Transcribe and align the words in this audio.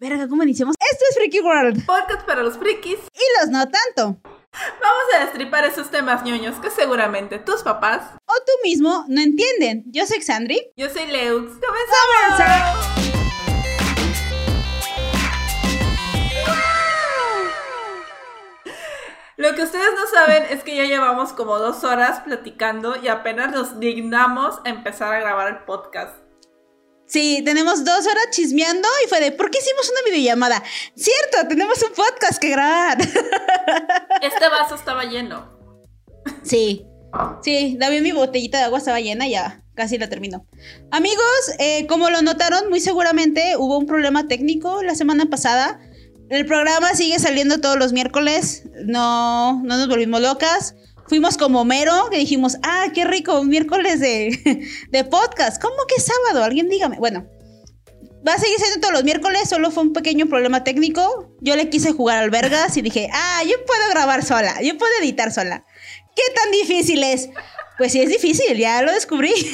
Verga, 0.00 0.26
¿cómo 0.28 0.42
iniciamos? 0.44 0.76
Esto 0.80 1.04
es 1.10 1.16
Freaky 1.16 1.40
World. 1.40 1.84
Podcast 1.84 2.26
para 2.26 2.42
los 2.42 2.56
frikis. 2.56 2.96
Y 3.12 3.38
los 3.38 3.50
no 3.50 3.68
tanto. 3.68 4.18
Vamos 4.80 5.04
a 5.14 5.26
destripar 5.26 5.66
esos 5.66 5.90
temas 5.90 6.24
ñoños 6.24 6.58
que 6.58 6.70
seguramente 6.70 7.38
tus 7.38 7.62
papás 7.62 8.14
o 8.24 8.32
tú 8.46 8.52
mismo 8.64 9.04
no 9.08 9.20
entienden. 9.20 9.84
Yo 9.92 10.06
soy 10.06 10.22
Xandri. 10.22 10.72
Yo 10.74 10.88
soy 10.88 11.04
Leux. 11.04 11.52
¡Comenzamos! 11.60 12.86
Lo 19.36 19.54
que 19.54 19.62
ustedes 19.64 19.90
no 19.94 20.06
saben 20.06 20.44
es 20.48 20.62
que 20.62 20.76
ya 20.76 20.84
llevamos 20.84 21.34
como 21.34 21.58
dos 21.58 21.84
horas 21.84 22.20
platicando 22.20 22.96
y 22.96 23.08
apenas 23.08 23.52
nos 23.52 23.78
dignamos 23.78 24.60
a 24.64 24.70
empezar 24.70 25.12
a 25.12 25.20
grabar 25.20 25.48
el 25.48 25.58
podcast. 25.64 26.29
Sí, 27.10 27.42
tenemos 27.44 27.84
dos 27.84 28.06
horas 28.06 28.26
chismeando 28.30 28.86
y 29.04 29.08
fue 29.08 29.18
de, 29.18 29.32
¿por 29.32 29.50
qué 29.50 29.58
hicimos 29.58 29.90
una 29.90 30.08
videollamada? 30.08 30.62
Cierto, 30.94 31.48
tenemos 31.48 31.82
un 31.82 31.92
podcast 31.92 32.40
que 32.40 32.50
grabar. 32.50 32.98
Este 34.22 34.48
vaso 34.48 34.76
estaba 34.76 35.04
lleno. 35.04 35.58
Sí, 36.44 36.86
sí, 37.42 37.76
David 37.80 38.02
mi 38.02 38.12
botellita 38.12 38.58
de 38.58 38.64
agua 38.64 38.78
estaba 38.78 39.00
llena 39.00 39.26
y 39.26 39.32
ya 39.32 39.60
casi 39.74 39.98
la 39.98 40.08
terminó. 40.08 40.46
Amigos, 40.92 41.52
eh, 41.58 41.88
como 41.88 42.10
lo 42.10 42.22
notaron, 42.22 42.68
muy 42.70 42.78
seguramente 42.78 43.56
hubo 43.56 43.76
un 43.78 43.86
problema 43.86 44.28
técnico 44.28 44.80
la 44.84 44.94
semana 44.94 45.26
pasada. 45.26 45.80
El 46.28 46.46
programa 46.46 46.94
sigue 46.94 47.18
saliendo 47.18 47.60
todos 47.60 47.76
los 47.76 47.92
miércoles, 47.92 48.62
no, 48.84 49.60
no 49.64 49.78
nos 49.78 49.88
volvimos 49.88 50.20
locas 50.20 50.76
fuimos 51.10 51.36
como 51.36 51.64
mero, 51.64 52.08
que 52.08 52.18
dijimos, 52.18 52.56
ah, 52.62 52.86
qué 52.94 53.04
rico, 53.04 53.42
miércoles 53.42 53.98
de, 53.98 54.64
de 54.90 55.04
podcast. 55.04 55.60
¿Cómo 55.60 55.74
que 55.88 56.00
sábado? 56.00 56.44
Alguien 56.44 56.68
dígame. 56.68 56.98
Bueno, 56.98 57.26
va 58.26 58.34
a 58.34 58.38
seguir 58.38 58.56
siendo 58.58 58.78
todos 58.78 58.94
los 58.94 59.02
miércoles, 59.02 59.48
solo 59.48 59.72
fue 59.72 59.82
un 59.82 59.92
pequeño 59.92 60.26
problema 60.26 60.62
técnico. 60.62 61.34
Yo 61.40 61.56
le 61.56 61.68
quise 61.68 61.92
jugar 61.92 62.18
al 62.18 62.30
vergas 62.30 62.76
y 62.76 62.82
dije, 62.82 63.10
ah, 63.12 63.42
yo 63.42 63.56
puedo 63.66 63.90
grabar 63.90 64.24
sola, 64.24 64.62
yo 64.62 64.78
puedo 64.78 64.92
editar 65.00 65.32
sola. 65.32 65.66
¿Qué 66.14 66.22
tan 66.32 66.52
difícil 66.52 67.02
es? 67.02 67.28
Pues 67.76 67.90
sí 67.90 68.00
es 68.00 68.08
difícil, 68.08 68.56
ya 68.56 68.80
lo 68.82 68.92
descubrí. 68.92 69.34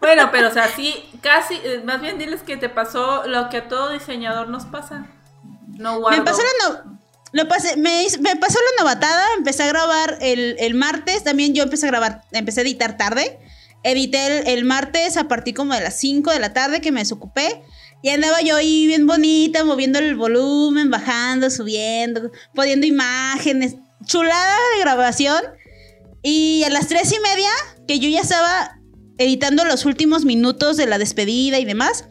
Bueno, 0.00 0.30
pero 0.32 0.48
o 0.48 0.52
sea, 0.52 0.68
sí, 0.74 0.94
casi, 1.20 1.54
eh, 1.64 1.82
más 1.84 2.00
bien 2.00 2.18
diles 2.18 2.42
que 2.42 2.56
te 2.56 2.70
pasó 2.70 3.26
lo 3.26 3.50
que 3.50 3.58
a 3.58 3.68
todo 3.68 3.92
diseñador 3.92 4.48
nos 4.48 4.64
pasa. 4.64 5.06
No 5.66 6.00
guardo. 6.00 6.18
Me 6.18 6.24
pasó 6.24 6.40
la 6.40 6.68
no 6.68 6.97
lo 7.32 7.46
pasé, 7.48 7.76
me, 7.76 8.06
me, 8.20 8.36
pasó 8.36 8.58
la 8.58 8.82
novatada, 8.82 9.24
empecé 9.36 9.64
a 9.64 9.68
grabar 9.68 10.18
el, 10.20 10.74
martes, 10.74 11.24
también 11.24 11.54
yo 11.54 11.62
empecé 11.62 11.86
a 11.86 11.90
grabar, 11.90 12.22
empecé 12.32 12.60
a 12.60 12.62
editar 12.64 12.96
tarde. 12.96 13.38
Edité 13.84 14.52
el, 14.52 14.64
martes 14.64 15.16
a 15.16 15.28
partir 15.28 15.54
como 15.54 15.72
de 15.72 15.80
las 15.80 15.94
5 15.96 16.32
de 16.32 16.40
la 16.40 16.52
tarde 16.52 16.80
que 16.80 16.90
me 16.90 17.00
desocupé. 17.00 17.62
Y 18.02 18.10
andaba 18.10 18.40
yo 18.42 18.56
ahí 18.56 18.86
bien 18.86 19.06
bonita, 19.06 19.64
moviendo 19.64 19.98
el 19.98 20.16
volumen, 20.16 20.90
bajando, 20.90 21.50
subiendo, 21.50 22.30
poniendo 22.54 22.86
imágenes. 22.86 23.76
Chulada 24.04 24.56
de 24.74 24.80
grabación. 24.80 25.42
Y 26.22 26.64
a 26.64 26.70
las 26.70 26.88
3 26.88 27.12
y 27.12 27.20
media, 27.20 27.50
que 27.86 27.98
yo 27.98 28.08
ya 28.08 28.20
estaba 28.20 28.78
editando 29.18 29.64
los 29.64 29.84
últimos 29.84 30.24
minutos 30.24 30.76
de 30.76 30.86
la 30.86 30.98
despedida 30.98 31.58
y 31.58 31.64
demás, 31.64 32.04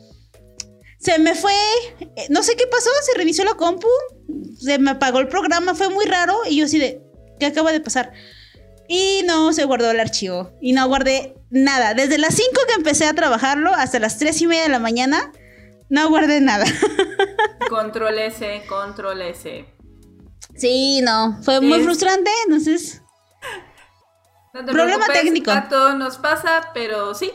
se 0.99 1.19
me 1.19 1.35
fue, 1.35 1.53
eh, 1.99 2.27
no 2.29 2.43
sé 2.43 2.55
qué 2.55 2.65
pasó, 2.67 2.89
se 3.03 3.17
reinició 3.17 3.45
la 3.45 3.53
compu, 3.53 3.87
se 4.59 4.79
me 4.79 4.91
apagó 4.91 5.19
el 5.19 5.27
programa, 5.27 5.75
fue 5.75 5.89
muy 5.89 6.05
raro 6.05 6.35
y 6.49 6.57
yo 6.57 6.65
así 6.65 6.79
de, 6.79 7.01
¿qué 7.39 7.47
acaba 7.47 7.71
de 7.71 7.79
pasar? 7.79 8.13
Y 8.87 9.23
no 9.25 9.51
se 9.53 9.65
guardó 9.65 9.91
el 9.91 9.99
archivo 9.99 10.51
y 10.61 10.73
no 10.73 10.87
guardé 10.87 11.35
nada. 11.49 11.93
Desde 11.93 12.17
las 12.17 12.35
5 12.35 12.49
que 12.67 12.73
empecé 12.75 13.05
a 13.05 13.13
trabajarlo 13.13 13.73
hasta 13.73 13.99
las 13.99 14.17
3 14.17 14.41
y 14.41 14.47
media 14.47 14.63
de 14.63 14.69
la 14.69 14.79
mañana, 14.79 15.31
no 15.89 16.09
guardé 16.09 16.41
nada. 16.41 16.65
Control 17.69 18.17
S, 18.17 18.63
control 18.69 19.21
S. 19.21 19.65
Sí, 20.55 21.01
no, 21.01 21.37
fue 21.43 21.59
muy 21.59 21.83
frustrante, 21.83 22.31
entonces... 22.45 23.01
problema 24.53 25.05
técnico. 25.07 25.51
A 25.51 25.67
todos 25.67 25.95
nos 25.95 26.17
pasa, 26.17 26.71
pero 26.73 27.13
sí, 27.13 27.31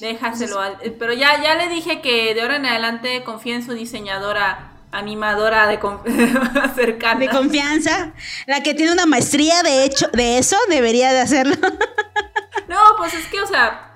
déjaselo. 0.00 0.60
Al, 0.60 0.78
pero 0.98 1.12
ya, 1.12 1.42
ya 1.42 1.54
le 1.56 1.68
dije 1.68 2.00
que 2.00 2.34
de 2.34 2.40
ahora 2.40 2.56
en 2.56 2.66
adelante 2.66 3.22
confía 3.22 3.54
en 3.54 3.64
su 3.64 3.72
diseñadora 3.74 4.73
animadora 4.94 5.66
de 5.66 5.78
cercana. 6.74 7.20
De 7.20 7.28
confianza. 7.28 8.14
La 8.46 8.62
que 8.62 8.74
tiene 8.74 8.92
una 8.92 9.06
maestría 9.06 9.62
de 9.62 9.84
hecho 9.84 10.08
de 10.12 10.38
eso 10.38 10.56
debería 10.68 11.12
de 11.12 11.20
hacerlo. 11.20 11.56
no, 12.68 12.78
pues 12.96 13.14
es 13.14 13.26
que, 13.26 13.40
o 13.40 13.46
sea, 13.46 13.94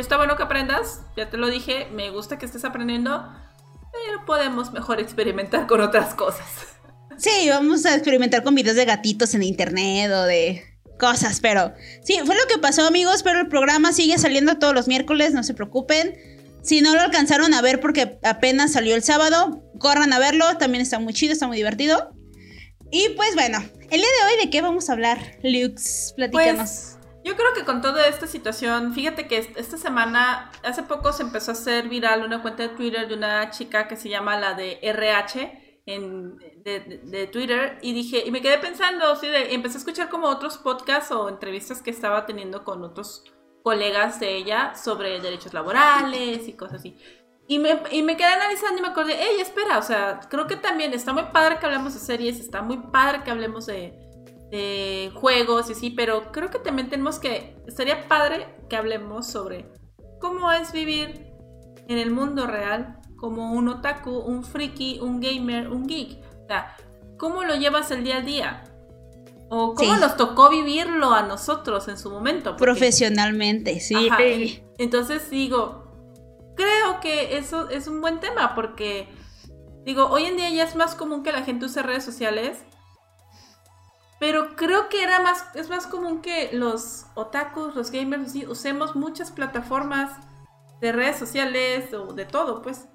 está 0.00 0.16
bueno 0.16 0.36
que 0.36 0.42
aprendas, 0.42 1.02
ya 1.16 1.28
te 1.28 1.36
lo 1.36 1.48
dije, 1.48 1.88
me 1.92 2.10
gusta 2.10 2.38
que 2.38 2.46
estés 2.46 2.64
aprendiendo, 2.64 3.28
pero 3.92 4.24
podemos 4.24 4.72
mejor 4.72 5.00
experimentar 5.00 5.66
con 5.66 5.80
otras 5.80 6.14
cosas. 6.14 6.46
Sí, 7.16 7.48
vamos 7.48 7.84
a 7.84 7.94
experimentar 7.94 8.44
con 8.44 8.54
videos 8.54 8.76
de 8.76 8.84
gatitos 8.84 9.34
en 9.34 9.42
internet 9.42 10.10
o 10.12 10.22
de 10.22 10.64
cosas, 10.98 11.40
pero 11.40 11.74
sí, 12.04 12.18
fue 12.24 12.36
lo 12.36 12.46
que 12.48 12.58
pasó 12.58 12.86
amigos, 12.86 13.22
pero 13.22 13.40
el 13.40 13.48
programa 13.48 13.92
sigue 13.92 14.18
saliendo 14.18 14.58
todos 14.58 14.74
los 14.74 14.88
miércoles, 14.88 15.32
no 15.32 15.42
se 15.42 15.54
preocupen. 15.54 16.37
Si 16.62 16.80
no 16.80 16.94
lo 16.94 17.00
alcanzaron 17.00 17.54
a 17.54 17.62
ver 17.62 17.80
porque 17.80 18.18
apenas 18.22 18.72
salió 18.72 18.94
el 18.94 19.02
sábado, 19.02 19.62
corran 19.78 20.12
a 20.12 20.18
verlo, 20.18 20.56
también 20.58 20.82
está 20.82 20.98
muy 20.98 21.14
chido, 21.14 21.32
está 21.32 21.46
muy 21.46 21.56
divertido. 21.56 22.14
Y 22.90 23.10
pues 23.10 23.34
bueno, 23.34 23.58
el 23.58 24.00
día 24.00 24.08
de 24.08 24.32
hoy 24.32 24.44
de 24.44 24.50
qué 24.50 24.62
vamos 24.62 24.88
a 24.88 24.92
hablar, 24.92 25.18
Lux, 25.42 26.12
platícanos. 26.16 26.56
Pues, 26.56 26.98
yo 27.24 27.36
creo 27.36 27.52
que 27.54 27.64
con 27.64 27.82
toda 27.82 28.06
esta 28.06 28.26
situación, 28.26 28.94
fíjate 28.94 29.28
que 29.28 29.36
esta 29.36 29.76
semana, 29.76 30.50
hace 30.62 30.82
poco 30.82 31.12
se 31.12 31.22
empezó 31.22 31.50
a 31.50 31.54
hacer 31.54 31.88
viral 31.88 32.24
una 32.24 32.40
cuenta 32.40 32.62
de 32.62 32.70
Twitter 32.70 33.06
de 33.06 33.14
una 33.14 33.50
chica 33.50 33.86
que 33.86 33.96
se 33.96 34.08
llama 34.08 34.38
la 34.38 34.54
de 34.54 34.78
RH 34.80 35.82
en, 35.84 36.38
de, 36.64 37.28
Twitter 37.30 37.78
y 37.82 37.92
dije, 37.92 38.22
y 38.24 38.30
me 38.30 38.40
quedé 38.40 38.58
pensando, 38.58 39.14
sí, 39.16 39.26
empecé 39.32 39.76
a 39.76 39.80
escuchar 39.80 40.08
como 40.08 40.28
otros 40.28 40.58
podcasts 40.58 41.10
o 41.12 41.28
entrevistas 41.28 41.82
que 41.82 41.90
estaba 41.90 42.24
teniendo 42.24 42.64
con 42.64 42.82
otros 42.82 43.24
colegas 43.68 44.18
de 44.18 44.34
ella 44.34 44.74
sobre 44.74 45.20
derechos 45.20 45.52
laborales 45.52 46.48
y 46.48 46.54
cosas 46.54 46.80
así. 46.80 46.96
Y 47.46 47.58
me, 47.58 47.82
y 47.90 48.02
me 48.02 48.16
quedé 48.16 48.28
analizando 48.28 48.78
y 48.78 48.80
me 48.80 48.88
acordé, 48.88 49.14
hey, 49.18 49.36
espera, 49.40 49.76
o 49.76 49.82
sea, 49.82 50.20
creo 50.30 50.46
que 50.46 50.56
también 50.56 50.94
está 50.94 51.12
muy 51.12 51.24
padre 51.24 51.58
que 51.58 51.66
hablemos 51.66 51.92
de 51.92 52.00
series, 52.00 52.40
está 52.40 52.62
muy 52.62 52.78
padre 52.78 53.24
que 53.24 53.30
hablemos 53.30 53.66
de, 53.66 53.92
de 54.50 55.12
juegos 55.14 55.68
y 55.68 55.72
así, 55.72 55.90
pero 55.90 56.32
creo 56.32 56.48
que 56.48 56.58
también 56.58 56.88
tenemos 56.88 57.18
que, 57.18 57.62
estaría 57.66 58.08
padre 58.08 58.46
que 58.70 58.76
hablemos 58.76 59.26
sobre 59.26 59.70
cómo 60.18 60.50
es 60.50 60.72
vivir 60.72 61.26
en 61.88 61.98
el 61.98 62.10
mundo 62.10 62.46
real 62.46 63.00
como 63.16 63.52
un 63.52 63.68
otaku, 63.68 64.12
un 64.12 64.44
friki, 64.44 64.98
un 65.02 65.20
gamer, 65.20 65.68
un 65.68 65.86
geek. 65.86 66.24
O 66.44 66.46
sea, 66.46 66.74
¿cómo 67.18 67.44
lo 67.44 67.54
llevas 67.54 67.90
el 67.90 68.02
día 68.02 68.16
a 68.16 68.22
día? 68.22 68.64
¿O 69.50 69.74
cómo 69.74 69.96
nos 69.96 70.16
tocó 70.16 70.50
vivirlo 70.50 71.12
a 71.12 71.22
nosotros 71.22 71.88
en 71.88 71.98
su 71.98 72.10
momento? 72.10 72.56
Profesionalmente, 72.56 73.80
sí. 73.80 73.94
Entonces 74.78 75.30
digo, 75.30 75.84
creo 76.56 77.00
que 77.00 77.38
eso 77.38 77.70
es 77.70 77.86
un 77.86 78.00
buen 78.00 78.20
tema 78.20 78.54
porque, 78.54 79.08
digo, 79.84 80.06
hoy 80.06 80.26
en 80.26 80.36
día 80.36 80.50
ya 80.50 80.64
es 80.64 80.76
más 80.76 80.94
común 80.94 81.22
que 81.22 81.32
la 81.32 81.44
gente 81.44 81.64
use 81.64 81.82
redes 81.82 82.04
sociales. 82.04 82.58
Pero 84.20 84.56
creo 84.56 84.88
que 84.88 85.02
era 85.02 85.20
más, 85.20 85.44
es 85.54 85.68
más 85.68 85.86
común 85.86 86.20
que 86.20 86.50
los 86.52 87.06
otakus, 87.14 87.76
los 87.76 87.92
gamers, 87.92 88.34
usemos 88.48 88.96
muchas 88.96 89.30
plataformas 89.30 90.10
de 90.80 90.92
redes 90.92 91.16
sociales 91.18 91.94
o 91.94 92.12
de 92.12 92.24
todo, 92.24 92.60
pues. 92.60 92.86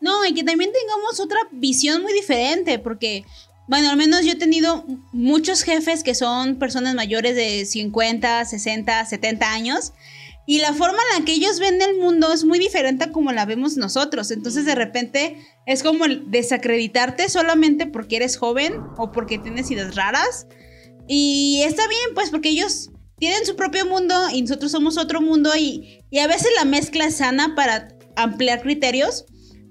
No, 0.00 0.24
y 0.24 0.34
que 0.34 0.42
también 0.42 0.72
tengamos 0.72 1.20
otra 1.20 1.38
visión 1.52 2.02
muy 2.02 2.12
diferente, 2.12 2.80
porque, 2.80 3.24
bueno, 3.68 3.90
al 3.90 3.96
menos 3.96 4.24
yo 4.24 4.32
he 4.32 4.36
tenido 4.36 4.84
muchos 5.12 5.62
jefes 5.62 6.02
que 6.02 6.14
son 6.14 6.56
personas 6.58 6.94
mayores 6.94 7.36
de 7.36 7.64
50, 7.64 8.44
60, 8.44 9.04
70 9.06 9.52
años, 9.52 9.92
y 10.44 10.58
la 10.58 10.74
forma 10.74 10.98
en 10.98 11.20
la 11.20 11.24
que 11.24 11.32
ellos 11.32 11.60
ven 11.60 11.80
el 11.80 11.98
mundo 11.98 12.32
es 12.32 12.44
muy 12.44 12.58
diferente 12.58 13.04
a 13.04 13.12
como 13.12 13.30
la 13.30 13.46
vemos 13.46 13.76
nosotros. 13.76 14.30
Entonces 14.32 14.64
de 14.64 14.74
repente 14.74 15.36
es 15.66 15.82
como 15.82 16.06
desacreditarte 16.08 17.28
solamente 17.28 17.86
porque 17.86 18.16
eres 18.16 18.36
joven 18.36 18.74
o 18.98 19.12
porque 19.12 19.38
tienes 19.38 19.70
ideas 19.70 19.94
raras. 19.94 20.48
Y 21.06 21.62
está 21.64 21.86
bien, 21.86 22.14
pues 22.14 22.30
porque 22.30 22.48
ellos 22.48 22.90
tienen 23.18 23.46
su 23.46 23.54
propio 23.54 23.86
mundo 23.86 24.14
y 24.32 24.42
nosotros 24.42 24.72
somos 24.72 24.98
otro 24.98 25.20
mundo 25.20 25.50
y, 25.56 26.00
y 26.10 26.18
a 26.18 26.26
veces 26.26 26.48
la 26.56 26.64
mezcla 26.64 27.04
es 27.04 27.16
sana 27.16 27.54
para 27.54 27.88
ampliar 28.16 28.62
criterios. 28.62 29.24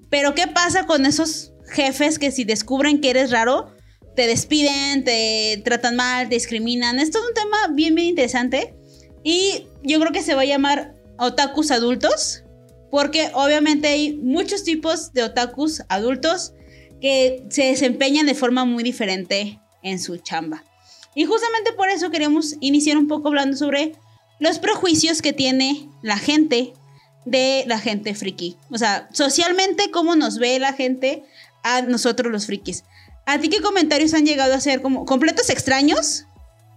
Pero 0.10 0.36
¿qué 0.36 0.48
pasa 0.48 0.86
con 0.86 1.06
esos 1.06 1.52
jefes 1.70 2.18
que 2.18 2.32
si 2.32 2.46
descubren 2.46 3.02
que 3.02 3.10
eres 3.10 3.32
raro, 3.32 3.76
te 4.22 4.28
despiden, 4.28 5.04
te 5.04 5.60
tratan 5.66 5.96
mal, 5.96 6.30
te 6.30 6.36
discriminan? 6.36 7.00
Esto 7.00 7.18
es 7.18 7.26
un 7.26 7.34
tema 7.34 7.58
bien, 7.72 7.96
bien 7.96 8.10
interesante. 8.10 8.76
Y 9.24 9.66
yo 9.82 10.00
creo 10.00 10.12
que 10.12 10.22
se 10.22 10.36
va 10.36 10.42
a 10.42 10.46
llamar 10.46 10.94
otakus 11.18 11.72
adultos, 11.72 12.44
porque 12.92 13.32
obviamente 13.34 13.88
hay 13.88 14.14
muchos 14.14 14.64
tipos 14.64 15.12
de 15.14 15.24
otakus 15.24 15.82
adultos 15.90 16.54
que 17.02 17.44
se 17.50 17.64
desempeñan 17.64 18.28
de 18.28 18.36
forma 18.36 18.64
muy 18.64 18.84
diferente 18.84 19.60
en 19.82 19.98
su 19.98 20.18
chamba. 20.18 20.64
Y 21.16 21.26
justamente 21.26 21.74
por 21.74 21.90
eso 21.90 22.12
queremos 22.12 22.58
iniciar 22.60 22.98
un 22.98 23.08
poco 23.08 23.30
hablando 23.30 23.58
sobre 23.58 23.94
los 24.40 24.60
prejuicios 24.60 25.24
que 25.24 25.34
tiene 25.34 25.90
la 26.04 26.20
gente 26.20 26.74
de 27.26 27.64
la 27.66 27.80
gente 27.80 28.14
friki. 28.14 28.56
O 28.70 28.78
sea, 28.78 29.10
socialmente, 29.14 29.90
cómo 29.90 30.16
nos 30.16 30.38
ve 30.38 30.60
la 30.60 30.74
gente 30.74 31.24
a 31.64 31.82
nosotros 31.82 32.32
los 32.32 32.46
frikis. 32.46 32.84
¿A 33.26 33.40
ti 33.40 33.50
qué 33.50 33.62
comentarios 33.62 34.14
han 34.14 34.26
llegado 34.26 34.54
a 34.54 34.60
ser 34.60 34.82
como 34.82 35.06
completos 35.06 35.50
extraños? 35.50 36.26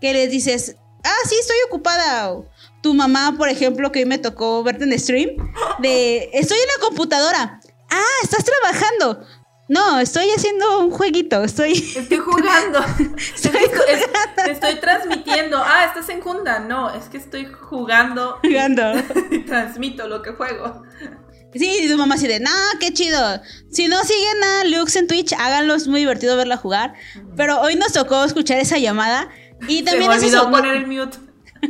Que 0.01 0.13
les 0.13 0.31
dices, 0.31 0.77
ah, 1.03 1.29
sí, 1.29 1.37
estoy 1.41 1.57
ocupada. 1.69 2.35
tu 2.83 2.95
mamá, 2.95 3.35
por 3.39 3.49
ejemplo, 3.49 3.91
que 3.91 4.01
hoy 4.01 4.05
me 4.05 4.19
tocó 4.19 4.63
verte 4.63 4.85
en 4.85 4.99
stream, 4.99 5.31
de, 5.79 6.31
estoy 6.33 6.59
en 6.59 6.67
la 6.67 6.87
computadora. 6.87 7.61
Ah, 7.91 8.19
estás 8.23 8.45
trabajando. 8.45 9.25
No, 9.67 9.99
estoy 9.99 10.29
haciendo 10.31 10.81
un 10.81 10.91
jueguito, 10.91 11.43
estoy... 11.43 11.73
Estoy 11.97 12.19
jugando. 12.19 12.81
estoy, 13.17 13.53
estoy 14.51 14.75
transmitiendo. 14.77 15.57
Ah, 15.59 15.87
estás 15.87 16.09
en 16.11 16.21
Junda. 16.21 16.59
No, 16.59 16.93
es 16.93 17.05
que 17.07 17.17
estoy 17.17 17.47
jugando. 17.47 18.39
Jugando. 18.43 18.83
Y, 19.31 19.39
transmito 19.47 20.07
lo 20.07 20.21
que 20.21 20.33
juego. 20.33 20.83
Sí, 21.55 21.79
y 21.83 21.89
tu 21.89 21.97
mamá 21.97 22.17
así 22.17 22.27
de, 22.27 22.41
nah, 22.41 22.79
qué 22.81 22.93
chido. 22.93 23.41
Si 23.71 23.89
no 23.89 24.03
siguen 24.05 24.45
a 24.45 24.65
Lux 24.65 24.97
en 24.97 25.07
Twitch, 25.07 25.33
háganlo, 25.35 25.75
es 25.75 25.87
muy 25.87 26.01
divertido 26.01 26.37
verla 26.37 26.57
jugar. 26.57 26.95
Pero 27.37 27.61
hoy 27.61 27.77
nos 27.77 27.93
tocó 27.93 28.25
escuchar 28.25 28.59
esa 28.59 28.79
llamada. 28.79 29.29
Y 29.69 29.83
también 29.83 30.11
Se 30.13 30.19
me 30.19 30.27
olvidó 30.27 30.51
poner 30.51 30.77
el 30.77 30.87
mute. 30.87 31.19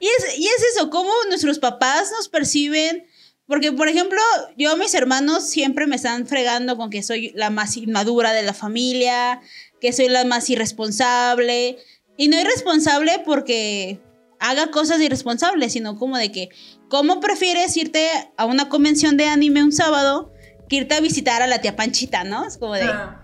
y, 0.00 0.06
es, 0.06 0.38
y 0.38 0.46
es 0.46 0.64
eso, 0.74 0.90
cómo 0.90 1.10
nuestros 1.28 1.58
papás 1.58 2.10
nos 2.16 2.28
perciben 2.28 3.06
porque, 3.46 3.72
por 3.72 3.88
ejemplo, 3.88 4.20
yo, 4.56 4.76
mis 4.76 4.94
hermanos 4.94 5.44
siempre 5.44 5.86
me 5.86 5.96
están 5.96 6.26
fregando 6.26 6.76
con 6.76 6.90
que 6.90 7.02
soy 7.02 7.32
la 7.34 7.50
más 7.50 7.76
inmadura 7.76 8.32
de 8.32 8.42
la 8.42 8.54
familia, 8.54 9.40
que 9.80 9.92
soy 9.92 10.08
la 10.08 10.24
más 10.24 10.50
irresponsable. 10.50 11.78
Y 12.16 12.28
no 12.28 12.40
irresponsable 12.40 13.22
porque 13.24 14.00
haga 14.40 14.70
cosas 14.72 15.00
irresponsables, 15.00 15.72
sino 15.72 15.96
como 15.96 16.18
de 16.18 16.32
que, 16.32 16.48
¿cómo 16.88 17.20
prefieres 17.20 17.76
irte 17.76 18.08
a 18.36 18.44
una 18.44 18.68
convención 18.68 19.16
de 19.16 19.26
anime 19.26 19.62
un 19.62 19.72
sábado 19.72 20.32
que 20.68 20.76
irte 20.76 20.94
a 20.94 21.00
visitar 21.00 21.42
a 21.42 21.46
la 21.46 21.60
tía 21.60 21.76
Panchita, 21.76 22.24
¿no? 22.24 22.46
Es 22.46 22.58
como 22.58 22.74
de, 22.74 22.84
ah. 22.84 23.22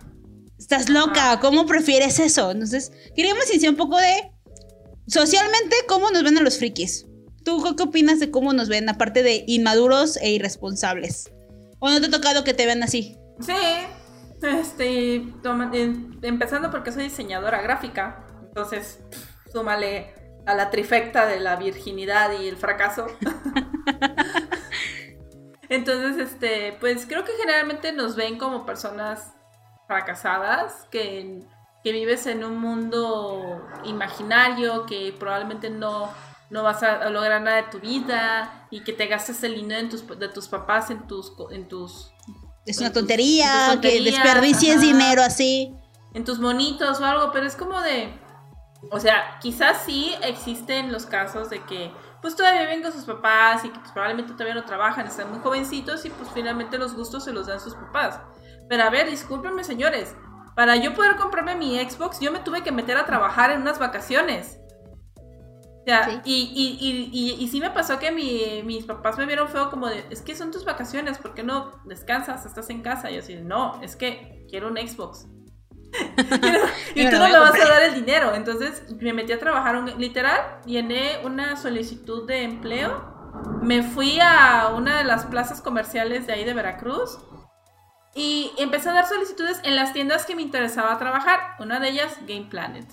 estás 0.58 0.88
loca, 0.88 1.40
¿cómo 1.40 1.66
prefieres 1.66 2.18
eso? 2.18 2.50
Entonces, 2.50 2.92
queríamos 3.14 3.48
iniciar 3.50 3.70
un 3.70 3.76
poco 3.76 3.98
de, 3.98 4.32
socialmente, 5.06 5.76
¿cómo 5.88 6.10
nos 6.10 6.22
ven 6.22 6.38
a 6.38 6.42
los 6.42 6.58
frikis? 6.58 7.06
¿Tú 7.44 7.74
qué 7.76 7.82
opinas 7.82 8.20
de 8.20 8.30
cómo 8.30 8.52
nos 8.52 8.68
ven, 8.68 8.88
aparte 8.88 9.22
de 9.22 9.44
inmaduros 9.48 10.16
e 10.18 10.30
irresponsables? 10.30 11.32
¿O 11.80 11.90
no 11.90 12.00
te 12.00 12.06
ha 12.06 12.10
tocado 12.10 12.44
que 12.44 12.54
te 12.54 12.66
vean 12.66 12.84
así? 12.84 13.16
Sí, 13.40 13.52
este, 14.42 15.24
empezando 16.22 16.70
porque 16.70 16.92
soy 16.92 17.04
diseñadora 17.04 17.60
gráfica, 17.62 18.26
entonces 18.46 19.00
súmale 19.52 20.21
a 20.46 20.54
la 20.54 20.70
trifecta 20.70 21.26
de 21.26 21.40
la 21.40 21.56
virginidad 21.56 22.32
y 22.40 22.48
el 22.48 22.56
fracaso. 22.56 23.06
entonces, 25.68 26.18
este, 26.18 26.76
pues 26.80 27.06
creo 27.06 27.24
que 27.24 27.32
generalmente 27.32 27.92
nos 27.92 28.16
ven 28.16 28.38
como 28.38 28.66
personas 28.66 29.32
fracasadas, 29.86 30.86
que, 30.90 31.40
que 31.84 31.92
vives 31.92 32.26
en 32.26 32.44
un 32.44 32.58
mundo 32.58 33.66
imaginario, 33.84 34.86
que 34.86 35.14
probablemente 35.18 35.70
no 35.70 36.10
no 36.52 36.62
vas 36.62 36.82
a 36.82 37.08
lograr 37.08 37.40
nada 37.40 37.56
de 37.56 37.70
tu 37.70 37.80
vida 37.80 38.66
y 38.70 38.80
que 38.80 38.92
te 38.92 39.06
gastes 39.06 39.42
el 39.42 39.54
dinero 39.54 39.88
de 39.88 40.28
tus 40.28 40.48
papás 40.48 40.90
en 40.90 41.06
tus... 41.06 41.32
En 41.50 41.66
tus 41.66 42.12
es 42.66 42.78
una 42.78 42.92
tontería, 42.92 43.78
que 43.80 44.02
desperdicies 44.02 44.82
dinero 44.82 45.22
así. 45.22 45.74
En 46.12 46.24
tus 46.24 46.38
monitos 46.38 47.00
o 47.00 47.04
algo, 47.06 47.32
pero 47.32 47.46
es 47.46 47.56
como 47.56 47.80
de... 47.80 48.12
O 48.90 48.98
sea, 48.98 49.38
quizás 49.40 49.82
sí 49.84 50.14
existen 50.22 50.92
los 50.92 51.06
casos 51.06 51.50
de 51.50 51.60
que 51.64 51.92
pues 52.20 52.36
todavía 52.36 52.62
viven 52.62 52.82
con 52.82 52.92
sus 52.92 53.04
papás 53.04 53.64
y 53.64 53.68
que 53.68 53.78
pues, 53.78 53.90
probablemente 53.92 54.32
todavía 54.32 54.54
no 54.54 54.64
trabajan, 54.64 55.06
están 55.06 55.30
muy 55.30 55.40
jovencitos 55.40 56.04
y 56.04 56.10
pues 56.10 56.30
finalmente 56.32 56.78
los 56.78 56.94
gustos 56.94 57.24
se 57.24 57.32
los 57.32 57.46
dan 57.46 57.60
sus 57.60 57.74
papás. 57.74 58.20
Pero 58.68 58.84
a 58.84 58.90
ver, 58.90 59.10
discúlpenme 59.10 59.64
señores, 59.64 60.14
para 60.54 60.76
yo 60.76 60.94
poder 60.94 61.16
comprarme 61.16 61.56
mi 61.56 61.78
Xbox 61.78 62.20
yo 62.20 62.30
me 62.32 62.40
tuve 62.40 62.62
que 62.62 62.72
meter 62.72 62.96
a 62.96 63.06
trabajar 63.06 63.50
en 63.50 63.62
unas 63.62 63.78
vacaciones. 63.78 64.58
O 65.82 65.84
sea, 65.84 66.22
y, 66.24 66.52
y, 66.54 67.10
y, 67.12 67.42
y, 67.42 67.48
sí 67.48 67.58
me 67.58 67.70
pasó 67.70 67.98
que 67.98 68.12
mis 68.12 68.84
papás 68.84 69.18
me 69.18 69.26
vieron 69.26 69.48
feo 69.48 69.68
como 69.68 69.88
de, 69.88 70.06
es 70.10 70.22
que 70.22 70.36
son 70.36 70.52
tus 70.52 70.64
vacaciones, 70.64 71.18
¿por 71.18 71.34
qué 71.34 71.42
no 71.42 71.72
descansas? 71.86 72.46
Estás 72.46 72.70
en 72.70 72.82
casa. 72.82 73.10
Y 73.10 73.14
yo 73.14 73.20
así, 73.20 73.34
no, 73.34 73.80
es 73.82 73.96
que 73.96 74.46
quiero 74.48 74.68
un 74.68 74.76
Xbox. 74.76 75.26
y 76.94 77.10
tú 77.10 77.16
no 77.16 77.28
me 77.28 77.38
vas 77.38 77.54
a 77.54 77.68
dar 77.68 77.82
el 77.82 77.94
dinero. 77.94 78.34
Entonces 78.34 78.84
me 79.00 79.12
metí 79.12 79.32
a 79.32 79.38
trabajar, 79.38 79.76
un, 79.76 79.98
literal, 79.98 80.40
llené 80.64 81.20
una 81.24 81.56
solicitud 81.56 82.26
de 82.26 82.42
empleo. 82.42 83.12
Me 83.62 83.82
fui 83.82 84.18
a 84.20 84.72
una 84.74 84.98
de 84.98 85.04
las 85.04 85.26
plazas 85.26 85.60
comerciales 85.60 86.26
de 86.26 86.32
ahí 86.32 86.44
de 86.44 86.54
Veracruz. 86.54 87.18
Y 88.14 88.52
empecé 88.58 88.90
a 88.90 88.92
dar 88.92 89.06
solicitudes 89.06 89.60
en 89.64 89.74
las 89.74 89.92
tiendas 89.94 90.26
que 90.26 90.36
me 90.36 90.42
interesaba 90.42 90.98
trabajar. 90.98 91.56
Una 91.58 91.80
de 91.80 91.88
ellas, 91.88 92.18
Game 92.26 92.46
Planet. 92.50 92.86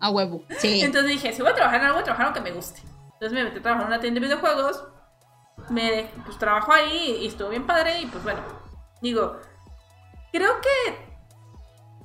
A 0.00 0.10
huevo, 0.10 0.44
sí. 0.58 0.80
Entonces 0.82 1.10
dije, 1.10 1.32
si 1.32 1.42
voy 1.42 1.52
a 1.52 1.54
trabajar 1.54 1.80
en 1.80 1.86
algo, 1.86 1.96
voy 1.96 2.02
a 2.02 2.04
trabajar 2.04 2.26
aunque 2.26 2.40
me 2.40 2.50
guste. 2.50 2.80
Entonces 3.04 3.32
me 3.32 3.44
metí 3.44 3.58
a 3.58 3.62
trabajar 3.62 3.86
en 3.86 3.92
una 3.92 4.00
tienda 4.00 4.20
de 4.20 4.26
videojuegos. 4.26 4.84
Me, 5.68 6.10
pues 6.24 6.38
trabajo 6.38 6.72
ahí 6.72 7.18
y 7.20 7.26
estuvo 7.28 7.50
bien 7.50 7.66
padre. 7.66 8.00
Y 8.00 8.06
pues 8.06 8.24
bueno, 8.24 8.40
digo, 9.00 9.38
creo 10.32 10.60
que 10.60 11.11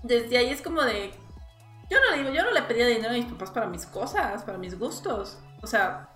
desde 0.04 0.38
ahí 0.38 0.50
es 0.50 0.62
como 0.62 0.82
de. 0.84 1.12
Yo 1.90 1.98
no 2.00 2.16
le 2.16 2.22
digo, 2.22 2.36
yo 2.36 2.44
no 2.44 2.52
le 2.52 2.62
pedía 2.64 2.86
dinero 2.88 3.10
a 3.10 3.18
mis 3.18 3.26
papás 3.26 3.52
para 3.52 3.68
mis 3.68 3.86
cosas, 3.86 4.44
para 4.44 4.58
mis 4.58 4.78
gustos. 4.78 5.38
O 5.62 5.68
sea, 5.68 6.10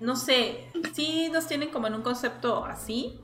no 0.00 0.16
sé, 0.16 0.68
sí 0.94 1.28
nos 1.32 1.46
tienen 1.46 1.70
como 1.70 1.86
en 1.86 1.94
un 1.94 2.02
concepto 2.02 2.64
así. 2.64 3.20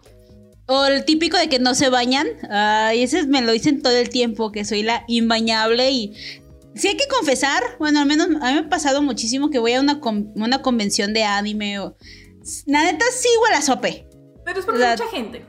O 0.67 0.87
el 0.87 1.05
típico 1.05 1.37
de 1.37 1.49
que 1.49 1.59
no 1.59 1.75
se 1.75 1.91
bañan. 1.91 2.29
Ay, 2.49 3.03
ese 3.03 3.27
me 3.27 3.43
lo 3.43 3.51
dicen 3.53 3.83
todo 3.83 3.97
el 3.97 4.09
tiempo, 4.09 4.53
que 4.53 4.65
soy 4.65 4.83
la 4.85 5.05
imbañable 5.09 5.91
y 5.91 6.15
Sí 6.75 6.89
hay 6.89 6.97
que 6.97 7.07
confesar, 7.07 7.63
bueno, 7.79 8.01
al 8.01 8.07
menos 8.07 8.29
a 8.29 8.31
mí 8.31 8.55
me 8.55 8.59
ha 8.61 8.69
pasado 8.69 9.03
muchísimo 9.03 9.51
que 9.51 9.59
voy 9.59 9.75
a 9.75 9.81
una, 9.81 10.01
una 10.35 10.63
convención 10.63 11.13
de 11.13 11.25
anime 11.25 11.79
o... 11.81 11.97
La 12.67 12.85
neta 12.85 13.05
sí 13.15 13.29
huele 13.43 13.57
a 13.57 13.63
sope. 13.63 14.09
Pero 14.45 14.59
es 14.59 14.65
porque 14.65 14.81
mucha 14.81 15.07
gente. 15.09 15.45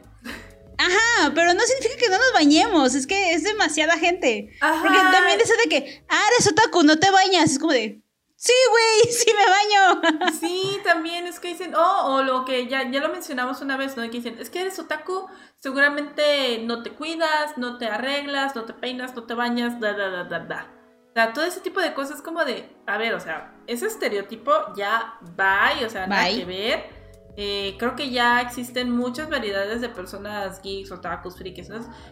Ajá, 0.78 1.32
pero 1.36 1.54
no 1.54 1.62
significa 1.62 1.98
que 1.98 2.10
no 2.10 2.18
nos 2.18 2.34
bañemos, 2.34 2.96
es 2.96 3.08
que 3.08 3.34
es 3.34 3.44
demasiada 3.44 3.98
gente. 3.98 4.56
Ajá. 4.62 4.82
Porque 4.82 4.98
también 5.12 5.40
eso 5.40 5.54
de 5.64 5.70
que, 5.70 6.06
ah, 6.10 6.22
eres 6.34 6.52
otaku, 6.52 6.84
no 6.84 6.98
te 6.98 7.12
bañas, 7.12 7.52
es 7.52 7.60
como 7.60 7.74
de, 7.74 8.02
sí, 8.36 8.54
güey, 8.70 9.14
sí 9.14 9.32
me 9.34 9.50
baño. 9.50 10.32
Sí, 10.40 10.80
también 10.84 11.28
es 11.28 11.40
que 11.40 11.50
dicen, 11.50 11.76
oh, 11.76 12.16
o 12.16 12.24
lo 12.24 12.46
que 12.46 12.68
ya, 12.68 12.90
ya 12.90 13.00
lo 13.00 13.10
mencionamos 13.10 13.62
una 13.62 13.78
vez, 13.78 13.96
¿no? 13.96 14.04
Que 14.04 14.18
dicen, 14.18 14.38
es 14.40 14.50
que 14.50 14.62
eres 14.62 14.80
otaku, 14.80 15.28
seguramente 15.60 16.60
no 16.64 16.84
te 16.84 16.92
cuidas, 16.92 17.58
no 17.58 17.78
te 17.78 17.88
arreglas, 17.88 18.56
no 18.56 18.66
te 18.66 18.74
peinas, 18.74 19.16
no 19.16 19.24
te 19.24 19.34
bañas, 19.34 19.80
da, 19.80 19.94
da, 19.94 20.10
da, 20.10 20.24
da, 20.26 20.40
da. 20.40 20.74
O 21.10 21.14
sea, 21.14 21.32
todo 21.32 21.46
ese 21.46 21.60
tipo 21.60 21.80
de 21.80 21.94
cosas 21.94 22.24
como 22.24 22.44
de, 22.44 22.76
a 22.88 22.98
ver, 22.98 23.14
o 23.14 23.20
sea, 23.20 23.54
ese 23.68 23.86
estereotipo 23.86 24.52
ya 24.76 25.20
va, 25.40 25.70
o 25.86 25.90
sea, 25.90 26.08
nada 26.08 26.28
que 26.28 26.44
ver. 26.44 26.90
Eh, 27.36 27.76
creo 27.80 27.96
que 27.96 28.12
ya 28.12 28.42
existen 28.42 28.92
muchas 28.92 29.30
variedades 29.30 29.82
de 29.82 29.90
personas 29.90 30.62
geeks, 30.62 30.92
otakus, 30.92 31.38
frikis. 31.38 31.70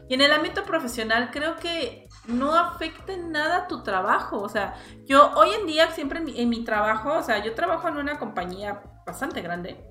Y 0.10 0.16
en 0.16 0.22
el 0.22 0.32
ámbito 0.32 0.64
profesional 0.64 1.30
creo 1.32 1.58
que 1.58 2.08
no 2.28 2.56
afecta 2.56 3.14
en 3.14 3.32
nada 3.32 3.68
tu 3.68 3.84
trabajo. 3.84 4.40
O 4.40 4.50
sea, 4.50 4.74
yo 5.06 5.32
hoy 5.36 5.50
en 5.60 5.68
día 5.68 5.92
siempre 5.92 6.22
en 6.36 6.50
mi, 6.50 6.64
trabajo, 6.64 7.14
o 7.14 7.24
sea, 7.24 7.44
yo 7.44 7.54
trabajo 7.54 7.88
en 7.88 7.98
una 7.98 8.18
compañía 8.18 8.82
bastante 9.06 9.42
grande. 9.42 9.84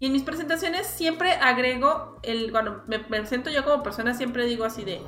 Y 0.00 0.06
en 0.06 0.12
mis 0.12 0.22
presentaciones 0.22 0.86
siempre 0.86 1.32
agrego 1.32 2.20
el, 2.22 2.52
cuando 2.52 2.84
me 2.86 3.00
presento 3.00 3.50
yo 3.50 3.64
como 3.64 3.82
persona, 3.82 4.14
siempre 4.14 4.46
digo 4.46 4.64
así 4.64 4.84
de, 4.84 5.02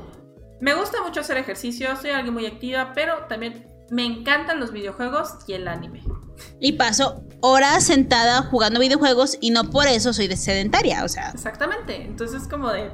me 0.60 0.74
gusta 0.74 1.00
mucho 1.02 1.20
hacer 1.20 1.36
ejercicio, 1.36 1.94
soy 1.94 2.10
alguien 2.10 2.34
muy 2.34 2.46
activa, 2.46 2.92
pero 2.92 3.26
también 3.28 3.66
me 3.90 4.04
encantan 4.04 4.58
los 4.58 4.72
videojuegos 4.72 5.36
y 5.46 5.52
el 5.52 5.68
anime. 5.68 6.02
Y 6.58 6.72
paso 6.72 7.24
horas 7.40 7.84
sentada 7.84 8.42
jugando 8.42 8.80
videojuegos 8.80 9.38
y 9.40 9.50
no 9.50 9.70
por 9.70 9.86
eso 9.86 10.12
soy 10.12 10.28
de 10.28 10.36
sedentaria, 10.36 11.04
o 11.04 11.08
sea. 11.08 11.30
Exactamente, 11.30 11.96
entonces 11.96 12.48
como 12.48 12.70
de... 12.70 12.90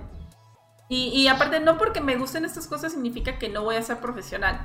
Y, 0.88 1.08
y 1.08 1.28
aparte, 1.28 1.58
no 1.60 1.78
porque 1.78 2.00
me 2.00 2.16
gusten 2.16 2.44
estas 2.44 2.66
cosas 2.68 2.92
significa 2.92 3.38
que 3.38 3.48
no 3.48 3.64
voy 3.64 3.76
a 3.76 3.82
ser 3.82 3.98
profesional. 3.98 4.60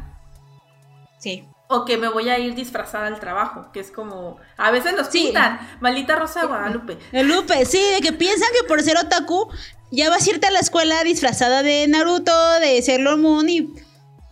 Sí. 1.20 1.48
O 1.68 1.86
que 1.86 1.98
me 1.98 2.10
voy 2.10 2.30
a 2.30 2.38
ir 2.38 2.54
disfrazada 2.54 3.08
al 3.08 3.20
trabajo, 3.20 3.72
que 3.72 3.80
es 3.80 3.92
como... 3.92 4.38
A 4.58 4.72
veces 4.72 4.94
nos 4.96 5.08
pintan, 5.08 5.60
maldita 5.80 6.16
Rosa 6.16 6.42
de 6.42 6.48
Guadalupe. 6.48 6.98
El 7.12 7.28
Lupe, 7.28 7.66
sí, 7.66 7.82
de 7.96 8.02
que 8.02 8.14
piensan 8.14 8.50
que 8.60 8.68
por 8.68 8.82
ser 8.82 8.98
otaku 8.98 9.50
ya 9.92 10.10
vas 10.10 10.26
a 10.26 10.30
irte 10.30 10.48
a 10.48 10.52
la 10.52 10.60
escuela 10.60 11.04
disfrazada 11.04 11.64
de 11.64 11.88
Naruto, 11.88 12.60
de 12.60 12.82
Sailor 12.82 13.18
Moon 13.18 13.50
y 13.50 13.74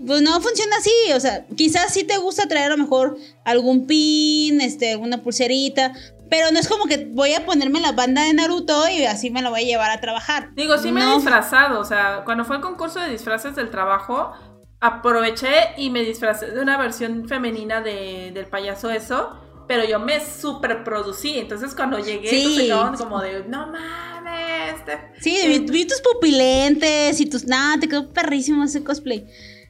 pues 0.05 0.21
no 0.21 0.39
funciona 0.41 0.75
así, 0.77 0.91
o 1.15 1.19
sea, 1.19 1.45
quizás 1.55 1.93
sí 1.93 2.03
te 2.03 2.17
gusta 2.17 2.47
traer 2.47 2.71
a 2.71 2.75
lo 2.75 2.83
mejor 2.83 3.17
algún 3.43 3.85
pin, 3.87 4.61
este, 4.61 4.91
alguna 4.93 5.21
pulserita, 5.21 5.93
pero 6.29 6.51
no 6.51 6.59
es 6.59 6.67
como 6.67 6.85
que 6.85 7.09
voy 7.11 7.33
a 7.33 7.45
ponerme 7.45 7.81
la 7.81 7.91
banda 7.91 8.23
de 8.23 8.33
Naruto 8.33 8.87
y 8.87 9.03
así 9.05 9.29
me 9.29 9.41
la 9.41 9.49
voy 9.49 9.61
a 9.61 9.65
llevar 9.65 9.91
a 9.91 9.99
trabajar. 9.99 10.51
Digo, 10.55 10.77
sí 10.77 10.91
me 10.91 11.01
he 11.03 11.15
disfrazado, 11.15 11.79
o 11.79 11.85
sea, 11.85 12.21
cuando 12.23 12.45
fue 12.45 12.57
el 12.57 12.61
concurso 12.61 12.99
de 12.99 13.09
disfraces 13.09 13.55
del 13.55 13.69
trabajo, 13.69 14.33
aproveché 14.79 15.73
y 15.77 15.89
me 15.89 16.03
disfrazé 16.03 16.51
de 16.51 16.61
una 16.61 16.77
versión 16.77 17.27
femenina 17.27 17.81
de, 17.81 18.31
del 18.33 18.45
payaso 18.45 18.89
eso. 18.91 19.37
pero 19.67 19.85
yo 19.85 19.99
me 19.99 20.19
super 20.23 20.83
producí. 20.83 21.37
Entonces 21.37 21.75
cuando 21.75 21.99
llegué, 21.99 22.29
sí. 22.29 22.71
como 22.97 23.21
de, 23.21 23.43
no 23.47 23.67
mames. 23.67 24.81
Sí, 25.19 25.65
vi, 25.69 25.85
tus 25.85 26.01
pupilentes 26.01 27.19
y 27.19 27.25
tus. 27.25 27.45
Nada, 27.45 27.79
te 27.79 27.87
quedó 27.87 28.09
perrísimo 28.09 28.63
ese 28.63 28.83
cosplay. 28.83 29.27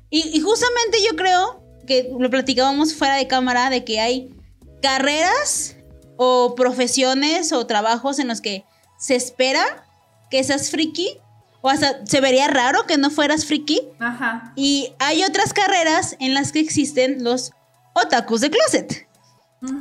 Y, 0.09 0.37
y 0.37 0.41
justamente 0.41 0.99
yo 1.07 1.15
creo 1.15 1.63
que 1.85 2.09
lo 2.17 2.29
platicábamos 2.29 2.93
fuera 2.93 3.15
de 3.15 3.27
cámara 3.27 3.69
de 3.69 3.83
que 3.83 3.99
hay 3.99 4.35
carreras 4.81 5.75
o 6.17 6.55
profesiones 6.55 7.51
o 7.51 7.65
trabajos 7.65 8.19
en 8.19 8.27
los 8.27 8.41
que 8.41 8.65
se 8.97 9.15
espera 9.15 9.85
que 10.29 10.43
seas 10.43 10.69
friki 10.69 11.17
o 11.61 11.69
hasta 11.69 12.05
se 12.05 12.21
vería 12.21 12.47
raro 12.47 12.85
que 12.85 12.97
no 12.97 13.09
fueras 13.09 13.45
friki. 13.45 13.81
Ajá. 13.99 14.53
Y 14.55 14.93
hay 14.99 15.23
otras 15.23 15.53
carreras 15.53 16.15
en 16.19 16.33
las 16.33 16.51
que 16.51 16.59
existen 16.59 17.23
los 17.23 17.51
otakus 17.93 18.41
de 18.41 18.49
closet. 18.49 19.07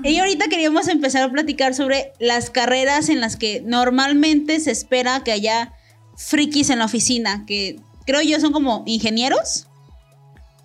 Y 0.03 0.19
ahorita 0.19 0.49
queríamos 0.49 0.89
empezar 0.89 1.23
a 1.23 1.31
platicar 1.31 1.73
sobre 1.73 2.13
las 2.19 2.51
carreras 2.51 3.09
en 3.09 3.21
las 3.21 3.37
que 3.37 3.63
normalmente 3.65 4.59
se 4.59 4.73
espera 4.73 5.23
que 5.23 5.31
haya 5.31 5.73
frikis 6.17 6.71
en 6.71 6.81
la 6.81 6.87
oficina, 6.87 7.45
que 7.47 7.79
creo 8.05 8.21
yo 8.23 8.41
son 8.41 8.53
como 8.53 8.83
ingenieros. 8.87 9.68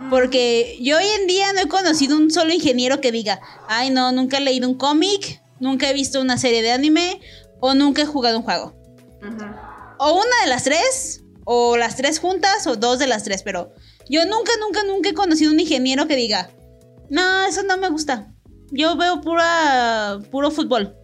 Porque 0.10 0.78
yo 0.82 0.98
hoy 0.98 1.06
en 1.20 1.28
día 1.28 1.54
no 1.54 1.62
he 1.62 1.68
conocido 1.68 2.18
un 2.18 2.32
solo 2.32 2.54
ingeniero 2.54 3.00
que 3.00 3.12
diga, 3.12 3.40
ay 3.68 3.90
no, 3.90 4.12
nunca 4.12 4.38
he 4.38 4.42
leído 4.42 4.68
un 4.68 4.76
cómic, 4.76 5.42
nunca 5.60 5.90
he 5.90 5.94
visto 5.94 6.20
una 6.20 6.38
serie 6.38 6.62
de 6.62 6.72
anime 6.72 7.22
o 7.60 7.74
nunca 7.74 8.02
he 8.02 8.06
jugado 8.06 8.38
un 8.38 8.44
juego. 8.44 8.74
O 10.00 10.14
una 10.14 10.44
de 10.44 10.50
las 10.50 10.64
tres, 10.64 11.24
o 11.46 11.78
las 11.78 11.96
tres 11.96 12.20
juntas, 12.20 12.68
o 12.68 12.76
dos 12.76 13.00
de 13.00 13.08
las 13.08 13.24
tres, 13.24 13.44
pero 13.44 13.74
yo 14.10 14.26
nunca, 14.26 14.52
nunca, 14.60 14.84
nunca 14.84 15.10
he 15.10 15.14
conocido 15.14 15.52
un 15.52 15.60
ingeniero 15.60 16.08
que 16.08 16.16
diga, 16.16 16.50
no, 17.10 17.46
eso 17.46 17.64
no 17.64 17.78
me 17.78 17.90
gusta. 17.90 18.34
Yo 18.72 18.98
veo 18.98 19.22
pura, 19.22 20.20
puro 20.32 20.52
fútbol. 20.52 20.98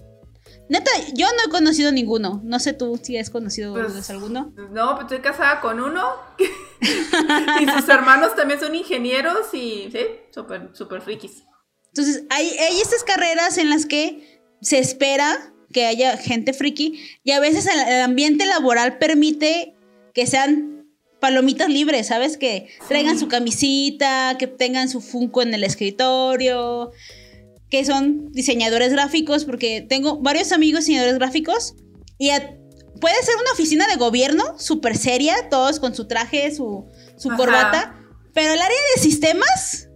Neta, 0.70 0.92
yo 1.14 1.28
no 1.36 1.44
he 1.48 1.50
conocido 1.50 1.92
ninguno. 1.92 2.42
No 2.44 2.60
sé 2.60 2.74
tú 2.74 3.00
si 3.02 3.18
has 3.18 3.30
conocido 3.30 3.74
pues, 3.74 4.10
alguno. 4.10 4.54
No, 4.72 4.92
pues 4.96 5.04
estoy 5.04 5.20
casada 5.20 5.60
con 5.62 5.80
uno. 5.80 6.08
y 7.60 7.66
sus 7.68 7.90
hermanos 7.90 8.36
también 8.36 8.60
son 8.60 8.76
ingenieros 8.76 9.54
y 9.54 9.90
sí, 9.92 10.00
súper, 10.32 10.70
súper 10.74 11.02
frikis. 11.02 11.44
Entonces, 11.88 12.24
hay, 12.30 12.48
hay 12.50 12.80
estas 12.80 13.04
carreras 13.04 13.58
en 13.58 13.70
las 13.70 13.88
que 13.88 14.42
se 14.62 14.78
espera 14.78 15.54
que 15.74 15.86
haya 15.86 16.18
gente 16.18 16.54
friki 16.54 17.00
y 17.24 17.32
a 17.32 17.40
veces 17.40 17.68
el, 17.68 18.02
ambiente 18.02 18.46
laboral 18.46 18.98
permite 18.98 19.76
que 20.14 20.26
sean 20.26 20.88
palomitas 21.20 21.70
libres, 21.70 22.08
¿sabes? 22.08 22.38
Que 22.38 22.70
traigan 22.88 23.20
su 23.20 23.28
camisita, 23.28 24.36
que 24.40 24.48
tengan 24.48 24.90
su 24.90 25.02
Funko 25.02 25.42
en 25.42 25.54
el 25.54 25.64
escritorio, 25.64 26.92
que 27.70 27.86
son 27.86 28.32
diseñadores 28.32 28.92
gráficos, 28.92 29.46
porque 29.46 29.86
tengo 29.88 30.20
varios 30.20 30.52
amigos 30.52 30.82
diseñadores 30.82 31.20
gráficos 31.20 31.76
y 32.18 32.32
puede 33.00 33.24
ser 33.24 33.36
una 33.36 33.52
oficina 33.54 33.88
de 33.88 33.96
gobierno 33.96 34.58
súper 34.58 34.98
seria, 34.98 35.50
todos 35.50 35.80
con 35.80 35.96
su 35.96 36.08
traje, 36.08 36.54
su, 36.54 36.86
su 37.18 37.30
corbata, 37.30 37.96
pero 38.34 38.54
el 38.54 38.62
área 38.62 38.78
de 38.96 39.02
sistemas, 39.02 39.90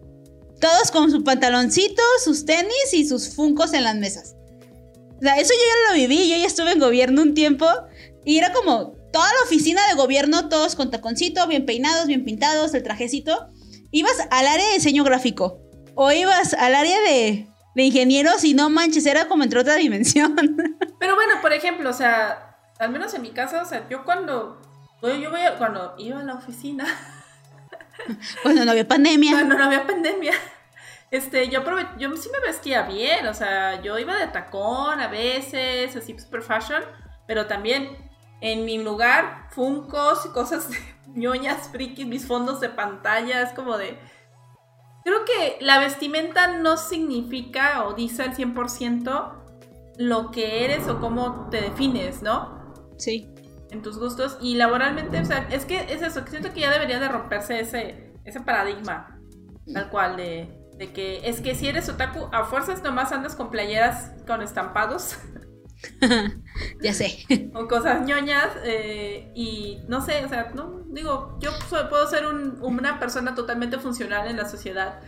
todos 0.59 0.91
con 0.91 1.11
su 1.11 1.23
pantaloncito, 1.23 2.01
sus 2.23 2.45
tenis 2.45 2.93
y 2.93 3.07
sus 3.07 3.35
funcos 3.35 3.73
en 3.73 3.83
las 3.83 3.95
mesas. 3.95 4.35
O 5.17 5.21
sea, 5.21 5.37
eso 5.37 5.53
yo 5.53 5.59
ya 5.59 5.93
lo 5.93 5.99
viví, 6.01 6.29
yo 6.29 6.37
ya 6.37 6.45
estuve 6.45 6.71
en 6.71 6.79
gobierno 6.79 7.21
un 7.21 7.33
tiempo 7.33 7.65
y 8.25 8.37
era 8.37 8.53
como 8.53 8.93
toda 9.11 9.27
la 9.27 9.45
oficina 9.45 9.81
de 9.87 9.95
gobierno, 9.95 10.49
todos 10.49 10.75
con 10.75 10.91
taconcito, 10.91 11.47
bien 11.47 11.65
peinados, 11.65 12.07
bien 12.07 12.23
pintados, 12.23 12.73
el 12.73 12.83
trajecito. 12.83 13.47
Ibas 13.91 14.15
al 14.31 14.47
área 14.47 14.67
de 14.67 14.73
diseño 14.75 15.03
gráfico 15.03 15.61
o 15.95 16.11
ibas 16.11 16.53
al 16.53 16.73
área 16.75 16.99
de, 17.01 17.47
de 17.75 17.83
ingenieros 17.83 18.43
y 18.43 18.53
no 18.53 18.69
manches, 18.69 19.05
era 19.05 19.27
como 19.27 19.43
entre 19.43 19.59
otra 19.59 19.75
dimensión. 19.75 20.35
Pero 20.99 21.15
bueno, 21.15 21.33
por 21.41 21.53
ejemplo, 21.53 21.89
o 21.89 21.93
sea, 21.93 22.57
al 22.79 22.89
menos 22.89 23.13
en 23.13 23.21
mi 23.21 23.31
caso, 23.31 23.61
o 23.61 23.65
sea, 23.65 23.87
yo 23.89 24.03
cuando, 24.03 24.61
yo 25.01 25.31
voy 25.31 25.41
cuando 25.57 25.95
iba 25.97 26.19
a 26.19 26.23
la 26.23 26.35
oficina. 26.35 26.85
Cuando 28.41 28.65
no 28.65 28.71
había 28.71 28.87
pandemia. 28.87 29.31
Cuando 29.31 29.55
no 29.55 29.63
había 29.65 29.85
pandemia. 29.85 30.33
Este, 31.11 31.47
yo, 31.47 31.63
yo 31.99 32.17
sí 32.17 32.27
me 32.31 32.39
vestía 32.39 32.81
bien, 32.81 33.27
o 33.27 33.35
sea, 33.35 33.79
yo 33.83 33.99
iba 33.99 34.17
de 34.17 34.25
tacón 34.29 34.99
a 34.99 35.07
veces, 35.07 35.95
así 35.95 36.17
super 36.17 36.41
fashion, 36.41 36.81
pero 37.27 37.45
también 37.45 37.95
en 38.41 38.65
mi 38.65 38.79
lugar, 38.79 39.47
funcos 39.51 40.25
y 40.25 40.29
cosas 40.29 40.71
de 40.71 40.77
ñoñas, 41.13 41.69
frikis, 41.69 42.07
mis 42.07 42.25
fondos 42.25 42.59
de 42.61 42.69
pantalla, 42.69 43.43
es 43.43 43.53
como 43.53 43.77
de... 43.77 43.95
Creo 45.03 45.25
que 45.25 45.57
la 45.59 45.79
vestimenta 45.79 46.57
no 46.59 46.77
significa 46.77 47.85
o 47.85 47.93
dice 47.93 48.23
al 48.23 48.35
100% 48.35 49.33
lo 49.97 50.31
que 50.31 50.65
eres 50.65 50.87
o 50.87 50.99
cómo 50.99 51.49
te 51.49 51.61
defines, 51.61 52.21
¿no? 52.21 52.73
Sí. 52.97 53.29
En 53.69 53.81
tus 53.81 53.99
gustos. 53.99 54.37
Y 54.41 54.55
laboralmente, 54.55 55.19
o 55.19 55.25
sea, 55.25 55.47
es 55.51 55.65
que 55.65 55.79
es 55.79 56.01
eso, 56.01 56.23
que 56.23 56.31
siento 56.31 56.53
que 56.53 56.61
ya 56.61 56.71
debería 56.71 56.99
de 56.99 57.09
romperse 57.09 57.59
ese, 57.59 58.13
ese 58.23 58.39
paradigma, 58.41 59.19
tal 59.73 59.89
cual, 59.89 60.15
de 60.17 60.63
de 60.77 60.91
que 60.91 61.27
es 61.27 61.41
que 61.41 61.55
si 61.55 61.67
eres 61.67 61.89
otaku, 61.89 62.29
a 62.31 62.45
fuerzas 62.45 62.81
nomás 62.83 63.11
andas 63.11 63.35
con 63.35 63.49
playeras 63.49 64.11
con 64.27 64.41
estampados. 64.41 65.17
ya 66.81 66.93
sé. 66.93 67.49
o 67.53 67.67
cosas 67.67 68.05
ñoñas. 68.05 68.49
Eh, 68.63 69.31
y 69.35 69.79
no 69.87 70.05
sé, 70.05 70.23
o 70.25 70.29
sea, 70.29 70.51
no, 70.53 70.83
digo, 70.89 71.37
yo 71.41 71.51
puedo 71.89 72.09
ser 72.09 72.25
una 72.27 72.99
persona 72.99 73.35
totalmente 73.35 73.77
funcional 73.79 74.27
en 74.27 74.37
la 74.37 74.49
sociedad 74.49 74.99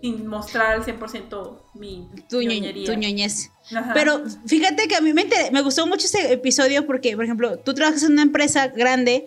sin 0.00 0.26
mostrar 0.26 0.74
al 0.74 0.84
100% 0.84 1.62
mi 1.74 2.08
tu, 2.28 2.42
ñoñería. 2.42 2.84
tu 2.86 2.98
ñoñez. 2.98 3.50
Pero 3.94 4.22
fíjate 4.46 4.86
que 4.86 4.96
a 4.96 5.00
mí 5.00 5.14
me, 5.14 5.26
me 5.50 5.62
gustó 5.62 5.86
mucho 5.86 6.06
ese 6.06 6.30
episodio 6.32 6.86
porque, 6.86 7.16
por 7.16 7.24
ejemplo, 7.24 7.58
tú 7.58 7.72
trabajas 7.72 8.02
en 8.02 8.12
una 8.12 8.22
empresa 8.22 8.68
grande 8.68 9.26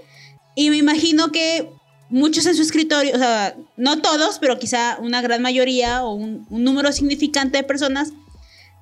y 0.54 0.70
me 0.70 0.78
imagino 0.78 1.32
que 1.32 1.68
muchos 2.10 2.46
en 2.46 2.56
su 2.56 2.62
escritorio, 2.62 3.16
o 3.16 3.18
sea, 3.18 3.56
no 3.76 4.02
todos, 4.02 4.40
pero 4.40 4.60
quizá 4.60 4.98
una 5.00 5.22
gran 5.22 5.42
mayoría 5.42 6.04
o 6.04 6.14
un, 6.14 6.46
número 6.50 6.92
significante 6.92 7.58
de 7.58 7.64
personas 7.64 8.14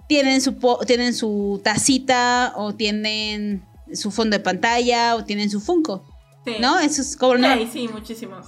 tienen 0.08 0.42
su, 0.42 0.56
tienen 0.86 1.14
su 1.14 1.62
tacita 1.64 2.54
o 2.56 2.74
tienen 2.74 3.66
su 3.94 4.12
fondo 4.12 4.38
de 4.38 4.44
pantalla 4.44 5.16
o 5.16 5.26
tienen 5.26 5.50
su 5.50 5.60
Funko. 5.62 6.04
¿No? 6.60 6.80
Eso 6.80 7.02
es 7.02 7.18
como... 7.18 7.36
No. 7.38 7.54
Sí, 7.56 7.70
sí, 7.72 7.88
muchísimos. 7.88 8.48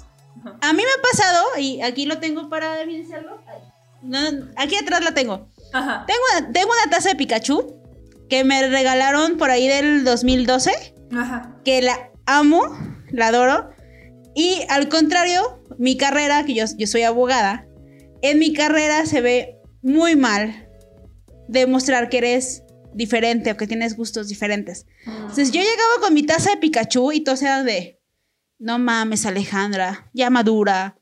A 0.62 0.74
mí 0.74 0.84
me 0.84 0.90
ha 0.90 1.02
pasado, 1.12 1.46
y 1.58 1.82
aquí 1.82 2.06
lo 2.06 2.20
tengo 2.20 2.48
para 2.48 2.82
evidenciarlo. 2.82 3.42
aquí 4.56 4.76
atrás 4.76 5.04
la 5.04 5.14
tengo. 5.14 5.48
Tengo, 5.72 6.52
tengo 6.54 6.70
una 6.84 6.92
taza 6.92 7.10
de 7.10 7.16
Pikachu 7.16 7.76
que 8.30 8.44
me 8.44 8.68
regalaron 8.68 9.38
por 9.38 9.50
ahí 9.50 9.68
del 9.68 10.04
2012. 10.04 10.94
Ajá. 11.18 11.56
Que 11.66 11.82
la 11.82 12.12
amo, 12.26 12.62
la 13.10 13.28
adoro. 13.28 13.72
Y 14.36 14.62
al 14.70 14.90
contrario, 14.90 15.64
mi 15.80 15.98
carrera, 15.98 16.46
que 16.46 16.54
yo, 16.54 16.66
yo 16.78 16.88
soy 16.88 17.02
abogada, 17.02 17.66
en 18.22 18.40
mi 18.40 18.54
carrera 18.54 19.06
se 19.06 19.22
ve 19.22 19.58
muy 19.82 20.16
mal 20.16 20.67
demostrar 21.48 22.10
que 22.10 22.18
eres 22.18 22.64
diferente 22.94 23.52
o 23.52 23.58
que 23.58 23.68
tienes 23.68 23.96
gustos 23.96 24.28
diferentes. 24.28 24.86
Entonces 25.06 25.52
yo 25.52 25.62
llegaba 25.62 26.02
con 26.02 26.14
mi 26.14 26.24
taza 26.24 26.52
de 26.52 26.58
Pikachu 26.58 27.12
y 27.12 27.22
todo 27.22 27.36
era 27.42 27.64
de, 27.64 28.02
no 28.60 28.80
mames 28.80 29.26
Alejandra, 29.26 30.10
ya 30.14 30.30
madura. 30.30 31.00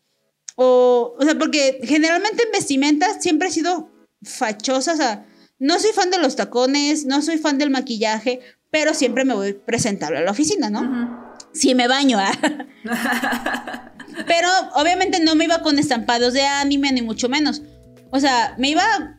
O, 0.56 1.16
o 1.20 1.24
sea, 1.24 1.38
porque 1.38 1.80
generalmente 1.84 2.44
en 2.44 2.52
vestimentas 2.52 3.22
siempre 3.22 3.50
he 3.50 3.52
sido 3.52 3.92
fachosa, 4.24 4.94
o 4.94 4.98
sea, 4.98 5.26
no 5.60 5.80
soy 5.80 5.92
fan 5.92 6.12
de 6.12 6.20
los 6.20 6.36
tacones, 6.36 7.06
no 7.06 7.22
soy 7.22 7.38
fan 7.38 7.58
del 7.58 7.70
maquillaje, 7.70 8.40
pero 8.72 8.94
siempre 8.94 9.26
me 9.26 9.34
voy 9.34 9.54
presentable 9.54 10.18
a 10.18 10.22
la 10.22 10.32
oficina, 10.32 10.70
¿no? 10.70 11.26
sí 11.56 11.74
me 11.74 11.88
baño. 11.88 12.20
¿ah? 12.20 12.32
Pero 14.28 14.48
obviamente 14.76 15.20
no 15.20 15.36
me 15.36 15.46
iba 15.46 15.62
con 15.62 15.80
estampados 15.80 16.34
de 16.34 16.44
anime, 16.46 16.92
ni 16.92 17.02
mucho 17.02 17.30
menos. 17.30 17.64
O 18.12 18.20
sea, 18.20 18.56
me 18.58 18.70
iba 18.70 19.15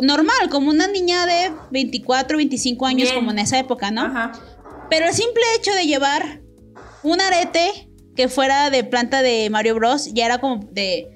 normal, 0.00 0.48
como 0.50 0.70
una 0.70 0.86
niña 0.86 1.26
de 1.26 1.52
24, 1.70 2.36
25 2.36 2.86
años, 2.86 3.12
como 3.12 3.30
en 3.30 3.38
esa 3.38 3.58
época, 3.58 3.90
¿no? 3.90 4.02
Ajá. 4.02 4.32
Pero 4.90 5.06
el 5.06 5.14
simple 5.14 5.42
hecho 5.56 5.72
de 5.74 5.86
llevar 5.86 6.42
un 7.02 7.20
arete 7.20 7.90
que 8.14 8.28
fuera 8.28 8.70
de 8.70 8.84
planta 8.84 9.22
de 9.22 9.50
Mario 9.50 9.74
Bros. 9.74 10.12
ya 10.14 10.26
era 10.26 10.38
como 10.38 10.60
de, 10.72 11.08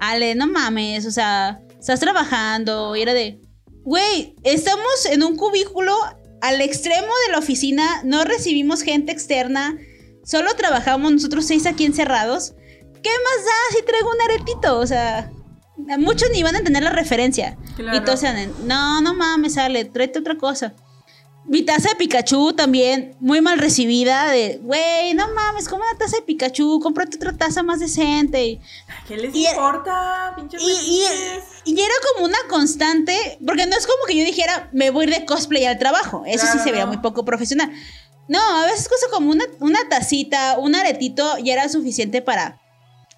Ale, 0.00 0.34
no 0.34 0.46
mames, 0.46 1.06
o 1.06 1.10
sea, 1.10 1.60
estás 1.78 2.00
trabajando, 2.00 2.96
y 2.96 3.02
era 3.02 3.14
de, 3.14 3.40
güey, 3.84 4.34
estamos 4.42 5.06
en 5.10 5.22
un 5.22 5.36
cubículo 5.36 5.94
al 6.40 6.60
extremo 6.60 7.08
de 7.26 7.32
la 7.32 7.38
oficina, 7.38 8.02
no 8.04 8.24
recibimos 8.24 8.82
gente 8.82 9.12
externa, 9.12 9.78
solo 10.24 10.54
trabajamos 10.54 11.12
nosotros 11.12 11.46
seis 11.46 11.66
aquí 11.66 11.84
encerrados. 11.84 12.54
¿Qué 13.02 13.10
más 13.10 13.44
da 13.44 13.76
si 13.76 13.84
traigo 13.84 14.10
un 14.10 14.20
aretito? 14.20 14.78
O 14.78 14.86
sea, 14.86 15.30
muchos 15.98 16.28
ni 16.32 16.42
van 16.42 16.54
a 16.54 16.58
entender 16.58 16.82
la 16.82 16.90
referencia. 16.90 17.56
Y 17.78 18.00
todos 18.00 18.20
se 18.20 18.48
no, 18.64 19.00
no 19.00 19.14
mames, 19.14 19.54
sale, 19.54 19.84
tráete 19.84 20.18
otra 20.18 20.36
cosa. 20.36 20.74
Mi 21.48 21.62
taza 21.62 21.88
de 21.88 21.94
Pikachu 21.94 22.52
también, 22.52 23.16
muy 23.20 23.40
mal 23.40 23.58
recibida, 23.58 24.30
de, 24.30 24.60
güey, 24.62 25.14
no 25.14 25.32
mames, 25.32 25.66
como 25.66 25.82
una 25.82 25.98
taza 25.98 26.18
de 26.18 26.22
Pikachu, 26.22 26.78
cómprate 26.80 27.16
otra 27.16 27.32
taza 27.32 27.62
más 27.62 27.80
decente. 27.80 28.60
¿Qué 29.06 29.16
les 29.16 29.34
importa, 29.34 30.34
pinches 30.36 30.62
y, 30.62 31.04
y, 31.64 31.80
era 31.80 31.94
como 32.12 32.26
una 32.26 32.36
constante, 32.50 33.38
porque 33.46 33.64
no 33.64 33.74
es 33.76 33.86
como 33.86 34.04
que 34.06 34.14
yo 34.14 34.24
dijera, 34.26 34.68
me 34.74 34.90
voy 34.90 35.06
a 35.06 35.08
ir 35.08 35.14
de 35.14 35.24
cosplay 35.24 35.64
al 35.64 35.78
trabajo, 35.78 36.22
eso 36.26 36.46
sí 36.52 36.58
se 36.58 36.70
veía 36.70 36.84
muy 36.84 36.98
poco 36.98 37.24
profesional. 37.24 37.72
No, 38.28 38.38
a 38.38 38.66
veces 38.66 38.86
cosa 38.86 39.06
como 39.10 39.30
una, 39.30 39.44
una 39.60 39.78
tacita, 39.88 40.58
un 40.58 40.74
aretito, 40.74 41.38
ya 41.38 41.54
era 41.54 41.70
suficiente 41.70 42.20
para, 42.20 42.60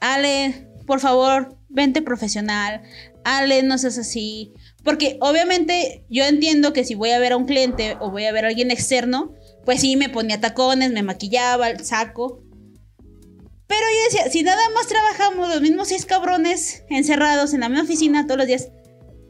Ale, 0.01 0.69
por 0.87 1.01
favor, 1.01 1.60
vente 1.71 2.03
profesional, 2.03 2.83
Ale, 3.25 3.63
no 3.63 3.79
seas 3.79 3.99
así, 3.99 4.53
porque 4.85 5.19
obviamente 5.21 6.05
yo 6.11 6.25
entiendo 6.25 6.73
que 6.73 6.85
si 6.85 6.95
voy 6.95 7.11
a 7.11 7.19
ver 7.19 7.33
a 7.33 7.37
un 7.37 7.47
cliente 7.47 7.97
o 8.01 8.11
voy 8.11 8.25
a 8.25 8.33
ver 8.33 8.45
a 8.45 8.49
alguien 8.49 8.71
externo, 8.71 9.35
pues 9.65 9.81
sí, 9.81 9.97
me 9.97 10.09
ponía 10.09 10.41
tacones, 10.41 10.91
me 10.91 11.03
maquillaba, 11.03 11.79
saco. 11.79 12.43
Pero 13.67 13.81
yo 13.81 14.05
decía, 14.11 14.31
si 14.31 14.43
nada 14.43 14.63
más 14.75 14.89
trabajamos 14.89 15.49
los 15.49 15.61
mismos 15.61 15.89
seis 15.89 16.07
cabrones 16.07 16.83
encerrados 16.89 17.55
en 17.55 17.61
la 17.61 17.69
misma 17.69 17.85
oficina 17.85 18.27
todos 18.27 18.39
los 18.39 18.47
días, 18.47 18.69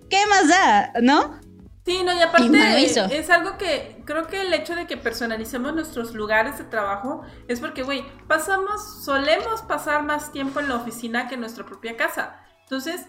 ¿qué 0.08 0.18
más 0.28 0.48
da? 0.48 0.92
¿No? 1.02 1.39
Sí, 1.84 2.02
no, 2.04 2.12
y 2.12 2.20
aparte 2.20 2.84
es 3.18 3.30
algo 3.30 3.56
que 3.56 4.02
creo 4.04 4.26
que 4.26 4.42
el 4.42 4.52
hecho 4.52 4.74
de 4.74 4.86
que 4.86 4.96
personalicemos 4.96 5.74
nuestros 5.74 6.14
lugares 6.14 6.58
de 6.58 6.64
trabajo 6.64 7.22
es 7.48 7.60
porque, 7.60 7.82
güey, 7.82 8.04
pasamos, 8.28 9.02
solemos 9.04 9.62
pasar 9.62 10.02
más 10.02 10.30
tiempo 10.30 10.60
en 10.60 10.68
la 10.68 10.76
oficina 10.76 11.26
que 11.26 11.34
en 11.34 11.40
nuestra 11.40 11.64
propia 11.64 11.96
casa. 11.96 12.42
Entonces, 12.64 13.06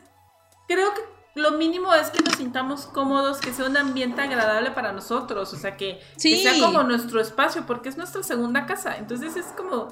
creo 0.68 0.94
que 0.94 1.02
lo 1.36 1.52
mínimo 1.52 1.94
es 1.94 2.10
que 2.10 2.24
nos 2.24 2.36
sintamos 2.36 2.86
cómodos, 2.88 3.40
que 3.40 3.54
sea 3.54 3.66
un 3.66 3.78
ambiente 3.78 4.22
agradable 4.22 4.72
para 4.72 4.92
nosotros, 4.92 5.54
o 5.54 5.58
sea, 5.58 5.78
que, 5.78 6.00
sea 6.18 6.60
como 6.60 6.84
nuestro 6.84 7.22
espacio, 7.22 7.66
porque 7.66 7.90
es 7.90 7.98
nuestra 7.98 8.24
segunda 8.24 8.66
casa. 8.66 8.98
Entonces 8.98 9.36
es 9.36 9.46
como, 9.48 9.90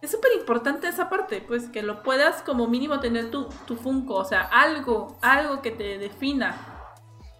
es 0.00 0.10
súper 0.10 0.32
importante 0.38 0.88
esa 0.88 1.08
parte, 1.08 1.42
pues 1.46 1.68
que 1.68 1.82
lo 1.82 2.02
puedas 2.02 2.42
como 2.42 2.66
mínimo 2.68 3.00
tener 3.00 3.30
tu, 3.30 3.48
tu 3.66 3.76
Funko, 3.76 4.14
o 4.14 4.24
sea, 4.24 4.42
algo, 4.42 5.18
algo 5.22 5.60
que 5.62 5.70
te 5.70 5.98
defina. 5.98 6.77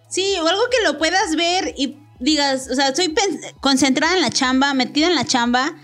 Sí, 0.09 0.35
o 0.41 0.47
algo 0.47 0.61
que 0.71 0.83
lo 0.83 0.97
puedas 0.97 1.35
ver 1.35 1.73
y 1.77 1.97
digas, 2.19 2.67
o 2.69 2.75
sea, 2.75 2.89
estoy 2.89 3.13
concentrada 3.61 4.15
en 4.15 4.21
la 4.21 4.29
chamba, 4.29 4.73
metida 4.73 5.07
en 5.07 5.15
la 5.15 5.25
chamba. 5.25 5.75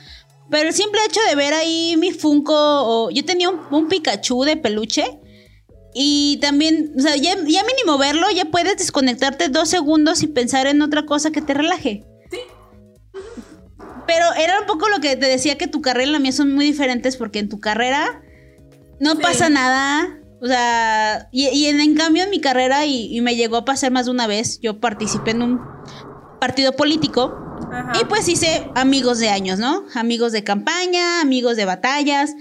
Pero 0.49 0.69
el 0.69 0.75
simple 0.75 0.99
hecho 1.07 1.21
de 1.29 1.35
ver 1.35 1.53
ahí 1.53 1.95
mi 1.97 2.11
Funko, 2.11 2.53
o 2.53 3.09
yo 3.09 3.25
tenía 3.25 3.49
un, 3.49 3.61
un 3.71 3.87
Pikachu 3.87 4.43
de 4.43 4.57
peluche, 4.57 5.19
y 5.97 6.39
también, 6.41 6.91
o 6.97 7.01
sea, 7.01 7.15
ya, 7.15 7.37
mínimo 7.37 7.97
verlo, 7.97 8.29
ya 8.29 8.43
puedes 8.43 8.75
desconectarte 8.75 9.47
dos 9.47 9.69
segundos 9.69 10.23
y 10.23 10.27
pensar 10.27 10.67
en 10.67 10.81
otra 10.81 11.05
cosa 11.05 11.31
que 11.31 11.41
te 11.41 11.53
relaje. 11.53 12.03
Sí. 12.29 12.39
Pero 14.05 14.25
era 14.33 14.59
un 14.59 14.65
poco 14.65 14.89
lo 14.89 14.99
que 14.99 15.15
te 15.15 15.25
decía 15.25 15.57
que 15.57 15.67
tu 15.67 15.81
carrera 15.81 16.09
y 16.09 16.11
la 16.11 16.19
mía 16.19 16.33
son 16.33 16.53
muy 16.53 16.65
diferentes 16.65 17.15
porque 17.15 17.39
en 17.39 17.47
tu 17.47 17.61
carrera 17.61 18.21
no 18.99 19.17
pasa 19.19 19.49
nada. 19.49 20.19
O 20.45 20.47
sea, 20.47 21.27
y, 21.31 21.65
en, 21.65 21.95
cambio 21.95 22.23
en 22.23 22.29
mi 22.29 22.39
carrera, 22.39 22.85
y, 22.85 23.19
me 23.21 23.35
llegó 23.35 23.57
a 23.57 23.65
pasar 23.65 23.91
más 23.91 24.05
de 24.05 24.11
una 24.11 24.27
vez, 24.27 24.59
yo 24.61 24.79
participé 24.79 25.31
en 25.31 25.41
un 25.41 25.59
partido 26.39 26.73
político 26.73 27.35
y 27.99 28.05
pues 28.05 28.27
hice 28.29 28.69
amigos 28.75 29.17
de 29.17 29.29
años, 29.29 29.57
¿no? 29.57 29.85
Amigos 29.95 30.33
de 30.33 30.43
campaña, 30.43 31.19
amigos 31.19 31.57
de 31.57 31.65
batallas. 31.65 32.35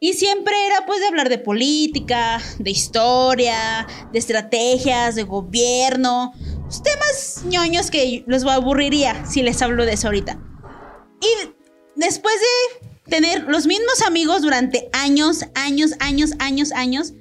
Y 0.00 0.14
siempre 0.14 0.54
era 0.68 0.86
pues 0.86 1.00
de 1.00 1.08
hablar 1.08 1.28
de 1.28 1.36
política, 1.36 2.40
de 2.58 2.70
historia, 2.70 3.86
de 4.10 4.18
estrategias, 4.18 5.14
de 5.14 5.24
gobierno, 5.24 6.32
pues, 6.62 6.82
temas 6.82 7.42
ñoños 7.44 7.90
que 7.90 8.24
les 8.26 8.46
aburriría 8.46 9.26
si 9.26 9.42
les 9.42 9.60
hablo 9.60 9.84
de 9.84 9.92
eso 9.92 10.06
ahorita. 10.06 10.40
Y 11.20 11.50
después 11.96 12.34
de 12.36 12.90
tener 13.10 13.42
los 13.48 13.66
mismos 13.66 14.00
amigos 14.06 14.40
durante 14.40 14.88
años, 14.94 15.44
años, 15.54 15.92
años, 15.98 16.30
años, 16.38 16.72
años, 16.72 17.12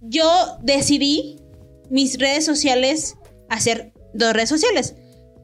yo 0.00 0.58
decidí 0.62 1.40
mis 1.90 2.18
redes 2.18 2.44
sociales 2.44 3.16
hacer 3.48 3.92
dos 4.14 4.32
redes 4.32 4.48
sociales. 4.48 4.94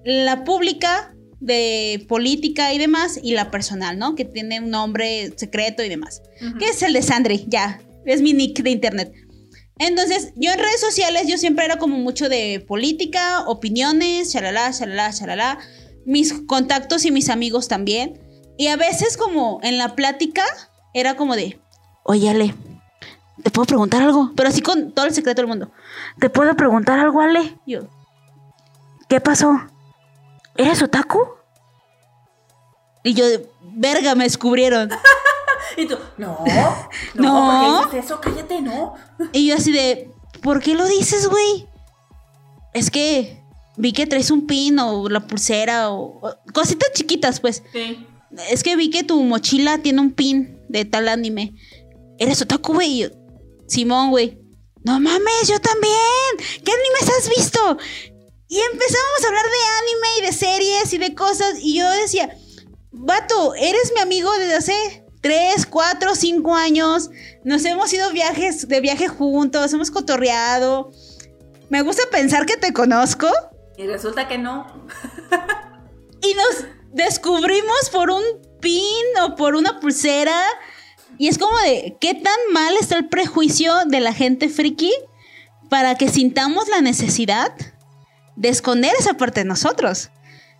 La 0.05 0.45
pública 0.45 1.15
de 1.41 2.05
política 2.09 2.73
y 2.73 2.79
demás, 2.79 3.19
y 3.23 3.35
la 3.35 3.51
personal, 3.51 3.99
¿no? 3.99 4.15
Que 4.15 4.25
tiene 4.25 4.61
un 4.61 4.71
nombre 4.71 5.33
secreto 5.37 5.83
y 5.83 5.89
demás. 5.89 6.23
Que 6.59 6.67
es 6.67 6.83
el 6.83 6.93
de 6.93 7.03
Sandri, 7.03 7.45
ya. 7.49 7.81
Es 8.07 8.23
mi 8.23 8.33
nick 8.33 8.63
de 8.63 8.71
internet. 8.71 9.13
Entonces, 9.79 10.33
yo 10.37 10.53
en 10.53 10.59
redes 10.59 10.81
sociales, 10.81 11.27
yo 11.27 11.37
siempre 11.37 11.65
era 11.65 11.79
como 11.79 11.99
mucho 11.99 12.29
de 12.29 12.65
política, 12.67 13.45
opiniones, 13.47 14.33
chalala, 14.33 14.73
chalala, 14.73 15.13
chalala. 15.13 15.59
Mis 16.07 16.33
contactos 16.47 17.05
y 17.05 17.11
mis 17.11 17.29
amigos 17.29 17.69
también. 17.69 18.21
Y 18.57 18.69
a 18.69 18.77
veces 18.77 19.17
como 19.17 19.61
en 19.63 19.79
la 19.79 19.97
plática, 19.97 20.45
era 20.95 21.17
como 21.17 21.35
de, 21.35 21.59
oye 22.05 22.31
Ale, 22.31 22.55
¿te 23.45 23.51
puedo 23.51 23.67
preguntar 23.67 24.03
algo? 24.03 24.33
Pero 24.35 24.49
así 24.49 24.63
con 24.63 24.93
todo 24.93 25.05
el 25.05 25.15
secreto 25.15 25.43
del 25.43 25.49
mundo. 25.49 25.71
¿Te 26.19 26.31
puedo 26.31 26.57
preguntar 26.57 26.99
algo, 26.99 27.21
Ale? 27.21 27.59
Yo, 27.67 27.83
¿qué 29.09 29.21
pasó? 29.21 29.61
¿Eres 30.57 30.83
otaku? 30.83 31.21
Y 33.05 33.13
yo, 33.13 33.25
verga, 33.61 34.15
me 34.15 34.25
descubrieron. 34.25 34.89
y 35.77 35.87
tú, 35.87 35.97
no, 36.17 36.39
no, 37.15 37.83
¿por 37.83 37.91
qué 37.91 37.99
dices 37.99 38.07
eso? 38.07 38.21
Cállate, 38.21 38.63
no. 38.63 38.95
y 39.33 39.49
yo 39.49 39.57
así 39.57 39.73
de, 39.73 40.11
¿por 40.43 40.63
qué 40.63 40.75
lo 40.75 40.87
dices, 40.87 41.29
güey? 41.29 41.69
Es 42.73 42.91
que 42.91 43.43
vi 43.77 43.93
que 43.93 44.07
traes 44.07 44.31
un 44.31 44.47
pin 44.47 44.79
o 44.79 45.11
la 45.11 45.21
pulsera 45.21 45.91
o, 45.91 46.35
cositas 46.55 46.93
chiquitas, 46.95 47.41
pues. 47.41 47.63
Sí. 47.73 48.07
Es 48.49 48.63
que 48.63 48.75
vi 48.75 48.89
que 48.89 49.05
tu 49.05 49.23
mochila 49.23 49.79
tiene 49.79 50.01
un 50.01 50.13
pin 50.13 50.59
de 50.71 50.87
tal 50.87 51.09
anime. 51.09 51.53
¿Eres 52.19 52.41
otaku, 52.41 52.73
güey? 52.73 53.11
Simón, 53.67 54.11
güey. 54.11 54.39
No 54.85 55.01
mames, 55.01 55.49
yo 55.49 55.59
también. 55.61 56.63
¿Qué 56.63 56.73
animes 56.73 57.19
has 57.19 57.29
visto? 57.29 57.79
Y 58.49 58.61
empezamos 58.61 59.25
a 59.25 59.29
hablar 59.29 59.45
de 59.45 59.51
anime 59.81 60.09
y 60.19 60.27
de 60.27 60.33
series 60.33 60.93
y 60.93 60.99
de 60.99 61.15
cosas. 61.15 61.55
Y 61.61 61.79
yo 61.79 61.91
decía, 61.91 62.37
vato, 62.93 63.55
eres 63.55 63.93
mi 63.95 64.01
amigo 64.01 64.31
desde 64.39 64.57
hace 64.57 65.05
3, 65.23 65.67
4, 65.67 66.15
5 66.15 66.55
años. 66.55 67.11
Nos 67.45 67.65
hemos 67.65 67.93
ido 67.93 68.13
viajes, 68.13 68.69
de 68.69 68.81
viaje 68.81 69.09
juntos, 69.09 69.73
hemos 69.73 69.91
cotorreado. 69.91 70.91
Me 71.71 71.81
gusta 71.81 72.03
pensar 72.11 72.45
que 72.45 72.59
te 72.59 72.75
conozco. 72.75 73.29
Y 73.79 73.87
resulta 73.87 74.29
que 74.29 74.37
no. 74.37 74.67
y 76.23 76.35
nos 76.35 76.69
descubrimos 76.93 77.91
por 77.91 78.11
un 78.11 78.23
pin 78.61 79.05
o 79.23 79.35
por 79.35 79.55
una 79.55 79.81
pulsera. 79.81 80.45
Y 81.19 81.29
es 81.29 81.39
como 81.39 81.57
de, 81.59 81.97
¿qué 82.01 82.15
tan 82.15 82.39
mal 82.53 82.75
está 82.81 82.97
el 82.97 83.09
prejuicio 83.09 83.73
de 83.87 84.01
la 84.01 84.13
gente 84.13 84.49
friki 84.49 84.93
para 85.69 85.95
que 85.97 86.09
sintamos 86.09 86.69
la 86.69 86.81
necesidad 86.81 87.53
de 88.37 88.49
esconder 88.49 88.93
esa 88.99 89.15
parte 89.15 89.41
de 89.41 89.47
nosotros. 89.47 90.11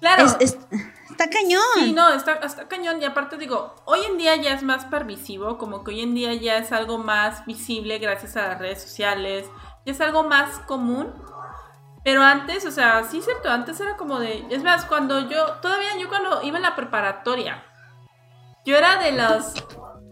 Claro. 0.01 0.27
está 0.27 1.31
cañón. 1.31 1.63
Sí, 1.77 1.93
no, 1.93 2.11
está, 2.11 2.39
cañón. 2.69 3.01
Y 3.01 3.05
aparte 3.05 3.37
digo, 3.37 3.75
hoy 3.85 4.01
en 4.05 4.19
día 4.19 4.37
ya 4.37 4.55
es 4.55 4.63
más 4.63 4.85
permisivo, 4.87 5.59
como 5.59 5.83
que 5.83 5.93
hoy 5.93 6.01
en 6.03 6.15
día 6.15 6.35
ya 6.35 6.59
es 6.59 6.73
algo 6.73 6.99
más 6.99 7.45
visible 7.47 7.99
gracias 7.99 8.37
a 8.37 8.49
las 8.49 8.59
redes 8.59 8.83
sociales, 8.83 9.47
ya 9.87 9.93
es 9.93 10.01
algo 10.01 10.25
más 10.25 10.59
común. 10.61 11.13
Pero 12.05 12.23
antes, 12.23 12.67
o 12.67 12.71
sea, 12.71 13.05
sí 13.05 13.19
es 13.19 13.25
cierto, 13.25 13.49
antes 13.49 13.81
era 13.81 13.97
como 13.97 14.19
de... 14.19 14.47
Es 14.51 14.63
más, 14.63 14.85
cuando 14.85 15.31
yo, 15.31 15.53
todavía 15.63 15.97
yo 15.99 16.09
cuando 16.09 16.43
iba 16.43 16.59
en 16.59 16.63
la 16.63 16.77
preparatoria, 16.77 17.65
yo 18.67 18.77
era 18.77 18.99
de 18.99 19.13
los 19.13 19.55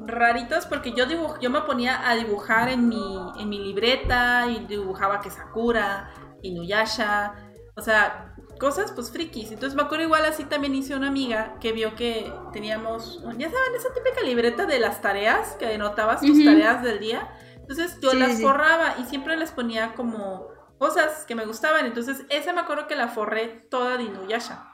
raritos 0.06 0.66
porque 0.66 0.92
yo 0.92 1.06
dibuj, 1.06 1.38
yo 1.40 1.50
me 1.50 1.60
ponía 1.62 2.08
a 2.08 2.14
dibujar 2.14 2.68
en 2.68 2.88
mi, 2.88 3.18
en 3.38 3.48
mi 3.48 3.58
libreta 3.58 4.46
y 4.48 4.66
dibujaba 4.66 5.20
que 5.20 5.30
Sakura, 5.30 6.10
Inuyasha, 6.42 7.34
o 7.76 7.80
sea, 7.80 8.34
cosas 8.58 8.92
pues 8.92 9.10
frikis. 9.10 9.50
Entonces 9.50 9.74
me 9.74 9.82
acuerdo 9.82 10.04
igual 10.04 10.24
así 10.24 10.44
también 10.44 10.74
hice 10.74 10.94
una 10.94 11.08
amiga 11.08 11.56
que 11.60 11.72
vio 11.72 11.94
que 11.94 12.32
teníamos, 12.52 13.20
ya 13.38 13.50
saben, 13.50 13.74
esa 13.76 13.92
típica 13.92 14.22
libreta 14.22 14.66
de 14.66 14.78
las 14.78 15.02
tareas, 15.02 15.56
que 15.58 15.66
anotabas 15.66 16.20
tus 16.20 16.44
tareas 16.44 16.82
del 16.82 17.00
día. 17.00 17.28
Entonces 17.56 17.98
yo 18.00 18.12
las 18.12 18.40
forraba 18.40 18.96
y 19.00 19.04
siempre 19.04 19.36
les 19.36 19.50
ponía 19.50 19.94
como 19.94 20.48
cosas 20.78 21.24
que 21.26 21.34
me 21.34 21.44
gustaban. 21.44 21.86
Entonces 21.86 22.24
esa 22.28 22.52
me 22.52 22.60
acuerdo 22.60 22.86
que 22.86 22.96
la 22.96 23.08
forré 23.08 23.66
toda 23.70 23.96
de 23.96 24.04
Inuyasha. 24.04 24.71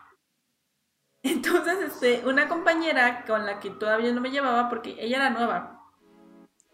Entonces, 1.22 1.78
este, 1.86 2.22
una 2.26 2.48
compañera 2.48 3.24
con 3.26 3.44
la 3.44 3.60
que 3.60 3.70
todavía 3.70 4.12
no 4.12 4.20
me 4.20 4.30
llevaba 4.30 4.68
porque 4.68 4.96
ella 4.98 5.16
era 5.16 5.30
nueva. 5.30 5.80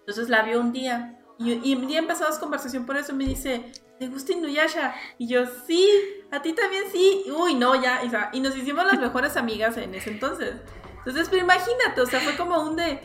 Entonces 0.01 0.29
la 0.29 0.43
vio 0.43 0.61
un 0.61 0.73
día 0.73 1.19
y, 1.39 1.53
y 1.53 1.75
un 1.75 1.87
día 1.87 1.99
empezamos 1.99 2.39
conversación 2.39 2.85
por 2.85 2.97
eso. 2.97 3.15
Me 3.15 3.25
dice, 3.25 3.73
¿te 3.99 4.09
gusta 4.09 4.33
Inuyasha? 4.33 4.95
Y 5.19 5.29
yo, 5.29 5.45
sí, 5.67 5.89
a 6.31 6.43
ti 6.43 6.53
también 6.53 6.85
sí. 6.93 7.25
Uy, 7.35 7.55
no, 7.55 7.81
ya. 7.81 8.03
Y, 8.33 8.41
nos 8.41 8.57
hicimos 8.57 8.85
las 8.85 9.01
mejores 9.01 9.37
amigas 9.37 9.77
en 9.77 9.95
ese 9.95 10.11
entonces. 10.11 10.57
Entonces, 10.99 11.29
pero 11.31 11.43
imagínate, 11.43 12.01
o 12.01 12.07
sea, 12.07 12.21
fue 12.21 12.37
como 12.37 12.63
un 12.63 12.77
de. 12.77 13.01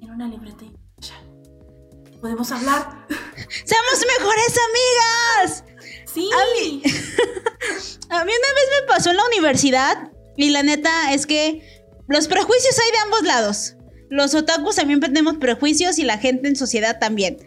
En 0.00 0.10
una 0.10 0.28
libreta. 0.28 0.64
Podemos 2.20 2.52
hablar. 2.52 3.06
¡Seamos 3.64 4.04
mejores 4.18 4.58
amigas! 4.68 5.64
Sí. 6.06 6.30
A 6.32 6.60
mí, 6.60 6.82
a 8.10 8.24
mí 8.24 8.32
una 8.32 8.54
vez 8.54 8.80
me 8.80 8.86
pasó 8.86 9.10
en 9.10 9.16
la 9.16 9.26
universidad 9.26 10.11
y 10.36 10.50
la 10.50 10.62
neta 10.62 11.12
es 11.12 11.26
que 11.26 11.62
los 12.08 12.28
prejuicios 12.28 12.78
hay 12.78 12.92
de 12.92 12.98
ambos 12.98 13.22
lados. 13.22 13.76
Los 14.10 14.34
otakus 14.34 14.76
también 14.76 15.00
tenemos 15.00 15.38
prejuicios 15.38 15.98
y 15.98 16.04
la 16.04 16.18
gente 16.18 16.48
en 16.48 16.56
sociedad 16.56 16.98
también. 16.98 17.38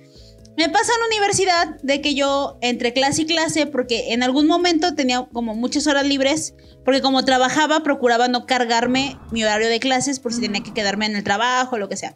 Me 0.57 0.69
pasa 0.69 0.93
en 0.93 0.99
la 1.01 1.07
universidad 1.07 1.81
de 1.83 2.01
que 2.01 2.15
yo 2.15 2.57
entre 2.61 2.93
clase 2.93 3.23
y 3.23 3.25
clase, 3.25 3.65
porque 3.65 4.13
en 4.13 4.23
algún 4.23 4.47
momento 4.47 4.95
tenía 4.95 5.27
como 5.33 5.53
muchas 5.53 5.85
horas 5.85 6.07
libres, 6.07 6.55
porque 6.85 7.01
como 7.01 7.25
trabajaba 7.25 7.83
procuraba 7.83 8.29
no 8.29 8.45
cargarme 8.45 9.19
mi 9.31 9.43
horario 9.43 9.67
de 9.67 9.81
clases 9.81 10.19
por 10.19 10.33
si 10.33 10.39
tenía 10.39 10.63
que 10.63 10.73
quedarme 10.73 11.07
en 11.07 11.17
el 11.17 11.25
trabajo 11.25 11.75
o 11.75 11.79
lo 11.79 11.89
que 11.89 11.97
sea. 11.97 12.15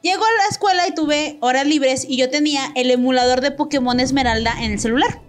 Llego 0.00 0.24
a 0.24 0.42
la 0.44 0.48
escuela 0.48 0.86
y 0.86 0.94
tuve 0.94 1.38
horas 1.40 1.66
libres 1.66 2.06
y 2.08 2.16
yo 2.16 2.30
tenía 2.30 2.70
el 2.76 2.90
emulador 2.92 3.40
de 3.40 3.50
Pokémon 3.50 3.98
Esmeralda 3.98 4.54
en 4.62 4.70
el 4.70 4.78
celular. 4.78 5.20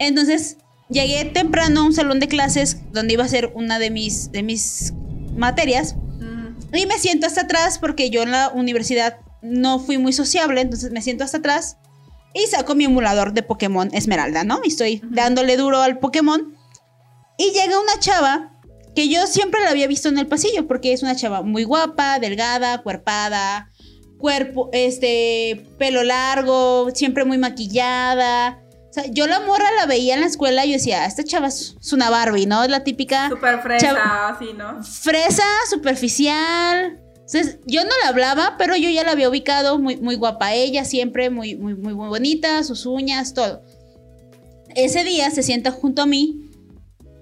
Entonces 0.00 0.56
llegué 0.88 1.24
temprano 1.24 1.80
a 1.80 1.84
un 1.84 1.94
salón 1.94 2.20
de 2.20 2.28
clases 2.28 2.78
donde 2.92 3.14
iba 3.14 3.24
a 3.24 3.28
ser 3.28 3.52
una 3.54 3.78
de 3.78 3.90
mis, 3.90 4.32
de 4.32 4.42
mis 4.42 4.92
materias 5.36 5.96
Mm, 6.24 6.74
y 6.74 6.86
me 6.86 6.98
siento 6.98 7.26
hasta 7.26 7.42
atrás 7.42 7.78
porque 7.78 8.10
yo 8.10 8.22
en 8.22 8.30
la 8.30 8.50
universidad 8.50 9.18
no 9.42 9.78
fui 9.78 9.98
muy 9.98 10.12
sociable, 10.12 10.60
entonces 10.60 10.90
me 10.90 11.02
siento 11.02 11.24
hasta 11.24 11.38
atrás 11.38 11.76
y 12.32 12.46
saco 12.46 12.74
mi 12.74 12.84
emulador 12.84 13.32
de 13.32 13.42
Pokémon 13.42 13.90
Esmeralda, 13.92 14.44
¿no? 14.44 14.60
Y 14.64 14.68
estoy 14.68 15.00
dándole 15.04 15.56
duro 15.56 15.82
al 15.82 15.98
Pokémon. 15.98 16.56
Y 17.38 17.50
llega 17.50 17.80
una 17.80 17.98
chava 18.00 18.52
que 18.94 19.08
yo 19.08 19.26
siempre 19.26 19.60
la 19.62 19.70
había 19.70 19.86
visto 19.86 20.08
en 20.08 20.18
el 20.18 20.26
pasillo 20.26 20.66
porque 20.66 20.92
es 20.92 21.02
una 21.02 21.16
chava 21.16 21.42
muy 21.42 21.64
guapa, 21.64 22.18
delgada, 22.18 22.82
cuerpada, 22.82 23.70
cuerpo, 24.18 24.70
este, 24.72 25.68
pelo 25.78 26.02
largo, 26.02 26.88
siempre 26.94 27.24
muy 27.24 27.38
maquillada. 27.38 28.63
O 28.94 29.00
sea, 29.02 29.06
yo 29.06 29.26
la 29.26 29.40
morra 29.40 29.66
la 29.76 29.86
veía 29.86 30.14
en 30.14 30.20
la 30.20 30.26
escuela 30.26 30.64
y 30.64 30.68
yo 30.68 30.74
decía, 30.74 31.04
esta 31.04 31.24
chava 31.24 31.48
es 31.48 31.74
una 31.92 32.10
Barbie, 32.10 32.46
¿no? 32.46 32.62
Es 32.62 32.70
la 32.70 32.84
típica 32.84 33.28
Súper 33.28 33.60
fresa, 33.60 33.86
Chava- 33.88 34.28
así, 34.28 34.52
¿no? 34.56 34.84
fresa, 34.84 35.42
superficial. 35.68 37.00
Entonces, 37.16 37.58
yo 37.66 37.82
no 37.82 37.90
la 38.04 38.10
hablaba, 38.10 38.54
pero 38.56 38.76
yo 38.76 38.88
ya 38.90 39.02
la 39.02 39.10
había 39.12 39.28
ubicado, 39.28 39.80
muy, 39.80 39.96
muy 39.96 40.14
guapa 40.14 40.52
ella, 40.54 40.84
siempre 40.84 41.28
muy, 41.28 41.56
muy, 41.56 41.74
muy, 41.74 41.92
muy 41.94 42.06
bonita, 42.08 42.62
sus 42.62 42.86
uñas, 42.86 43.34
todo. 43.34 43.62
Ese 44.76 45.02
día 45.02 45.28
se 45.32 45.42
sienta 45.42 45.72
junto 45.72 46.02
a 46.02 46.06
mí 46.06 46.50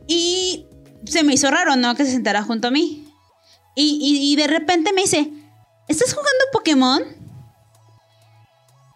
y 0.06 0.66
se 1.06 1.22
me 1.22 1.32
hizo 1.32 1.50
raro, 1.50 1.76
¿no? 1.76 1.94
Que 1.94 2.04
se 2.04 2.10
sentara 2.12 2.42
junto 2.42 2.68
a 2.68 2.70
mí. 2.70 3.08
Y, 3.76 3.98
y- 4.02 4.32
y 4.32 4.36
de 4.36 4.46
repente 4.46 4.92
me 4.92 5.00
dice, 5.02 5.30
¿estás 5.88 6.12
jugando 6.12 6.44
Pokémon? 6.52 7.02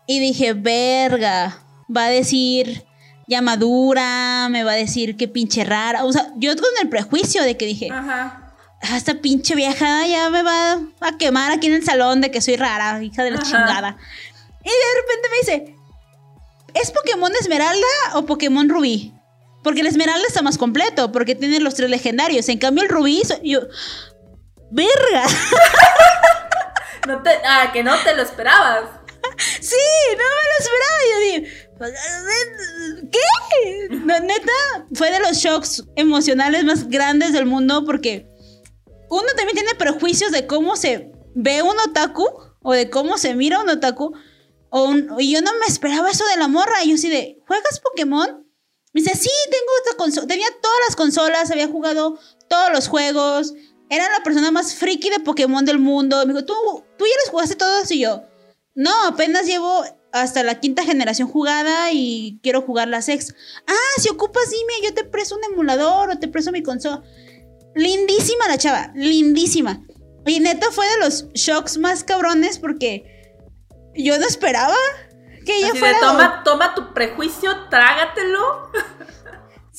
Y 0.07 0.21
dije, 0.21 0.53
verga, 0.53 1.63
va 1.95 2.07
a 2.07 2.11
decir 2.11 2.85
ya 3.29 3.43
madura, 3.43 4.49
me 4.51 4.63
va 4.63 4.73
a 4.73 4.77
decir 4.77 5.17
qué 5.17 5.27
pinche 5.29 5.65
rara. 5.65 6.05
O 6.05 6.13
sea, 6.13 6.29
yo 6.37 6.55
con 6.57 6.65
el 6.81 6.89
prejuicio 6.89 7.43
de 7.43 7.57
que 7.57 7.67
dije, 7.67 7.89
Ajá. 7.91 8.55
"Ah, 8.83 8.97
esta 8.97 9.15
pinche 9.15 9.55
vieja 9.57 10.07
ya 10.07 10.31
me 10.31 10.43
va 10.43 10.75
a 11.01 11.19
quemar 11.19 11.51
aquí 11.51 11.67
en 11.67 11.75
el 11.75 11.85
salón 11.85 12.21
de 12.21 12.31
que 12.31 12.41
soy 12.41 12.57
rara, 12.57 13.03
hija 13.03 13.25
de 13.25 13.31
la 13.33 13.39
Ajá. 13.41 13.47
chingada. 13.47 13.97
Y 14.65 14.69
de 14.69 15.01
repente 15.01 15.29
me 15.31 15.37
dice, 15.39 15.77
¿es 16.75 16.91
Pokémon 16.93 17.33
Esmeralda 17.41 17.87
o 18.15 18.27
Pokémon 18.27 18.69
Rubí? 18.69 19.13
Porque 19.65 19.81
el 19.81 19.89
Esmeralda 19.89 20.25
está 20.29 20.43
más 20.43 20.59
completo, 20.59 21.11
porque 21.11 21.35
tiene 21.35 21.59
los 21.59 21.75
tres 21.75 21.91
legendarios. 21.91 22.49
En 22.49 22.59
cambio, 22.59 22.85
el 22.85 22.89
Rubí, 22.91 23.23
so- 23.25 23.41
yo. 23.43 23.61
¡Verga! 24.71 25.25
No 27.07 27.23
te, 27.23 27.31
ah, 27.47 27.71
que 27.73 27.83
no 27.85 27.97
te 28.03 28.15
lo 28.15 28.23
esperabas. 28.23 28.85
Sí, 29.61 29.77
no 30.13 30.17
me 30.17 30.23
lo 30.25 30.57
esperaba. 30.61 30.99
Yo 31.13 31.21
dije, 31.21 31.66
¿qué? 33.13 33.89
Neta, 33.91 34.87
fue 34.95 35.11
de 35.11 35.21
los 35.21 35.37
shocks 35.37 35.85
emocionales 35.97 36.65
más 36.65 36.89
grandes 36.89 37.33
del 37.33 37.47
mundo 37.47 37.85
porque 37.85 38.29
uno 39.09 39.27
también 39.37 39.55
tiene 39.57 39.75
prejuicios 39.75 40.33
de 40.33 40.47
cómo 40.47 40.77
se 40.77 41.13
ve 41.35 41.63
un 41.63 41.79
otaku 41.89 42.27
o 42.63 42.73
de 42.73 42.91
cómo 42.91 43.19
se 43.19 43.35
mira 43.35 43.61
un 43.61 43.69
otaku. 43.69 44.15
Y 45.19 45.33
yo 45.33 45.41
no 45.41 45.53
me 45.61 45.67
esperaba 45.67 46.11
eso 46.11 46.25
de 46.27 46.37
la 46.39 46.49
morra. 46.49 46.83
Y 46.83 46.91
yo 46.91 46.97
así 46.97 47.09
de, 47.09 47.39
¿juegas 47.47 47.81
Pokémon? 47.81 48.45
Me 48.93 49.01
dice, 49.01 49.15
sí, 49.15 49.31
tengo 49.51 49.67
esta 49.85 49.97
consola. 49.97 50.27
Tenía 50.27 50.49
todas 50.61 50.79
las 50.87 50.97
consolas, 50.97 51.51
había 51.51 51.69
jugado 51.69 52.19
todos 52.49 52.73
los 52.73 52.89
juegos. 52.89 53.55
Era 53.89 54.11
la 54.11 54.25
persona 54.25 54.51
más 54.51 54.75
friki 54.75 55.11
de 55.11 55.21
Pokémon 55.21 55.65
del 55.65 55.79
mundo. 55.79 56.19
Me 56.27 56.33
dijo, 56.33 56.45
¿tú, 56.45 56.55
tú 56.99 57.05
ya 57.05 57.13
los 57.23 57.31
jugaste 57.31 57.55
todos? 57.55 57.91
Y 57.93 58.01
yo, 58.01 58.25
no, 58.75 58.91
apenas 59.07 59.47
llevo 59.47 59.85
hasta 60.23 60.43
la 60.43 60.61
quinta 60.61 60.85
generación 60.85 61.29
jugada 61.29 61.93
y 61.93 62.41
quiero 62.43 62.63
jugar 62.63 62.89
la 62.89 63.03
sexta. 63.03 63.35
Ah, 63.67 64.01
si 64.01 64.09
ocupas, 64.09 64.51
dime, 64.51 64.89
yo 64.89 64.95
te 64.95 65.05
presto 65.05 65.37
un 65.37 65.45
emulador 65.53 66.11
o 66.11 66.19
te 66.19 66.29
presto 66.29 66.53
mi 66.53 66.63
consola. 66.63 67.03
Lindísima 67.75 68.49
la 68.49 68.59
chava, 68.59 68.93
lindísima. 68.95 69.83
Y 70.27 70.41
neta 70.41 70.71
fue 70.71 70.89
de 70.89 70.99
los 70.99 71.33
shocks 71.35 71.79
más 71.79 72.03
cabrones 72.03 72.59
porque 72.59 73.35
yo 73.95 74.19
no 74.19 74.27
esperaba 74.27 74.75
que 75.45 75.57
ella 75.59 75.69
Así 75.69 75.75
de, 75.75 75.81
fuera. 75.81 76.01
toma, 76.01 76.43
toma 76.45 76.75
tu 76.75 76.93
prejuicio, 76.93 77.69
trágatelo. 77.71 78.71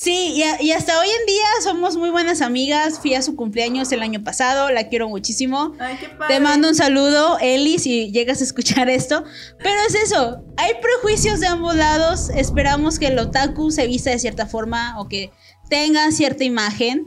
Sí, 0.00 0.32
y, 0.36 0.42
a- 0.44 0.62
y 0.62 0.70
hasta 0.70 0.96
hoy 1.00 1.08
en 1.08 1.26
día 1.26 1.44
somos 1.64 1.96
muy 1.96 2.10
buenas 2.10 2.40
amigas. 2.40 3.00
Fui 3.00 3.14
a 3.14 3.22
su 3.22 3.34
cumpleaños 3.34 3.90
el 3.90 4.00
año 4.00 4.22
pasado, 4.22 4.70
la 4.70 4.88
quiero 4.88 5.08
muchísimo. 5.08 5.74
Ay, 5.80 5.96
qué 5.98 6.08
padre. 6.08 6.34
Te 6.36 6.40
mando 6.40 6.68
un 6.68 6.76
saludo, 6.76 7.36
Eli, 7.40 7.80
si 7.80 8.12
llegas 8.12 8.40
a 8.40 8.44
escuchar 8.44 8.88
esto. 8.88 9.24
Pero 9.58 9.74
es 9.88 9.96
eso, 9.96 10.44
hay 10.56 10.74
prejuicios 10.80 11.40
de 11.40 11.48
ambos 11.48 11.74
lados. 11.74 12.30
Esperamos 12.30 13.00
que 13.00 13.08
el 13.08 13.18
otaku 13.18 13.72
se 13.72 13.88
vista 13.88 14.10
de 14.10 14.20
cierta 14.20 14.46
forma 14.46 15.00
o 15.00 15.08
que 15.08 15.32
tenga 15.68 16.12
cierta 16.12 16.44
imagen. 16.44 17.04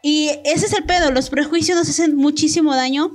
Y 0.00 0.28
ese 0.44 0.66
es 0.66 0.72
el 0.74 0.84
pedo, 0.84 1.10
los 1.10 1.30
prejuicios 1.30 1.76
nos 1.76 1.88
hacen 1.88 2.14
muchísimo 2.14 2.72
daño 2.76 3.10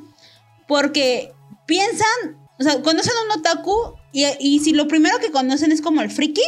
porque 0.68 1.32
piensan, 1.66 2.50
o 2.60 2.64
sea, 2.64 2.82
conocen 2.82 3.14
a 3.14 3.34
un 3.36 3.40
otaku 3.40 3.74
y, 4.12 4.26
y 4.42 4.60
si 4.60 4.74
lo 4.74 4.90
primero 4.90 5.18
que 5.20 5.32
conocen 5.32 5.72
es 5.72 5.82
como 5.82 6.02
el 6.02 6.12
friki, 6.12 6.44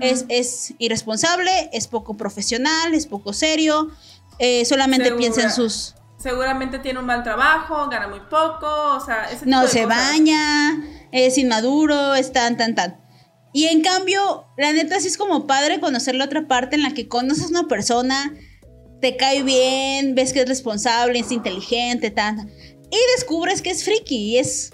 Es, 0.00 0.24
es 0.28 0.74
irresponsable, 0.78 1.70
es 1.72 1.86
poco 1.86 2.16
profesional, 2.16 2.94
es 2.94 3.06
poco 3.06 3.32
serio, 3.32 3.90
eh, 4.38 4.64
solamente 4.64 5.06
Segura. 5.06 5.20
piensa 5.20 5.42
en 5.42 5.52
sus... 5.52 5.94
Seguramente 6.18 6.80
tiene 6.80 6.98
un 6.98 7.06
mal 7.06 7.22
trabajo, 7.22 7.88
gana 7.88 8.08
muy 8.08 8.18
poco, 8.18 8.66
o 8.96 9.00
sea, 9.04 9.26
ese 9.26 9.44
tipo 9.44 9.50
no 9.50 9.62
de 9.62 9.68
se 9.68 9.84
cosas. 9.84 10.10
baña, 10.10 10.84
es 11.12 11.38
inmaduro, 11.38 12.16
es 12.16 12.32
tan, 12.32 12.56
tan, 12.56 12.74
tan. 12.74 13.00
Y 13.52 13.66
en 13.66 13.82
cambio, 13.82 14.46
la 14.56 14.72
neta 14.72 14.98
sí 15.00 15.06
es 15.06 15.16
como 15.16 15.46
padre 15.46 15.78
conocer 15.78 16.16
la 16.16 16.24
otra 16.24 16.48
parte 16.48 16.74
en 16.74 16.82
la 16.82 16.92
que 16.92 17.06
conoces 17.06 17.46
a 17.46 17.48
una 17.48 17.68
persona, 17.68 18.34
te 19.00 19.16
cae 19.16 19.44
bien, 19.44 20.16
ves 20.16 20.32
que 20.32 20.40
es 20.40 20.48
responsable, 20.48 21.20
es 21.20 21.30
inteligente, 21.30 22.10
tan. 22.10 22.50
Y 22.90 22.98
descubres 23.16 23.62
que 23.62 23.70
es 23.70 23.84
friki 23.84 24.16
y 24.16 24.38
es 24.38 24.72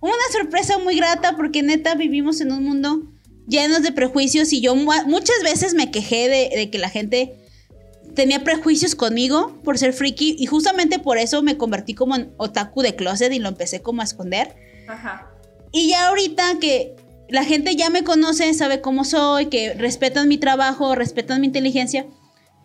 una 0.00 0.14
sorpresa 0.32 0.78
muy 0.78 0.96
grata 0.96 1.36
porque 1.36 1.62
neta 1.62 1.94
vivimos 1.94 2.40
en 2.40 2.52
un 2.52 2.64
mundo 2.64 3.02
llenos 3.48 3.82
de 3.82 3.92
prejuicios 3.92 4.52
y 4.52 4.60
yo 4.60 4.74
mu- 4.74 4.92
muchas 5.06 5.42
veces 5.42 5.74
me 5.74 5.90
quejé 5.90 6.28
de, 6.28 6.56
de 6.56 6.70
que 6.70 6.78
la 6.78 6.90
gente 6.90 7.36
tenía 8.14 8.42
prejuicios 8.44 8.94
conmigo 8.94 9.60
por 9.62 9.78
ser 9.78 9.92
friki 9.92 10.36
y 10.38 10.46
justamente 10.46 10.98
por 10.98 11.18
eso 11.18 11.42
me 11.42 11.56
convertí 11.56 11.94
como 11.94 12.16
en 12.16 12.32
otaku 12.38 12.82
de 12.82 12.96
closet 12.96 13.32
y 13.32 13.38
lo 13.38 13.48
empecé 13.48 13.82
como 13.82 14.00
a 14.00 14.04
esconder. 14.04 14.56
Ajá. 14.88 15.30
Y 15.72 15.88
ya 15.88 16.08
ahorita 16.08 16.58
que 16.60 16.96
la 17.28 17.44
gente 17.44 17.76
ya 17.76 17.90
me 17.90 18.04
conoce, 18.04 18.54
sabe 18.54 18.80
cómo 18.80 19.04
soy, 19.04 19.46
que 19.46 19.74
respetan 19.74 20.28
mi 20.28 20.38
trabajo, 20.38 20.94
respetan 20.94 21.40
mi 21.40 21.48
inteligencia, 21.48 22.06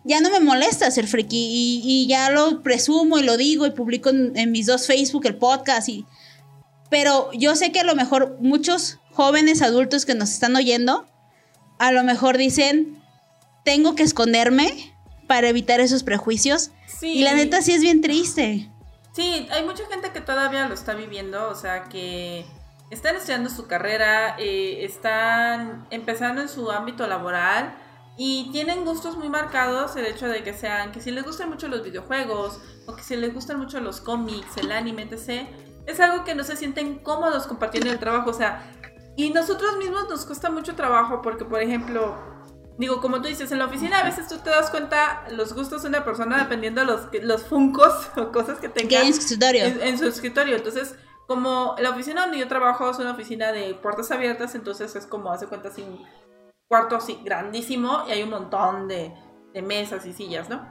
ya 0.04 0.20
no 0.20 0.30
me 0.30 0.40
molesta 0.40 0.90
ser 0.90 1.06
friki 1.06 1.36
y, 1.36 1.82
y 1.84 2.06
ya 2.06 2.30
lo 2.30 2.62
presumo 2.62 3.18
y 3.18 3.22
lo 3.22 3.36
digo 3.36 3.66
y 3.66 3.70
publico 3.70 4.08
en, 4.10 4.36
en 4.36 4.50
mis 4.52 4.66
dos 4.66 4.86
Facebook 4.86 5.26
el 5.26 5.36
podcast 5.36 5.88
y... 5.88 6.06
Pero 6.90 7.30
yo 7.32 7.56
sé 7.56 7.72
que 7.72 7.80
a 7.80 7.84
lo 7.84 7.94
mejor 7.94 8.36
muchos 8.40 8.98
jóvenes 9.12 9.62
adultos 9.62 10.04
que 10.06 10.14
nos 10.14 10.30
están 10.30 10.56
oyendo, 10.56 11.06
a 11.78 11.92
lo 11.92 12.04
mejor 12.04 12.38
dicen, 12.38 13.02
tengo 13.64 13.94
que 13.94 14.02
esconderme 14.02 14.94
para 15.26 15.48
evitar 15.48 15.80
esos 15.80 16.02
prejuicios. 16.02 16.70
Sí. 16.86 17.12
Y 17.18 17.22
la 17.22 17.34
neta 17.34 17.62
sí 17.62 17.72
es 17.72 17.80
bien 17.80 18.00
triste. 18.00 18.68
Sí, 19.12 19.48
hay 19.50 19.64
mucha 19.64 19.86
gente 19.86 20.10
que 20.12 20.20
todavía 20.20 20.66
lo 20.68 20.74
está 20.74 20.94
viviendo, 20.94 21.48
o 21.50 21.54
sea, 21.54 21.84
que 21.84 22.46
están 22.90 23.16
estudiando 23.16 23.50
su 23.50 23.66
carrera, 23.66 24.36
eh, 24.38 24.84
están 24.84 25.86
empezando 25.90 26.40
en 26.42 26.48
su 26.48 26.70
ámbito 26.70 27.06
laboral 27.06 27.74
y 28.16 28.50
tienen 28.52 28.84
gustos 28.84 29.16
muy 29.16 29.28
marcados, 29.28 29.96
el 29.96 30.06
hecho 30.06 30.28
de 30.28 30.42
que 30.42 30.52
sean, 30.52 30.92
que 30.92 31.00
si 31.00 31.10
les 31.10 31.24
gustan 31.24 31.48
mucho 31.48 31.68
los 31.68 31.82
videojuegos 31.82 32.60
o 32.86 32.94
que 32.94 33.02
si 33.02 33.16
les 33.16 33.32
gustan 33.32 33.58
mucho 33.58 33.80
los 33.80 34.00
cómics, 34.00 34.56
el 34.58 34.70
anime, 34.72 35.08
etc., 35.10 35.48
es 35.86 35.98
algo 36.00 36.24
que 36.24 36.34
no 36.34 36.44
se 36.44 36.56
sienten 36.56 36.98
cómodos 36.98 37.46
compartiendo 37.46 37.90
el 37.90 37.98
trabajo, 37.98 38.30
o 38.30 38.34
sea, 38.34 38.62
y 39.16 39.30
nosotros 39.30 39.76
mismos 39.76 40.08
nos 40.08 40.24
cuesta 40.24 40.50
mucho 40.50 40.74
trabajo 40.74 41.20
porque, 41.22 41.44
por 41.44 41.60
ejemplo, 41.60 42.16
digo, 42.78 43.00
como 43.00 43.20
tú 43.20 43.28
dices, 43.28 43.52
en 43.52 43.58
la 43.58 43.66
oficina 43.66 44.00
a 44.00 44.04
veces 44.04 44.28
tú 44.28 44.38
te 44.38 44.50
das 44.50 44.70
cuenta 44.70 45.24
los 45.30 45.52
gustos 45.52 45.82
de 45.82 45.88
una 45.88 46.04
persona 46.04 46.38
dependiendo 46.38 46.80
de 46.80 46.86
los, 46.86 47.08
los 47.22 47.42
funcos 47.44 48.08
o 48.16 48.32
cosas 48.32 48.58
que 48.58 48.68
tenga 48.68 49.02
en 49.02 49.12
su 49.12 49.20
escritorio. 49.20 49.64
en, 49.64 49.80
en 49.82 49.98
su 49.98 50.06
escritorio. 50.06 50.56
Entonces, 50.56 50.96
como 51.26 51.76
la 51.78 51.90
oficina 51.90 52.22
donde 52.22 52.38
yo 52.38 52.48
trabajo 52.48 52.90
es 52.90 52.98
una 52.98 53.12
oficina 53.12 53.52
de 53.52 53.74
puertas 53.74 54.10
abiertas, 54.10 54.54
entonces 54.54 54.94
es 54.96 55.06
como 55.06 55.30
hace 55.32 55.46
cuenta 55.46 55.70
sin 55.70 55.98
cuarto 56.68 56.96
así 56.96 57.20
grandísimo 57.22 58.04
y 58.08 58.12
hay 58.12 58.22
un 58.22 58.30
montón 58.30 58.88
de, 58.88 59.14
de 59.52 59.62
mesas 59.62 60.06
y 60.06 60.12
sillas, 60.12 60.48
¿no? 60.48 60.66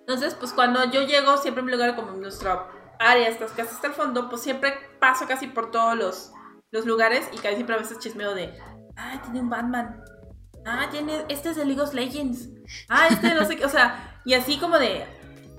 Entonces, 0.00 0.36
pues 0.36 0.52
cuando 0.52 0.84
yo 0.84 1.02
llego, 1.02 1.36
siempre 1.36 1.60
en 1.60 1.66
mi 1.66 1.72
lugar, 1.72 1.96
como 1.96 2.12
en 2.12 2.20
nuestra 2.20 2.68
área, 3.00 3.28
estas 3.28 3.50
casas 3.50 3.74
hasta 3.74 3.88
el 3.88 3.92
fondo, 3.94 4.28
pues 4.28 4.42
siempre 4.42 4.74
paso 5.00 5.26
casi 5.26 5.48
por 5.48 5.72
todos 5.72 5.96
los, 5.96 6.32
los 6.70 6.86
lugares 6.86 7.28
y 7.32 7.36
casi 7.36 7.54
siempre 7.56 7.74
a 7.74 7.78
veces 7.78 7.98
chismeo 7.98 8.34
de, 8.34 8.58
ah, 8.96 9.20
tiene 9.22 9.40
un 9.40 9.50
Batman. 9.50 10.02
Ah, 10.64 10.88
tiene, 10.90 11.24
este 11.28 11.50
es 11.50 11.56
de 11.56 11.64
League 11.64 11.80
of 11.80 11.94
Legends. 11.94 12.48
Ah, 12.88 13.06
este 13.08 13.34
no 13.34 13.44
sé 13.44 13.56
qué, 13.56 13.64
o 13.64 13.68
sea, 13.68 14.20
y 14.24 14.34
así 14.34 14.58
como 14.58 14.78
de, 14.78 15.06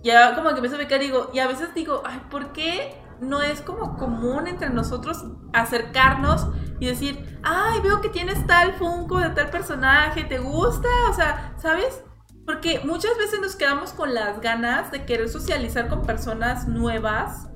ya 0.03 0.35
como 0.35 0.49
que 0.49 0.55
empiezo 0.55 0.75
a 0.75 0.79
becar, 0.79 0.99
digo, 0.99 1.31
y 1.33 1.39
a 1.39 1.47
veces 1.47 1.73
digo, 1.73 2.03
ay, 2.05 2.21
¿por 2.29 2.51
qué 2.51 3.01
no 3.19 3.41
es 3.41 3.61
como 3.61 3.97
común 3.97 4.47
entre 4.47 4.69
nosotros 4.69 5.25
acercarnos 5.53 6.47
y 6.79 6.87
decir, 6.87 7.39
ay, 7.43 7.79
veo 7.81 8.01
que 8.01 8.09
tienes 8.09 8.45
tal 8.45 8.73
Funko 8.73 9.19
de 9.19 9.29
tal 9.29 9.49
personaje, 9.49 10.23
¿te 10.25 10.39
gusta? 10.39 10.89
O 11.09 11.13
sea, 11.13 11.55
¿sabes? 11.57 12.03
Porque 12.45 12.81
muchas 12.85 13.17
veces 13.17 13.41
nos 13.41 13.55
quedamos 13.55 13.91
con 13.91 14.13
las 14.13 14.39
ganas 14.39 14.91
de 14.91 15.05
querer 15.05 15.29
socializar 15.29 15.89
con 15.89 16.05
personas 16.05 16.67
nuevas 16.67 17.47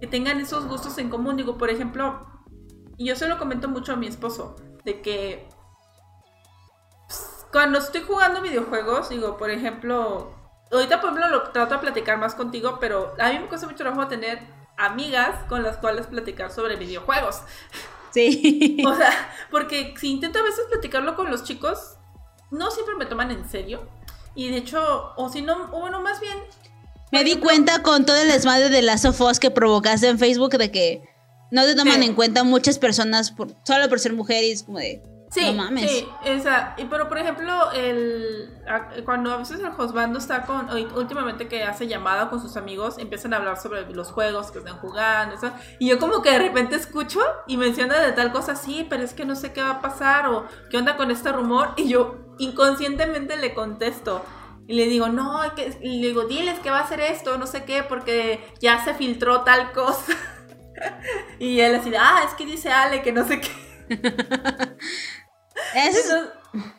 que 0.00 0.06
tengan 0.06 0.40
esos 0.40 0.66
gustos 0.66 0.98
en 0.98 1.08
común. 1.08 1.36
Digo, 1.36 1.56
por 1.56 1.70
ejemplo, 1.70 2.33
y 2.96 3.06
yo 3.06 3.16
se 3.16 3.28
lo 3.28 3.38
comento 3.38 3.68
mucho 3.68 3.92
a 3.92 3.96
mi 3.96 4.06
esposo, 4.06 4.56
de 4.84 5.00
que 5.00 5.48
pues, 7.06 7.46
cuando 7.52 7.78
estoy 7.78 8.02
jugando 8.02 8.40
videojuegos, 8.40 9.08
digo, 9.08 9.36
por 9.36 9.50
ejemplo, 9.50 10.32
ahorita 10.70 11.00
por 11.00 11.10
ejemplo 11.10 11.28
lo 11.28 11.50
trato 11.50 11.74
de 11.74 11.80
platicar 11.80 12.18
más 12.18 12.34
contigo, 12.34 12.78
pero 12.80 13.14
a 13.18 13.30
mí 13.30 13.38
me 13.38 13.46
cuesta 13.46 13.66
mucho 13.66 13.78
trabajo 13.78 14.08
tener 14.08 14.40
amigas 14.76 15.44
con 15.48 15.62
las 15.62 15.76
cuales 15.78 16.06
platicar 16.06 16.50
sobre 16.50 16.76
videojuegos. 16.76 17.42
Sí. 18.12 18.78
O 18.86 18.94
sea, 18.94 19.10
porque 19.50 19.94
si 19.98 20.10
intento 20.10 20.38
a 20.38 20.42
veces 20.42 20.66
platicarlo 20.70 21.16
con 21.16 21.30
los 21.30 21.44
chicos, 21.44 21.96
no 22.50 22.70
siempre 22.70 22.94
me 22.96 23.06
toman 23.06 23.30
en 23.30 23.48
serio. 23.48 23.88
Y 24.34 24.50
de 24.50 24.58
hecho, 24.58 25.12
o 25.16 25.28
si 25.28 25.42
no, 25.42 25.68
bueno, 25.68 26.00
más 26.00 26.20
bien. 26.20 26.38
Me 27.12 27.24
di 27.24 27.36
cuenta 27.36 27.82
con 27.82 28.04
todo 28.04 28.16
el 28.16 28.28
desmadre 28.28 28.68
de 28.68 28.82
las 28.82 29.02
sofos 29.02 29.38
que 29.38 29.50
provocaste 29.50 30.08
en 30.08 30.18
Facebook 30.18 30.50
de 30.56 30.70
que 30.70 31.13
no 31.54 31.64
te 31.64 31.76
toman 31.76 32.02
en 32.02 32.14
cuenta 32.14 32.42
muchas 32.42 32.80
personas 32.80 33.30
por, 33.30 33.48
solo 33.62 33.88
por 33.88 34.00
ser 34.00 34.12
mujeres, 34.12 34.64
como 34.64 34.78
de. 34.78 35.00
Sí, 35.30 35.56
sí, 35.78 36.08
esa. 36.24 36.74
Y, 36.76 36.84
pero 36.86 37.08
por 37.08 37.16
ejemplo, 37.18 37.70
el, 37.72 38.50
cuando 39.04 39.32
a 39.32 39.36
veces 39.36 39.60
el 39.60 39.70
Josbando 39.70 40.18
está 40.18 40.46
con, 40.46 40.68
últimamente 40.96 41.46
que 41.46 41.62
hace 41.62 41.86
llamada 41.86 42.28
con 42.28 42.40
sus 42.40 42.56
amigos, 42.56 42.98
empiezan 42.98 43.34
a 43.34 43.36
hablar 43.36 43.60
sobre 43.60 43.88
los 43.92 44.10
juegos 44.10 44.50
que 44.50 44.58
están 44.58 44.78
jugando, 44.78 45.36
eso, 45.36 45.52
y 45.78 45.88
yo 45.88 46.00
como 46.00 46.22
que 46.22 46.32
de 46.32 46.38
repente 46.40 46.74
escucho 46.74 47.20
y 47.46 47.56
menciona 47.56 48.00
de 48.00 48.12
tal 48.12 48.32
cosa, 48.32 48.56
sí, 48.56 48.86
pero 48.90 49.04
es 49.04 49.14
que 49.14 49.24
no 49.24 49.36
sé 49.36 49.52
qué 49.52 49.62
va 49.62 49.70
a 49.70 49.80
pasar, 49.80 50.26
o 50.26 50.46
qué 50.70 50.76
onda 50.76 50.96
con 50.96 51.12
este 51.12 51.30
rumor, 51.30 51.72
y 51.76 51.88
yo 51.88 52.16
inconscientemente 52.38 53.36
le 53.36 53.54
contesto. 53.54 54.24
Y 54.66 54.74
le 54.74 54.86
digo, 54.86 55.08
no, 55.08 55.40
que, 55.54 55.76
y 55.82 56.00
le 56.00 56.08
digo, 56.08 56.24
diles 56.24 56.58
que 56.60 56.70
va 56.70 56.78
a 56.78 56.84
hacer 56.84 57.00
esto, 57.00 57.38
no 57.38 57.46
sé 57.46 57.64
qué, 57.64 57.82
porque 57.82 58.44
ya 58.60 58.84
se 58.84 58.94
filtró 58.94 59.42
tal 59.42 59.72
cosa. 59.72 60.14
Y 61.38 61.60
él 61.60 61.74
así, 61.74 61.92
ah, 61.98 62.22
es 62.26 62.34
que 62.34 62.46
dice 62.46 62.70
Ale 62.70 63.02
que 63.02 63.12
no 63.12 63.26
sé 63.26 63.40
qué. 63.40 63.50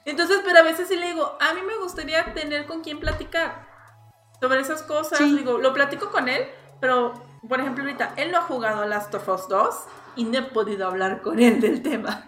Entonces, 0.06 0.42
pero 0.46 0.60
a 0.60 0.64
veces 0.64 0.88
sí 0.88 0.96
le 0.96 1.08
digo, 1.08 1.38
a 1.40 1.54
mí 1.54 1.62
me 1.62 1.78
gustaría 1.78 2.34
tener 2.34 2.66
con 2.66 2.82
quién 2.82 3.00
platicar 3.00 3.68
sobre 4.40 4.62
esas 4.62 4.84
cosas. 4.84 5.20
Digo, 5.20 5.58
lo 5.58 5.74
platico 5.74 6.12
con 6.12 6.30
él, 6.30 6.48
pero 6.80 7.14
por 7.48 7.60
ejemplo, 7.60 7.84
ahorita 7.84 8.14
él 8.18 8.32
no 8.32 8.40
ha 8.40 8.42
jugado 8.42 8.82
a 8.82 8.86
Last 8.86 9.14
of 9.14 9.28
Us 9.28 9.48
2 9.48 9.76
y 10.18 10.24
no 10.26 10.40
he 10.40 10.44
podido 10.44 10.88
hablar 10.88 11.22
con 11.22 11.40
él 11.40 11.62
del 11.62 11.82
tema. 11.82 12.26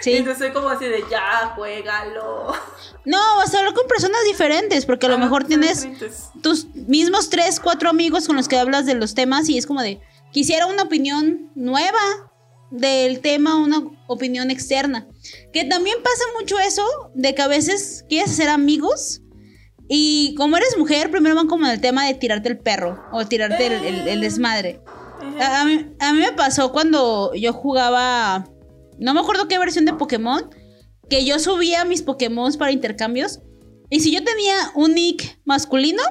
Sí. 0.00 0.12
Entonces 0.12 0.38
soy 0.38 0.52
como 0.52 0.68
así 0.68 0.84
de 0.84 1.04
ya, 1.10 1.52
juégalo. 1.56 2.52
No, 3.04 3.18
vas 3.36 3.52
a 3.54 3.58
hablar 3.58 3.74
con 3.74 3.88
personas 3.88 4.22
diferentes, 4.24 4.86
porque 4.86 5.06
a 5.06 5.08
lo 5.08 5.18
mejor 5.18 5.44
tienes 5.44 5.88
tus 6.42 6.66
mismos 6.74 7.30
tres, 7.30 7.58
cuatro 7.58 7.90
amigos 7.90 8.26
con 8.26 8.36
los 8.36 8.46
que 8.46 8.58
hablas 8.58 8.86
de 8.86 8.94
los 8.94 9.14
temas 9.14 9.48
y 9.48 9.58
es 9.58 9.66
como 9.66 9.82
de, 9.82 10.00
quisiera 10.32 10.66
una 10.66 10.84
opinión 10.84 11.50
nueva 11.54 12.00
del 12.70 13.20
tema 13.20 13.56
una 13.56 13.82
opinión 14.06 14.50
externa. 14.50 15.06
Que 15.52 15.64
también 15.64 15.96
pasa 16.02 16.24
mucho 16.38 16.58
eso 16.58 16.84
de 17.14 17.34
que 17.34 17.42
a 17.42 17.48
veces 17.48 18.04
quieres 18.08 18.30
hacer 18.30 18.48
amigos 18.48 19.22
y 19.88 20.34
como 20.36 20.56
eres 20.56 20.76
mujer, 20.76 21.10
primero 21.10 21.36
van 21.36 21.46
como 21.46 21.66
en 21.66 21.72
el 21.72 21.80
tema 21.80 22.06
de 22.06 22.14
tirarte 22.14 22.48
el 22.48 22.58
perro 22.58 23.04
o 23.12 23.26
tirarte 23.26 23.66
el, 23.66 24.20
desmadre. 24.20 24.80
A 25.40 25.64
mí, 25.64 25.94
a 26.00 26.12
mí, 26.12 26.20
me 26.20 26.32
pasó 26.32 26.72
cuando 26.72 27.32
yo 27.34 27.52
jugaba, 27.52 28.48
no 28.98 29.14
me 29.14 29.20
acuerdo 29.20 29.48
qué 29.48 29.58
versión 29.58 29.84
de 29.84 29.92
Pokémon, 29.92 30.50
que 31.08 31.24
yo 31.24 31.38
subía 31.38 31.84
mis 31.84 32.02
Pokémon 32.02 32.52
para 32.54 32.72
intercambios. 32.72 33.40
Y 33.88 34.00
si 34.00 34.10
yo 34.10 34.24
tenía 34.24 34.54
un 34.74 34.94
nick 34.94 35.38
masculino, 35.44 36.02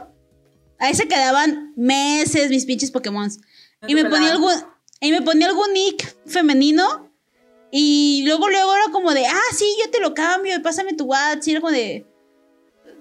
ahí 0.80 0.94
se 0.94 1.10
quedaban 1.10 1.74
meses 1.76 2.50
mis 2.50 2.66
pinches 2.66 2.92
Pokémon. 2.92 3.30
Y 3.88 3.96
me 3.96 4.06
ponía 4.06 4.32
algún 4.32 4.52
y 5.02 5.12
me 5.12 5.22
ponía 5.22 5.48
algún 5.48 5.74
nick 5.74 6.16
femenino. 6.26 7.12
Y 7.72 8.24
luego, 8.26 8.48
luego 8.50 8.74
era 8.74 8.92
como 8.92 9.14
de, 9.14 9.26
ah, 9.28 9.54
sí, 9.56 9.66
yo 9.84 9.92
te 9.92 10.00
lo 10.00 10.14
cambio 10.14 10.62
pásame 10.62 10.94
tu 10.94 11.06
WhatsApp. 11.06 11.48
Y 11.48 11.52
era 11.52 11.62
como 11.62 11.74
de, 11.74 12.06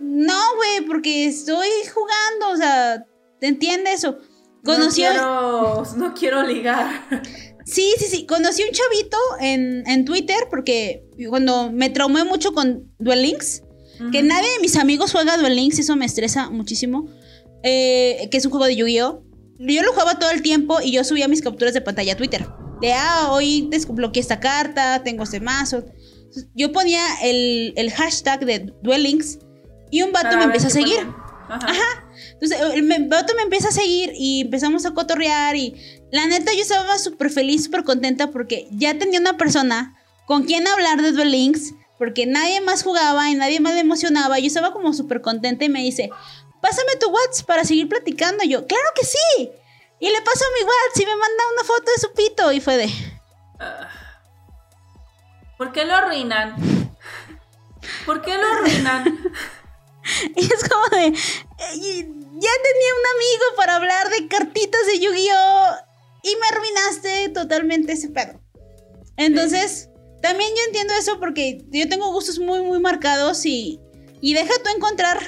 no, 0.01 0.57
güey, 0.57 0.87
porque 0.87 1.27
estoy 1.27 1.69
jugando, 1.93 2.51
o 2.51 2.57
sea, 2.57 3.07
¿te 3.41 3.47
entiendes 3.47 3.95
eso? 4.01 4.19
Conocí 4.65 5.03
no 5.03 5.11
quiero, 5.11 5.85
no 5.97 6.15
quiero 6.15 6.43
ligar. 6.43 7.23
Sí, 7.67 7.95
sí, 7.99 8.05
sí. 8.07 8.27
Conocí 8.27 8.63
un 8.63 8.73
chavito 8.73 9.17
en, 9.41 10.05
Twitter 10.05 10.49
porque 10.51 11.05
cuando 11.29 11.71
me 11.71 11.91
traumé 11.91 12.25
mucho 12.25 12.53
con 12.53 12.93
Duel 12.99 13.23
Links, 13.23 13.63
que 14.13 14.23
nadie 14.23 14.51
de 14.51 14.61
mis 14.61 14.77
amigos 14.77 15.13
juega 15.13 15.37
Duel 15.37 15.57
Links, 15.57 15.79
eso 15.79 15.97
me 15.97 16.05
estresa 16.05 16.51
muchísimo. 16.51 17.09
Eh, 17.63 18.29
que 18.31 18.37
es 18.37 18.45
un 18.45 18.51
juego 18.51 18.67
de 18.67 18.77
Yu-Gi-Oh! 18.77 19.23
Yo 19.59 19.83
lo 19.83 19.93
jugaba 19.93 20.19
todo 20.19 20.31
el 20.31 20.43
tiempo 20.43 20.81
y 20.83 20.93
yo 20.93 21.05
subía 21.05 21.29
mis 21.29 21.43
capturas 21.43 21.75
de 21.75 21.81
pantalla 21.81 22.14
a 22.14 22.17
Twitter. 22.17 22.47
De, 22.81 22.93
ah, 22.93 23.29
hoy 23.31 23.69
desbloqueé 23.71 24.21
esta 24.21 24.40
carta, 24.40 25.03
tengo 25.03 25.25
este 25.25 25.40
mazo. 25.40 25.85
Yo 26.55 26.73
ponía 26.73 27.03
el, 27.23 27.93
hashtag 27.93 28.45
de 28.45 28.73
Duel 28.83 29.05
Links 29.05 29.38
y 29.90 30.03
un 30.03 30.12
vato 30.12 30.37
me 30.37 30.45
empieza 30.45 30.67
a 30.67 30.71
seguir. 30.71 31.07
Ajá. 31.49 32.05
Entonces, 32.33 32.59
el 32.75 33.09
vato 33.09 33.35
me 33.37 33.43
empieza 33.43 33.69
a 33.69 33.73
seguir 33.73 34.12
y 34.17 34.43
empezamos 34.43 34.87
a 34.87 34.93
cotorrear 34.93 35.57
y 35.57 35.75
la 36.11 36.27
neta 36.27 36.53
yo 36.53 36.62
estaba 36.62 36.99
súper 36.99 37.31
feliz, 37.31 37.64
súper 37.64 37.85
contenta 37.85 38.31
porque 38.31 38.67
ya 38.73 38.99
tenía 38.99 39.21
una 39.21 39.37
persona 39.37 39.97
con 40.27 40.45
quien 40.45 40.67
hablar 40.67 41.03
de 41.03 41.12
Duel 41.12 41.31
Links 41.31 41.75
porque 41.99 42.27
nadie 42.27 42.61
más 42.61 42.83
jugaba 42.83 43.31
y 43.31 43.35
nadie 43.35 43.61
más 43.61 43.75
le 43.75 43.81
emocionaba. 43.81 44.38
Yo 44.38 44.47
estaba 44.47 44.73
como 44.73 44.93
súper 44.93 45.21
contenta 45.21 45.64
y 45.64 45.69
me 45.69 45.83
dice, 45.83 46.11
pásame 46.64 46.96
tu 46.96 47.11
WhatsApp 47.11 47.46
para 47.46 47.64
seguir 47.64 47.90
platicando. 47.90 48.42
yo, 48.42 48.66
claro 48.66 48.88
que 48.94 49.05
sí. 49.05 49.53
Y 50.00 50.11
le 50.11 50.22
paso 50.22 50.44
mi 50.59 50.64
WhatsApp 50.64 51.03
y 51.03 51.07
me 51.07 51.16
manda 51.16 51.44
una 51.53 51.64
foto 51.64 51.92
de 51.92 52.00
su 52.00 52.12
pito 52.14 52.53
y 52.53 52.61
fue 52.62 52.77
de... 52.79 52.90
Ah. 53.61 53.90
¿Por 55.59 55.72
qué 55.72 55.85
lo 55.85 55.94
arruinan? 55.94 56.57
¿Por 58.07 58.22
qué 58.22 58.38
lo 58.38 58.46
arruinan? 58.46 59.05
y 60.37 60.40
es 60.40 60.66
como 60.66 60.87
de... 60.88 61.12
Ya 61.12 62.53
tenía 62.62 62.92
un 62.98 63.07
amigo 63.14 63.44
para 63.57 63.77
hablar 63.77 64.09
de 64.09 64.27
cartitas 64.29 64.87
de 64.87 65.00
Yu-Gi-Oh! 65.00 65.77
Y 66.22 66.37
me 66.37 66.46
arruinaste 66.46 67.29
totalmente 67.29 67.92
ese 67.92 68.09
pedo. 68.09 68.40
Entonces, 69.18 69.90
también 70.22 70.50
yo 70.57 70.62
entiendo 70.66 70.94
eso 70.94 71.20
porque 71.20 71.62
yo 71.68 71.88
tengo 71.90 72.11
gustos 72.11 72.38
muy, 72.38 72.62
muy 72.62 72.81
marcados 72.81 73.44
y, 73.44 73.81
y 74.22 74.33
deja 74.33 74.55
tú 74.62 74.70
encontrar 74.74 75.18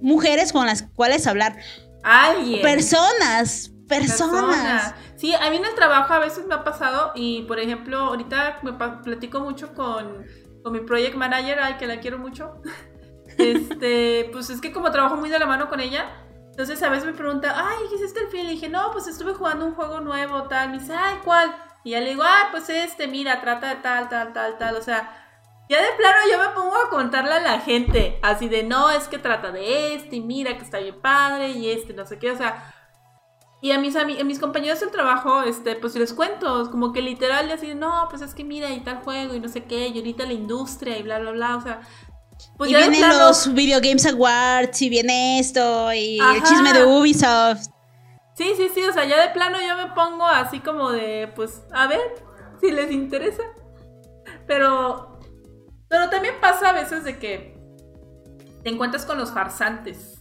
mujeres 0.00 0.52
con 0.52 0.66
las 0.66 0.85
cuales 0.96 1.26
hablar. 1.26 1.56
Alguien. 2.02 2.62
Personas, 2.62 3.70
personas. 3.88 4.94
Sí, 5.16 5.34
a 5.34 5.48
mí 5.50 5.56
en 5.56 5.64
el 5.64 5.74
trabajo 5.74 6.12
a 6.12 6.18
veces 6.18 6.46
me 6.46 6.54
ha 6.54 6.64
pasado 6.64 7.12
y, 7.14 7.42
por 7.42 7.60
ejemplo, 7.60 7.98
ahorita 7.98 8.58
me 8.62 8.72
platico 8.72 9.40
mucho 9.40 9.74
con, 9.74 10.26
con 10.62 10.72
mi 10.72 10.80
project 10.80 11.14
manager, 11.14 11.58
ay, 11.60 11.76
que 11.78 11.86
la 11.86 12.00
quiero 12.00 12.18
mucho. 12.18 12.60
Este, 13.38 14.30
pues 14.32 14.48
es 14.48 14.62
que 14.62 14.72
como 14.72 14.90
trabajo 14.90 15.16
muy 15.16 15.28
de 15.28 15.38
la 15.38 15.44
mano 15.44 15.68
con 15.68 15.78
ella, 15.80 16.06
entonces 16.56 16.82
a 16.82 16.88
veces 16.88 17.04
me 17.04 17.12
pregunta, 17.12 17.52
ay, 17.54 17.84
¿qué 17.90 17.96
hiciste 17.96 18.20
el 18.20 18.28
film? 18.28 18.46
Y 18.46 18.52
dije, 18.52 18.70
no, 18.70 18.90
pues 18.92 19.06
estuve 19.06 19.34
jugando 19.34 19.66
un 19.66 19.74
juego 19.74 20.00
nuevo, 20.00 20.44
tal. 20.44 20.70
Me 20.70 20.78
dice, 20.78 20.94
ay, 20.94 21.16
¿cuál? 21.22 21.54
Y 21.84 21.90
ya 21.90 22.00
le 22.00 22.10
digo, 22.10 22.22
ah, 22.24 22.48
pues 22.50 22.70
este, 22.70 23.08
mira, 23.08 23.42
trata 23.42 23.68
de 23.68 23.76
tal, 23.82 24.08
tal, 24.08 24.32
tal, 24.32 24.56
tal. 24.56 24.76
O 24.76 24.80
sea, 24.80 25.25
ya 25.68 25.80
de 25.82 25.92
plano 25.96 26.16
yo 26.30 26.38
me 26.38 26.54
pongo 26.54 26.76
a 26.76 26.90
contarle 26.90 27.32
a 27.32 27.40
la 27.40 27.60
gente, 27.60 28.18
así 28.22 28.48
de 28.48 28.62
no, 28.62 28.90
es 28.90 29.08
que 29.08 29.18
trata 29.18 29.50
de 29.50 29.94
este, 29.94 30.16
y 30.16 30.20
mira 30.20 30.56
que 30.56 30.64
está 30.64 30.78
bien 30.78 31.00
padre, 31.00 31.50
y 31.50 31.70
este, 31.70 31.92
no 31.92 32.06
sé 32.06 32.18
qué, 32.18 32.30
o 32.30 32.36
sea. 32.36 32.72
Y 33.62 33.72
a 33.72 33.78
mis, 33.78 33.96
a 33.96 34.04
mis 34.04 34.38
compañeros 34.38 34.80
del 34.80 34.90
trabajo, 34.90 35.42
este, 35.42 35.74
pues 35.76 35.96
les 35.96 36.12
cuento, 36.12 36.70
como 36.70 36.92
que 36.92 37.00
literal, 37.00 37.50
así 37.50 37.68
de 37.68 37.74
no, 37.74 38.06
pues 38.10 38.22
es 38.22 38.34
que 38.34 38.44
mira, 38.44 38.70
y 38.70 38.80
tal 38.80 38.98
juego, 39.02 39.34
y 39.34 39.40
no 39.40 39.48
sé 39.48 39.64
qué, 39.64 39.88
y 39.88 39.98
ahorita 39.98 40.24
la 40.24 40.34
industria, 40.34 40.98
y 40.98 41.02
bla, 41.02 41.18
bla, 41.18 41.32
bla, 41.32 41.56
o 41.56 41.60
sea. 41.60 41.80
Pues 42.58 42.70
y 42.70 42.74
vienen 42.74 43.08
los 43.18 43.52
Video 43.52 43.80
Games 43.80 44.06
Awards, 44.06 44.82
y 44.82 44.90
viene 44.90 45.40
esto, 45.40 45.92
y 45.92 46.18
el 46.20 46.42
chisme 46.42 46.72
de 46.72 46.84
Ubisoft. 46.84 47.68
Sí, 48.34 48.52
sí, 48.56 48.70
sí, 48.72 48.84
o 48.84 48.92
sea, 48.92 49.04
ya 49.06 49.20
de 49.20 49.30
plano 49.30 49.58
yo 49.66 49.76
me 49.76 49.92
pongo 49.94 50.26
así 50.26 50.60
como 50.60 50.92
de, 50.92 51.32
pues, 51.34 51.62
a 51.72 51.86
ver, 51.86 52.14
si 52.60 52.70
les 52.70 52.92
interesa. 52.92 53.42
Pero 54.46 55.15
Pero 55.88 56.10
también 56.10 56.34
pasa 56.40 56.70
a 56.70 56.72
veces 56.72 57.04
de 57.04 57.18
que 57.18 57.56
te 58.62 58.70
encuentras 58.70 59.04
con 59.06 59.18
los 59.18 59.32
farsantes. 59.32 60.20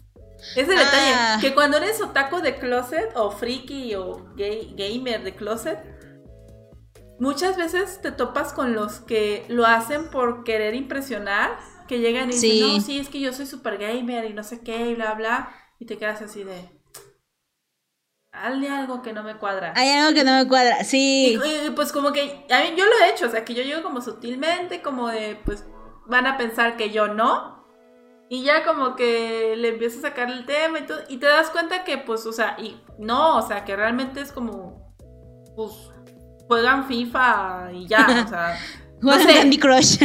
Es 0.56 0.70
el 0.70 0.78
detalle, 0.78 1.14
Ah. 1.16 1.38
que 1.42 1.54
cuando 1.56 1.78
eres 1.78 2.02
otaku 2.02 2.40
de 2.42 2.56
closet 2.56 3.12
o 3.16 3.32
friki 3.32 3.96
o 3.96 4.32
gay, 4.36 4.76
gamer 4.78 5.24
de 5.24 5.34
closet, 5.34 5.80
muchas 7.20 7.58
veces 7.58 8.02
te 8.02 8.12
topas 8.12 8.54
con 8.54 8.74
los 8.74 9.00
que 9.00 9.46
lo 9.48 9.66
hacen 9.66 10.10
por 10.10 10.44
querer 10.44 10.76
impresionar, 10.76 11.58
que 11.88 12.00
llegan 12.00 12.30
y 12.30 12.34
Sí. 12.34 12.52
dicen, 12.52 12.74
no, 12.76 12.82
sí, 12.82 13.00
es 13.00 13.10
que 13.10 13.20
yo 13.22 13.34
soy 13.34 13.46
super 13.48 13.78
gamer 13.78 14.26
y 14.26 14.34
no 14.34 14.44
sé 14.44 14.62
qué, 14.62 14.90
y 14.90 14.96
bla, 14.96 15.14
bla, 15.14 15.52
y 15.80 15.86
te 15.86 15.98
quedas 15.98 16.22
así 16.22 16.44
de... 16.44 16.70
Hazle 18.44 18.70
algo 18.70 19.02
que 19.02 19.14
no 19.14 19.24
me 19.24 19.36
cuadra. 19.36 19.74
Hay 19.76 19.90
algo 19.90 20.14
que 20.14 20.24
no 20.24 20.38
me 20.38 20.48
cuadra. 20.48 20.84
Sí. 20.84 21.40
Y, 21.44 21.68
y, 21.68 21.70
pues 21.72 21.92
como 21.92 22.12
que 22.12 22.46
a 22.50 22.60
mí, 22.60 22.74
yo 22.76 22.86
lo 22.86 22.92
he 23.04 23.12
hecho, 23.12 23.28
o 23.28 23.30
sea, 23.30 23.46
que 23.46 23.54
yo 23.54 23.64
llego 23.64 23.82
como 23.84 24.02
sutilmente, 24.02 24.82
como 24.82 25.10
de, 25.10 25.40
pues 25.46 25.66
van 26.08 26.28
a 26.28 26.38
pensar 26.38 26.78
que 26.78 26.92
yo 26.92 27.08
no. 27.08 27.56
Y 28.30 28.44
ya 28.44 28.64
como 28.64 28.96
que 28.96 29.56
le 29.56 29.70
empiezo 29.70 30.00
a 30.00 30.10
sacar 30.10 30.32
el 30.32 30.46
tema 30.46 30.80
y 30.80 30.86
todo. 30.86 31.00
Y 31.10 31.18
te 31.18 31.28
das 31.28 31.50
cuenta 31.50 31.84
que, 31.84 31.98
pues, 31.98 32.26
o 32.26 32.34
sea, 32.34 32.56
y 32.60 32.82
no, 32.98 33.38
o 33.38 33.42
sea, 33.42 33.64
que 33.66 33.76
realmente 33.76 34.20
es 34.22 34.32
como, 34.32 34.96
pues, 35.56 35.72
juegan 36.48 36.88
FIFA 36.88 37.70
y 37.74 37.88
ya, 37.88 38.24
o 38.26 38.30
sea. 38.30 38.58
no 39.02 39.12
Juegan 39.12 39.28
sé. 39.28 39.34
Candy 39.36 39.60
Crush. 39.60 39.98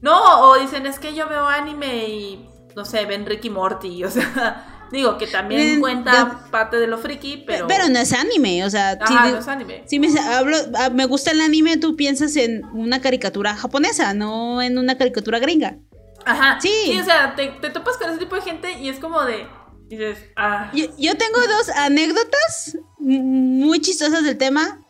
No, 0.00 0.48
o 0.48 0.58
dicen, 0.58 0.86
es 0.86 0.98
que 0.98 1.14
yo 1.14 1.28
veo 1.28 1.46
anime 1.46 2.08
y, 2.08 2.48
no 2.76 2.84
sé, 2.84 3.04
ven 3.04 3.26
Ricky 3.26 3.50
Morty, 3.50 4.04
o 4.04 4.10
sea. 4.10 4.77
Digo 4.90 5.18
que 5.18 5.26
también 5.26 5.60
Bien, 5.66 5.80
cuenta 5.80 6.46
parte 6.50 6.78
de 6.78 6.86
lo 6.86 6.98
friki, 6.98 7.44
pero. 7.46 7.66
Pero 7.66 7.88
no 7.88 7.98
es 7.98 8.12
anime, 8.12 8.64
o 8.64 8.70
sea, 8.70 8.98
si, 9.06 9.14
Ajá, 9.14 9.26
de- 9.26 9.32
no 9.32 9.38
es 9.38 9.48
anime. 9.48 9.82
si 9.86 9.98
me, 9.98 10.08
hablo, 10.18 10.56
ah, 10.76 10.88
me 10.90 11.04
gusta 11.04 11.30
el 11.30 11.40
anime, 11.40 11.76
tú 11.76 11.94
piensas 11.96 12.36
en 12.36 12.64
una 12.72 13.00
caricatura 13.00 13.54
japonesa, 13.54 14.14
no 14.14 14.62
en 14.62 14.78
una 14.78 14.96
caricatura 14.96 15.38
gringa. 15.38 15.76
Ajá. 16.24 16.58
Sí. 16.60 16.72
Sí. 16.84 16.98
o 16.98 17.04
sea, 17.04 17.34
te, 17.36 17.48
te 17.60 17.70
topas 17.70 17.96
con 17.96 18.08
ese 18.10 18.18
tipo 18.18 18.34
de 18.36 18.42
gente 18.42 18.72
y 18.80 18.88
es 18.88 18.98
como 18.98 19.22
de. 19.24 19.46
Dices, 19.88 20.18
ah. 20.36 20.70
Yo, 20.74 20.86
yo 20.98 21.16
tengo 21.16 21.40
dos 21.40 21.68
anécdotas 21.76 22.76
muy 22.98 23.80
chistosas 23.80 24.22
del 24.24 24.36
tema. 24.36 24.84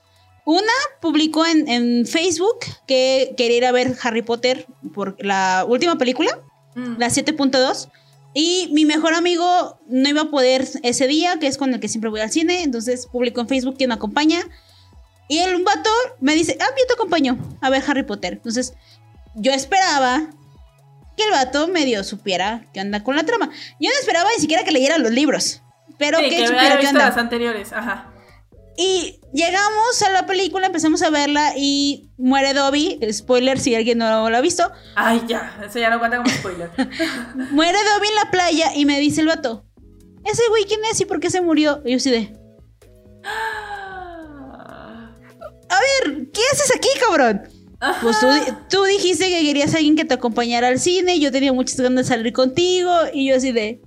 Una 0.44 0.72
publicó 1.00 1.44
en, 1.44 1.68
en 1.68 2.06
Facebook 2.06 2.58
que 2.86 3.34
quería 3.36 3.56
ir 3.58 3.66
a 3.66 3.72
ver 3.72 3.94
Harry 4.02 4.22
Potter 4.22 4.66
por 4.94 5.16
la 5.24 5.64
última 5.68 5.98
película, 5.98 6.40
mm, 6.74 6.94
la 6.98 7.08
7.2. 7.10 7.88
Y 8.34 8.68
mi 8.72 8.84
mejor 8.84 9.14
amigo 9.14 9.80
no 9.88 10.08
iba 10.08 10.22
a 10.22 10.30
poder 10.30 10.66
ese 10.82 11.06
día, 11.06 11.38
que 11.38 11.46
es 11.46 11.56
con 11.56 11.72
el 11.72 11.80
que 11.80 11.88
siempre 11.88 12.10
voy 12.10 12.20
al 12.20 12.30
cine. 12.30 12.62
Entonces 12.62 13.06
publicó 13.06 13.40
en 13.40 13.48
Facebook 13.48 13.76
quién 13.76 13.88
me 13.88 13.94
acompaña. 13.94 14.40
Y 15.28 15.38
el 15.38 15.56
un 15.56 15.64
vato 15.64 15.90
me 16.20 16.34
dice, 16.34 16.56
ah, 16.60 16.66
yo 16.78 16.86
te 16.86 16.94
acompaño 16.94 17.38
a 17.60 17.70
ver 17.70 17.82
Harry 17.86 18.04
Potter. 18.04 18.34
Entonces 18.34 18.74
yo 19.34 19.52
esperaba 19.52 20.30
que 21.16 21.24
el 21.24 21.30
vato 21.30 21.68
medio 21.68 22.04
supiera 22.04 22.64
qué 22.72 22.80
onda 22.80 23.02
con 23.02 23.16
la 23.16 23.24
trama. 23.24 23.50
Yo 23.80 23.90
no 23.90 23.98
esperaba 23.98 24.28
ni 24.34 24.40
siquiera 24.40 24.64
que 24.64 24.72
leyera 24.72 24.98
los 24.98 25.10
libros. 25.10 25.62
Pero 25.98 26.18
sí, 26.18 26.30
que 26.30 26.36
que 26.36 26.46
supiera 26.46 26.78
qué 26.78 26.92
las 26.92 27.16
anteriores. 27.16 27.72
Ajá. 27.72 28.12
Y 28.76 29.17
llegamos 29.32 30.02
a 30.02 30.10
la 30.10 30.26
película, 30.26 30.66
empezamos 30.66 31.02
a 31.02 31.10
verla 31.10 31.52
y 31.56 32.10
muere 32.16 32.54
Dobby. 32.54 32.98
Spoiler 33.12 33.58
si 33.58 33.74
alguien 33.74 33.98
no 33.98 34.28
lo 34.30 34.36
ha 34.36 34.40
visto. 34.40 34.70
Ay, 34.96 35.22
ya. 35.26 35.58
Eso 35.66 35.78
ya 35.78 35.90
no 35.90 35.98
cuenta 35.98 36.16
como 36.18 36.28
spoiler. 36.30 36.70
Muere 37.52 37.78
Dobby 37.78 38.08
en 38.08 38.14
la 38.14 38.30
playa 38.30 38.74
y 38.74 38.84
me 38.86 38.98
dice 39.00 39.20
el 39.20 39.26
vato: 39.28 39.64
¿Ese 40.24 40.42
güey 40.50 40.64
quién 40.64 40.80
es 40.90 41.00
y 41.00 41.04
por 41.04 41.20
qué 41.20 41.30
se 41.30 41.40
murió? 41.40 41.82
Y 41.84 41.92
yo 41.92 41.96
así 41.98 42.10
de: 42.10 42.32
A 45.70 45.80
ver, 45.80 46.28
¿qué 46.32 46.40
haces 46.52 46.74
aquí, 46.74 46.88
cabrón? 47.06 47.48
Pues 48.02 48.18
tú, 48.18 48.26
di- 48.26 48.52
tú 48.68 48.82
dijiste 48.84 49.28
que 49.28 49.42
querías 49.42 49.72
a 49.74 49.76
alguien 49.76 49.94
que 49.94 50.04
te 50.04 50.14
acompañara 50.14 50.66
al 50.68 50.80
cine. 50.80 51.20
Yo 51.20 51.30
tenía 51.30 51.52
muchas 51.52 51.78
ganas 51.80 52.04
de 52.08 52.14
salir 52.14 52.32
contigo. 52.32 52.90
Y 53.12 53.28
yo 53.28 53.36
así 53.36 53.52
de: 53.52 53.80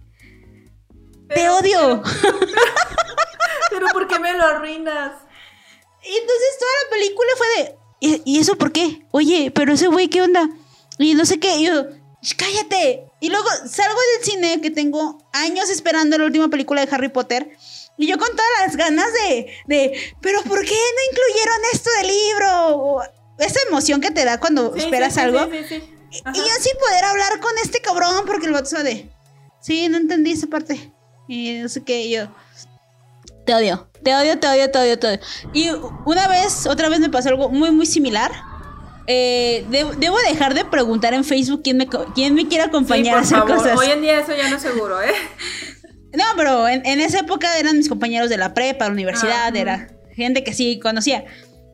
¡Te 1.28 1.36
Pero- 1.36 1.58
odio! 1.58 2.04
Pero 3.70 3.88
¿por 3.94 4.08
qué 4.08 4.20
me 4.20 4.34
lo 4.34 4.44
arruinas? 4.46 5.12
Y 6.04 6.16
entonces 6.18 6.48
toda 6.60 6.72
la 6.84 6.90
película 6.90 7.30
fue 7.38 7.48
de. 7.64 7.76
¿Y, 8.00 8.22
y 8.38 8.40
eso 8.40 8.56
por 8.58 8.72
qué? 8.72 9.06
Oye, 9.12 9.52
pero 9.54 9.74
ese 9.74 9.88
güey, 9.88 10.08
¿qué 10.08 10.22
onda? 10.22 10.50
Y 10.98 11.14
no 11.14 11.26
sé 11.26 11.40
qué. 11.40 11.58
Y 11.58 11.68
yo, 11.68 11.84
"Sh, 12.22 12.36
cállate. 12.36 13.06
Y 13.20 13.30
luego 13.30 13.48
salgo 13.70 14.00
del 14.18 14.26
cine 14.26 14.62
que 14.62 14.72
tengo 14.72 15.24
años 15.34 15.70
esperando 15.70 16.18
la 16.18 16.26
última 16.26 16.48
película 16.50 16.84
de 16.86 16.94
Harry 16.96 17.10
Potter. 17.10 17.52
Y 17.98 18.08
yo 18.08 18.18
con 18.18 18.30
todas 18.30 18.52
las 18.66 18.76
ganas 18.78 19.08
de. 19.14 19.52
de 19.68 20.16
¿Pero 20.22 20.42
por 20.44 20.62
qué 20.66 20.74
no 20.76 21.12
incluyeron 21.12 21.58
esto 21.74 21.90
del 22.00 22.08
libro? 22.08 22.68
O 22.78 23.04
esa 23.38 23.60
emoción 23.68 24.02
que 24.02 24.10
te 24.12 24.26
da 24.26 24.40
cuando 24.40 24.74
Sí, 24.74 24.80
esperas 24.80 25.14
sí, 25.14 25.20
sí, 25.20 25.26
algo. 25.26 25.40
Y- 25.54 26.38
yo 26.38 26.44
sin 26.60 26.78
poder 26.78 27.06
hablar 27.06 27.40
con 27.40 27.52
este 27.64 27.80
cabrón 27.82 28.24
porque 28.26 28.48
el 28.48 28.54
vato 28.54 28.66
se 28.66 28.82
de. 28.84 29.10
Sí, 29.62 29.88
no 29.90 29.98
entendí 29.98 30.32
esa 30.32 30.48
parte. 30.48 30.92
Y 31.28 31.60
no 31.60 31.70
sé 31.70 31.84
qué, 31.84 32.02
y 32.02 32.12
yo. 32.16 32.28
Te 33.52 33.56
odio, 33.56 33.90
te 34.04 34.16
odio, 34.16 34.40
te 34.40 34.48
odio, 34.48 34.72
te 34.72 34.80
odio, 34.80 35.00
te 35.00 35.08
odio. 35.08 35.20
Y 35.54 35.70
una 36.06 36.28
vez, 36.28 36.66
otra 36.68 36.90
vez 36.90 37.00
me 37.00 37.10
pasó 37.10 37.30
algo 37.30 37.50
muy, 37.50 37.72
muy 37.72 37.86
similar. 37.86 38.32
Eh, 39.08 39.66
debo, 39.70 39.92
debo 39.94 40.18
dejar 40.30 40.54
de 40.54 40.64
preguntar 40.64 41.14
en 41.14 41.24
Facebook 41.24 41.62
quién 41.64 41.78
me, 41.78 41.88
quién 42.16 42.34
me 42.34 42.48
quiere 42.48 42.64
acompañar 42.64 43.18
a 43.18 43.22
hacer 43.22 43.40
favor. 43.40 43.58
cosas. 43.58 43.78
Hoy 43.78 43.88
en 43.88 44.02
día 44.02 44.20
eso 44.20 44.34
ya 44.36 44.50
no 44.50 44.56
es 44.56 44.62
seguro, 44.62 45.02
¿eh? 45.02 45.12
No, 46.14 46.24
pero 46.36 46.68
en, 46.68 46.86
en 46.86 47.00
esa 47.00 47.20
época 47.20 47.58
eran 47.58 47.78
mis 47.78 47.88
compañeros 47.88 48.30
de 48.30 48.36
la 48.38 48.54
prepa, 48.54 48.86
la 48.86 48.92
universidad, 48.92 49.56
Ah, 49.56 49.60
era 49.60 49.88
gente 50.14 50.44
que 50.44 50.54
sí 50.54 50.78
conocía. 50.80 51.24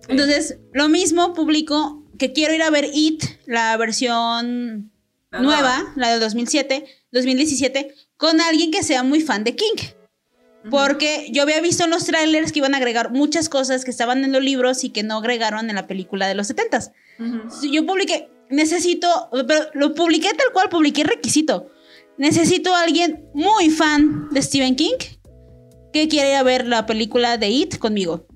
Entonces, 0.08 0.60
lo 0.74 0.90
mismo 0.90 1.34
publico 1.34 2.04
que 2.20 2.34
quiero 2.34 2.54
ir 2.54 2.62
a 2.62 2.70
ver 2.70 2.86
It, 2.94 3.24
la 3.48 3.76
versión 3.78 4.92
nueva, 5.32 5.92
la 5.96 6.10
de 6.12 6.20
2007, 6.20 6.86
2017, 7.12 7.94
con 8.16 8.40
alguien 8.40 8.70
que 8.72 8.84
sea 8.84 9.02
muy 9.04 9.22
fan 9.22 9.44
de 9.44 9.56
King. 9.56 9.76
Porque 10.70 11.30
yo 11.32 11.44
había 11.44 11.62
visto 11.62 11.86
en 11.86 11.92
los 11.92 12.06
trailers 12.06 12.52
que 12.52 12.60
iban 12.60 12.74
a 12.74 12.78
agregar 12.78 13.12
muchas 13.12 13.48
cosas 13.48 13.86
que 13.86 13.92
estaban 13.92 14.24
en 14.24 14.32
los 14.34 14.44
libros 14.44 14.84
y 14.84 14.90
que 14.90 15.04
no 15.04 15.18
agregaron 15.18 15.70
en 15.70 15.76
la 15.76 15.88
película 15.88 16.28
de 16.28 16.36
los 16.36 16.50
70s. 16.50 16.92
Ujú. 17.20 17.36
Entonces, 17.44 17.72
Yo 17.72 17.86
publiqué, 17.86 18.30
necesito, 18.50 19.08
pero 19.48 19.62
lo 19.74 19.94
publiqué 19.94 20.30
tal 20.34 20.52
cual, 20.52 20.70
publiqué 20.70 21.04
requisito. 21.04 21.70
Necesito 22.18 22.74
a 22.76 22.82
alguien 22.82 23.30
muy 23.34 23.70
fan 23.70 24.28
de 24.32 24.42
Stephen 24.42 24.76
King 24.76 24.98
que 25.94 26.08
quiera 26.08 26.30
ir 26.30 26.36
a 26.36 26.44
ver 26.44 26.68
la 26.68 26.86
película 26.86 27.38
de 27.38 27.50
It 27.50 27.78
conmigo. 27.78 28.28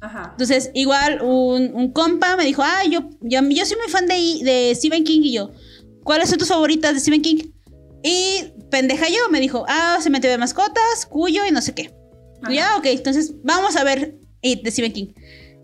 Ajá. 0.00 0.28
Entonces, 0.32 0.70
igual 0.74 1.20
un, 1.22 1.72
un 1.74 1.92
compa 1.92 2.36
me 2.36 2.44
dijo, 2.44 2.62
ah, 2.62 2.84
yo, 2.88 3.08
yo, 3.20 3.40
yo 3.42 3.66
soy 3.66 3.76
muy 3.76 3.88
fan 3.88 4.06
de, 4.06 4.14
de 4.14 4.72
Stephen 4.74 5.04
King 5.04 5.20
y 5.22 5.32
yo, 5.32 5.50
¿cuáles 6.02 6.28
son 6.28 6.38
tus 6.38 6.48
favoritas 6.48 6.94
de 6.94 7.00
Stephen 7.00 7.22
King? 7.22 7.53
Y 8.06 8.52
pendeja 8.70 9.08
yo 9.08 9.30
me 9.30 9.40
dijo, 9.40 9.64
ah, 9.66 9.96
se 10.02 10.10
metió 10.10 10.30
de 10.30 10.36
mascotas, 10.36 11.06
cuyo 11.08 11.46
y 11.46 11.50
no 11.50 11.62
sé 11.62 11.74
qué. 11.74 11.96
Ya, 12.50 12.76
ok, 12.76 12.84
entonces 12.84 13.32
vamos 13.42 13.76
a 13.76 13.82
ver 13.82 14.18
It 14.42 14.62
de 14.62 14.70
Stephen 14.70 14.92
King. 14.92 15.06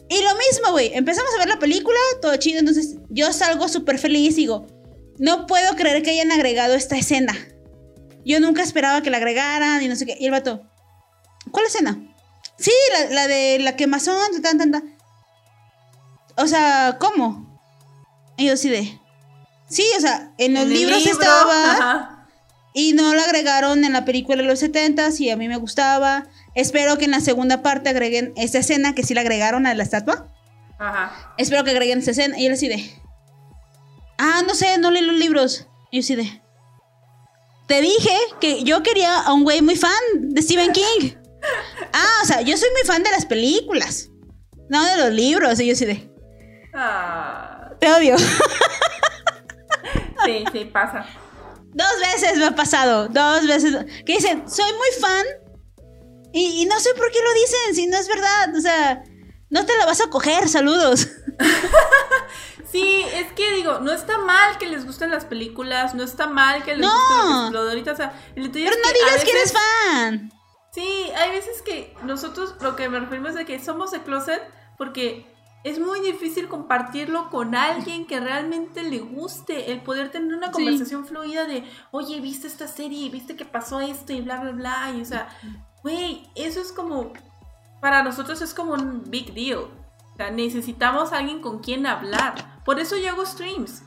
Y 0.09 0.23
lo 0.23 0.31
mismo, 0.37 0.71
güey, 0.71 0.91
empezamos 0.95 1.31
a 1.35 1.39
ver 1.39 1.49
la 1.49 1.59
película, 1.59 1.99
todo 2.23 2.35
chido, 2.37 2.59
entonces 2.59 2.97
yo 3.11 3.31
salgo 3.35 3.69
súper 3.69 3.99
feliz 3.99 4.33
y 4.33 4.43
digo, 4.43 4.67
no 5.19 5.47
puedo 5.47 5.77
creer 5.77 6.03
que 6.03 6.13
hayan 6.13 6.33
agregado 6.33 6.75
esta 6.75 6.97
escena. 6.97 7.37
Yo 8.25 8.41
nunca 8.41 8.63
esperaba 8.63 9.03
que 9.03 9.11
la 9.11 9.19
agregaran 9.19 9.83
y 9.83 9.89
no 9.89 9.95
sé 9.95 10.07
qué. 10.07 10.17
Y 10.19 10.25
el 10.25 10.31
vato, 10.31 10.63
¿cuál 11.51 11.67
escena? 11.67 12.01
Sí, 12.57 12.73
la, 12.93 13.11
la 13.11 13.29
de 13.29 13.59
la 13.59 13.77
quemazón, 13.77 14.41
tan, 14.41 14.57
tan, 14.57 14.73
tan. 14.73 14.97
O 16.39 16.47
sea, 16.47 16.97
¿cómo? 16.99 17.61
Y 18.39 18.47
yo 18.47 18.55
así 18.55 18.71
de... 18.71 18.99
Sí, 19.69 19.85
o 19.99 20.01
sea, 20.01 20.33
en 20.39 20.55
los 20.55 20.67
libros 20.67 21.05
libro, 21.05 21.13
estaba 21.13 21.73
ajá. 21.73 22.20
Y 22.73 22.93
no 22.93 23.15
la 23.15 23.25
agregaron 23.25 23.85
en 23.85 23.93
la 23.93 24.05
película 24.05 24.43
de 24.43 24.49
los 24.49 24.61
70 24.61 25.09
y 25.19 25.31
a 25.31 25.37
mí 25.37 25.49
me 25.49 25.57
gustaba. 25.57 26.27
Espero 26.55 26.99
que 26.99 27.05
en 27.07 27.11
la 27.11 27.21
segunda 27.21 27.63
parte 27.63 27.89
agreguen 27.89 28.33
esta 28.37 28.59
escena 28.59 28.95
que 28.95 29.03
sí 29.03 29.15
la 29.15 29.23
agregaron 29.23 29.67
a 29.67 29.75
la 29.75 29.83
estatua. 29.83 30.29
Ajá. 30.79 31.35
Espero 31.37 31.65
que 31.65 31.71
agreguen 31.73 31.99
esta 31.99 32.13
escena. 32.13 32.39
Y 32.39 32.47
él 32.47 32.53
así 32.53 32.69
de... 32.69 32.95
Ah, 34.19 34.43
no 34.47 34.55
sé, 34.55 34.79
no 34.79 34.91
leí 34.91 35.03
los 35.05 35.17
libros. 35.17 35.67
Y 35.91 35.99
yo 35.99 36.05
así 36.05 36.15
de... 36.17 36.43
Te 37.67 37.81
dije 37.81 38.11
que 38.41 38.65
yo 38.65 38.83
quería 38.83 39.21
a 39.21 39.33
un 39.33 39.45
güey 39.45 39.63
muy 39.63 39.77
fan 39.77 39.93
de 40.15 40.43
Stephen 40.43 40.73
King. 40.73 41.13
Ah, 41.95 42.21
o 42.23 42.27
sea, 42.27 42.43
yo 42.43 42.55
soy 42.59 42.69
muy 42.71 42.83
fan 42.87 43.03
de 43.03 43.11
las 43.11 43.25
películas. 43.25 44.11
No 44.69 44.85
de 44.85 44.99
los 44.99 45.11
libros. 45.11 45.59
Y 45.59 45.67
yo 45.67 45.73
así 45.73 45.87
de... 45.87 46.11
Ah, 46.75 47.71
Te 47.81 47.91
odio. 47.91 48.17
sí, 50.27 50.45
sí, 50.53 50.65
pasa. 50.67 51.07
Dos 51.73 51.93
veces 52.13 52.37
me 52.39 52.47
ha 52.47 52.55
pasado. 52.55 53.09
Dos 53.09 53.47
veces. 53.47 53.75
Que 54.05 54.15
dicen, 54.15 54.49
soy 54.51 54.73
muy 54.73 55.01
fan. 55.01 55.27
Y, 56.33 56.63
y 56.63 56.67
no 56.67 56.79
sé 56.81 56.95
por 56.95 57.11
qué 57.11 57.19
lo 57.23 57.33
dicen, 57.35 57.75
si 57.75 57.87
no 57.87 57.97
es 57.99 58.09
verdad. 58.09 58.55
O 58.57 58.61
sea, 58.61 59.03
no 59.51 59.67
te 59.67 59.77
la 59.77 59.87
vas 59.87 60.01
a 60.01 60.09
coger. 60.11 60.49
Saludos. 60.49 61.09
Sí, 62.71 63.05
es 63.15 63.33
que 63.33 63.51
digo, 63.55 63.81
no 63.81 63.91
está 63.91 64.17
mal 64.19 64.57
que 64.59 64.67
les 64.69 64.87
gusten 64.87 65.11
las 65.11 65.25
películas, 65.25 65.95
no 65.97 66.05
está 66.05 66.29
mal 66.29 66.63
que 66.63 66.77
les 66.77 66.87
No. 66.87 66.93
gusten 66.93 67.29
los 67.31 67.41
explodoritas, 67.43 67.95
o 67.95 67.97
sea, 67.97 68.13
el 68.37 68.51
Pero 68.53 68.71
no 68.77 68.83
que 68.83 68.93
digas 68.93 69.25
que 69.25 69.31
eres 69.33 69.53
veces- 69.53 69.59
fan. 69.59 70.33
Sí, 70.73 71.11
hay 71.17 71.31
veces 71.33 71.63
que 71.63 71.97
nosotros 72.05 72.55
lo 72.61 72.77
que 72.77 72.89
me 72.89 73.01
referimos 73.01 73.31
es 73.31 73.35
de 73.39 73.45
que 73.45 73.59
somos 73.59 73.91
de 73.91 74.03
closet 74.05 74.41
porque 74.79 75.27
es 75.63 75.79
muy 75.79 76.01
difícil 76.01 76.49
compartirlo 76.49 77.29
con 77.29 77.55
alguien 77.55 78.07
que 78.07 78.19
realmente 78.19 78.83
le 78.83 79.01
guste, 79.01 79.73
el 79.73 79.83
poder 79.83 80.11
tener 80.11 80.35
una 80.35 80.51
conversación 80.51 81.05
fluida 81.05 81.45
de, 81.45 81.65
oye, 81.91 82.21
viste 82.21 82.47
esta 82.47 82.67
serie, 82.67 83.11
viste 83.11 83.37
que 83.37 83.45
pasó 83.45 83.81
esto 83.81 84.13
y 84.13 84.23
bla, 84.23 84.41
bla, 84.41 84.53
bla, 84.53 84.93
y 84.97 85.03
o 85.03 85.05
sea, 85.05 85.29
güey, 85.83 86.27
eso 86.35 86.61
es 86.61 86.73
como, 86.73 87.13
para 87.81 88.03
nosotros 88.03 88.41
es 88.41 88.55
como 88.55 88.73
un 88.73 89.03
big 89.11 89.35
deal, 89.35 89.69
o 90.13 90.17
sea, 90.17 90.31
necesitamos 90.31 91.13
alguien 91.13 91.43
con 91.43 91.59
quien 91.59 91.87
hablar, 91.87 92.63
por 92.65 92.81
eso 92.81 92.97
yo 92.97 93.11
hago 93.11 93.27
streams, 93.27 93.83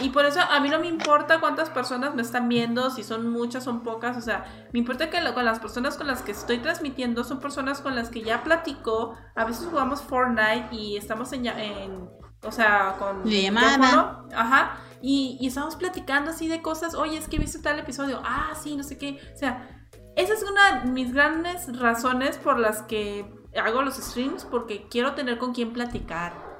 y 0.00 0.10
por 0.10 0.24
eso 0.24 0.40
a 0.40 0.60
mí 0.60 0.68
no 0.68 0.78
me 0.78 0.88
importa 0.88 1.40
cuántas 1.40 1.70
personas 1.70 2.14
me 2.14 2.22
están 2.22 2.48
viendo, 2.48 2.90
si 2.90 3.04
son 3.04 3.30
muchas, 3.30 3.64
son 3.64 3.82
pocas, 3.82 4.16
o 4.16 4.20
sea, 4.20 4.44
me 4.72 4.78
importa 4.78 5.10
que 5.10 5.18
con 5.32 5.44
las 5.44 5.60
personas 5.60 5.96
con 5.96 6.06
las 6.06 6.22
que 6.22 6.32
estoy 6.32 6.58
transmitiendo 6.58 7.24
son 7.24 7.40
personas 7.40 7.80
con 7.80 7.94
las 7.94 8.08
que 8.08 8.22
ya 8.22 8.42
platico, 8.42 9.16
a 9.34 9.44
veces 9.44 9.66
jugamos 9.66 10.02
Fortnite 10.02 10.68
y 10.72 10.96
estamos 10.96 11.32
en, 11.32 11.46
en 11.46 12.08
o 12.42 12.52
sea, 12.52 12.96
con 12.98 13.24
llamada. 13.24 14.24
Ajá, 14.34 14.78
y, 15.00 15.36
y, 15.40 15.46
estamos 15.46 15.76
platicando 15.76 16.30
así 16.30 16.48
de 16.48 16.62
cosas, 16.62 16.94
oye, 16.94 17.16
es 17.16 17.28
que 17.28 17.36
he 17.36 17.38
visto 17.38 17.60
tal 17.60 17.78
episodio, 17.78 18.20
ah, 18.24 18.52
sí, 18.60 18.76
no 18.76 18.82
sé 18.82 18.98
qué, 18.98 19.20
o 19.34 19.38
sea, 19.38 19.88
esa 20.16 20.32
es 20.32 20.42
una 20.42 20.80
de 20.80 20.90
mis 20.90 21.12
grandes 21.12 21.78
razones 21.78 22.38
por 22.38 22.58
las 22.58 22.82
que 22.82 23.30
hago 23.56 23.82
los 23.82 23.96
streams, 23.96 24.44
porque 24.44 24.88
quiero 24.88 25.14
tener 25.14 25.38
con 25.38 25.52
quien 25.52 25.72
platicar. 25.72 26.55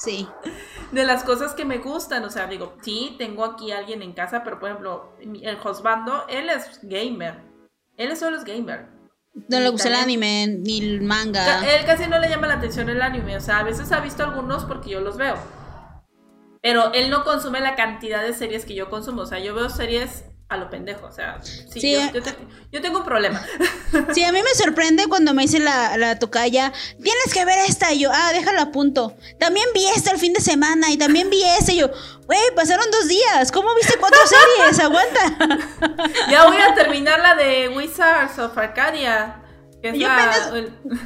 Sí. 0.00 0.26
De 0.92 1.04
las 1.04 1.24
cosas 1.24 1.52
que 1.52 1.66
me 1.66 1.76
gustan, 1.76 2.24
o 2.24 2.30
sea, 2.30 2.46
digo, 2.46 2.74
sí, 2.80 3.14
tengo 3.18 3.44
aquí 3.44 3.70
a 3.70 3.78
alguien 3.78 4.00
en 4.00 4.14
casa, 4.14 4.42
pero 4.42 4.58
por 4.58 4.70
ejemplo, 4.70 5.12
el 5.20 5.56
Josbando, 5.58 6.24
él 6.28 6.48
es 6.48 6.80
gamer. 6.82 7.42
Él 7.98 8.16
solo 8.16 8.38
es 8.38 8.44
gamer. 8.44 8.88
No 9.34 9.60
le 9.60 9.68
gusta 9.68 9.88
el 9.88 9.94
anime 9.96 10.46
ni 10.48 10.78
el 10.78 11.02
manga. 11.02 11.60
Él 11.76 11.84
casi 11.84 12.08
no 12.08 12.18
le 12.18 12.30
llama 12.30 12.46
la 12.46 12.54
atención 12.54 12.88
el 12.88 13.02
anime, 13.02 13.36
o 13.36 13.40
sea, 13.40 13.58
a 13.58 13.62
veces 13.62 13.92
ha 13.92 14.00
visto 14.00 14.24
algunos 14.24 14.64
porque 14.64 14.88
yo 14.88 15.00
los 15.00 15.18
veo. 15.18 15.36
Pero 16.62 16.92
él 16.94 17.10
no 17.10 17.22
consume 17.22 17.60
la 17.60 17.76
cantidad 17.76 18.22
de 18.22 18.32
series 18.32 18.64
que 18.64 18.74
yo 18.74 18.88
consumo, 18.88 19.22
o 19.22 19.26
sea, 19.26 19.38
yo 19.38 19.54
veo 19.54 19.68
series 19.68 20.24
a 20.50 20.56
lo 20.56 20.68
pendejo, 20.68 21.06
o 21.06 21.12
sea, 21.12 21.38
sí, 21.42 21.96
Yo, 22.72 22.82
tengo 22.82 22.98
un 22.98 23.04
problema. 23.04 23.40
Sí, 24.14 24.24
a 24.24 24.32
mí 24.32 24.40
me 24.42 24.54
sorprende 24.54 25.06
cuando 25.06 25.32
me 25.32 25.42
dice 25.42 25.60
la, 25.60 25.96
la 25.96 26.18
tocaya, 26.18 26.72
tienes 27.00 27.32
que 27.32 27.44
ver 27.44 27.58
esta, 27.68 27.92
y 27.92 28.00
yo, 28.00 28.10
ah, 28.12 28.32
déjalo 28.32 28.60
a 28.60 28.72
punto. 28.72 29.16
También 29.38 29.66
vi 29.74 29.86
esta 29.86 30.10
el 30.10 30.18
fin 30.18 30.32
de 30.32 30.40
semana, 30.40 30.90
y 30.90 30.96
también 30.96 31.30
vi 31.30 31.42
esta, 31.44 31.72
y 31.72 31.78
yo, 31.78 31.90
güey, 32.26 32.40
pasaron 32.56 32.84
dos 32.90 33.06
días, 33.06 33.52
¿cómo 33.52 33.72
viste 33.76 33.96
cuatro 33.98 34.18
series? 34.26 34.80
Aguanta. 34.80 36.08
Ya 36.30 36.46
voy 36.46 36.56
a 36.56 36.74
terminar 36.74 37.20
la 37.20 37.34
de 37.36 37.68
Wizards 37.68 38.38
of 38.38 38.56
Arcadia. 38.58 39.42
yo, 39.82 40.08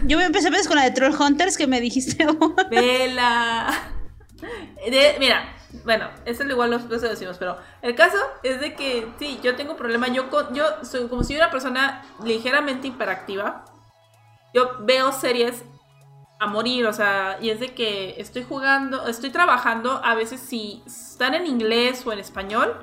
yo 0.05 0.19
me 0.19 0.25
empecé 0.25 0.51
con 0.67 0.77
la 0.77 0.85
de 0.85 0.91
Troll 0.91 1.15
Hunters 1.19 1.59
que 1.59 1.67
me 1.67 1.81
dijiste. 1.81 2.27
Vela. 2.71 3.93
mira, 5.19 5.54
bueno, 5.85 6.09
eso 6.25 6.43
es 6.43 6.51
igual 6.51 6.71
los 6.71 6.89
decimos, 6.89 7.37
pero 7.39 7.59
el 7.83 7.95
caso 7.95 8.19
es 8.43 8.61
de 8.61 8.75
que 8.75 9.09
sí, 9.19 9.41
yo 9.43 9.57
tengo 9.57 9.73
un 9.73 9.79
problema. 9.79 10.09
Yo, 10.09 10.29
yo 10.53 10.65
soy 10.83 11.09
como 11.09 11.25
si 11.25 11.37
una 11.37 11.51
persona 11.51 12.05
ligeramente 12.23 12.89
hiperactiva. 12.89 13.65
Yo 14.55 14.77
veo 14.81 15.11
series 15.13 15.65
a 16.39 16.47
morir, 16.47 16.87
o 16.87 16.93
sea, 16.93 17.39
y 17.41 17.51
es 17.51 17.61
de 17.61 17.75
que 17.75 18.15
estoy 18.19 18.45
jugando, 18.45 19.07
estoy 19.07 19.31
trabajando, 19.31 20.01
a 20.05 20.15
veces 20.15 20.41
si 20.41 20.83
están 20.87 21.35
en 21.35 21.47
inglés 21.47 22.07
o 22.07 22.13
en 22.13 22.19
español, 22.19 22.77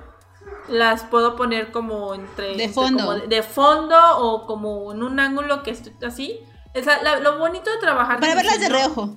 las 0.67 1.03
puedo 1.03 1.35
poner 1.35 1.71
como 1.71 2.13
entre... 2.13 2.55
De 2.55 2.69
fondo. 2.69 3.15
de, 3.15 3.43
fondo 3.43 3.97
o 4.17 4.45
como 4.45 4.91
en 4.91 5.03
un 5.03 5.19
ángulo 5.19 5.63
que 5.63 5.71
estoy 5.71 5.93
así. 6.05 6.39
O 6.73 6.81
sea, 6.81 7.19
lo 7.19 7.37
bonito 7.37 7.71
de 7.71 7.77
trabajar... 7.77 8.19
Para 8.19 8.35
verlas 8.35 8.59
de 8.59 8.69
reojo. 8.69 9.15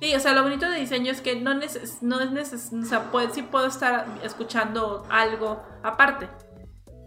Sí, 0.00 0.14
o 0.14 0.20
sea, 0.20 0.34
lo 0.34 0.42
bonito 0.42 0.68
de 0.68 0.78
diseño 0.78 1.10
es 1.10 1.20
que 1.20 1.36
no, 1.36 1.54
neces 1.54 2.02
no 2.02 2.20
es 2.20 2.30
necesario, 2.30 2.84
o 2.84 2.86
sea, 2.86 3.10
sí 3.32 3.42
puedo 3.42 3.66
estar 3.66 4.06
escuchando 4.22 5.06
algo 5.08 5.62
aparte. 5.82 6.28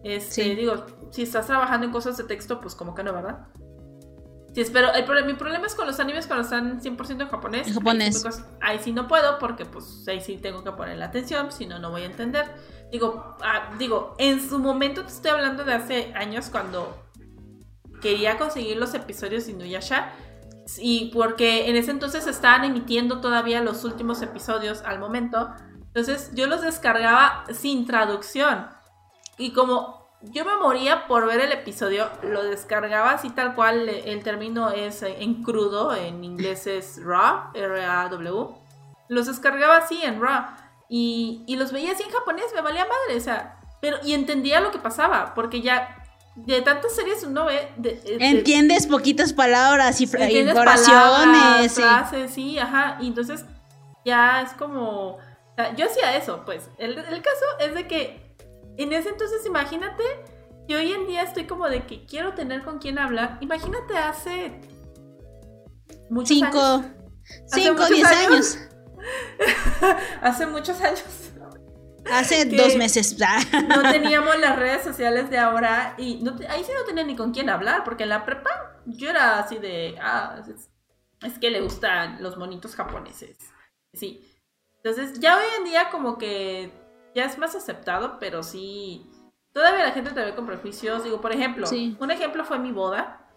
Este, 0.03 0.55
digo, 0.55 0.85
si 1.11 1.23
estás 1.23 1.45
trabajando 1.45 1.85
en 1.85 1.91
cosas 1.91 2.17
de 2.17 2.23
texto, 2.23 2.59
pues 2.59 2.73
como 2.73 2.95
que 2.95 3.03
no, 3.03 3.13
¿verdad? 3.13 3.47
Sí, 4.55 4.63
pero 4.73 4.91
el, 4.93 5.25
mi 5.25 5.33
problema 5.33 5.67
es 5.67 5.75
con 5.75 5.85
los 5.85 5.99
animes 5.99 6.25
cuando 6.25 6.43
están 6.43 6.81
100% 6.81 7.21
en 7.21 7.27
japonés. 7.27 7.67
En 7.67 7.73
japonés. 7.75 8.43
Ahí 8.61 8.79
sí, 8.79 8.91
no 8.91 9.07
puedo 9.07 9.37
porque 9.37 9.65
pues 9.65 10.05
ahí 10.07 10.21
sí 10.21 10.37
tengo 10.37 10.63
que 10.63 10.71
poner 10.71 10.97
la 10.97 11.05
atención, 11.05 11.51
si 11.51 11.67
no, 11.67 11.77
no 11.77 11.91
voy 11.91 12.01
a 12.01 12.05
entender. 12.05 12.45
Digo, 12.91 13.37
ah, 13.41 13.71
digo, 13.77 14.15
en 14.17 14.41
su 14.47 14.57
momento 14.57 15.03
te 15.03 15.11
estoy 15.11 15.31
hablando 15.31 15.63
de 15.63 15.73
hace 15.73 16.13
años 16.15 16.49
cuando 16.49 17.05
quería 18.01 18.37
conseguir 18.37 18.77
los 18.77 18.93
episodios 18.95 19.45
de 19.45 19.51
Inuyasha 19.51 20.11
y 20.77 21.11
porque 21.13 21.69
en 21.69 21.75
ese 21.75 21.91
entonces 21.91 22.27
estaban 22.27 22.65
emitiendo 22.65 23.21
todavía 23.21 23.61
los 23.61 23.83
últimos 23.83 24.21
episodios 24.21 24.81
al 24.83 24.99
momento. 24.99 25.49
Entonces 25.87 26.31
yo 26.35 26.47
los 26.47 26.61
descargaba 26.61 27.45
sin 27.51 27.87
traducción. 27.87 28.67
Y 29.37 29.53
como 29.53 30.07
yo 30.21 30.43
me 30.45 30.57
moría 30.57 31.07
por 31.07 31.25
ver 31.25 31.39
el 31.39 31.51
episodio, 31.51 32.09
lo 32.23 32.43
descargaba 32.43 33.11
así 33.11 33.29
tal 33.29 33.55
cual, 33.55 33.87
el 33.87 34.21
término 34.23 34.69
es 34.69 35.01
en 35.01 35.43
crudo, 35.43 35.95
en 35.95 36.23
inglés 36.23 36.67
es 36.67 37.01
raw, 37.03 37.51
R-A-W. 37.53 38.47
Los 39.07 39.27
descargaba 39.27 39.77
así 39.77 40.01
en 40.03 40.21
raw. 40.21 40.45
Y, 40.89 41.43
y 41.47 41.55
los 41.55 41.71
veía 41.71 41.93
así 41.93 42.03
en 42.03 42.11
japonés, 42.11 42.45
me 42.53 42.61
valía 42.61 42.85
madre, 42.85 43.17
o 43.17 43.21
sea, 43.21 43.59
pero, 43.79 43.97
y 44.03 44.13
entendía 44.13 44.59
lo 44.59 44.71
que 44.71 44.79
pasaba, 44.79 45.33
porque 45.35 45.61
ya 45.61 45.98
de 46.45 46.61
tantas 46.61 46.95
series 46.95 47.23
uno 47.23 47.45
ve... 47.45 47.69
Entiendes 48.19 48.87
poquitas 48.87 49.33
palabras 49.33 49.99
y, 50.01 50.05
oraciones. 50.55 51.73
Frases, 51.73 52.31
sí, 52.31 52.57
ajá. 52.57 52.97
Y 53.01 53.07
entonces 53.07 53.45
ya 54.05 54.41
es 54.41 54.53
como... 54.53 55.17
yo 55.75 55.85
hacía 55.85 56.15
eso, 56.15 56.43
pues. 56.45 56.69
El, 56.77 56.95
caso 56.95 57.45
es 57.59 57.73
de 57.73 57.87
que 57.87 58.35
en 58.77 58.93
ese 58.93 59.09
entonces, 59.09 59.45
imagínate, 59.45 60.03
que 60.67 60.75
hoy 60.75 60.91
en 60.91 61.07
día 61.07 61.23
estoy 61.23 61.45
como 61.45 61.67
de 61.67 61.85
que 61.85 62.05
quiero 62.05 62.33
tener 62.33 62.63
con 62.63 62.79
quién 62.79 62.99
hablar. 62.99 63.37
Imagínate 63.41 63.97
hace... 63.97 64.59
Muchos 66.09 66.29
cinco, 66.29 66.59
años. 66.59 66.85
Cinco, 67.47 67.85
diez 67.87 68.07
años. 68.07 68.59
hace 70.21 70.45
muchos 70.47 70.81
años 70.81 71.28
Hace 72.11 72.45
dos 72.45 72.75
meses. 72.75 73.17
no 73.67 73.91
teníamos 73.91 74.37
las 74.39 74.57
redes 74.57 74.83
sociales 74.83 75.29
de 75.29 75.37
ahora 75.37 75.95
y 75.97 76.23
ahí 76.49 76.63
sí 76.63 76.71
no 76.77 76.85
tenía 76.85 77.03
ni 77.03 77.15
con 77.15 77.31
quién 77.31 77.49
hablar, 77.49 77.83
porque 77.83 78.03
en 78.03 78.09
la 78.09 78.25
prepa 78.25 78.49
yo 78.85 79.09
era 79.09 79.39
así 79.39 79.57
de, 79.57 79.97
ah, 80.01 80.41
es, 81.23 81.39
que 81.39 81.51
le 81.51 81.61
gustan 81.61 82.21
los 82.21 82.37
monitos 82.37 82.75
japoneses. 82.75 83.37
Sí. 83.93 84.25
Entonces 84.83 85.19
ya 85.19 85.37
hoy 85.37 85.43
en 85.57 85.65
día 85.65 85.89
como 85.89 86.17
que 86.17 86.71
ya 87.15 87.25
es 87.25 87.37
más 87.37 87.55
aceptado, 87.55 88.17
pero 88.19 88.43
sí, 88.43 89.09
todavía 89.53 89.85
la 89.85 89.91
gente 89.91 90.11
te 90.11 90.23
ve 90.23 90.35
con 90.35 90.45
prejuicios. 90.45 91.03
Digo, 91.03 91.21
por 91.21 91.31
ejemplo, 91.31 91.67
un 91.99 92.11
ejemplo 92.11 92.45
fue 92.45 92.59
mi 92.59 92.71
boda. 92.71 93.29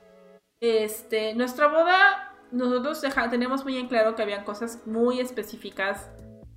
Este, 0.60 1.34
nuestra 1.34 1.66
boda, 1.66 2.36
nosotros 2.52 3.02
teníamos 3.30 3.64
muy 3.64 3.76
en 3.78 3.88
claro 3.88 4.14
que 4.14 4.22
habían 4.22 4.44
cosas 4.44 4.86
muy 4.86 5.18
específicas, 5.18 6.08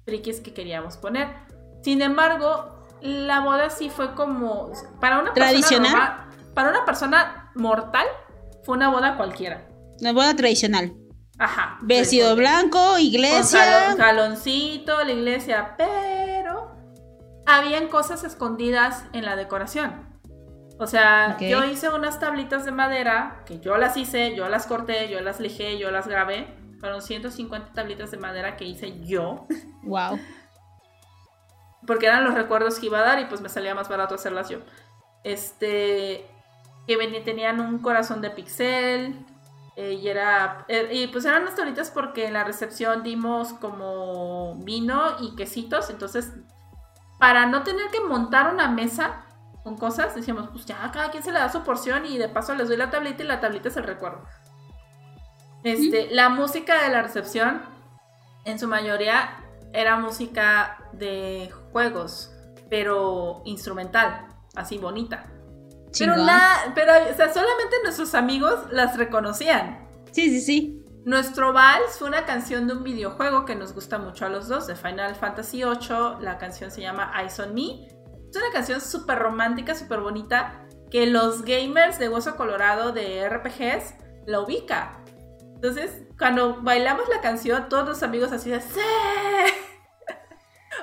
frikis 0.05 0.41
que 0.41 0.53
queríamos 0.53 0.97
poner. 0.97 1.54
Sin 1.85 2.01
embargo, 2.01 2.83
la 2.99 3.41
boda 3.41 3.69
sí 3.69 3.91
fue 3.91 4.15
como 4.15 4.71
para 4.99 5.19
una 5.19 5.33
tradicional. 5.33 5.91
Persona 5.91 6.29
para 6.55 6.69
una 6.71 6.83
persona 6.83 7.51
mortal 7.53 8.07
fue 8.63 8.75
una 8.75 8.89
boda 8.89 9.17
cualquiera. 9.17 9.67
Una 10.01 10.11
boda 10.11 10.35
tradicional. 10.35 10.95
Ajá. 11.37 11.77
Vestido 11.83 12.35
blanco, 12.35 12.97
iglesia. 12.97 13.89
Con 13.89 13.97
saloncito, 13.97 15.03
la 15.03 15.11
iglesia, 15.11 15.75
pero 15.77 16.75
habían 17.45 17.87
cosas 17.89 18.23
escondidas 18.23 19.03
en 19.13 19.23
la 19.23 19.35
decoración. 19.35 20.09
O 20.79 20.87
sea, 20.87 21.37
yo 21.37 21.65
hice 21.65 21.89
unas 21.89 22.19
tablitas 22.19 22.65
de 22.65 22.71
madera 22.71 23.43
que 23.45 23.59
yo 23.59 23.77
las 23.77 23.95
hice, 23.95 24.35
yo 24.35 24.49
las 24.49 24.65
corté, 24.65 25.07
yo 25.07 25.21
las 25.21 25.39
lijé, 25.39 25.77
yo 25.77 25.91
las 25.91 26.07
grabé. 26.07 26.47
Fueron 26.79 27.03
150 27.03 27.73
tablitas 27.73 28.09
de 28.09 28.17
madera 28.17 28.57
que 28.57 28.65
hice 28.65 29.01
yo. 29.01 29.45
Wow. 29.83 30.19
Porque 31.85 32.07
eran 32.07 32.23
los 32.23 32.33
recuerdos 32.33 32.79
que 32.79 32.87
iba 32.87 32.99
a 32.99 33.03
dar 33.03 33.19
y 33.19 33.25
pues 33.25 33.41
me 33.41 33.49
salía 33.49 33.75
más 33.75 33.89
barato 33.89 34.15
hacerlas 34.15 34.49
yo. 34.49 34.59
Este, 35.23 36.25
que 36.87 37.21
tenían 37.23 37.59
un 37.59 37.79
corazón 37.79 38.21
de 38.21 38.29
pixel 38.29 39.15
eh, 39.75 39.93
y 39.93 40.07
era, 40.07 40.65
eh, 40.67 40.89
y 40.91 41.07
pues 41.07 41.25
eran 41.25 41.41
unas 41.41 41.55
tablitas 41.55 41.91
porque 41.91 42.27
en 42.27 42.33
la 42.33 42.43
recepción 42.43 43.03
dimos 43.03 43.53
como 43.53 44.55
vino 44.63 45.17
y 45.19 45.35
quesitos, 45.35 45.89
entonces 45.89 46.31
para 47.19 47.45
no 47.45 47.63
tener 47.63 47.89
que 47.91 48.01
montar 48.01 48.53
una 48.53 48.69
mesa 48.69 49.25
con 49.63 49.77
cosas, 49.77 50.13
decíamos, 50.15 50.49
pues 50.49 50.65
ya 50.65 50.91
cada 50.91 51.09
quien 51.09 51.23
se 51.23 51.31
le 51.31 51.39
da 51.39 51.51
su 51.51 51.63
porción 51.63 52.05
y 52.05 52.17
de 52.17 52.29
paso 52.29 52.53
les 52.53 52.67
doy 52.67 52.77
la 52.77 52.91
tablita 52.91 53.23
y 53.23 53.25
la 53.25 53.39
tablita 53.39 53.69
es 53.69 53.77
el 53.77 53.83
recuerdo. 53.83 54.23
Este, 55.63 56.09
la 56.11 56.29
música 56.29 56.83
de 56.83 56.89
la 56.89 57.01
recepción, 57.01 57.63
en 58.43 58.59
su 58.59 58.67
mayoría, 58.67 59.37
era 59.73 59.97
música 59.97 60.77
de 60.93 61.51
juegos, 61.75 62.31
pero 62.69 63.41
instrumental, 63.43 64.27
así 64.55 64.77
bonita. 64.77 65.25
Pero 65.99 66.15
nada, 66.15 66.71
pero 66.73 66.93
o 66.93 67.13
sea, 67.17 67.33
solamente 67.33 67.75
nuestros 67.83 68.15
amigos 68.15 68.71
las 68.71 68.95
reconocían. 68.95 69.85
Sí, 70.13 70.29
sí, 70.29 70.39
sí. 70.39 70.85
Nuestro 71.03 71.51
Vals 71.51 71.99
fue 71.99 72.07
una 72.07 72.25
canción 72.25 72.65
de 72.67 72.75
un 72.75 72.83
videojuego 72.83 73.43
que 73.43 73.55
nos 73.55 73.73
gusta 73.73 73.97
mucho 73.97 74.25
a 74.25 74.29
los 74.29 74.47
dos, 74.47 74.67
de 74.67 74.75
Final 74.77 75.15
Fantasy 75.15 75.65
VIII. 75.65 76.21
La 76.21 76.37
canción 76.37 76.71
se 76.71 76.79
llama 76.79 77.11
Eyes 77.19 77.37
on 77.41 77.53
Me. 77.53 77.87
Es 78.29 78.37
una 78.37 78.51
canción 78.53 78.79
súper 78.79 79.19
romántica, 79.19 79.75
súper 79.75 79.99
bonita, 79.99 80.65
que 80.89 81.07
los 81.07 81.43
gamers 81.43 81.99
de 81.99 82.07
Hueso 82.07 82.37
Colorado 82.37 82.93
de 82.93 83.27
RPGs 83.27 83.95
la 84.27 84.39
ubica. 84.39 85.03
Entonces, 85.55 86.03
cuando 86.17 86.61
bailamos 86.61 87.09
la 87.09 87.19
canción, 87.19 87.67
todos 87.67 87.85
los 87.85 88.01
amigos 88.01 88.31
así 88.31 88.49
de 88.49 88.61
¡Sí! 88.61 88.79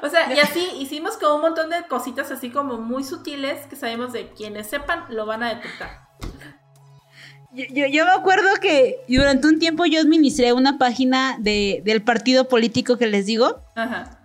O 0.02 0.08
sea, 0.08 0.32
y 0.34 0.38
así 0.38 0.68
hicimos 0.78 1.16
como 1.16 1.36
un 1.36 1.40
montón 1.42 1.70
de 1.70 1.84
cositas 1.88 2.30
así 2.30 2.50
como 2.50 2.78
muy 2.78 3.04
sutiles 3.04 3.66
que 3.66 3.76
sabemos 3.76 4.12
de 4.12 4.30
quienes 4.30 4.68
sepan 4.68 5.04
lo 5.08 5.26
van 5.26 5.42
a 5.42 5.54
detectar. 5.54 6.02
Yo, 7.54 7.86
yo, 7.86 8.06
me 8.06 8.12
acuerdo 8.12 8.48
que 8.62 9.00
durante 9.08 9.46
un 9.46 9.58
tiempo 9.58 9.84
yo 9.84 10.00
administré 10.00 10.54
una 10.54 10.78
página 10.78 11.36
de, 11.38 11.82
del 11.84 12.00
partido 12.00 12.48
político 12.48 12.96
que 12.96 13.06
les 13.06 13.26
digo, 13.26 13.62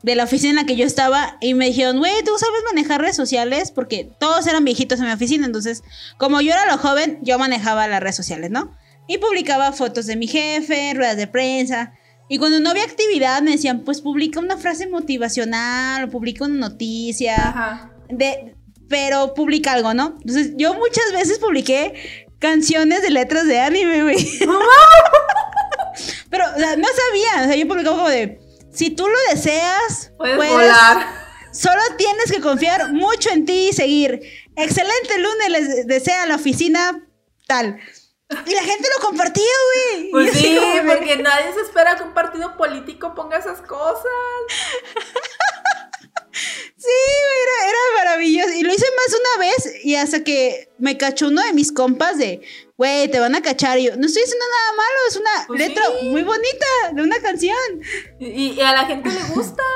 de 0.02 0.16
la 0.16 0.24
oficina 0.24 0.52
en 0.52 0.56
la 0.56 0.66
que 0.66 0.78
yo 0.78 0.86
estaba, 0.86 1.36
y 1.42 1.54
me 1.54 1.66
dijeron, 1.66 1.98
güey, 1.98 2.14
¿tú 2.24 2.32
sabes 2.38 2.62
manejar 2.74 3.02
redes 3.02 3.18
sociales? 3.18 3.72
Porque 3.72 4.10
todos 4.18 4.48
eran 4.48 4.64
viejitos 4.64 5.02
en 5.02 5.08
mi 5.08 5.12
oficina, 5.12 5.46
entonces, 5.46 5.84
como 6.18 6.40
yo 6.40 6.54
era 6.54 6.66
lo 6.68 6.78
joven, 6.78 7.20
yo 7.22 7.38
manejaba 7.38 7.86
las 7.90 8.00
redes 8.00 8.16
sociales, 8.16 8.50
¿no? 8.50 8.74
Y 9.10 9.18
publicaba 9.18 9.74
fotos 9.74 10.06
de 10.06 10.16
mi 10.16 10.28
jefe, 10.28 10.94
ruedas 10.96 11.18
de 11.18 11.28
prensa. 11.28 11.94
Y 12.30 12.38
cuando 12.40 12.60
no 12.60 12.70
había 12.70 12.84
actividad, 12.84 13.42
me 13.42 13.52
decían, 13.52 13.84
pues 13.86 14.02
publica 14.02 14.40
una 14.40 14.58
frase 14.58 14.88
motivacional, 14.88 16.06
o 16.06 16.10
publica 16.10 16.46
una 16.46 16.70
noticia. 16.70 17.92
De, 18.10 18.56
pero 18.90 19.34
publica 19.34 19.74
algo, 19.74 19.94
¿no? 19.94 20.18
Entonces, 20.20 20.54
yo 20.58 20.74
muchas 20.74 21.12
veces 21.14 21.40
publiqué 21.40 22.28
canciones 22.40 23.02
de 23.02 23.12
letras 23.12 23.48
de 23.48 23.60
anime, 23.60 24.04
güey. 24.04 24.18
Pero, 26.30 26.46
o 26.56 26.60
sea, 26.60 26.76
no 26.76 26.88
sabía. 26.88 27.44
O 27.44 27.48
sea, 27.48 27.56
yo 27.56 27.68
publicaba 27.68 27.98
como 27.98 28.10
de. 28.10 28.40
Si 28.72 28.92
tú 28.92 29.08
lo 29.08 29.18
deseas, 29.34 30.12
puedes, 30.18 30.38
volar. 30.38 31.08
Solo 31.52 31.82
tienes 31.98 32.32
que 32.32 32.42
confiar 32.42 32.94
mucho 32.94 33.32
en 33.32 33.46
ti 33.46 33.70
y 33.70 33.74
seguir. 33.74 34.22
Excelente 34.56 35.18
lunes 35.18 35.50
les 35.50 35.88
desea 35.88 36.28
la 36.28 36.36
oficina 36.36 37.04
tal. 37.48 37.80
Y 38.30 38.54
la 38.54 38.64
gente 38.64 38.90
lo 38.96 39.08
compartía, 39.08 39.44
güey. 39.44 40.10
Pues 40.12 40.34
sí, 40.34 40.58
porque 40.86 41.18
nadie 41.18 41.54
se 41.54 41.62
espera 41.62 41.96
que 41.96 42.04
un 42.04 42.14
partido 42.14 42.58
político 42.58 43.14
ponga 43.16 43.38
esas 43.38 43.62
cosas. 43.62 44.06
Sí, 46.80 46.94
era, 47.44 47.70
era 47.70 47.80
maravilloso. 47.98 48.54
Y 48.54 48.62
lo 48.62 48.72
hice 48.72 48.86
más 48.96 49.20
una 49.20 49.48
vez 49.48 49.84
y 49.84 49.96
hasta 49.96 50.24
que 50.24 50.72
me 50.78 50.98
cachó 50.98 51.28
uno 51.28 51.42
de 51.42 51.52
mis 51.52 51.72
compas 51.72 52.18
de, 52.18 52.42
güey, 52.78 53.10
te 53.10 53.20
van 53.20 53.36
a 53.36 53.42
cachar. 53.42 53.80
Y 53.80 53.86
yo, 53.86 53.98
no 53.98 54.06
estoy 54.06 54.22
diciendo 54.22 54.46
nada 54.50 54.72
malo, 54.78 54.98
es 55.10 55.16
una 55.18 55.48
pues 55.48 55.60
letra 55.60 55.84
muy 56.04 56.24
bonita 56.24 56.66
de 56.94 57.02
una 57.02 57.20
canción. 57.20 57.58
Y, 58.20 58.60
a 58.62 58.74
la 58.74 58.86
gente 58.86 59.10
le 59.10 59.24
gusta. 59.34 59.64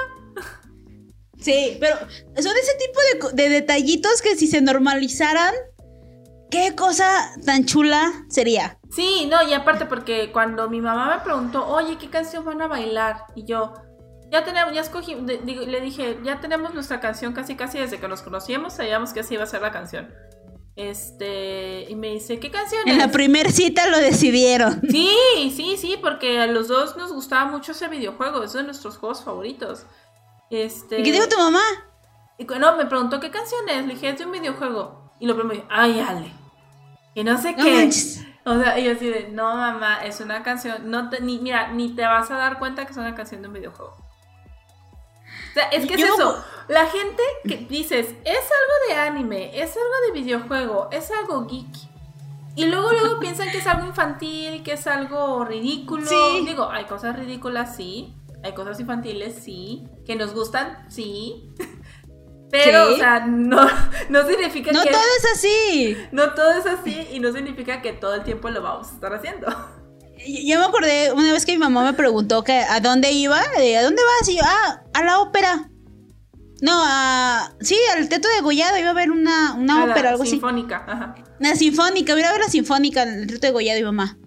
Sí, 1.42 1.76
pero 1.80 1.98
son 1.98 2.56
ese 2.56 2.74
tipo 2.76 3.34
de, 3.34 3.44
de 3.44 3.50
detallitos 3.50 4.22
que 4.22 4.36
si 4.36 4.46
se 4.46 4.62
normalizaran, 4.62 5.56
qué 6.52 6.76
cosa 6.76 7.32
tan 7.46 7.66
chula 7.66 8.12
sería. 8.30 8.78
Sí, 8.92 9.28
no, 9.32 9.42
y 9.42 9.54
aparte 9.54 9.86
porque 9.86 10.32
cuando 10.32 10.70
mi 10.70 10.82
mamá 10.82 11.16
me 11.16 11.24
preguntó, 11.24 11.66
oye, 11.66 11.98
¿qué 11.98 12.10
canción 12.10 12.46
van 12.46 12.62
a 12.62 12.68
bailar? 12.68 13.24
Y 13.36 13.46
yo, 13.46 13.74
ya 14.30 14.44
tenemos, 14.44 14.74
ya 14.74 14.82
escogí, 14.82 15.16
le 15.16 15.82
dije, 15.82 16.20
ya 16.24 16.40
tenemos 16.40 16.74
nuestra 16.74 17.00
canción 17.00 17.34
casi 17.34 17.56
casi 17.56 17.80
desde 17.80 18.00
que 18.00 18.08
nos 18.08 18.22
conocíamos, 18.22 18.74
sabíamos 18.74 19.14
que 19.14 19.22
así 19.22 19.34
iba 19.34 19.44
a 19.44 19.48
ser 19.48 19.62
la 19.62 19.72
canción. 19.72 20.14
Este, 20.76 21.86
y 21.90 21.96
me 21.96 22.12
dice, 22.12 22.40
¿qué 22.40 22.50
canción 22.50 22.88
En 22.88 22.98
la 22.98 23.12
primer 23.12 23.52
cita 23.52 23.88
lo 23.90 23.98
decidieron. 23.98 24.82
Sí, 24.90 25.54
sí, 25.56 25.78
sí, 25.78 25.98
porque 26.02 26.40
a 26.40 26.48
los 26.48 26.68
dos 26.68 26.96
nos 26.98 27.12
gustaba 27.12 27.50
mucho 27.50 27.74
ese 27.74 27.88
videojuego, 27.88 28.44
es 28.44 28.54
de 28.54 28.64
nuestros 28.64 28.98
juegos 28.98 29.24
favoritos. 29.24 29.86
Este, 30.50 31.00
¿Y 31.00 31.04
qué 31.04 31.12
dijo 31.12 31.28
tu 31.28 31.38
mamá? 31.38 31.62
Y, 32.38 32.46
no, 32.46 32.76
me 32.76 32.86
preguntó 32.86 33.20
qué 33.20 33.32
canción 33.32 33.68
es, 33.70 33.86
le 33.86 33.94
dije, 33.94 34.10
es 34.10 34.20
de 34.20 34.26
un 34.26 34.32
videojuego. 34.32 35.14
Y 35.20 35.28
lo 35.28 35.36
primero 35.36 35.64
ay, 35.70 36.00
Ale. 36.00 36.41
Y 37.14 37.24
no 37.24 37.38
sé 37.38 37.56
qué. 37.56 37.90
O 38.44 38.60
sea, 38.60 38.80
y 38.80 38.86
yo 38.86 38.94
así 38.94 39.08
de, 39.08 39.30
no, 39.30 39.56
mamá, 39.56 40.04
es 40.04 40.20
una 40.20 40.42
canción, 40.42 40.90
no 40.90 41.10
ni, 41.22 41.38
mira, 41.38 41.72
ni 41.72 41.94
te 41.94 42.02
vas 42.04 42.32
a 42.32 42.38
dar 42.38 42.58
cuenta 42.58 42.86
que 42.86 42.92
es 42.92 42.98
una 42.98 43.14
canción 43.14 43.42
de 43.42 43.48
un 43.50 43.54
videojuego. 43.54 43.96
O 45.52 45.54
sea, 45.54 45.66
es 45.66 45.86
que 45.86 45.94
es 45.96 46.02
eso. 46.02 46.44
La 46.68 46.88
gente 46.88 47.22
que 47.48 47.58
dices, 47.58 48.08
es 48.24 48.38
algo 48.38 48.74
de 48.88 48.96
anime, 48.96 49.62
es 49.62 49.76
algo 49.76 49.94
de 50.08 50.22
videojuego, 50.22 50.90
es 50.92 51.12
algo 51.12 51.46
geek. 51.46 51.92
Y 52.56 52.66
luego 52.66 52.92
luego 52.92 53.20
piensan 53.20 53.52
que 53.52 53.58
es 53.58 53.68
algo 53.68 53.86
infantil, 53.86 54.64
que 54.64 54.74
es 54.74 54.88
algo 54.88 55.46
ridículo. 55.46 56.10
Digo, 56.46 56.70
hay 56.70 56.86
cosas 56.86 57.18
ridículas, 57.18 57.76
sí. 57.76 58.16
Hay 58.44 58.54
cosas 58.54 58.80
infantiles, 58.80 59.36
sí. 59.36 59.88
Que 60.06 60.16
nos 60.16 60.34
gustan, 60.34 60.86
sí. 60.90 61.54
Pero, 62.52 62.94
o 62.94 62.96
sea, 62.98 63.26
no, 63.26 63.62
no 64.10 64.28
significa 64.28 64.72
que... 64.72 64.78
No 64.78 64.84
todo 64.84 65.02
es 65.18 65.32
así. 65.34 65.98
No 66.12 66.34
todo 66.34 66.52
es 66.52 66.66
así 66.66 67.08
y 67.12 67.20
no 67.20 67.32
significa 67.32 67.82
que 67.82 67.94
todo 67.94 68.16
el 68.16 68.24
tiempo 68.24 68.50
lo 68.50 68.62
vamos 68.62 68.90
a 68.90 68.94
estar 68.94 69.14
haciendo. 69.14 69.48
Yo 70.28 70.60
me 70.60 70.66
acordé 70.66 71.12
una 71.14 71.34
vez 71.34 71.46
que 71.46 71.54
mi 71.54 71.58
mamá 71.58 71.84
me 71.84 71.94
preguntó 71.94 72.44
que 72.44 72.54
a 72.54 72.80
dónde 72.80 73.12
iba, 73.12 73.40
¿a 73.40 73.84
dónde 73.84 74.02
vas? 74.04 74.30
Y 74.30 74.36
yo, 74.36 74.44
ah, 74.46 74.84
a 74.94 75.04
la 75.04 75.20
ópera. 75.20 75.72
No, 76.62 76.80
a. 76.86 77.54
Sí, 77.60 77.76
al 77.96 78.08
teatro 78.08 78.30
de 78.36 78.42
Gollado 78.42 78.78
iba 78.78 78.92
a 78.92 78.94
ver 78.94 79.10
una, 79.10 79.54
una 79.54 79.84
ópera, 79.84 80.12
algo 80.12 80.22
así. 80.22 80.34
Sinfónica, 80.34 80.86
ajá. 80.88 81.16
Una 81.40 81.56
sinfónica, 81.56 82.18
iba 82.18 82.30
a 82.30 82.34
ver 82.34 82.42
la 82.42 82.50
sinfónica 82.50 83.02
en 83.02 83.22
el 83.22 83.28
teatro 83.28 83.48
de 83.48 83.54
Gollado 83.54 83.80
y 83.80 83.84
mamá. 83.84 84.18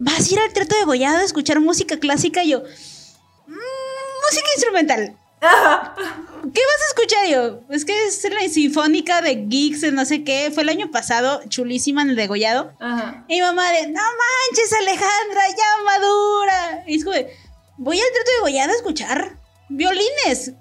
¿Vas 0.00 0.28
a 0.28 0.34
ir 0.34 0.40
al 0.40 0.52
teatro 0.52 0.76
de 0.76 0.84
Gollado 0.84 1.18
a 1.18 1.22
escuchar 1.22 1.60
música 1.60 2.00
clásica? 2.00 2.42
Y 2.42 2.50
yo. 2.50 2.64
Mm, 3.46 3.52
música 3.52 4.48
instrumental. 4.56 5.16
¿Qué 6.54 6.60
vas 6.60 6.82
a 6.82 6.88
escuchar 6.88 7.26
yo? 7.28 7.60
Es 7.70 7.84
que 7.84 8.06
es 8.06 8.24
la 8.30 8.48
sinfónica 8.48 9.22
de 9.22 9.46
Geeks, 9.48 9.92
no 9.92 10.04
sé 10.04 10.24
qué. 10.24 10.50
Fue 10.52 10.62
el 10.62 10.68
año 10.68 10.90
pasado, 10.90 11.40
chulísima 11.48 12.02
en 12.02 12.10
el 12.10 12.16
degollado. 12.16 12.72
Ajá. 12.80 13.24
Y 13.28 13.40
mamá 13.40 13.70
de, 13.70 13.88
no 13.88 14.02
manches, 14.02 14.72
Alejandra, 14.72 15.48
ya 15.48 15.84
madura. 15.84 16.84
Y 16.86 16.96
es 16.96 17.04
como, 17.04 17.16
voy 17.78 17.98
al 17.98 18.06
trato 18.12 18.30
de 18.30 18.36
degollado 18.36 18.72
a 18.72 18.76
escuchar 18.76 19.38
violines. 19.68 20.52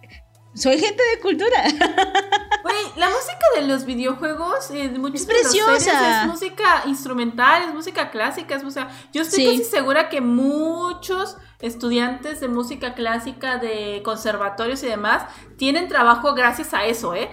Soy 0.55 0.79
gente 0.79 1.03
de 1.15 1.21
cultura. 1.21 1.63
Güey, 2.63 2.75
la 2.95 3.09
música 3.09 3.45
de 3.55 3.63
los 3.63 3.83
videojuegos 3.83 4.71
eh, 4.71 4.89
es 5.13 5.25
preciosa. 5.25 6.21
es 6.21 6.27
música 6.27 6.83
instrumental, 6.85 7.63
es 7.63 7.73
música 7.73 8.09
clásica, 8.09 8.55
es 8.55 8.63
música. 8.63 8.89
Yo 9.11 9.23
estoy 9.23 9.57
casi 9.57 9.65
segura 9.65 10.07
que 10.07 10.21
muchos 10.21 11.35
estudiantes 11.63 12.41
de 12.41 12.49
música 12.49 12.93
clásica 12.93 13.57
de 13.57 14.01
conservatorios 14.03 14.83
y 14.83 14.87
demás 14.87 15.23
tienen 15.57 15.87
trabajo 15.87 16.33
gracias 16.35 16.73
a 16.73 16.85
eso, 16.85 17.15
¿eh? 17.15 17.29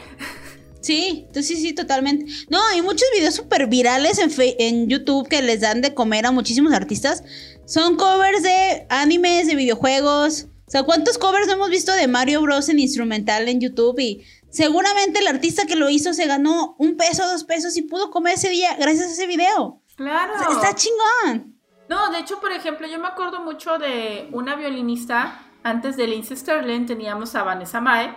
Sí, 0.81 1.27
sí, 1.35 1.43
sí, 1.43 1.75
totalmente. 1.75 2.25
No, 2.49 2.59
hay 2.69 2.81
muchos 2.81 3.07
videos 3.15 3.35
súper 3.35 3.67
virales 3.67 4.19
en, 4.19 4.31
en 4.59 4.89
YouTube 4.89 5.29
que 5.29 5.43
les 5.43 5.61
dan 5.61 5.83
de 5.83 5.93
comer 5.93 6.25
a 6.25 6.31
muchísimos 6.31 6.73
artistas. 6.73 7.23
Son 7.67 7.97
covers 7.97 8.43
de 8.43 8.87
animes, 8.89 9.47
de 9.47 9.57
videojuegos. 9.57 10.47
O 10.67 10.71
sea, 10.71 10.85
¿cuántos 10.85 11.19
covers 11.19 11.49
no 11.49 11.55
hemos 11.55 11.69
visto 11.69 11.93
de 11.93 12.07
Mario 12.07 12.41
Bros. 12.41 12.71
en 12.71 12.79
instrumental 12.79 13.47
en 13.49 13.61
YouTube? 13.61 13.99
Y 13.99 14.25
seguramente 14.49 15.19
el 15.19 15.27
artista 15.27 15.67
que 15.67 15.77
lo 15.77 15.91
hizo 15.91 16.15
se 16.15 16.27
ganó 16.27 16.77
un 16.79 16.97
peso, 16.97 17.29
dos 17.29 17.45
pesos 17.45 17.77
y 17.77 17.83
pudo 17.83 18.11
comer 18.11 18.35
ese 18.35 18.49
día 18.49 18.75
gracias 18.79 19.09
a 19.09 19.13
ese 19.13 19.27
video. 19.27 19.83
Claro. 19.97 20.33
está 20.51 20.75
chingón. 20.75 21.60
No, 21.91 22.09
de 22.13 22.21
hecho, 22.21 22.39
por 22.41 22.53
ejemplo, 22.53 22.87
yo 22.87 23.01
me 23.01 23.09
acuerdo 23.09 23.41
mucho 23.41 23.77
de 23.77 24.29
una 24.31 24.55
violinista, 24.55 25.41
antes 25.65 25.97
de 25.97 26.07
Lindsay 26.07 26.37
Sterling 26.37 26.87
teníamos 26.87 27.35
a 27.35 27.43
Vanessa 27.43 27.81
Mae, 27.81 28.15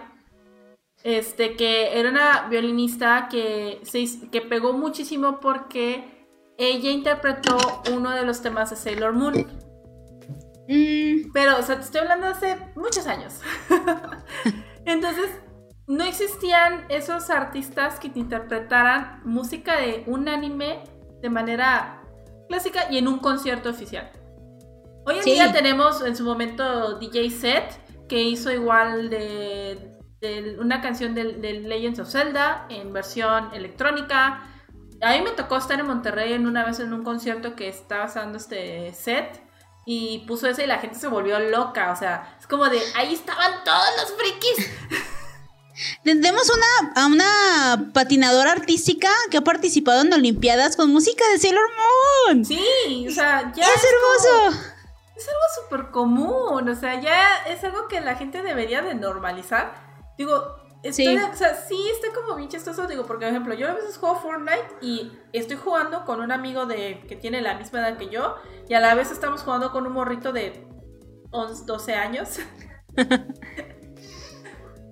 este, 1.04 1.56
que 1.56 2.00
era 2.00 2.12
una 2.12 2.48
violinista 2.50 3.28
que, 3.32 3.82
se, 3.82 4.30
que 4.30 4.42
pegó 4.42 4.74
muchísimo 4.74 5.40
porque 5.40 6.28
ella 6.56 6.92
interpretó 6.92 7.58
uno 7.92 8.12
de 8.12 8.24
los 8.24 8.44
temas 8.44 8.70
de 8.70 8.76
Sailor 8.76 9.14
Moon. 9.14 9.48
Mm. 10.70 11.32
Pero, 11.34 11.58
o 11.58 11.64
sea, 11.64 11.78
te 11.78 11.82
estoy 11.82 12.02
hablando 12.02 12.28
hace 12.28 12.56
muchos 12.76 13.08
años. 13.08 13.42
Entonces, 14.86 15.32
no 15.88 16.04
existían 16.04 16.86
esos 16.90 17.32
artistas 17.32 18.00
que 18.00 18.10
te 18.10 18.20
interpretaran 18.20 19.22
música 19.26 19.78
de 19.78 20.04
un 20.06 20.30
anime 20.30 20.84
de 21.24 21.30
manera 21.32 22.03
clásica 22.48 22.88
y 22.90 22.98
en 22.98 23.08
un 23.08 23.20
concierto 23.20 23.70
oficial. 23.70 24.12
Hoy 25.06 25.18
en 25.20 25.26
día 25.26 25.52
tenemos 25.52 26.02
en 26.02 26.16
su 26.16 26.24
momento 26.24 26.98
DJ 26.98 27.30
Set, 27.30 28.08
que 28.08 28.22
hizo 28.22 28.52
igual 28.52 29.10
de, 29.10 29.92
una 30.60 30.82
canción 30.82 31.14
de, 31.14 31.24
Legends 31.24 32.00
of 32.00 32.10
Zelda 32.10 32.66
en 32.70 32.94
versión 32.94 33.54
electrónica. 33.54 34.44
A 35.02 35.12
mí 35.12 35.22
me 35.22 35.32
tocó 35.32 35.58
estar 35.58 35.80
en 35.80 35.88
Monterrey 35.88 36.34
en 36.34 36.48
una 36.48 36.66
vez 36.66 36.80
en 36.80 36.94
un 36.94 37.04
concierto 37.04 37.56
que 37.56 37.68
estaba 37.68 38.06
usando 38.06 38.38
este 38.38 38.94
set 38.94 39.42
y 39.86 40.20
puso 40.20 40.48
eso 40.48 40.62
y 40.62 40.68
la 40.68 40.80
gente 40.80 40.98
se 40.98 41.08
volvió 41.08 41.40
loca. 41.40 41.92
O 41.92 41.96
sea, 41.96 42.38
es 42.40 42.48
como 42.48 42.70
de 42.70 42.80
ahí 42.96 43.14
estaban 43.14 43.52
todos 43.66 43.90
los 43.98 44.14
frikis. 44.14 44.72
Tenemos 46.04 46.50
una, 46.50 46.94
a 46.96 47.08
una 47.08 47.92
patinadora 47.94 48.52
artística 48.52 49.10
que 49.32 49.38
ha 49.38 49.42
participado 49.42 50.02
en 50.02 50.14
Olimpiadas 50.14 50.76
con 50.76 50.92
música 50.92 51.24
de 51.32 51.40
Sailor 51.40 51.66
Moon. 52.28 52.46
Sí, 52.46 53.06
o 53.08 53.12
sea, 53.12 53.52
ya. 53.56 53.64
Es, 53.64 53.84
hermoso. 53.84 54.60
es 55.16 55.28
algo 55.28 55.42
súper 55.62 55.92
común, 55.92 56.70
o 56.70 56.76
sea, 56.76 57.02
ya 57.02 57.44
es 57.48 57.64
algo 57.64 57.88
que 57.88 58.02
la 58.02 58.16
gente 58.16 58.42
debería 58.42 58.82
de 58.82 58.94
normalizar. 58.96 59.74
Digo, 60.18 60.56
estoy, 60.84 61.06
sí. 61.06 61.18
o 61.18 61.36
sea, 61.36 61.56
sí 61.56 61.78
está 61.92 62.14
como 62.14 62.36
bien 62.36 62.50
chistoso, 62.50 62.86
digo, 62.86 63.06
porque 63.06 63.26
por 63.26 63.32
ejemplo, 63.32 63.54
yo 63.56 63.70
a 63.70 63.74
veces 63.74 63.98
juego 63.98 64.20
Fortnite 64.20 64.68
y 64.82 65.12
estoy 65.32 65.58
jugando 65.58 66.06
con 66.06 66.22
un 66.22 66.32
amigo 66.32 66.66
de 66.66 67.04
que 67.08 67.16
tiene 67.16 67.42
la 67.42 67.56
misma 67.56 67.80
edad 67.80 67.98
que 67.98 68.10
yo 68.10 68.36
y 68.70 68.76
a 68.76 68.80
la 68.80 68.94
vez 68.94 69.12
estamos 69.12 69.42
jugando 69.42 69.72
con 69.72 69.88
un 69.88 69.94
morrito 69.94 70.32
de 70.34 70.68
11, 71.32 71.64
12 71.66 71.96
años. 71.96 72.40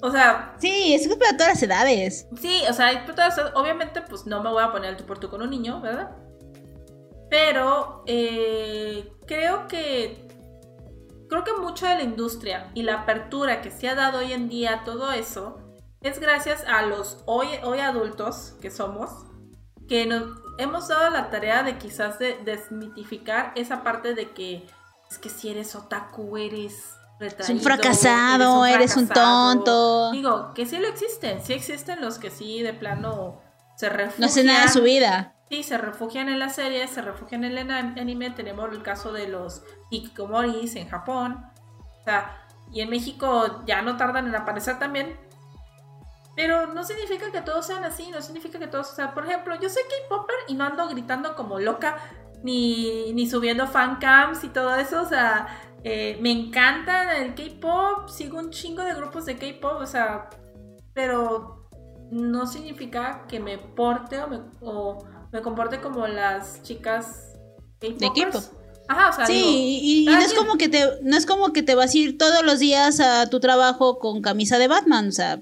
o 0.02 0.12
sea... 0.12 0.56
Sí, 0.60 0.94
es 0.94 1.08
para 1.08 1.38
todas 1.38 1.54
las 1.54 1.64
edades. 1.64 2.28
Sí, 2.40 2.62
o 2.70 2.74
sea, 2.74 3.06
obviamente 3.56 4.02
pues 4.02 4.26
no 4.26 4.42
me 4.42 4.50
voy 4.50 4.64
a 4.64 4.72
poner 4.72 4.92
el 4.92 4.98
tú 4.98 5.06
por 5.06 5.20
tú 5.20 5.30
con 5.30 5.42
un 5.42 5.50
niño, 5.50 5.82
¿verdad? 5.82 6.12
Pero 7.30 8.04
eh, 8.08 9.12
creo 9.26 9.68
que 9.68 10.28
creo 11.30 11.46
que 11.46 11.54
mucho 11.54 11.88
de 11.88 11.96
la 11.96 12.04
industria 12.04 12.70
y 12.74 12.84
la 12.84 13.02
apertura 13.02 13.62
que 13.62 13.72
se 13.72 13.88
ha 13.88 13.96
dado 13.96 14.20
hoy 14.20 14.34
en 14.34 14.50
día 14.50 14.82
todo 14.84 15.14
eso 15.14 15.62
es 16.02 16.20
gracias 16.20 16.66
a 16.68 16.82
los 16.82 17.24
hoy, 17.26 17.48
hoy 17.64 17.80
adultos 17.80 18.58
que 18.62 18.70
somos 18.70 19.10
que 19.88 20.06
nos 20.06 20.42
hemos 20.58 20.90
dado 20.90 21.10
la 21.10 21.30
tarea 21.30 21.64
de 21.64 21.78
quizás 21.78 22.20
de 22.20 22.38
desmitificar 22.44 23.54
esa 23.56 23.82
parte 23.82 24.14
de 24.14 24.32
que 24.32 24.68
es 25.10 25.18
que 25.18 25.30
si 25.30 25.50
eres 25.50 25.74
otaku 25.76 26.38
eres 26.38 26.96
es 27.22 27.50
un 27.50 27.60
fracasado, 27.60 28.66
eres 28.66 28.98
un, 28.98 29.08
tonto. 29.08 30.12
Digo, 30.12 30.54
que 30.54 30.66
sí 30.66 30.78
lo 30.80 30.88
existen, 30.88 31.42
sí 31.44 31.54
existen 31.54 32.02
los 32.02 32.18
que 32.18 32.30
sí 32.30 32.62
de 32.64 32.74
plano 32.74 33.42
se 33.76 33.90
refugian. 33.90 34.22
No 34.22 34.26
hace 34.26 34.44
nada 34.44 34.64
de 34.64 34.70
su 34.70 34.82
vida. 34.82 35.36
Sí, 35.50 35.64
se 35.64 35.78
refugian 35.78 36.30
en 36.30 36.40
la 36.40 36.50
serie, 36.50 36.88
se 36.88 37.02
refugian 37.02 37.44
en 37.44 37.58
el 37.58 37.72
anime. 37.72 38.32
Tenemos 38.32 38.72
el 38.72 38.82
caso 38.84 39.12
de 39.12 39.28
los 39.28 39.64
hikikomoris 39.90 40.76
en 40.78 40.88
Japón. 40.88 41.46
O 42.00 42.04
sea, 42.04 42.48
y 42.72 42.82
en 42.82 42.90
México 42.90 43.62
ya 43.66 43.82
no 43.82 43.98
tardan 43.98 44.28
en 44.28 44.36
aparecer 44.36 44.80
también. 44.80 45.20
Pero 46.36 46.68
no 46.68 46.84
significa 46.84 47.32
que 47.32 47.42
todos 47.42 47.68
sean 47.68 47.84
así, 47.84 48.10
no 48.12 48.22
significa 48.22 48.58
que 48.58 48.68
todos, 48.68 48.92
o 48.92 48.96
sea, 48.96 49.14
por 49.14 49.26
ejemplo, 49.26 49.54
yo 49.60 49.70
soy 49.70 49.84
K-Popper 49.84 50.36
y 50.48 50.54
no 50.54 50.64
ando 50.64 50.88
gritando 50.88 51.36
como 51.36 51.60
loca, 51.60 51.98
ni, 52.44 53.12
ni 53.14 53.30
subiendo 53.30 53.68
fancams 53.68 54.44
y 54.46 54.48
todo 54.48 54.74
eso, 54.76 55.02
o 55.02 55.06
sea, 55.06 55.48
eh, 55.84 56.18
me 56.22 56.32
encanta 56.32 57.18
el 57.18 57.34
K-pop, 57.34 58.08
sigo 58.10 58.38
un 58.38 58.52
chingo 58.52 58.84
de 58.84 58.94
grupos 58.94 59.26
de 59.26 59.36
K-pop, 59.36 59.82
o 59.82 59.88
sea, 59.88 60.30
pero 60.94 61.70
no 62.12 62.46
significa 62.46 63.26
que 63.28 63.40
me 63.40 63.58
porte 63.58 64.22
o 64.22 64.28
me, 64.28 64.42
o 64.62 65.04
me 65.32 65.42
comporte 65.42 65.80
como 65.82 66.06
las 66.08 66.62
chicas 66.62 67.34
de 67.80 67.96
K-pop. 67.96 68.44
Ajá, 68.88 69.10
o 69.10 69.14
sea, 69.14 69.26
sí, 69.26 69.80
y, 69.82 70.06
no 70.06 70.20
es 70.20 70.34
como 70.34 70.58
que 70.58 70.68
te 70.68 70.86
no 71.02 71.16
es 71.16 71.26
como 71.26 71.54
que 71.54 71.64
te 71.64 71.76
vas 71.76 71.94
a 71.94 71.98
ir 71.98 72.18
todos 72.18 72.44
los 72.44 72.60
días 72.60 73.00
a 73.00 73.30
tu 73.30 73.40
trabajo 73.40 74.00
con 74.00 74.22
camisa 74.22 74.58
de 74.58 74.68
Batman, 74.68 75.08
o 75.08 75.12
sea, 75.12 75.42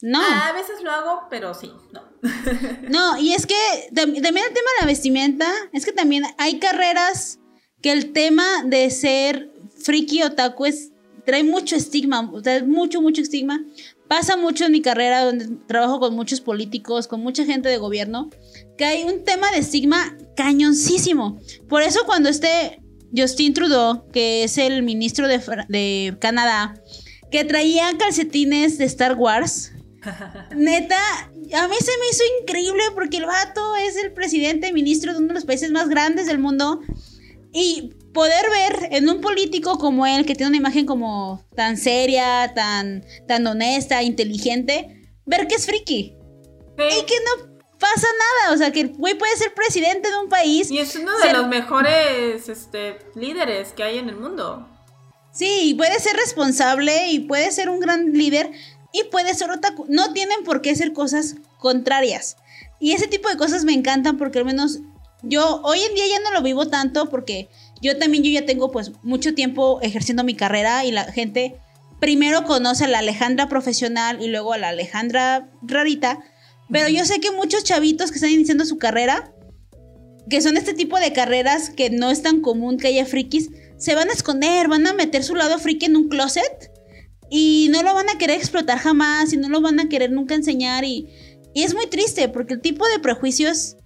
no. 0.00 0.20
a 0.20 0.52
veces 0.52 0.82
lo 0.82 0.92
hago, 0.92 1.22
pero 1.28 1.54
sí, 1.54 1.72
no. 1.92 2.02
no, 2.88 3.18
y 3.18 3.32
es 3.32 3.46
que 3.46 3.54
también 3.94 4.24
el 4.24 4.54
tema 4.54 4.70
de 4.76 4.80
la 4.80 4.86
vestimenta, 4.86 5.50
es 5.72 5.84
que 5.84 5.92
también 5.92 6.24
hay 6.38 6.58
carreras 6.60 7.40
que 7.82 7.92
el 7.92 8.12
tema 8.12 8.62
de 8.64 8.90
ser 8.90 9.50
friki 9.82 10.22
otaku 10.22 10.66
es, 10.66 10.90
trae 11.24 11.44
mucho 11.44 11.76
estigma, 11.76 12.30
trae 12.42 12.62
mucho, 12.62 13.00
mucho 13.00 13.22
estigma. 13.22 13.64
Pasa 14.08 14.36
mucho 14.38 14.64
en 14.64 14.72
mi 14.72 14.80
carrera 14.80 15.24
donde 15.24 15.48
trabajo 15.66 16.00
con 16.00 16.14
muchos 16.14 16.40
políticos, 16.40 17.06
con 17.06 17.20
mucha 17.20 17.44
gente 17.44 17.68
de 17.68 17.76
gobierno, 17.76 18.30
que 18.78 18.86
hay 18.86 19.04
un 19.04 19.22
tema 19.24 19.50
de 19.50 19.58
estigma 19.58 20.16
cañoncísimo. 20.34 21.38
Por 21.68 21.82
eso 21.82 22.00
cuando 22.06 22.30
este 22.30 22.80
Justin 23.14 23.52
Trudeau, 23.52 24.08
que 24.10 24.44
es 24.44 24.56
el 24.56 24.82
ministro 24.82 25.28
de, 25.28 25.38
de 25.68 26.16
Canadá, 26.20 26.74
que 27.30 27.44
traía 27.44 27.96
calcetines 27.98 28.78
de 28.78 28.86
Star 28.86 29.14
Wars, 29.16 29.72
neta, 30.56 30.96
a 31.54 31.68
mí 31.68 31.76
se 31.80 31.92
me 31.98 32.08
hizo 32.10 32.22
increíble 32.40 32.82
porque 32.94 33.18
el 33.18 33.26
vato 33.26 33.76
es 33.76 33.96
el 34.02 34.12
presidente, 34.12 34.72
ministro 34.72 35.12
de 35.12 35.18
uno 35.18 35.28
de 35.28 35.34
los 35.34 35.44
países 35.44 35.70
más 35.70 35.88
grandes 35.88 36.26
del 36.26 36.38
mundo. 36.38 36.80
Y 37.52 37.94
poder 38.12 38.50
ver 38.50 38.88
en 38.92 39.08
un 39.08 39.20
político 39.20 39.78
como 39.78 40.06
él, 40.06 40.26
que 40.26 40.34
tiene 40.34 40.48
una 40.48 40.56
imagen 40.56 40.86
como 40.86 41.44
tan 41.54 41.76
seria, 41.76 42.52
tan, 42.54 43.04
tan 43.26 43.46
honesta, 43.46 44.02
inteligente, 44.02 45.10
ver 45.24 45.46
que 45.46 45.54
es 45.54 45.66
friki. 45.66 46.16
Y 46.78 47.04
que 47.04 47.14
no 47.24 47.58
pasa 47.78 48.06
nada. 48.06 48.54
O 48.54 48.58
sea, 48.58 48.72
que 48.72 48.80
el 48.80 48.88
güey 48.94 49.14
puede 49.14 49.36
ser 49.36 49.52
presidente 49.54 50.10
de 50.10 50.18
un 50.18 50.28
país. 50.28 50.70
Y 50.70 50.78
es 50.78 50.94
uno 50.96 51.16
de 51.18 51.32
los 51.32 51.48
mejores 51.48 52.48
este, 52.48 52.98
líderes 53.14 53.72
que 53.72 53.82
hay 53.82 53.98
en 53.98 54.08
el 54.08 54.16
mundo. 54.16 54.68
Sí, 55.32 55.74
puede 55.76 55.98
ser 56.00 56.16
responsable 56.16 57.08
y 57.10 57.20
puede 57.20 57.50
ser 57.52 57.68
un 57.68 57.80
gran 57.80 58.12
líder 58.12 58.50
y 58.92 59.04
puede 59.04 59.34
ser 59.34 59.50
otaku. 59.50 59.86
No 59.88 60.12
tienen 60.12 60.44
por 60.44 60.62
qué 60.62 60.74
ser 60.74 60.92
cosas 60.92 61.36
contrarias. 61.58 62.36
Y 62.80 62.92
ese 62.92 63.06
tipo 63.06 63.28
de 63.28 63.36
cosas 63.36 63.64
me 63.64 63.72
encantan 63.72 64.18
porque 64.18 64.38
al 64.38 64.44
menos 64.44 64.80
yo 65.22 65.60
hoy 65.62 65.80
en 65.80 65.94
día 65.94 66.06
ya 66.06 66.20
no 66.20 66.30
lo 66.32 66.42
vivo 66.42 66.68
tanto 66.68 67.08
porque 67.08 67.48
yo 67.80 67.96
también, 67.98 68.24
yo 68.24 68.30
ya 68.30 68.46
tengo 68.46 68.70
pues 68.70 68.92
mucho 69.02 69.34
tiempo 69.34 69.80
ejerciendo 69.82 70.24
mi 70.24 70.34
carrera 70.34 70.84
y 70.84 70.92
la 70.92 71.04
gente 71.04 71.56
primero 72.00 72.44
conoce 72.44 72.84
a 72.84 72.88
la 72.88 72.98
Alejandra 72.98 73.48
profesional 73.48 74.22
y 74.22 74.28
luego 74.28 74.52
a 74.52 74.58
la 74.58 74.68
Alejandra 74.68 75.50
rarita. 75.62 76.18
Pero 76.70 76.88
yo 76.88 77.04
sé 77.04 77.20
que 77.20 77.30
muchos 77.32 77.64
chavitos 77.64 78.10
que 78.10 78.16
están 78.16 78.30
iniciando 78.30 78.64
su 78.64 78.78
carrera, 78.78 79.32
que 80.28 80.42
son 80.42 80.56
este 80.56 80.74
tipo 80.74 80.98
de 80.98 81.12
carreras 81.12 81.70
que 81.70 81.90
no 81.90 82.10
es 82.10 82.22
tan 82.22 82.40
común 82.40 82.78
que 82.78 82.88
haya 82.88 83.06
frikis, 83.06 83.50
se 83.78 83.94
van 83.94 84.10
a 84.10 84.12
esconder, 84.12 84.68
van 84.68 84.86
a 84.86 84.92
meter 84.92 85.24
su 85.24 85.34
lado 85.34 85.58
friki 85.58 85.86
en 85.86 85.96
un 85.96 86.08
closet 86.08 86.70
y 87.30 87.68
no 87.70 87.82
lo 87.82 87.94
van 87.94 88.08
a 88.10 88.18
querer 88.18 88.36
explotar 88.36 88.78
jamás 88.78 89.32
y 89.32 89.36
no 89.36 89.48
lo 89.48 89.60
van 89.60 89.80
a 89.80 89.88
querer 89.88 90.10
nunca 90.10 90.34
enseñar 90.34 90.84
y, 90.84 91.08
y 91.54 91.62
es 91.62 91.74
muy 91.74 91.86
triste 91.86 92.28
porque 92.28 92.54
el 92.54 92.60
tipo 92.60 92.86
de 92.88 92.98
prejuicios 92.98 93.76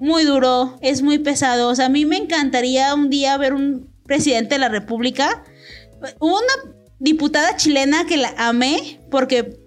muy 0.00 0.24
duro, 0.24 0.78
es 0.80 1.02
muy 1.02 1.18
pesado. 1.18 1.68
O 1.68 1.74
sea, 1.74 1.86
a 1.86 1.90
mí 1.90 2.04
me 2.04 2.16
encantaría 2.16 2.94
un 2.94 3.10
día 3.10 3.36
ver 3.36 3.54
un 3.54 3.90
presidente 4.04 4.54
de 4.56 4.58
la 4.58 4.68
República. 4.68 5.44
Hubo 6.18 6.36
una 6.36 6.74
diputada 6.98 7.56
chilena 7.56 8.06
que 8.06 8.16
la 8.16 8.34
amé 8.36 9.00
porque 9.10 9.58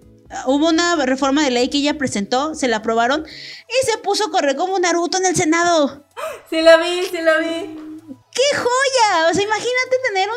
hubo 0.46 0.68
una 0.68 0.96
reforma 1.06 1.42
de 1.42 1.50
ley 1.50 1.68
que 1.68 1.78
ella 1.78 1.98
presentó, 1.98 2.54
se 2.54 2.68
la 2.68 2.78
aprobaron 2.78 3.26
y 3.26 3.86
se 3.86 3.98
puso 3.98 4.26
a 4.26 4.30
correr 4.30 4.56
como 4.56 4.78
Naruto 4.78 5.18
en 5.18 5.26
el 5.26 5.36
Senado. 5.36 6.04
Sí 6.48 6.60
la 6.60 6.76
vi, 6.76 7.02
sí 7.10 7.20
la 7.20 7.38
vi. 7.38 7.76
¡Qué 8.32 8.56
joya! 8.56 9.30
O 9.30 9.34
sea, 9.34 9.42
imagínate 9.42 9.96
tener 10.08 10.28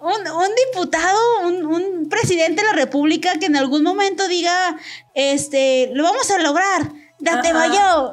un, 0.00 0.10
un, 0.10 0.48
diputado, 0.66 1.18
un, 1.44 1.66
un, 1.66 2.08
presidente 2.08 2.62
de 2.62 2.68
la 2.68 2.72
República 2.72 3.38
que 3.38 3.46
en 3.46 3.56
algún 3.56 3.82
momento 3.82 4.26
diga, 4.26 4.78
este, 5.14 5.90
lo 5.92 6.04
vamos 6.04 6.30
a 6.30 6.38
lograr, 6.38 6.92
date 7.18 7.52
vaya 7.52 8.12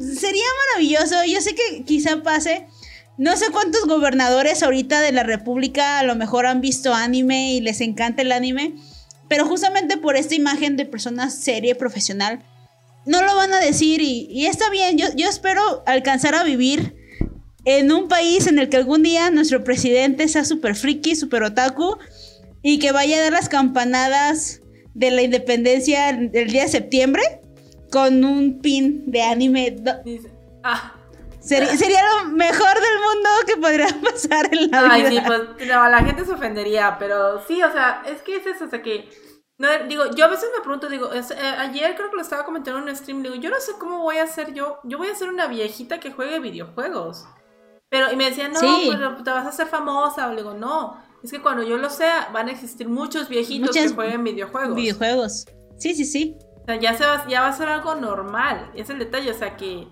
sería 0.00 0.44
maravilloso. 0.68 1.16
Yo 1.26 1.40
sé 1.40 1.54
que 1.54 1.84
quizá 1.84 2.22
pase. 2.22 2.66
No 3.18 3.36
sé 3.36 3.46
cuántos 3.52 3.86
gobernadores 3.86 4.62
ahorita 4.62 5.02
de 5.02 5.12
la 5.12 5.22
República 5.22 5.98
a 5.98 6.04
lo 6.04 6.16
mejor 6.16 6.46
han 6.46 6.62
visto 6.62 6.94
anime 6.94 7.52
y 7.52 7.60
les 7.60 7.80
encanta 7.82 8.22
el 8.22 8.32
anime. 8.32 8.74
Pero 9.28 9.46
justamente 9.46 9.98
por 9.98 10.16
esta 10.16 10.34
imagen 10.34 10.76
de 10.76 10.86
persona 10.86 11.30
seria 11.30 11.76
profesional, 11.76 12.42
no 13.06 13.22
lo 13.22 13.36
van 13.36 13.52
a 13.52 13.60
decir 13.60 14.00
y, 14.00 14.46
está 14.46 14.70
bien. 14.70 14.96
Yo, 14.96 15.28
espero 15.28 15.82
alcanzar 15.86 16.34
a 16.34 16.44
vivir 16.44 16.96
en 17.64 17.92
un 17.92 18.08
país 18.08 18.46
en 18.46 18.58
el 18.58 18.68
que 18.70 18.78
algún 18.78 19.02
día 19.02 19.30
nuestro 19.30 19.62
presidente 19.62 20.26
sea 20.28 20.44
súper 20.44 20.74
friki, 20.74 21.14
súper 21.14 21.42
otaku 21.42 21.98
y 22.62 22.78
que 22.78 22.92
vaya 22.92 23.18
a 23.18 23.22
dar 23.22 23.32
las 23.32 23.48
campanadas 23.48 24.62
de 24.94 25.10
la 25.10 25.22
independencia 25.22 26.08
el 26.08 26.50
día 26.50 26.62
de 26.62 26.68
septiembre 26.68 27.39
con 27.90 28.24
un 28.24 28.60
pin 28.60 29.10
de 29.10 29.22
anime. 29.22 29.76
Ah. 30.62 30.94
Sería, 31.40 32.02
lo 32.22 32.30
mejor 32.32 32.74
del 32.74 32.98
mundo 33.00 33.28
que 33.46 33.56
podría 33.56 33.88
pasar 34.04 34.52
en 34.52 34.70
la 34.70 34.92
Ay, 34.92 35.02
vida. 35.02 35.10
sí, 35.10 35.20
pues 35.56 35.68
la 35.68 35.98
gente 36.04 36.24
se 36.24 36.32
ofendería, 36.32 36.96
pero 36.98 37.42
sí, 37.46 37.62
o 37.62 37.72
sea, 37.72 38.02
es 38.06 38.20
que 38.22 38.36
es 38.36 38.46
eso, 38.46 38.66
o 38.66 38.68
sea 38.68 38.82
que. 38.82 39.08
No, 39.56 39.68
digo, 39.88 40.04
yo 40.14 40.24
a 40.24 40.28
veces 40.28 40.48
me 40.56 40.62
pregunto, 40.62 40.88
digo, 40.88 41.12
eh, 41.12 41.22
ayer 41.58 41.94
creo 41.94 42.08
que 42.08 42.16
lo 42.16 42.22
estaba 42.22 42.46
comentando 42.46 42.80
en 42.80 42.88
un 42.88 42.96
stream, 42.96 43.22
digo, 43.22 43.34
yo 43.34 43.50
no 43.50 43.60
sé 43.60 43.72
cómo 43.78 44.00
voy 44.00 44.16
a 44.16 44.26
ser 44.26 44.54
yo, 44.54 44.78
yo 44.84 44.96
voy 44.96 45.08
a 45.08 45.14
ser 45.14 45.28
una 45.28 45.48
viejita 45.48 46.00
que 46.00 46.12
juegue 46.12 46.40
videojuegos. 46.40 47.26
Pero, 47.90 48.10
y 48.10 48.16
me 48.16 48.24
decían, 48.26 48.52
no, 48.52 48.60
pues 48.60 49.24
te 49.24 49.30
vas 49.30 49.44
a 49.44 49.48
hacer 49.48 49.66
famosa, 49.66 50.30
o 50.30 50.36
digo, 50.36 50.54
no, 50.54 51.02
es 51.22 51.30
que 51.30 51.42
cuando 51.42 51.62
yo 51.62 51.76
lo 51.76 51.90
sea, 51.90 52.30
van 52.32 52.48
a 52.48 52.52
existir 52.52 52.88
muchos 52.88 53.28
viejitos 53.28 53.74
que 53.74 53.88
jueguen 53.88 54.24
videojuegos. 54.24 54.76
Videojuegos, 54.76 55.46
sí, 55.78 55.94
sí, 55.94 56.04
sí 56.04 56.38
ya, 56.80 56.94
se 56.96 57.04
va, 57.04 57.26
ya 57.28 57.40
va 57.40 57.48
a 57.48 57.52
ser 57.52 57.68
algo 57.68 57.94
normal. 57.94 58.70
Es 58.74 58.90
el 58.90 58.98
detalle. 58.98 59.30
O 59.30 59.34
sea, 59.34 59.56
que. 59.56 59.88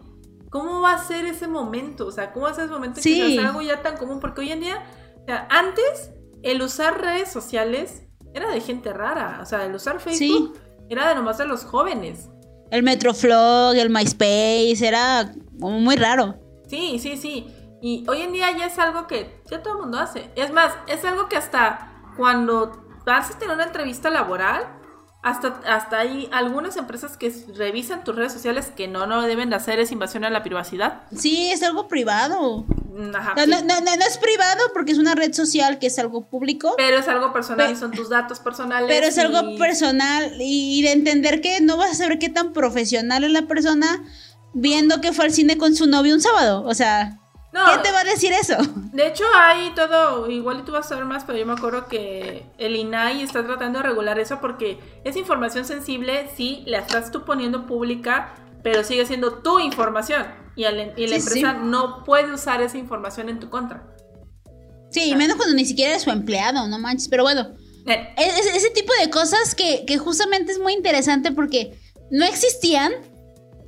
¿Cómo 0.50 0.80
va 0.80 0.94
a 0.94 1.04
ser 1.04 1.26
ese 1.26 1.46
momento? 1.46 2.06
O 2.06 2.10
sea, 2.10 2.32
¿cómo 2.32 2.46
va 2.46 2.52
a 2.52 2.54
ser 2.54 2.64
ese 2.64 2.72
momento 2.72 3.00
que 3.02 3.20
va 3.20 3.26
a 3.26 3.30
ser 3.30 3.46
algo 3.46 3.60
ya 3.60 3.82
tan 3.82 3.96
común? 3.96 4.20
Porque 4.20 4.40
hoy 4.40 4.52
en 4.52 4.60
día. 4.60 4.82
O 5.22 5.24
sea, 5.26 5.46
antes, 5.50 6.12
el 6.42 6.62
usar 6.62 7.00
redes 7.00 7.30
sociales 7.30 8.04
era 8.32 8.50
de 8.50 8.60
gente 8.60 8.92
rara. 8.92 9.40
O 9.42 9.46
sea, 9.46 9.64
el 9.64 9.74
usar 9.74 10.00
Facebook 10.00 10.58
era 10.88 11.08
de 11.08 11.14
nomás 11.14 11.38
de 11.38 11.46
los 11.46 11.64
jóvenes. 11.64 12.28
El 12.70 12.82
Metroflog, 12.82 13.74
el 13.74 13.90
MySpace, 13.90 14.86
era 14.86 15.32
como 15.58 15.80
muy 15.80 15.96
raro. 15.96 16.36
Sí, 16.68 16.98
sí, 16.98 17.16
sí. 17.16 17.46
Y 17.80 18.04
hoy 18.08 18.22
en 18.22 18.32
día 18.32 18.50
ya 18.56 18.66
es 18.66 18.78
algo 18.78 19.06
que 19.06 19.40
ya 19.50 19.62
todo 19.62 19.74
el 19.74 19.80
mundo 19.82 19.98
hace. 19.98 20.30
Es 20.34 20.52
más, 20.52 20.72
es 20.86 21.04
algo 21.04 21.28
que 21.28 21.36
hasta 21.36 22.02
cuando 22.16 22.72
vas 23.06 23.30
a 23.30 23.38
tener 23.38 23.54
una 23.54 23.64
entrevista 23.64 24.10
laboral, 24.10 24.77
hasta, 25.28 25.60
hasta 25.66 25.98
hay 26.00 26.28
algunas 26.32 26.76
empresas 26.76 27.16
que 27.16 27.32
revisan 27.56 28.04
tus 28.04 28.16
redes 28.16 28.32
sociales 28.32 28.72
que 28.74 28.88
no, 28.88 29.06
no 29.06 29.22
deben 29.22 29.50
de 29.50 29.56
hacer 29.56 29.78
es 29.80 29.92
invasión 29.92 30.24
a 30.24 30.30
la 30.30 30.42
privacidad. 30.42 31.02
Sí, 31.16 31.50
es 31.50 31.62
algo 31.62 31.88
privado. 31.88 32.64
Mm, 32.94 33.14
Ajá, 33.14 33.34
No, 33.36 33.44
sí. 33.44 33.50
no, 33.50 33.80
no, 33.80 33.96
no 33.96 34.04
es 34.06 34.18
privado 34.18 34.60
porque 34.72 34.92
es 34.92 34.98
una 34.98 35.14
red 35.14 35.32
social 35.32 35.78
que 35.78 35.86
es 35.88 35.98
algo 35.98 36.28
público. 36.28 36.74
Pero 36.76 36.98
es 36.98 37.08
algo 37.08 37.32
personal 37.32 37.66
Pe- 37.66 37.72
y 37.72 37.76
son 37.76 37.90
tus 37.92 38.08
datos 38.08 38.40
personales. 38.40 38.88
Pero 38.88 39.06
es 39.06 39.18
algo 39.18 39.56
personal 39.58 40.32
y 40.40 40.82
de 40.82 40.92
entender 40.92 41.40
que 41.40 41.60
no 41.60 41.76
vas 41.76 41.90
a 41.92 41.94
saber 41.94 42.18
qué 42.18 42.28
tan 42.28 42.52
profesional 42.52 43.24
es 43.24 43.30
la 43.30 43.42
persona 43.42 44.02
viendo 44.54 45.00
que 45.00 45.12
fue 45.12 45.26
al 45.26 45.32
cine 45.32 45.58
con 45.58 45.74
su 45.76 45.86
novio 45.86 46.14
un 46.14 46.20
sábado. 46.20 46.64
O 46.66 46.74
sea, 46.74 47.18
No, 47.52 47.64
¿qué 47.64 47.78
te 47.82 47.92
va 47.92 48.00
a 48.00 48.04
decir 48.04 48.32
eso? 48.32 48.56
De 48.92 49.06
hecho, 49.06 49.24
hay 49.34 49.72
todo, 49.74 50.28
igual 50.30 50.60
y 50.60 50.62
tú 50.62 50.72
vas 50.72 50.86
a 50.86 50.88
saber 50.90 51.04
más, 51.06 51.24
pero 51.24 51.38
yo 51.38 51.46
me 51.46 51.54
acuerdo 51.54 51.86
que 51.88 52.44
el 52.58 52.76
INAI 52.76 53.22
está 53.22 53.44
tratando 53.46 53.78
de 53.78 53.84
regular 53.88 54.18
eso 54.18 54.38
porque 54.40 54.78
es 55.04 55.16
información 55.16 55.64
sensible, 55.64 56.28
sí, 56.36 56.62
la 56.66 56.78
estás 56.80 57.10
tú 57.10 57.24
poniendo 57.24 57.66
pública, 57.66 58.34
pero 58.62 58.84
sigue 58.84 59.06
siendo 59.06 59.34
tu 59.38 59.60
información 59.60 60.26
y, 60.56 60.62
y 60.64 60.70
la 60.72 60.94
Sí, 60.96 60.96
sí. 60.96 61.14
empresa 61.14 61.52
no 61.54 62.04
puede 62.04 62.32
usar 62.32 62.60
esa 62.60 62.76
información 62.76 63.28
en 63.28 63.38
tu 63.40 63.48
contra. 63.48 63.94
Sí, 64.90 65.14
menos 65.16 65.36
cuando 65.36 65.54
ni 65.54 65.64
siquiera 65.64 65.94
es 65.94 66.02
su 66.02 66.10
empleado, 66.10 66.66
no 66.66 66.78
manches. 66.78 67.08
Pero 67.08 67.22
bueno, 67.22 67.54
Eh, 67.86 68.14
es- 68.18 68.38
es- 68.46 68.56
ese 68.56 68.70
tipo 68.70 68.92
de 69.00 69.08
cosas 69.08 69.54
que, 69.54 69.84
que 69.86 69.96
justamente 69.96 70.52
es 70.52 70.58
muy 70.58 70.72
interesante 70.74 71.32
porque 71.32 71.78
no 72.10 72.24
existían, 72.26 72.92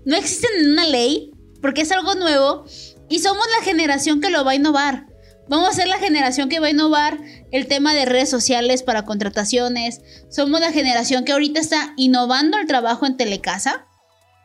no 0.04 0.16
existen 0.16 0.50
en 0.60 0.72
una 0.72 0.86
ley, 0.86 1.30
porque 1.62 1.82
es 1.82 1.92
algo 1.92 2.14
nuevo 2.14 2.64
y 3.10 3.18
somos 3.18 3.44
la 3.58 3.64
generación 3.64 4.22
que 4.22 4.30
lo 4.30 4.42
va 4.44 4.52
a 4.52 4.54
innovar. 4.54 5.06
Vamos 5.48 5.68
a 5.68 5.72
ser 5.72 5.88
la 5.88 5.98
generación 5.98 6.48
que 6.48 6.60
va 6.60 6.68
a 6.68 6.70
innovar 6.70 7.18
el 7.50 7.66
tema 7.66 7.92
de 7.92 8.04
redes 8.04 8.30
sociales 8.30 8.82
para 8.84 9.04
contrataciones. 9.04 10.00
Somos 10.30 10.60
la 10.60 10.70
generación 10.72 11.24
que 11.24 11.32
ahorita 11.32 11.58
está 11.60 11.92
innovando 11.96 12.56
el 12.56 12.66
trabajo 12.66 13.04
en 13.04 13.16
telecasa. 13.16 13.84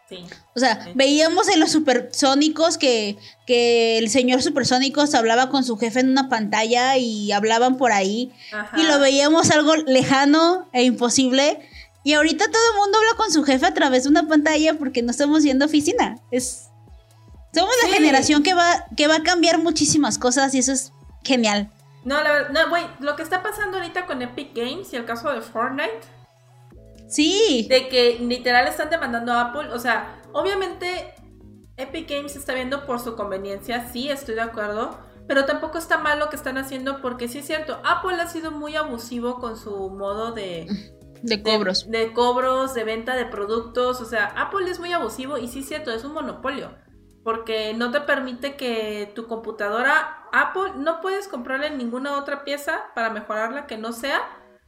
sí. 0.10 0.18
O 0.56 0.60
sea, 0.60 0.84
Sí. 0.86 0.92
veíamos 0.96 1.50
en 1.50 1.60
los 1.60 1.72
supersónicos 1.72 2.78
que, 2.78 3.18
que 3.46 3.98
el 3.98 4.10
señor 4.10 4.42
supersónicos 4.42 5.14
hablaba 5.14 5.50
con 5.50 5.64
su 5.66 5.78
jefe 5.78 6.00
en 6.00 6.10
una 6.10 6.30
pantalla 6.30 6.96
y 6.98 7.32
hablaban 7.34 7.76
por 7.78 7.92
ahí. 7.92 8.32
Ajá. 8.54 8.80
Y 8.80 8.84
lo 8.84 9.00
veíamos 9.00 9.52
algo 9.52 9.76
lejano 9.76 10.70
e 10.74 10.84
imposible. 10.84 11.60
Y 12.06 12.14
ahorita 12.14 12.46
todo 12.46 12.62
el 12.72 12.78
mundo 12.80 12.98
habla 13.00 13.18
con 13.18 13.32
su 13.32 13.44
jefe 13.44 13.66
a 13.66 13.74
través 13.74 14.04
de 14.04 14.10
una 14.10 14.28
pantalla 14.28 14.76
porque 14.76 15.02
no 15.02 15.12
estamos 15.12 15.44
yendo 15.44 15.66
a 15.66 15.68
oficina. 15.68 16.18
Es, 16.32 16.70
somos 17.56 17.74
la 17.84 17.90
generación 17.90 18.44
que 18.44 18.54
va, 18.54 18.86
que 18.96 19.08
va 19.08 19.16
a 19.18 19.24
cambiar 19.24 19.58
muchísimas 19.60 20.18
cosas 20.18 20.54
y 20.54 20.60
eso 20.60 20.72
es 20.72 20.92
genial. 21.24 21.72
No, 22.04 22.22
la 22.22 22.32
verdad, 22.32 22.50
no, 22.52 22.70
güey, 22.70 22.86
lo 23.00 23.16
que 23.16 23.24
está 23.24 23.42
pasando 23.42 23.78
ahorita 23.78 24.06
con 24.06 24.22
Epic 24.22 24.56
Games 24.56 24.94
y 24.94 24.96
el 24.96 25.06
caso 25.06 25.32
de 25.32 25.42
Fortnite, 25.42 26.02
Sí, 27.08 27.68
de 27.70 27.88
que 27.88 28.18
literal 28.20 28.68
están 28.68 28.90
demandando 28.90 29.32
a 29.34 29.42
Apple. 29.42 29.72
O 29.74 29.80
sea, 29.80 30.22
obviamente 30.34 31.14
Epic 31.78 32.10
Games 32.10 32.36
está 32.36 32.54
viendo 32.54 32.86
por 32.86 33.00
su 33.00 33.16
conveniencia, 33.16 33.90
sí, 33.92 34.10
estoy 34.10 34.36
de 34.36 34.42
acuerdo. 34.42 34.98
Pero 35.28 35.46
tampoco 35.46 35.80
está 35.80 35.98
mal 35.98 36.20
lo 36.20 36.30
que 36.30 36.36
están 36.36 36.58
haciendo 36.60 37.02
porque 37.02 37.28
sí 37.28 37.40
es 37.40 37.48
cierto, 37.48 37.80
Apple 37.84 38.16
ha 38.22 38.28
sido 38.28 38.52
muy 38.52 38.76
abusivo 38.76 39.40
con 39.40 39.58
su 39.58 39.90
modo 39.90 40.32
de, 40.34 40.68
de 41.24 41.38
de- 41.38 41.44
cobros. 41.44 41.90
De, 41.90 42.14
cobros, 42.14 42.74
de 42.76 42.84
venta 42.84 43.16
de 43.16 43.26
productos. 43.26 44.02
O 44.02 44.06
sea, 44.06 44.26
Apple 44.38 44.70
es 44.70 44.80
muy 44.80 44.92
abusivo 44.94 45.38
y 45.38 45.48
sí 45.48 45.60
es 45.60 45.68
cierto, 45.68 45.92
es 45.92 46.04
un 46.04 46.14
monopolio. 46.14 46.72
Porque 47.26 47.74
no 47.74 47.92
te 47.92 48.02
permite 48.02 48.56
que 48.56 49.12
tu 49.16 49.28
computadora, 49.28 50.28
Apple, 50.32 50.74
no 50.76 51.02
puedes 51.02 51.28
comprarle 51.28 51.72
ninguna 51.72 52.18
otra 52.20 52.44
pieza 52.44 52.84
para 52.94 53.10
mejorarla 53.10 53.66
que 53.66 53.78
no 53.78 53.92
sea 53.92 54.22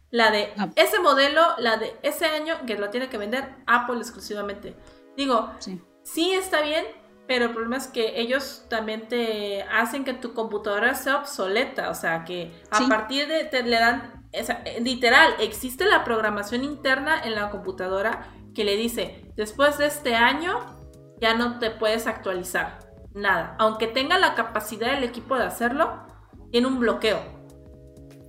la 0.10 0.32
de 0.32 0.54
Ah. 0.58 0.70
ese 0.76 1.00
modelo, 1.00 1.42
la 1.60 1.78
de 1.78 1.96
ese 2.02 2.26
año, 2.26 2.56
que 2.66 2.76
la 2.78 2.90
tiene 2.90 3.10
que 3.10 3.18
vender 3.20 3.56
Apple 3.68 3.98
exclusivamente. 4.00 4.76
Digo, 5.16 5.52
Sí. 5.60 5.80
sí 6.04 6.34
está 6.34 6.62
bien, 6.62 6.84
pero 7.28 7.46
el 7.46 7.52
problema 7.52 7.78
es 7.78 7.86
que 7.88 8.20
ellos 8.20 8.66
también 8.70 9.08
te 9.08 9.62
hacen 9.72 10.04
que 10.04 10.14
tu 10.14 10.34
computadora 10.34 10.96
sea 10.96 11.18
obsoleta, 11.18 11.92
o 11.92 11.94
sea, 11.94 12.26
que 12.26 12.52
a 12.72 12.80
Sí. 12.80 12.88
partir 12.88 13.28
de 13.28 13.44
te 13.46 13.62
le 13.64 13.78
dan 13.80 14.26
eh, 14.34 14.80
literal, 14.82 15.36
existe 15.40 15.86
la 15.86 16.04
programación 16.04 16.64
interna 16.64 17.20
en 17.24 17.34
la 17.36 17.50
computadora 17.50 18.28
que 18.54 18.64
le 18.66 18.76
dice, 18.76 19.32
después 19.38 19.78
de 19.78 19.86
este 19.86 20.16
año 20.16 20.77
ya 21.20 21.34
no 21.34 21.60
te 21.60 21.72
puedes 21.72 22.08
actualizar 22.08 22.80
nada, 23.14 23.56
aunque 23.60 23.88
tenga 23.88 24.18
la 24.18 24.36
capacidad 24.36 24.92
del 24.92 25.04
equipo 25.04 25.38
de 25.38 25.46
hacerlo, 25.46 26.06
tiene 26.52 26.68
un 26.68 26.80
bloqueo. 26.80 27.20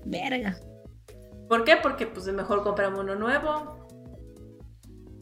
Verga. 0.04 0.58
¿Por 1.48 1.64
qué? 1.64 1.76
Porque 1.76 2.06
pues 2.06 2.26
mejor 2.26 2.62
compramos 2.62 3.00
uno 3.00 3.14
nuevo. 3.14 3.76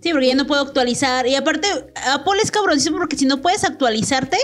Sí, 0.03 0.13
porque 0.13 0.29
ya 0.29 0.35
no 0.35 0.47
puedo 0.47 0.63
actualizar. 0.63 1.27
Y 1.27 1.35
aparte, 1.35 1.67
Apple 2.07 2.41
es 2.43 2.51
cabronísimo 2.51 2.99
porque 2.99 3.17
si 3.17 3.27
no 3.27 3.41
puedes 3.41 3.65
actualizarte, 3.65 4.37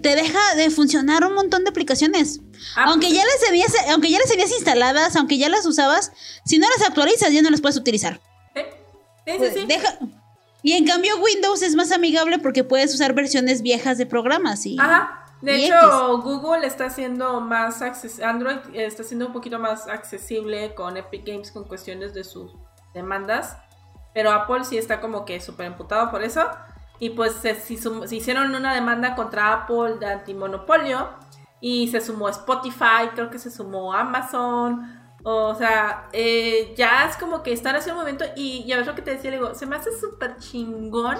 te 0.00 0.14
deja 0.14 0.54
de 0.56 0.70
funcionar 0.70 1.24
un 1.24 1.34
montón 1.34 1.64
de 1.64 1.70
aplicaciones. 1.70 2.40
Ah, 2.76 2.84
aunque, 2.88 3.08
pues, 3.08 3.18
ya 3.18 3.24
las 3.24 3.40
tenías, 3.40 3.74
aunque 3.90 4.10
ya 4.10 4.18
las 4.18 4.28
tenías 4.28 4.50
instaladas, 4.52 5.16
aunque 5.16 5.38
ya 5.38 5.48
las 5.48 5.66
usabas, 5.66 6.12
si 6.44 6.58
no 6.58 6.68
las 6.68 6.86
actualizas, 6.86 7.32
ya 7.32 7.42
no 7.42 7.50
las 7.50 7.60
puedes 7.60 7.76
utilizar. 7.76 8.20
¿sí? 8.54 8.62
Sí, 9.26 9.32
sí, 9.38 9.60
sí. 9.60 9.66
Deja... 9.66 9.98
Y 10.62 10.72
en 10.72 10.86
cambio, 10.86 11.18
Windows 11.18 11.62
es 11.62 11.74
más 11.74 11.92
amigable 11.92 12.38
porque 12.38 12.64
puedes 12.64 12.94
usar 12.94 13.14
versiones 13.14 13.62
viejas 13.62 13.98
de 13.98 14.06
programas. 14.06 14.66
Y... 14.66 14.78
Ajá. 14.78 15.16
De 15.40 15.56
y 15.56 15.64
hecho, 15.64 16.18
Google 16.18 16.66
está 16.66 16.86
haciendo 16.86 17.40
más 17.40 17.80
acces 17.80 18.20
Android 18.20 18.58
está 18.74 19.02
siendo 19.02 19.28
un 19.28 19.32
poquito 19.32 19.58
más 19.58 19.88
accesible 19.88 20.74
con 20.74 20.98
Epic 20.98 21.26
Games 21.26 21.50
con 21.50 21.64
cuestiones 21.64 22.12
de 22.12 22.24
sus 22.24 22.52
demandas. 22.92 23.56
Pero 24.12 24.32
Apple 24.32 24.64
sí 24.64 24.76
está 24.76 25.00
como 25.00 25.24
que 25.24 25.40
súper 25.40 25.66
emputado 25.66 26.10
por 26.10 26.22
eso. 26.22 26.46
Y 26.98 27.10
pues 27.10 27.32
se, 27.32 27.54
se 27.54 27.76
se 27.78 28.16
hicieron 28.16 28.54
una 28.54 28.74
demanda 28.74 29.14
contra 29.14 29.52
Apple 29.54 29.96
de 29.98 30.06
antimonopolio. 30.06 31.08
Y 31.62 31.88
se 31.88 32.00
sumó 32.00 32.28
Spotify, 32.28 33.08
creo 33.14 33.30
que 33.30 33.38
se 33.38 33.50
sumó 33.50 33.94
Amazon. 33.94 34.99
O 35.22 35.54
sea, 35.54 36.08
eh, 36.12 36.72
ya 36.76 37.06
es 37.08 37.16
como 37.16 37.42
que 37.42 37.52
están 37.52 37.76
haciendo 37.76 38.00
un 38.00 38.06
momento. 38.06 38.24
Y 38.36 38.64
ya 38.66 38.78
ves 38.78 38.86
lo 38.86 38.94
que 38.94 39.02
te 39.02 39.12
decía, 39.12 39.30
le 39.30 39.36
digo, 39.36 39.54
se 39.54 39.66
me 39.66 39.76
hace 39.76 39.90
súper 39.98 40.36
chingón 40.38 41.18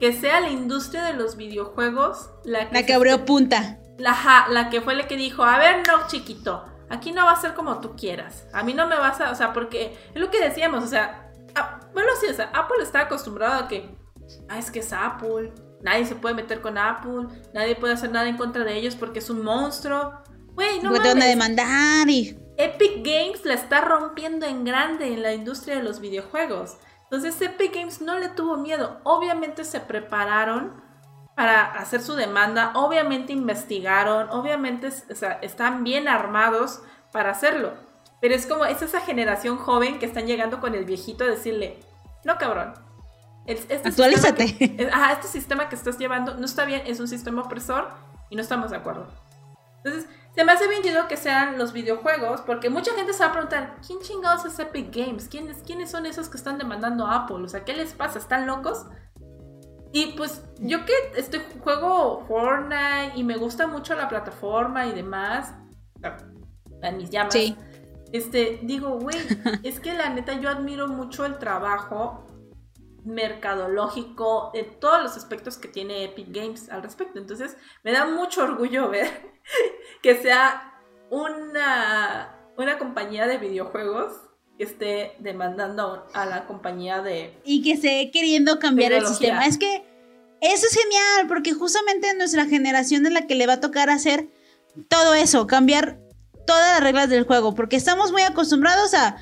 que 0.00 0.12
sea 0.12 0.40
la 0.40 0.48
industria 0.50 1.04
de 1.04 1.12
los 1.12 1.36
videojuegos 1.36 2.30
la 2.44 2.68
que, 2.68 2.74
La 2.74 2.86
que 2.86 2.94
abrió 2.94 3.24
punta. 3.24 3.78
la, 3.98 4.14
ja- 4.14 4.46
la 4.48 4.70
que 4.70 4.80
fue 4.80 4.94
la 4.94 5.06
que 5.06 5.16
dijo, 5.16 5.44
a 5.44 5.58
ver, 5.58 5.82
no, 5.86 6.06
chiquito, 6.08 6.64
aquí 6.88 7.12
no 7.12 7.26
va 7.26 7.32
a 7.32 7.40
ser 7.40 7.52
como 7.54 7.80
tú 7.80 7.94
quieras. 7.96 8.46
A 8.54 8.62
mí 8.62 8.72
no 8.74 8.86
me 8.86 8.96
vas 8.96 9.20
a, 9.20 9.30
o 9.30 9.34
sea, 9.34 9.52
porque 9.52 9.96
es 10.14 10.20
lo 10.20 10.30
que 10.30 10.40
decíamos, 10.42 10.82
o 10.82 10.86
sea, 10.86 11.30
a- 11.54 11.80
bueno, 11.92 12.08
sí, 12.18 12.26
o 12.30 12.34
sea, 12.34 12.50
Apple 12.54 12.82
está 12.82 13.00
acostumbrado 13.00 13.64
a 13.64 13.68
que, 13.68 13.94
ah, 14.48 14.58
es 14.58 14.70
que 14.70 14.78
es 14.80 14.90
Apple, 14.92 15.52
nadie 15.82 16.06
se 16.06 16.14
puede 16.14 16.34
meter 16.34 16.62
con 16.62 16.78
Apple, 16.78 17.26
nadie 17.52 17.76
puede 17.76 17.92
hacer 17.92 18.10
nada 18.10 18.26
en 18.28 18.38
contra 18.38 18.64
de 18.64 18.74
ellos 18.78 18.94
porque 18.96 19.18
es 19.18 19.28
un 19.28 19.44
monstruo. 19.44 20.14
Güey, 20.54 20.80
no 20.80 20.90
porque 20.92 21.02
te 21.02 21.08
van 21.14 21.22
a 21.22 21.26
demandar 21.26 22.08
y... 22.08 22.38
Epic 22.64 22.96
Games 23.04 23.44
la 23.44 23.54
está 23.54 23.80
rompiendo 23.80 24.46
en 24.46 24.64
grande 24.64 25.08
en 25.12 25.22
la 25.22 25.32
industria 25.32 25.76
de 25.76 25.82
los 25.82 26.00
videojuegos. 26.00 26.76
Entonces 27.04 27.40
Epic 27.40 27.74
Games 27.74 28.00
no 28.00 28.18
le 28.18 28.28
tuvo 28.28 28.56
miedo. 28.56 29.00
Obviamente 29.04 29.64
se 29.64 29.80
prepararon 29.80 30.80
para 31.34 31.62
hacer 31.72 32.02
su 32.02 32.14
demanda, 32.14 32.72
obviamente 32.74 33.32
investigaron, 33.32 34.28
obviamente 34.30 34.88
o 35.10 35.14
sea, 35.14 35.38
están 35.40 35.84
bien 35.84 36.06
armados 36.06 36.82
para 37.12 37.30
hacerlo. 37.30 37.72
Pero 38.20 38.34
es 38.34 38.46
como, 38.46 38.66
es 38.66 38.82
esa 38.82 39.00
generación 39.00 39.56
joven 39.56 39.98
que 39.98 40.04
están 40.06 40.26
llegando 40.26 40.60
con 40.60 40.74
el 40.74 40.84
viejito 40.84 41.24
a 41.24 41.28
decirle, 41.28 41.80
no 42.24 42.36
cabrón. 42.36 42.74
este 43.46 43.74
Actualízate. 43.88 44.48
sistema 44.48 44.76
que- 44.76 45.12
este 45.14 45.28
sistema 45.28 45.68
que 45.70 45.74
estás 45.76 45.98
llevando 45.98 46.34
no 46.34 46.44
está 46.44 46.66
bien, 46.66 46.82
es 46.84 47.00
un 47.00 47.08
sistema 47.08 47.40
opresor 47.42 47.88
y 48.28 48.36
no 48.36 48.42
estamos 48.42 48.70
de 48.70 48.76
acuerdo. 48.76 49.08
Entonces, 49.82 50.10
se 50.34 50.44
me 50.44 50.52
hace 50.52 50.68
bien 50.68 50.82
chido 50.82 51.08
que 51.08 51.16
sean 51.16 51.58
los 51.58 51.72
videojuegos, 51.72 52.40
porque 52.42 52.70
mucha 52.70 52.94
gente 52.94 53.12
se 53.12 53.22
va 53.24 53.30
a 53.30 53.32
preguntar, 53.32 53.76
¿quién 53.86 53.98
chingados 54.00 54.44
es 54.44 54.58
Epic 54.58 54.94
Games? 54.94 55.28
¿Quiénes, 55.28 55.58
¿Quiénes 55.66 55.90
son 55.90 56.06
esos 56.06 56.28
que 56.28 56.36
están 56.36 56.56
demandando 56.58 57.06
a 57.06 57.16
Apple? 57.24 57.42
O 57.44 57.48
sea, 57.48 57.64
¿qué 57.64 57.74
les 57.74 57.92
pasa? 57.94 58.18
¿Están 58.18 58.46
locos? 58.46 58.86
Y 59.92 60.12
pues 60.16 60.44
yo 60.60 60.84
que 60.84 60.92
estoy 61.16 61.40
juego 61.64 62.24
Fortnite 62.28 63.12
y 63.16 63.24
me 63.24 63.36
gusta 63.36 63.66
mucho 63.66 63.94
la 63.96 64.08
plataforma 64.08 64.86
y 64.86 64.92
demás, 64.92 65.52
en 66.82 66.96
mis 66.96 67.10
llamas, 67.10 67.32
Sí. 67.32 67.56
este, 68.12 68.60
digo, 68.62 68.98
güey, 69.00 69.16
es 69.64 69.80
que 69.80 69.92
la 69.94 70.10
neta 70.10 70.34
yo 70.34 70.48
admiro 70.48 70.86
mucho 70.86 71.26
el 71.26 71.38
trabajo 71.38 72.24
mercadológico 73.04 74.50
de 74.52 74.64
todos 74.64 75.02
los 75.02 75.16
aspectos 75.16 75.58
que 75.58 75.68
tiene 75.68 76.04
Epic 76.04 76.28
Games 76.30 76.68
al 76.70 76.82
respecto. 76.82 77.18
Entonces, 77.18 77.56
me 77.82 77.92
da 77.92 78.06
mucho 78.06 78.42
orgullo 78.42 78.88
ver 78.88 79.08
que 80.02 80.16
sea 80.16 80.80
una, 81.10 82.36
una 82.56 82.78
compañía 82.78 83.26
de 83.26 83.38
videojuegos 83.38 84.12
que 84.56 84.64
esté 84.64 85.16
demandando 85.20 86.06
a 86.12 86.26
la 86.26 86.46
compañía 86.46 87.00
de... 87.00 87.40
y 87.44 87.62
que 87.62 87.72
esté 87.72 88.10
queriendo 88.12 88.58
cambiar 88.58 88.92
el 88.92 89.06
sistema. 89.06 89.46
Es 89.46 89.56
que 89.56 89.84
eso 90.40 90.66
es 90.66 90.74
genial, 90.74 91.26
porque 91.28 91.52
justamente 91.52 92.14
nuestra 92.14 92.46
generación 92.46 93.06
es 93.06 93.12
la 93.12 93.26
que 93.26 93.34
le 93.34 93.46
va 93.46 93.54
a 93.54 93.60
tocar 93.60 93.90
hacer 93.90 94.28
todo 94.88 95.14
eso, 95.14 95.46
cambiar 95.46 95.98
todas 96.46 96.74
las 96.74 96.82
reglas 96.82 97.08
del 97.08 97.24
juego, 97.24 97.54
porque 97.54 97.76
estamos 97.76 98.12
muy 98.12 98.22
acostumbrados 98.22 98.94
a 98.94 99.16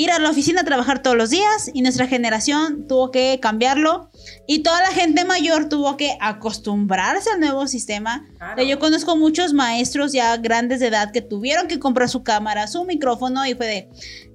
ir 0.00 0.10
a 0.10 0.18
la 0.18 0.30
oficina 0.30 0.62
a 0.62 0.64
trabajar 0.64 1.02
todos 1.02 1.14
los 1.14 1.28
días 1.28 1.70
y 1.74 1.82
nuestra 1.82 2.06
generación 2.06 2.86
tuvo 2.88 3.10
que 3.10 3.38
cambiarlo 3.40 4.10
y 4.46 4.60
toda 4.60 4.80
la 4.80 4.92
gente 4.92 5.26
mayor 5.26 5.68
tuvo 5.68 5.98
que 5.98 6.16
acostumbrarse 6.22 7.30
al 7.30 7.40
nuevo 7.40 7.66
sistema. 7.66 8.26
Yo 8.66 8.78
conozco 8.78 9.18
muchos 9.18 9.52
maestros 9.52 10.12
ya 10.12 10.34
grandes 10.38 10.80
de 10.80 10.86
edad 10.86 11.12
que 11.12 11.20
tuvieron 11.20 11.68
que 11.68 11.78
comprar 11.78 12.08
su 12.08 12.22
cámara, 12.22 12.66
su 12.66 12.84
micrófono 12.84 13.44
y 13.46 13.54
fue 13.54 13.66
de... 13.66 13.88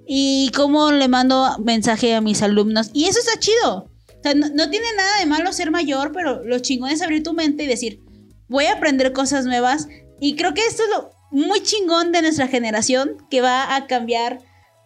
¿Y 0.08 0.52
cómo 0.56 0.92
le 0.92 1.08
mando 1.08 1.58
mensaje 1.58 2.14
a 2.14 2.22
mis 2.22 2.44
alumnos? 2.44 2.92
Y 2.94 3.06
eso 3.06 3.18
está 3.18 3.40
chido. 3.40 3.90
O 4.08 4.22
sea, 4.22 4.36
no, 4.36 4.50
no 4.50 4.70
tiene 4.70 4.86
nada 4.96 5.20
de 5.20 5.26
malo 5.26 5.52
ser 5.52 5.72
mayor, 5.72 6.12
pero 6.12 6.44
lo 6.44 6.60
chingón 6.60 6.92
es 6.92 7.02
abrir 7.02 7.24
tu 7.24 7.34
mente 7.34 7.64
y 7.64 7.68
decir, 7.68 8.04
voy 8.48 8.66
a 8.66 8.74
aprender 8.74 9.14
cosas 9.14 9.46
nuevas. 9.46 9.88
Y 10.20 10.36
creo 10.36 10.54
que 10.54 10.64
esto 10.64 10.84
es 10.84 10.90
lo 10.90 11.10
muy 11.32 11.64
chingón 11.64 12.12
de 12.12 12.22
nuestra 12.22 12.48
generación 12.48 13.18
que 13.32 13.42
va 13.42 13.76
a 13.76 13.88
cambiar 13.88 14.42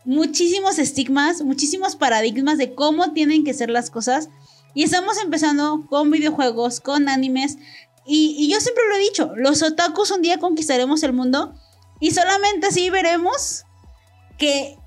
muchísimos 0.05 0.79
estigmas, 0.79 1.41
muchísimos 1.41 1.95
paradigmas 1.95 2.57
de 2.57 2.73
cómo 2.73 3.13
tienen 3.13 3.43
que 3.43 3.53
ser 3.53 3.69
las 3.69 3.89
cosas. 3.89 4.29
Y 4.73 4.83
estamos 4.83 5.17
empezando 5.23 5.85
con 5.87 6.11
videojuegos, 6.11 6.79
con 6.79 7.09
animes. 7.09 7.57
Y, 8.05 8.49
yo 8.51 8.59
siempre 8.59 8.83
lo 8.89 8.95
he 8.95 8.99
dicho, 8.99 9.33
los 9.35 9.61
otakus 9.61 10.11
un 10.11 10.21
día 10.21 10.39
conquistaremos 10.39 11.03
el 11.03 11.13
mundo 11.13 11.53
y 11.99 12.11
solamente 12.11 12.67
así 12.67 12.89
veremos 12.89 13.65
que 14.37 14.77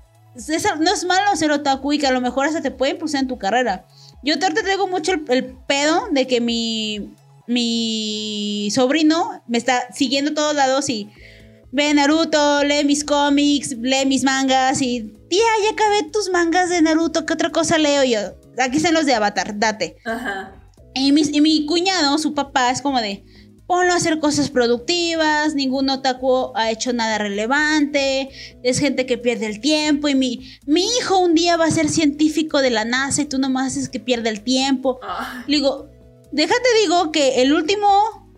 no 0.79 0.91
es 0.91 1.05
malo 1.05 1.35
ser 1.35 1.51
otaku 1.51 1.93
y 1.93 1.99
que 1.99 2.07
a 2.07 2.11
lo 2.11 2.19
mejor 2.19 2.47
hasta 2.47 2.61
te 2.61 2.71
puede 2.71 2.93
impulsar 2.93 3.21
en 3.21 3.27
tu 3.27 3.37
carrera. 3.37 3.85
Yo 4.23 4.39
te 4.39 4.51
traigo 4.51 4.87
mucho 4.87 5.13
el, 5.29 5.55
pedo 5.67 6.07
de 6.11 6.27
que 6.27 6.41
mi, 6.41 7.13
mi 7.47 8.69
sobrino 8.71 9.41
me 9.47 9.57
está 9.57 9.87
siguiendo 9.93 10.31
a 10.31 10.35
todos 10.35 10.55
lados 10.55 10.89
y 10.89 11.09
ve 11.73 11.93
Naruto, 11.93 12.63
lee 12.63 12.85
mis 12.85 13.03
cómics, 13.03 13.75
lee 13.81 14.05
mis 14.05 14.23
mangas 14.23 14.81
y, 14.81 15.01
tía, 15.27 15.41
ya 15.63 15.71
acabé 15.71 16.03
tus 16.11 16.29
mangas 16.29 16.69
de 16.69 16.81
Naruto, 16.81 17.25
¿qué 17.25 17.33
otra 17.33 17.49
cosa 17.49 17.77
leo 17.77 18.03
yo? 18.03 18.19
Aquí 18.59 18.77
están 18.77 18.93
los 18.93 19.05
de 19.05 19.15
Avatar, 19.15 19.57
date. 19.57 19.97
Ajá. 20.05 20.53
Y, 20.93 21.07
y 21.35 21.41
mi 21.41 21.65
cuñado, 21.65 22.17
su 22.19 22.35
papá, 22.35 22.69
es 22.69 22.83
como 22.83 23.01
de, 23.01 23.25
ponlo 23.65 23.93
a 23.93 23.95
hacer 23.95 24.19
cosas 24.19 24.51
productivas, 24.51 25.55
ningún 25.55 25.89
otaku 25.89 26.51
ha 26.55 26.69
hecho 26.69 26.93
nada 26.93 27.17
relevante, 27.17 28.29
es 28.61 28.77
gente 28.77 29.07
que 29.07 29.17
pierde 29.17 29.47
el 29.47 29.59
tiempo 29.59 30.07
y 30.07 30.13
mi, 30.13 30.47
mi 30.67 30.85
hijo 30.99 31.17
un 31.17 31.33
día 31.33 31.57
va 31.57 31.65
a 31.65 31.71
ser 31.71 31.89
científico 31.89 32.61
de 32.61 32.69
la 32.69 32.85
NASA 32.85 33.23
y 33.23 33.25
tú 33.25 33.39
nomás 33.39 33.77
es 33.77 33.89
que 33.89 33.99
pierde 33.99 34.29
el 34.29 34.43
tiempo. 34.43 34.99
Le 35.47 35.57
digo, 35.57 35.89
déjate 36.31 36.69
digo 36.83 37.11
que 37.11 37.41
el 37.41 37.51
último 37.51 37.87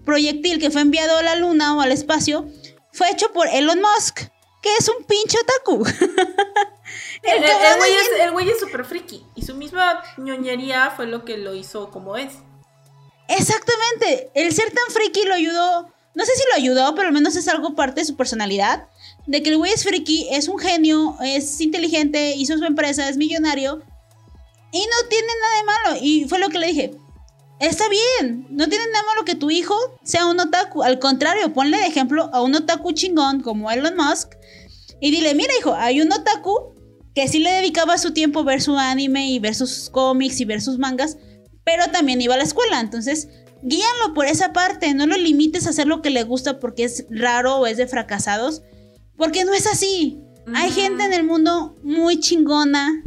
proyectil 0.05 0.59
que 0.59 0.71
fue 0.71 0.81
enviado 0.81 1.17
a 1.17 1.23
la 1.23 1.36
luna 1.36 1.75
o 1.75 1.81
al 1.81 1.91
espacio 1.91 2.47
fue 2.96 3.12
hecho 3.12 3.32
por 3.34 3.48
Elon 3.48 3.82
Musk, 3.82 4.22
que 4.62 4.74
es 4.80 4.89
un 4.89 5.04
pinche 5.04 5.38
otaku. 5.38 5.86
el, 7.24 8.32
güey 8.32 8.50
es 8.50 8.60
súper 8.60 8.86
friki 8.86 9.26
y 9.36 9.43
su 9.43 9.54
misma 9.54 10.02
ñoñería 10.18 10.91
fue 10.96 11.06
lo 11.06 11.26
que 11.26 11.38
lo 11.38 11.54
hizo 11.54 11.91
como 11.91 12.16
es. 12.16 12.34
Exactamente, 13.28 14.32
el 14.34 14.54
ser 14.54 14.72
tan 14.72 14.93
friki 14.93 15.24
lo 15.26 15.34
ayudó, 15.34 15.91
no 16.14 16.26
sé 16.26 16.32
si 16.36 16.43
lo 16.50 16.56
ayudó, 16.56 16.96
pero 16.96 17.08
al 17.08 17.14
menos 17.14 17.36
es 17.36 17.48
algo 17.48 17.76
parte 17.76 18.02
de 18.02 18.06
su 18.06 18.16
personalidad, 18.16 18.88
de 19.26 19.43
que 19.43 19.50
el 19.50 19.58
güey 19.58 19.74
es 19.74 19.84
friki, 19.84 20.30
es 20.32 20.48
un 20.48 20.60
genio, 20.60 21.18
es 21.24 21.60
inteligente, 21.60 22.36
hizo 22.36 22.58
su 22.58 22.66
empresa, 22.66 23.10
es 23.10 23.18
millonario 23.18 23.82
y 24.72 24.80
no 24.80 25.10
tiene 25.10 25.28
nada 25.41 25.58
de 25.58 25.64
malo. 25.64 26.00
Y 26.02 26.26
fue 26.30 26.39
lo 26.39 26.50
que 26.50 26.60
le 26.60 26.68
dije, 26.68 26.96
Está 27.60 27.86
bien, 27.89 28.47
no 28.49 28.68
tiene 28.68 28.86
nada 28.91 29.06
malo 29.08 29.24
que 29.24 29.36
tu 29.36 29.49
hijo 29.49 29.76
sea 30.03 30.26
un 30.26 30.39
otaku. 30.39 30.84
Al 30.84 30.99
contrario, 30.99 31.53
ponle 31.53 31.78
de 31.78 31.86
ejemplo 31.86 32.30
a 32.34 32.41
un 32.41 32.53
otaku 32.53 32.91
chingón 32.91 33.41
como 33.41 33.72
Elon 33.72 33.95
Musk 33.95 34.34
y 34.99 35.12
dile, 35.12 35.34
mira 35.36 35.53
hijo, 35.60 35.74
hay 35.74 36.01
un 36.01 36.12
otaku 36.12 36.74
que 37.14 37.30
sí 37.30 37.39
le 37.39 37.51
dedicaba 37.51 37.97
su 37.97 38.12
tiempo 38.12 38.41
a 38.41 38.43
ver 38.43 38.62
su 38.62 38.78
anime 38.78 39.30
y 39.30 39.39
ver 39.39 39.56
sus 39.56 39.89
cómics 39.89 40.41
y 40.41 40.45
ver 40.45 40.62
sus 40.62 40.78
mangas, 40.78 41.18
pero 41.64 41.89
también 41.91 42.22
iba 42.22 42.34
a 42.34 42.38
la 42.38 42.43
escuela. 42.43 42.82
Entonces, 42.82 43.30
guíanlo 43.64 44.14
por 44.14 44.26
esa 44.26 44.51
parte, 44.51 44.93
no 44.93 45.08
lo 45.08 45.16
limites 45.16 45.66
a 45.66 45.70
hacer 45.70 45.88
lo 45.88 46.01
que 46.01 46.10
le 46.10 46.24
gusta 46.24 46.60
porque 46.60 46.84
es 46.84 47.06
raro 47.10 47.56
o 47.56 47.68
es 47.68 47.78
de 47.78 47.88
fracasados, 47.88 48.64
porque 49.16 49.45
no 49.45 49.53
es 49.53 49.66
así. 49.66 50.20
Hay 50.53 50.72
gente 50.72 51.06
en 51.06 51.14
el 51.14 51.24
mundo 51.24 51.76
muy 51.84 52.20
chingona 52.20 53.01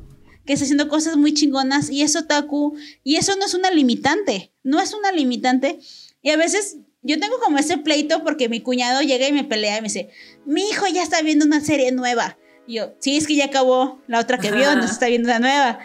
que 0.48 0.54
está 0.54 0.64
haciendo 0.64 0.88
cosas 0.88 1.18
muy 1.18 1.34
chingonas 1.34 1.90
y 1.90 2.00
es 2.00 2.16
otaku 2.16 2.74
y 3.04 3.16
eso 3.16 3.36
no 3.36 3.44
es 3.44 3.52
una 3.52 3.70
limitante, 3.70 4.50
no 4.62 4.80
es 4.80 4.94
una 4.94 5.12
limitante. 5.12 5.78
Y 6.22 6.30
a 6.30 6.38
veces 6.38 6.78
yo 7.02 7.20
tengo 7.20 7.38
como 7.38 7.58
ese 7.58 7.76
pleito 7.76 8.24
porque 8.24 8.48
mi 8.48 8.62
cuñado 8.62 9.02
llega 9.02 9.28
y 9.28 9.32
me 9.32 9.44
pelea 9.44 9.76
y 9.76 9.82
me 9.82 9.88
dice, 9.88 10.08
mi 10.46 10.66
hijo 10.66 10.86
ya 10.86 11.02
está 11.02 11.20
viendo 11.20 11.44
una 11.44 11.60
serie 11.60 11.92
nueva. 11.92 12.38
Y 12.66 12.76
yo, 12.76 12.94
sí, 12.98 13.18
es 13.18 13.26
que 13.26 13.36
ya 13.36 13.44
acabó 13.44 14.00
la 14.06 14.20
otra 14.20 14.38
que 14.38 14.50
vio, 14.50 14.74
no 14.74 14.86
se 14.86 14.94
está 14.94 15.08
viendo 15.08 15.28
una 15.28 15.38
nueva. 15.38 15.80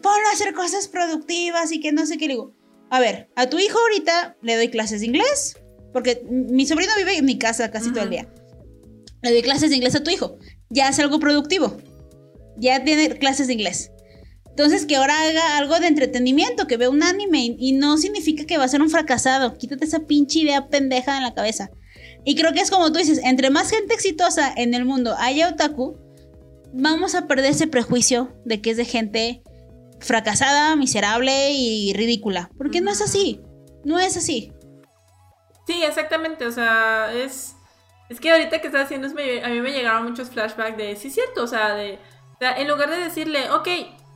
Ponlo 0.00 0.28
a 0.28 0.32
hacer 0.32 0.54
cosas 0.54 0.86
productivas 0.86 1.72
y 1.72 1.80
que 1.80 1.90
no 1.90 2.06
sé 2.06 2.18
qué. 2.18 2.28
Le 2.28 2.34
digo, 2.34 2.54
a 2.90 3.00
ver, 3.00 3.30
a 3.34 3.48
tu 3.48 3.58
hijo 3.58 3.80
ahorita 3.80 4.36
le 4.42 4.54
doy 4.54 4.68
clases 4.68 5.00
de 5.00 5.06
inglés, 5.06 5.56
porque 5.92 6.22
mi 6.24 6.66
sobrino 6.66 6.92
vive 6.96 7.16
en 7.16 7.24
mi 7.24 7.36
casa 7.36 7.72
casi 7.72 7.90
todo 7.90 8.04
el 8.04 8.10
día. 8.10 8.32
Le 9.22 9.32
doy 9.32 9.42
clases 9.42 9.70
de 9.70 9.76
inglés 9.76 9.96
a 9.96 10.04
tu 10.04 10.10
hijo. 10.12 10.38
Ya 10.70 10.86
hace 10.86 11.02
algo 11.02 11.18
productivo 11.18 11.76
ya 12.58 12.84
tiene 12.84 13.10
clases 13.18 13.46
de 13.46 13.54
inglés. 13.54 13.90
Entonces, 14.48 14.86
que 14.86 14.96
ahora 14.96 15.14
haga 15.22 15.56
algo 15.56 15.78
de 15.78 15.86
entretenimiento, 15.86 16.66
que 16.66 16.76
vea 16.76 16.90
un 16.90 17.04
anime 17.04 17.54
y 17.58 17.72
no 17.72 17.96
significa 17.96 18.44
que 18.44 18.58
va 18.58 18.64
a 18.64 18.68
ser 18.68 18.82
un 18.82 18.90
fracasado. 18.90 19.56
Quítate 19.56 19.84
esa 19.84 20.00
pinche 20.00 20.40
idea 20.40 20.66
pendeja 20.68 21.16
en 21.16 21.22
la 21.22 21.32
cabeza. 21.32 21.70
Y 22.24 22.34
creo 22.34 22.52
que 22.52 22.60
es 22.60 22.70
como 22.70 22.90
tú 22.90 22.98
dices, 22.98 23.20
entre 23.22 23.50
más 23.50 23.70
gente 23.70 23.94
exitosa 23.94 24.52
en 24.56 24.74
el 24.74 24.84
mundo 24.84 25.14
haya 25.18 25.48
otaku, 25.48 25.96
vamos 26.72 27.14
a 27.14 27.28
perder 27.28 27.52
ese 27.52 27.68
prejuicio 27.68 28.32
de 28.44 28.60
que 28.60 28.70
es 28.70 28.76
de 28.76 28.84
gente 28.84 29.42
fracasada, 30.00 30.74
miserable 30.76 31.52
y 31.52 31.92
ridícula. 31.92 32.50
Porque 32.58 32.80
no 32.80 32.90
es 32.90 33.00
así. 33.00 33.40
No 33.84 33.98
es 33.98 34.16
así. 34.16 34.52
Sí, 35.66 35.82
exactamente. 35.84 36.46
O 36.46 36.52
sea, 36.52 37.12
es. 37.14 37.54
Es 38.08 38.20
que 38.20 38.32
ahorita 38.32 38.60
que 38.60 38.68
estás 38.68 38.86
haciendo, 38.86 39.06
a 39.06 39.48
mí 39.48 39.60
me 39.60 39.70
llegaron 39.70 40.04
muchos 40.04 40.30
flashbacks 40.30 40.76
de. 40.76 40.96
Sí, 40.96 41.10
cierto. 41.10 41.44
O 41.44 41.46
sea, 41.46 41.74
de 41.74 41.98
o 42.38 42.40
sea, 42.40 42.56
en 42.56 42.68
lugar 42.68 42.88
de 42.88 42.98
decirle, 42.98 43.50
ok, 43.50 43.68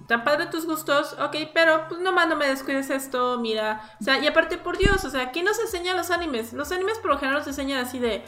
tan 0.07 0.23
padre 0.23 0.47
tus 0.47 0.64
gustos, 0.64 1.16
ok, 1.18 1.35
pero 1.53 1.89
pues 1.89 2.01
nomás 2.01 2.29
no 2.29 2.37
me 2.37 2.47
descuides 2.47 2.89
esto, 2.89 3.37
mira. 3.41 3.83
O 4.01 4.05
sea, 4.05 4.20
y 4.20 4.29
aparte, 4.29 4.59
por 4.59 4.79
Dios, 4.79 5.05
o 5.05 5.11
sea, 5.11 5.33
¿quién 5.33 5.45
nos 5.45 5.59
enseña 5.59 5.95
los 5.95 6.12
animes? 6.12 6.53
Los 6.53 6.70
animes 6.70 6.99
por 6.99 7.11
lo 7.11 7.18
general 7.18 7.41
nos 7.41 7.49
enseñan 7.49 7.85
así 7.85 7.99
de, 7.99 8.23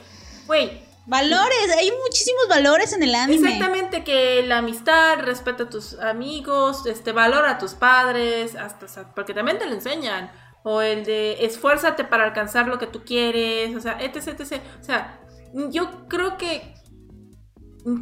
güey. 0.47 0.83
Valores, 1.07 1.77
hay 1.79 1.93
muchísimos 2.03 2.49
valores 2.49 2.93
en 2.93 3.05
el 3.05 3.15
anime. 3.15 3.47
Exactamente, 3.47 4.03
que 4.03 4.43
la 4.43 4.59
amistad, 4.59 5.21
respeta 5.21 5.63
a 5.63 5.71
tus 5.71 5.97
amigos, 6.01 6.87
este, 6.87 7.13
valora 7.13 7.53
a 7.53 7.59
tus 7.59 7.75
padres, 7.75 8.57
hasta, 8.57 9.15
porque 9.15 9.33
también 9.33 9.59
te 9.59 9.67
lo 9.67 9.75
enseñan. 9.75 10.33
O 10.65 10.81
el 10.81 11.05
de 11.05 11.45
esfuérzate 11.45 12.03
para 12.03 12.25
alcanzar 12.25 12.67
lo 12.67 12.79
que 12.79 12.89
tú 12.89 13.05
quieres, 13.05 13.77
o 13.77 13.81
sea, 13.81 13.97
etc, 14.01 14.41
etc. 14.41 14.61
O 14.81 14.85
sea, 14.85 15.21
yo 15.71 16.09
creo 16.09 16.37
que 16.37 16.75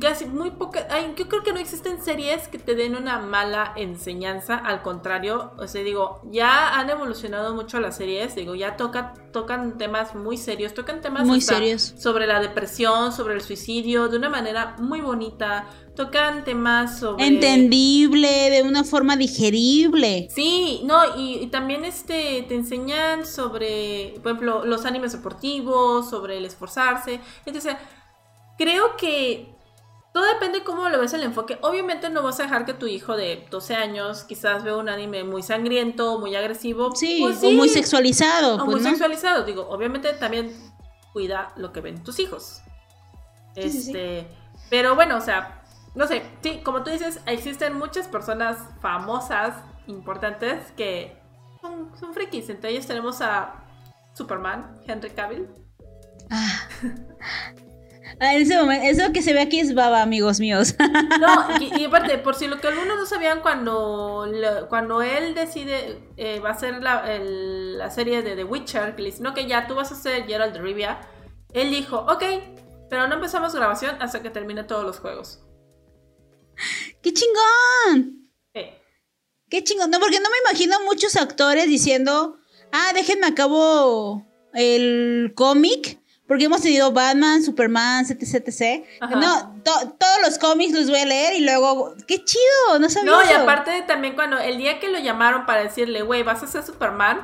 casi 0.00 0.26
muy 0.26 0.52
poca, 0.52 0.86
yo 1.16 1.28
creo 1.28 1.42
que 1.42 1.52
no 1.52 1.58
existen 1.58 2.00
series 2.00 2.46
que 2.46 2.58
te 2.58 2.76
den 2.76 2.94
una 2.94 3.18
mala 3.18 3.72
enseñanza, 3.74 4.54
al 4.54 4.80
contrario, 4.82 5.52
o 5.58 5.66
sea, 5.66 5.82
digo, 5.82 6.20
ya 6.30 6.78
han 6.78 6.88
evolucionado 6.88 7.52
mucho 7.54 7.80
las 7.80 7.96
series, 7.96 8.36
digo, 8.36 8.54
ya 8.54 8.76
toca, 8.76 9.14
tocan 9.32 9.78
temas 9.78 10.14
muy 10.14 10.36
serios, 10.36 10.72
tocan 10.72 11.00
temas 11.00 11.26
muy 11.26 11.40
serios 11.40 11.94
sobre 11.98 12.28
la 12.28 12.38
depresión, 12.40 13.12
sobre 13.12 13.34
el 13.34 13.40
suicidio, 13.40 14.06
de 14.08 14.18
una 14.18 14.28
manera 14.28 14.76
muy 14.78 15.00
bonita, 15.00 15.66
tocan 15.96 16.44
temas 16.44 17.00
sobre... 17.00 17.26
Entendible, 17.26 18.50
de 18.50 18.62
una 18.62 18.84
forma 18.84 19.16
digerible. 19.16 20.28
Sí, 20.30 20.82
no, 20.84 21.16
y, 21.16 21.38
y 21.38 21.46
también 21.48 21.84
este, 21.84 22.44
te 22.48 22.54
enseñan 22.54 23.26
sobre, 23.26 24.14
por 24.22 24.32
ejemplo, 24.32 24.64
los 24.64 24.84
animes 24.84 25.10
deportivos, 25.10 26.08
sobre 26.08 26.38
el 26.38 26.44
esforzarse, 26.44 27.20
entonces... 27.44 27.74
Creo 28.58 28.96
que 28.96 29.48
todo 30.12 30.26
depende 30.26 30.62
cómo 30.62 30.88
lo 30.90 31.00
ves 31.00 31.14
el 31.14 31.22
enfoque. 31.22 31.58
Obviamente 31.62 32.10
no 32.10 32.22
vas 32.22 32.38
a 32.40 32.42
dejar 32.42 32.66
que 32.66 32.74
tu 32.74 32.86
hijo 32.86 33.16
de 33.16 33.46
12 33.50 33.74
años 33.74 34.24
quizás 34.24 34.62
vea 34.62 34.76
un 34.76 34.90
anime 34.90 35.24
muy 35.24 35.42
sangriento, 35.42 36.18
muy 36.18 36.36
agresivo. 36.36 36.94
Sí, 36.94 37.20
pues 37.22 37.42
o 37.42 37.50
muy 37.50 37.70
sexualizado. 37.70 38.56
O 38.56 38.64
pues, 38.66 38.82
muy 38.82 38.90
sexualizado. 38.90 39.44
Digo, 39.44 39.66
obviamente 39.68 40.12
también 40.12 40.54
cuida 41.14 41.52
lo 41.56 41.72
que 41.72 41.80
ven 41.80 42.04
tus 42.04 42.18
hijos. 42.18 42.60
este, 43.54 44.26
pero 44.68 44.94
bueno, 44.94 45.16
o 45.16 45.20
sea, 45.22 45.62
no 45.94 46.06
sé, 46.06 46.22
sí, 46.42 46.60
como 46.62 46.82
tú 46.82 46.90
dices, 46.90 47.20
existen 47.24 47.74
muchas 47.74 48.06
personas 48.06 48.58
famosas, 48.82 49.54
importantes, 49.86 50.72
que 50.76 51.16
son, 51.62 51.90
son 51.98 52.12
frikis. 52.12 52.50
Entre 52.50 52.70
ellos 52.70 52.86
tenemos 52.86 53.22
a 53.22 53.64
Superman, 54.12 54.78
Henry 54.86 55.10
Cavill. 55.10 55.48
Ah. 56.30 56.68
Ah, 58.18 58.34
en 58.34 58.42
ese 58.42 58.56
momento, 58.56 58.86
eso 58.86 59.12
que 59.12 59.22
se 59.22 59.32
ve 59.32 59.40
aquí 59.40 59.60
es 59.60 59.74
baba, 59.74 60.02
amigos 60.02 60.40
míos. 60.40 60.74
No, 61.20 61.46
y, 61.60 61.84
aparte, 61.84 62.18
por 62.18 62.34
si 62.34 62.48
lo 62.48 62.60
que 62.60 62.68
algunos 62.68 62.96
no 62.96 63.06
sabían, 63.06 63.40
cuando, 63.40 64.26
cuando 64.68 65.02
él 65.02 65.34
decide, 65.34 65.98
eh, 66.16 66.40
va 66.40 66.50
a 66.50 66.52
hacer 66.52 66.82
la, 66.82 67.04
la, 67.18 67.90
serie 67.90 68.22
de 68.22 68.34
The 68.34 68.44
Witcher, 68.44 68.96
que 68.96 69.02
le 69.02 69.10
dice, 69.10 69.22
no, 69.22 69.34
que 69.34 69.46
ya 69.46 69.66
tú 69.66 69.74
vas 69.74 69.92
a 69.92 69.94
ser 69.94 70.26
Gerald 70.26 70.52
de 70.52 70.60
Rivia, 70.60 71.00
Él 71.52 71.70
dijo, 71.70 71.98
ok, 72.08 72.24
pero 72.90 73.06
no 73.06 73.14
empezamos 73.14 73.54
grabación 73.54 73.96
hasta 74.00 74.20
que 74.20 74.30
termine 74.30 74.64
todos 74.64 74.84
los 74.84 74.98
juegos. 74.98 75.40
¡Qué 77.02 77.12
chingón! 77.12 78.30
¡Qué 79.48 79.64
chingón! 79.64 79.90
No, 79.90 80.00
porque 80.00 80.20
no 80.20 80.30
me 80.30 80.38
imagino 80.48 80.76
muchos 80.84 81.16
actores 81.16 81.66
diciendo, 81.66 82.38
ah, 82.72 82.92
déjenme 82.94 83.26
acabo 83.26 84.26
el 84.54 85.32
cómic. 85.34 86.01
Porque 86.32 86.46
hemos 86.46 86.62
tenido 86.62 86.90
Batman, 86.92 87.42
Superman, 87.42 88.06
etc, 88.08 88.48
etc. 88.48 88.86
No, 89.18 89.60
todos 89.66 90.18
los 90.22 90.38
cómics 90.38 90.72
los 90.72 90.88
voy 90.88 91.00
a 91.00 91.04
leer 91.04 91.34
y 91.34 91.44
luego, 91.44 91.94
qué 92.08 92.24
chido, 92.24 92.78
no 92.80 92.88
sabía. 92.88 93.10
No, 93.10 93.22
y 93.22 93.34
aparte 93.34 93.82
también 93.86 94.14
cuando 94.14 94.38
el 94.38 94.56
día 94.56 94.80
que 94.80 94.88
lo 94.88 94.98
llamaron 94.98 95.44
para 95.44 95.62
decirle, 95.62 96.00
güey, 96.00 96.22
vas 96.22 96.42
a 96.42 96.46
ser 96.46 96.62
Superman, 96.62 97.20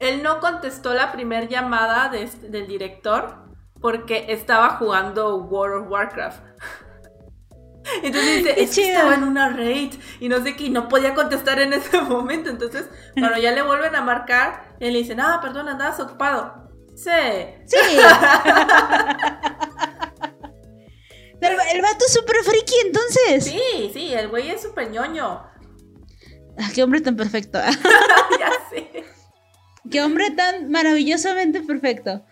él 0.00 0.22
no 0.22 0.38
contestó 0.40 0.92
la 0.92 1.12
primera 1.12 1.48
llamada 1.48 2.10
este, 2.14 2.50
del 2.50 2.66
director 2.66 3.38
porque 3.80 4.26
estaba 4.28 4.76
jugando 4.76 5.38
World 5.38 5.84
of 5.86 5.90
Warcraft. 5.90 6.42
Entonces 8.02 8.36
dice, 8.36 8.62
es 8.62 8.74
que 8.74 8.92
estaba 8.92 9.14
en 9.14 9.24
una 9.24 9.48
raid 9.48 9.94
y 10.20 10.28
no 10.28 10.42
sé 10.42 10.56
qué, 10.56 10.64
y 10.64 10.70
no 10.70 10.88
podía 10.88 11.14
contestar 11.14 11.58
en 11.58 11.72
ese 11.72 11.98
momento. 12.02 12.50
Entonces, 12.50 12.84
cuando 13.18 13.38
ya 13.38 13.52
le 13.52 13.62
vuelven 13.62 13.96
a 13.96 14.02
marcar, 14.02 14.74
él 14.78 14.92
le 14.92 14.98
dice, 14.98 15.16
ah, 15.18 15.38
perdón, 15.40 15.68
andabas 15.68 15.98
ocupado. 16.00 16.68
Sí. 17.02 17.10
Sí. 17.66 17.76
el, 21.40 21.56
el 21.72 21.82
vato 21.82 22.04
es 22.06 22.12
súper 22.12 22.36
friki, 22.44 22.74
entonces. 22.84 23.44
Sí, 23.44 23.90
sí, 23.92 24.12
el 24.12 24.28
güey 24.28 24.50
es 24.50 24.60
súper 24.60 24.90
ñoño. 24.90 25.42
Ah, 26.58 26.70
qué 26.74 26.82
hombre 26.82 27.00
tan 27.00 27.16
perfecto. 27.16 27.58
ya 28.38 28.52
sé. 28.70 29.04
Qué 29.90 30.02
hombre 30.02 30.30
tan 30.32 30.70
maravillosamente 30.70 31.62
perfecto. 31.62 32.22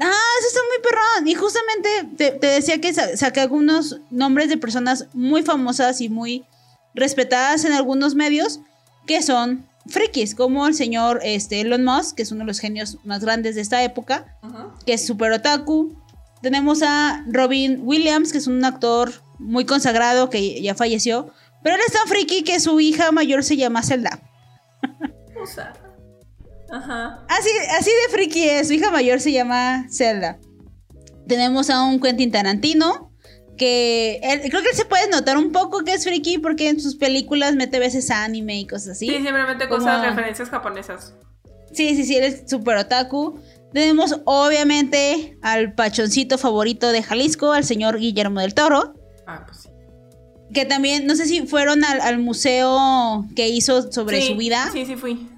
Ah, 0.00 0.28
eso 0.38 0.48
está 0.48 0.60
muy 0.68 0.78
perrón. 0.82 1.28
Y 1.28 1.34
justamente 1.34 1.88
te, 2.38 2.46
decía 2.46 2.80
que 2.80 2.92
saqué 2.92 3.40
algunos 3.40 4.00
nombres 4.10 4.48
de 4.48 4.58
personas 4.58 5.08
muy 5.12 5.42
famosas 5.42 6.00
y 6.00 6.08
muy 6.08 6.44
respetadas 6.94 7.64
en 7.64 7.72
algunos 7.72 8.14
medios 8.14 8.60
que 9.06 9.22
son 9.22 9.68
frikis, 9.86 10.34
como 10.34 10.66
el 10.66 10.74
señor 10.74 11.20
este, 11.22 11.60
Elon 11.60 11.84
Musk, 11.84 12.16
que 12.16 12.22
es 12.22 12.32
uno 12.32 12.40
de 12.40 12.46
los 12.46 12.60
genios 12.60 12.98
más 13.04 13.24
grandes 13.24 13.54
de 13.54 13.60
esta 13.60 13.82
época, 13.82 14.38
que 14.86 14.94
es 14.94 15.06
super 15.06 15.32
otaku. 15.32 15.96
Tenemos 16.42 16.82
a 16.82 17.24
Robin 17.28 17.80
Williams, 17.82 18.32
que 18.32 18.38
es 18.38 18.46
un 18.46 18.64
actor 18.64 19.12
muy 19.38 19.64
consagrado 19.64 20.30
que 20.30 20.60
ya 20.62 20.74
falleció, 20.74 21.32
pero 21.62 21.76
él 21.76 21.82
es 21.86 21.92
tan 21.92 22.06
friki 22.06 22.44
que 22.44 22.60
su 22.60 22.78
hija 22.80 23.12
mayor 23.12 23.42
se 23.42 23.56
llama 23.56 23.82
Zelda. 23.82 24.20
O 25.42 25.46
sea. 25.46 25.74
Ajá. 26.70 27.22
Así, 27.28 27.50
así 27.78 27.90
de 27.90 28.12
friki 28.12 28.48
es. 28.48 28.68
Su 28.68 28.72
hija 28.72 28.90
mayor 28.90 29.20
se 29.20 29.30
llama 29.30 29.86
Zelda. 29.90 30.38
Tenemos 31.28 31.68
a 31.68 31.84
un 31.84 32.00
Quentin 32.00 32.30
Tarantino. 32.30 33.03
Que 33.56 34.20
creo 34.50 34.62
que 34.62 34.70
él 34.70 34.76
se 34.76 34.84
puede 34.84 35.08
notar 35.08 35.36
un 35.36 35.52
poco 35.52 35.84
que 35.84 35.94
es 35.94 36.04
friki 36.04 36.38
porque 36.38 36.68
en 36.68 36.80
sus 36.80 36.96
películas 36.96 37.54
mete 37.54 37.78
veces 37.78 38.10
anime 38.10 38.58
y 38.60 38.66
cosas 38.66 38.90
así. 38.90 39.06
Sí, 39.06 39.14
simplemente 39.14 39.68
cosas, 39.68 40.04
referencias 40.04 40.50
japonesas. 40.50 41.14
Sí, 41.72 41.94
sí, 41.94 42.04
sí, 42.04 42.16
él 42.16 42.24
es 42.24 42.50
súper 42.50 42.76
otaku. 42.78 43.40
Tenemos 43.72 44.20
obviamente 44.24 45.38
al 45.42 45.74
pachoncito 45.74 46.38
favorito 46.38 46.92
de 46.92 47.02
Jalisco, 47.02 47.52
al 47.52 47.64
señor 47.64 47.98
Guillermo 47.98 48.40
del 48.40 48.54
Toro. 48.54 48.94
Ah, 49.26 49.44
pues 49.46 49.62
sí. 49.62 49.68
Que 50.52 50.64
también, 50.64 51.06
no 51.06 51.16
sé 51.16 51.26
si 51.26 51.46
fueron 51.46 51.84
al, 51.84 52.18
museo 52.18 53.26
que 53.34 53.48
hizo 53.48 53.90
sobre 53.90 54.22
su 54.22 54.36
vida. 54.36 54.68
Sí, 54.72 54.86
sí, 54.86 54.94
fui 54.96 55.28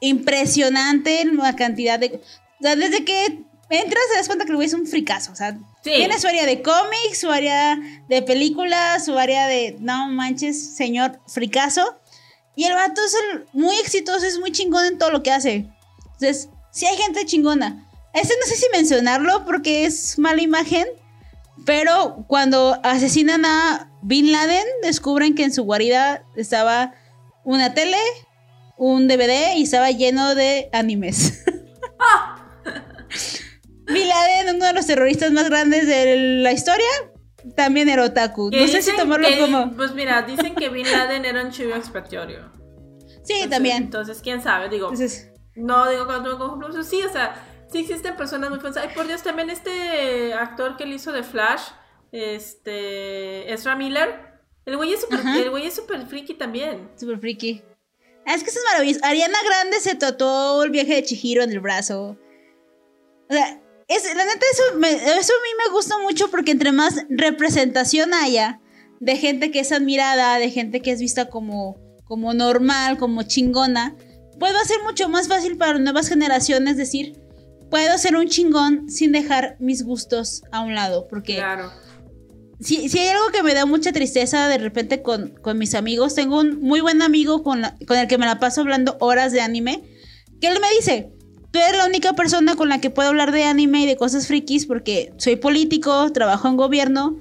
impresionante 0.00 1.24
la 1.24 1.56
cantidad 1.56 1.98
de... 1.98 2.20
O 2.60 2.62
sea, 2.62 2.76
desde 2.76 3.04
que 3.04 3.24
entras 3.70 4.04
te 4.10 4.16
das 4.16 4.26
cuenta 4.26 4.44
que 4.44 4.50
el 4.50 4.56
güey 4.56 4.66
es 4.66 4.74
un 4.74 4.86
fricazo. 4.86 5.32
O 5.32 5.36
sea, 5.36 5.58
tiene 5.96 6.18
su 6.18 6.26
área 6.26 6.46
de 6.46 6.62
cómics, 6.62 7.20
su 7.20 7.30
área 7.30 7.78
de 8.08 8.22
películas, 8.22 9.04
su 9.04 9.18
área 9.18 9.46
de... 9.46 9.76
No 9.80 10.08
manches, 10.08 10.76
señor 10.76 11.20
fricazo. 11.26 11.98
Y 12.54 12.64
el 12.64 12.74
vato 12.74 13.00
es 13.04 13.14
muy 13.52 13.76
exitoso, 13.76 14.26
es 14.26 14.38
muy 14.38 14.52
chingón 14.52 14.84
en 14.84 14.98
todo 14.98 15.10
lo 15.10 15.22
que 15.22 15.30
hace. 15.30 15.68
Entonces, 16.04 16.48
sí 16.70 16.86
hay 16.86 16.96
gente 16.96 17.24
chingona. 17.24 17.88
Este 18.12 18.34
no 18.40 18.46
sé 18.46 18.56
si 18.56 18.66
mencionarlo 18.72 19.44
porque 19.44 19.84
es 19.84 20.18
mala 20.18 20.42
imagen. 20.42 20.86
Pero 21.64 22.24
cuando 22.26 22.78
asesinan 22.82 23.44
a 23.44 23.90
Bin 24.02 24.32
Laden, 24.32 24.66
descubren 24.82 25.34
que 25.34 25.44
en 25.44 25.52
su 25.52 25.64
guarida 25.64 26.24
estaba 26.36 26.94
una 27.44 27.74
tele, 27.74 27.98
un 28.76 29.08
DVD 29.08 29.56
y 29.56 29.64
estaba 29.64 29.90
lleno 29.90 30.34
de 30.34 30.68
animes. 30.72 31.44
Bin 33.88 34.08
uno 34.54 34.66
de 34.66 34.72
los 34.72 34.86
terroristas 34.86 35.32
más 35.32 35.48
grandes 35.48 35.86
de 35.86 36.40
la 36.42 36.52
historia, 36.52 36.86
también 37.56 37.88
era 37.88 38.04
otaku. 38.04 38.50
No 38.50 38.66
sé 38.66 38.82
si 38.82 38.94
tomarlo 38.96 39.28
como. 39.38 39.74
Pues 39.76 39.94
mira, 39.94 40.22
dicen 40.22 40.54
que 40.54 40.68
Bin 40.68 40.90
Laden 40.90 41.24
era 41.24 41.42
un 41.42 41.50
chivo 41.50 41.74
expiatorio. 41.74 42.50
Sí, 43.24 43.46
también. 43.48 43.84
Entonces, 43.84 44.20
quién 44.22 44.42
sabe, 44.42 44.68
digo. 44.68 44.92
no 45.56 45.90
digo 45.90 46.06
cuando 46.06 46.38
como 46.38 46.82
sí, 46.82 47.02
o 47.02 47.12
sea, 47.12 47.66
sí 47.70 47.78
existen 47.78 48.16
personas 48.16 48.50
muy 48.50 48.58
famosas. 48.58 48.84
Ay, 48.88 48.94
por 48.94 49.06
Dios, 49.06 49.22
también 49.22 49.50
este 49.50 50.32
actor 50.34 50.76
que 50.76 50.86
le 50.86 50.96
hizo 50.96 51.12
de 51.12 51.22
Flash, 51.22 51.62
este. 52.12 53.52
Ezra 53.52 53.76
Miller. 53.76 54.28
El 54.64 54.76
güey 54.76 54.92
es 54.92 55.00
súper 55.00 55.20
el 55.20 55.48
güey 55.48 55.66
es 55.66 55.74
super 55.74 56.06
friki 56.06 56.34
también. 56.34 56.90
Súper 56.96 57.18
friki. 57.18 57.62
Ah, 58.26 58.34
es 58.34 58.42
que 58.42 58.50
eso 58.50 58.58
es 58.58 58.64
maravilloso. 58.66 59.00
Ariana 59.02 59.38
Grande 59.42 59.80
se 59.80 59.94
tatuó 59.94 60.62
el 60.62 60.70
viaje 60.70 60.96
de 60.96 61.02
Chihiro 61.04 61.42
en 61.42 61.50
el 61.50 61.60
brazo. 61.60 62.18
O 63.30 63.32
sea, 63.32 63.62
es, 63.88 64.04
la 64.04 64.24
neta, 64.24 64.46
eso, 64.52 64.62
eso 65.18 65.32
a 65.32 65.42
mí 65.42 65.64
me 65.66 65.72
gusta 65.72 65.98
mucho 65.98 66.30
porque 66.30 66.52
entre 66.52 66.72
más 66.72 67.04
representación 67.08 68.14
haya 68.14 68.60
de 69.00 69.16
gente 69.16 69.50
que 69.50 69.60
es 69.60 69.72
admirada, 69.72 70.38
de 70.38 70.50
gente 70.50 70.80
que 70.82 70.92
es 70.92 71.00
vista 71.00 71.28
como, 71.28 71.76
como 72.04 72.34
normal, 72.34 72.98
como 72.98 73.22
chingona, 73.22 73.96
puedo 74.38 74.58
hacer 74.58 74.78
mucho 74.84 75.08
más 75.08 75.28
fácil 75.28 75.56
para 75.56 75.78
nuevas 75.78 76.08
generaciones 76.08 76.76
decir, 76.76 77.20
puedo 77.70 77.96
ser 77.98 78.16
un 78.16 78.28
chingón 78.28 78.88
sin 78.88 79.12
dejar 79.12 79.56
mis 79.58 79.84
gustos 79.84 80.42
a 80.52 80.60
un 80.60 80.74
lado. 80.74 81.06
Porque 81.08 81.36
claro 81.36 81.70
si, 82.60 82.88
si 82.88 82.98
hay 82.98 83.08
algo 83.08 83.28
que 83.32 83.42
me 83.42 83.54
da 83.54 83.66
mucha 83.66 83.92
tristeza 83.92 84.48
de 84.48 84.58
repente 84.58 85.02
con, 85.02 85.34
mis 85.54 85.74
amigos, 85.74 86.14
tengo 86.14 86.40
un 86.40 86.60
muy 86.60 86.80
buen 86.80 87.02
amigo 87.02 87.42
con, 87.42 87.62
con 87.86 87.98
el 87.98 88.08
que 88.08 88.18
me 88.18 88.26
la 88.26 88.38
paso 88.38 88.62
hablando 88.62 88.96
horas 89.00 89.32
de 89.32 89.40
anime, 89.40 89.84
que 90.40 90.48
él 90.48 90.58
me 90.60 90.70
dice, 90.76 91.12
tú 91.50 91.58
eres 91.58 91.76
la 91.76 91.86
única 91.86 92.12
persona 92.14 92.56
con 92.56 92.68
la 92.68 92.80
que 92.80 92.90
puedo 92.90 93.08
hablar 93.08 93.32
de 93.32 93.44
anime 93.44 93.82
y 93.82 93.86
de 93.86 93.96
cosas 93.96 94.26
frikis 94.26 94.66
porque 94.66 95.12
soy 95.18 95.36
político, 95.36 96.12
trabajo 96.12 96.48
en 96.48 96.56
gobierno 96.56 97.20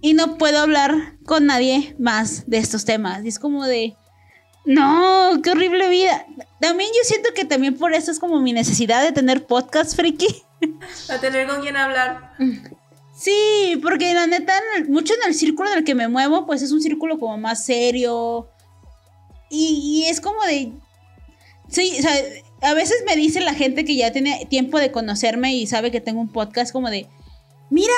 y 0.00 0.14
no 0.14 0.38
puedo 0.38 0.60
hablar 0.60 1.16
con 1.24 1.46
nadie 1.46 1.94
más 1.98 2.48
de 2.48 2.58
estos 2.58 2.84
temas. 2.84 3.24
Y 3.24 3.28
es 3.28 3.38
como 3.38 3.64
de, 3.64 3.96
no, 4.64 5.40
qué 5.42 5.50
horrible 5.50 5.88
vida. 5.88 6.26
También 6.60 6.90
yo 6.90 7.04
siento 7.04 7.30
que 7.34 7.44
también 7.44 7.76
por 7.76 7.94
eso 7.94 8.10
es 8.10 8.18
como 8.18 8.40
mi 8.40 8.52
necesidad 8.52 9.02
de 9.02 9.12
tener 9.12 9.46
podcast 9.46 9.96
friki. 9.96 10.42
A 11.08 11.18
tener 11.18 11.46
con 11.46 11.60
quien 11.60 11.76
hablar. 11.76 12.32
Sí, 13.16 13.78
porque 13.82 14.12
la 14.12 14.26
neta, 14.26 14.52
mucho 14.88 15.14
en 15.14 15.28
el 15.28 15.34
círculo 15.34 15.70
en 15.70 15.78
el 15.78 15.84
que 15.84 15.94
me 15.94 16.08
muevo, 16.08 16.46
pues 16.46 16.62
es 16.62 16.72
un 16.72 16.82
círculo 16.82 17.18
como 17.18 17.38
más 17.38 17.64
serio. 17.64 18.48
Y, 19.48 20.04
es 20.08 20.20
como 20.20 20.42
de. 20.42 20.72
Sí, 21.68 21.96
o 21.98 22.02
sea, 22.02 22.12
a 22.62 22.74
veces 22.74 23.02
me 23.06 23.16
dice 23.16 23.40
la 23.40 23.54
gente 23.54 23.84
que 23.84 23.96
ya 23.96 24.12
tiene 24.12 24.46
tiempo 24.48 24.78
de 24.78 24.92
conocerme 24.92 25.54
y 25.54 25.66
sabe 25.66 25.90
que 25.90 26.00
tengo 26.00 26.20
un 26.20 26.32
podcast 26.32 26.72
como 26.72 26.90
de. 26.90 27.08
Mira, 27.70 27.94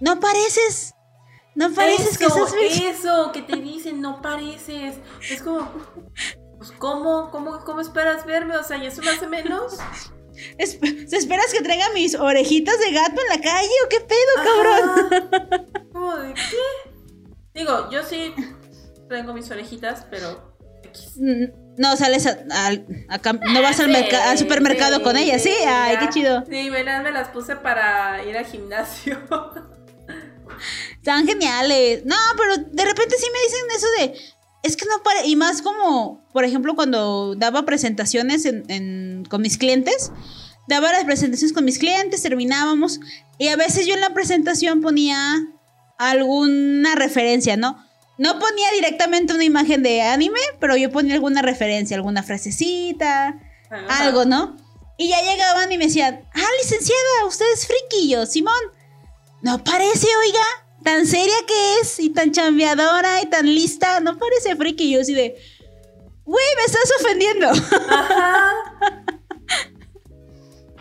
no 0.00 0.20
pareces. 0.20 0.94
No 1.54 1.72
pareces 1.72 2.18
que 2.18 2.26
estás 2.26 2.54
Eso, 2.60 3.32
que 3.32 3.42
te 3.42 3.56
dicen, 3.56 4.00
no 4.00 4.20
pareces. 4.20 4.96
Es 5.30 5.42
como. 5.42 5.70
Pues, 6.58 6.72
¿cómo, 6.72 7.30
cómo, 7.30 7.64
¿Cómo 7.64 7.80
esperas 7.80 8.26
verme? 8.26 8.56
O 8.56 8.62
sea, 8.62 8.76
¿y 8.78 8.86
eso 8.86 9.02
me 9.02 9.10
hace 9.10 9.26
menos? 9.26 9.76
esperas 10.58 11.52
que 11.52 11.62
traiga 11.62 11.86
mis 11.94 12.14
orejitas 12.14 12.78
de 12.78 12.92
gato 12.92 13.20
en 13.20 13.28
la 13.28 13.40
calle 13.40 13.70
o 13.84 13.88
qué 13.88 14.00
pedo, 14.00 14.44
cabrón? 14.44 15.88
¿Cómo 15.92 16.16
de 16.16 16.34
qué? 16.34 16.90
Digo, 17.54 17.90
yo 17.90 18.02
sí 18.02 18.34
tengo 19.08 19.32
mis 19.32 19.50
orejitas, 19.50 20.06
pero. 20.10 20.56
Mm, 21.16 21.65
no 21.76 21.96
sales 21.96 22.26
a, 22.26 22.70
no 22.72 23.62
vas 23.62 23.80
al, 23.80 23.94
al 23.94 24.38
supermercado 24.38 25.02
con 25.02 25.16
ellas, 25.16 25.42
sí, 25.42 25.52
ay, 25.66 25.96
qué 25.98 26.08
chido. 26.08 26.44
Sí, 26.48 26.70
me 26.70 26.84
las, 26.84 27.02
me 27.02 27.12
las 27.12 27.28
puse 27.28 27.56
para 27.56 28.24
ir 28.24 28.36
al 28.36 28.46
gimnasio. 28.46 29.18
Están 30.96 31.26
geniales. 31.26 32.04
No, 32.04 32.16
pero 32.36 32.56
de 32.56 32.84
repente 32.84 33.16
sí 33.18 33.26
me 33.32 33.42
dicen 33.42 33.66
eso 33.76 33.86
de, 33.98 34.36
es 34.62 34.76
que 34.76 34.86
no 34.86 35.02
para, 35.02 35.24
y 35.24 35.36
más 35.36 35.62
como, 35.62 36.26
por 36.32 36.44
ejemplo, 36.44 36.74
cuando 36.74 37.34
daba 37.36 37.64
presentaciones 37.64 38.48
con 39.28 39.42
mis 39.42 39.58
clientes, 39.58 40.10
daba 40.68 40.92
las 40.92 41.04
presentaciones 41.04 41.52
con 41.52 41.64
mis 41.64 41.78
clientes, 41.78 42.22
terminábamos, 42.22 43.00
y 43.38 43.48
a 43.48 43.56
veces 43.56 43.86
yo 43.86 43.94
en 43.94 44.00
la 44.00 44.14
presentación 44.14 44.80
ponía 44.80 45.38
alguna 45.98 46.94
referencia, 46.94 47.56
¿no? 47.56 47.85
No 48.18 48.38
ponía 48.38 48.70
directamente 48.72 49.34
una 49.34 49.44
imagen 49.44 49.82
de 49.82 50.02
anime, 50.02 50.40
pero 50.58 50.76
yo 50.76 50.90
ponía 50.90 51.14
alguna 51.14 51.42
referencia, 51.42 51.96
alguna 51.96 52.22
frasecita, 52.22 53.38
algo, 53.88 54.24
¿no? 54.24 54.56
Y 54.96 55.08
ya 55.08 55.20
llegaban 55.20 55.70
y 55.70 55.76
me 55.76 55.86
decían, 55.86 56.26
ah, 56.32 56.48
licenciada, 56.62 57.26
usted 57.26 57.44
es 57.52 57.68
yo, 58.08 58.24
Simón, 58.24 58.54
no 59.42 59.62
parece, 59.62 60.08
oiga, 60.24 60.44
tan 60.82 61.06
seria 61.06 61.36
que 61.46 61.80
es 61.80 62.00
y 62.00 62.10
tan 62.10 62.32
chambeadora 62.32 63.20
y 63.20 63.26
tan 63.26 63.46
lista, 63.46 64.00
no 64.00 64.16
parece 64.18 64.56
friki. 64.56 64.92
Yo 64.92 65.00
así 65.00 65.14
de, 65.14 65.36
güey, 66.24 66.46
me 66.56 66.62
estás 66.62 66.90
ofendiendo. 67.00 67.48
Ajá. 67.90 68.52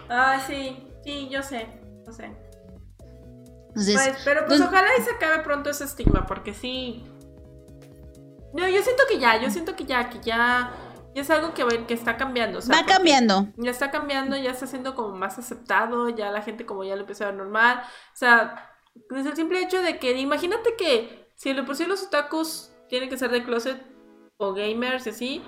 Ah, 0.08 0.44
sí, 0.46 0.78
sí, 1.04 1.28
yo 1.32 1.42
sé, 1.42 1.68
no 2.06 2.14
sé. 2.14 2.30
pues, 3.74 4.18
pero 4.24 4.46
pues, 4.46 4.62
ojalá 4.62 4.88
y 5.00 5.02
se 5.02 5.12
acabe 5.12 5.44
pronto 5.44 5.72
ese 5.72 5.84
estigma, 5.84 6.28
porque 6.28 6.54
sí. 6.54 7.04
No, 8.56 8.70
yo 8.70 8.82
siento 8.82 9.04
que 9.10 9.20
ya, 9.20 9.42
yo 9.42 9.52
siento 9.52 9.76
que 9.76 9.84
ya, 9.84 10.10
que 10.10 10.20
ya 10.22 10.72
es 11.14 11.30
algo 11.30 11.54
que, 11.54 11.86
que 11.86 11.94
está 11.94 12.16
cambiando. 12.16 12.60
Va 12.72 12.86
cambiando. 12.86 13.48
Ya 13.58 13.72
está 13.72 13.92
cambiando, 13.92 14.38
ya 14.38 14.52
está 14.52 14.66
siendo 14.66 14.96
como 14.96 15.16
más 15.16 15.38
aceptado, 15.38 16.10
ya 16.10 16.32
la 16.32 16.42
gente 16.42 16.66
como 16.66 16.86
ya 16.86 16.96
lo 16.96 17.02
empieza 17.02 17.26
a 17.26 17.28
ver 17.28 17.36
normal. 17.36 17.82
O 17.84 18.16
sea, 18.18 18.78
desde 19.10 19.32
el 19.32 19.36
simple 19.36 19.62
hecho 19.62 19.82
de 19.82 20.00
que 20.00 20.18
imagínate 20.18 20.76
que 20.78 21.30
si 21.36 21.52
de 21.52 21.64
por 21.64 21.76
sí 21.76 21.86
los 21.86 22.04
otakus 22.04 22.72
tienen 22.88 23.10
que 23.10 23.18
ser 23.18 23.30
de 23.30 23.44
closet 23.44 23.82
o 24.38 24.54
gamers 24.54 25.06
y 25.08 25.10
así, 25.10 25.44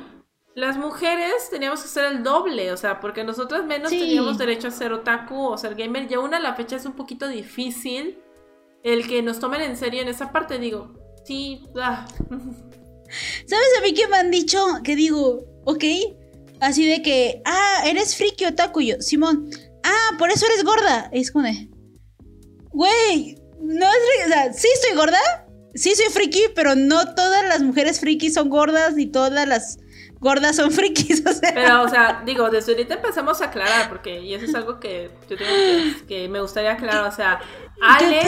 las 0.54 0.76
mujeres 0.76 1.50
teníamos 1.50 1.82
que 1.82 1.88
ser 1.88 2.12
el 2.12 2.24
doble, 2.24 2.74
o 2.74 2.78
sea, 2.78 3.00
porque 3.00 3.24
nosotras 3.24 3.64
menos 3.64 3.90
teníamos 3.90 4.38
derecho 4.38 4.68
a 4.68 4.72
ser 4.72 4.92
otaku 4.92 5.48
o 5.48 5.58
ser 5.58 5.76
gamer. 5.76 6.12
Y 6.12 6.16
aún 6.16 6.34
a 6.34 6.40
la 6.42 6.56
fecha 6.56 6.76
es 6.76 6.86
un 6.86 6.94
poquito 6.94 7.30
difícil 7.30 8.22
el 8.84 9.08
que 9.08 9.22
nos 9.22 9.40
tomen 9.40 9.62
en 9.62 9.78
serio 9.78 10.02
en 10.02 10.10
esa 10.10 10.34
parte. 10.34 10.60
Digo, 10.60 10.94
sí, 11.24 11.66
ah. 11.80 12.06
¿Sabes 13.46 13.68
a 13.78 13.82
mí 13.82 13.94
qué 13.94 14.08
me 14.08 14.18
han 14.18 14.32
dicho? 14.32 14.60
Que 14.84 14.96
digo, 14.96 15.46
¿ok? 15.66 15.84
Así 16.60 16.88
de 16.88 17.02
que, 17.02 17.42
ah, 17.46 17.84
eres 17.86 18.16
friki 18.16 18.46
otaku. 18.46 18.82
yo, 18.82 18.96
Simón, 19.00 19.50
ah, 19.84 20.16
por 20.18 20.32
eso 20.32 20.46
eres 20.46 20.64
gorda. 20.64 21.10
es 21.12 21.32
como 21.32 21.46
de, 21.46 21.70
güey, 22.72 23.38
no 23.62 23.86
es, 23.86 24.26
o 24.26 24.28
sea, 24.30 24.54
sí 24.54 24.68
estoy 24.74 24.96
gorda, 24.96 25.20
sí 25.76 25.94
soy 25.96 26.08
friki, 26.12 26.44
pero 26.56 26.76
no 26.76 27.14
todas 27.16 27.48
las 27.48 27.62
mujeres 27.62 28.00
frikis 28.00 28.34
son 28.34 28.50
gordas, 28.50 28.96
ni 28.96 29.06
todas 29.06 29.48
las 29.48 29.78
gordas 30.20 30.56
son 30.56 30.72
frikis, 30.72 31.24
o 31.26 31.34
sea. 31.34 31.54
Pero, 31.54 31.84
o 31.84 31.90
sea, 31.90 32.22
digo, 32.26 32.50
desde 32.50 32.74
ahorita 32.74 32.96
empezamos 32.96 33.42
a 33.42 33.46
aclarar, 33.46 33.90
porque, 33.90 34.22
y 34.22 34.34
eso 34.34 34.46
es 34.46 34.56
algo 34.56 34.80
que 34.80 35.12
yo 35.30 35.38
tengo 35.38 35.52
que, 36.08 36.28
me 36.30 36.42
gustaría 36.42 36.74
aclarar, 36.74 37.06
o 37.06 37.12
sea, 37.12 37.40
Ale 37.82 38.20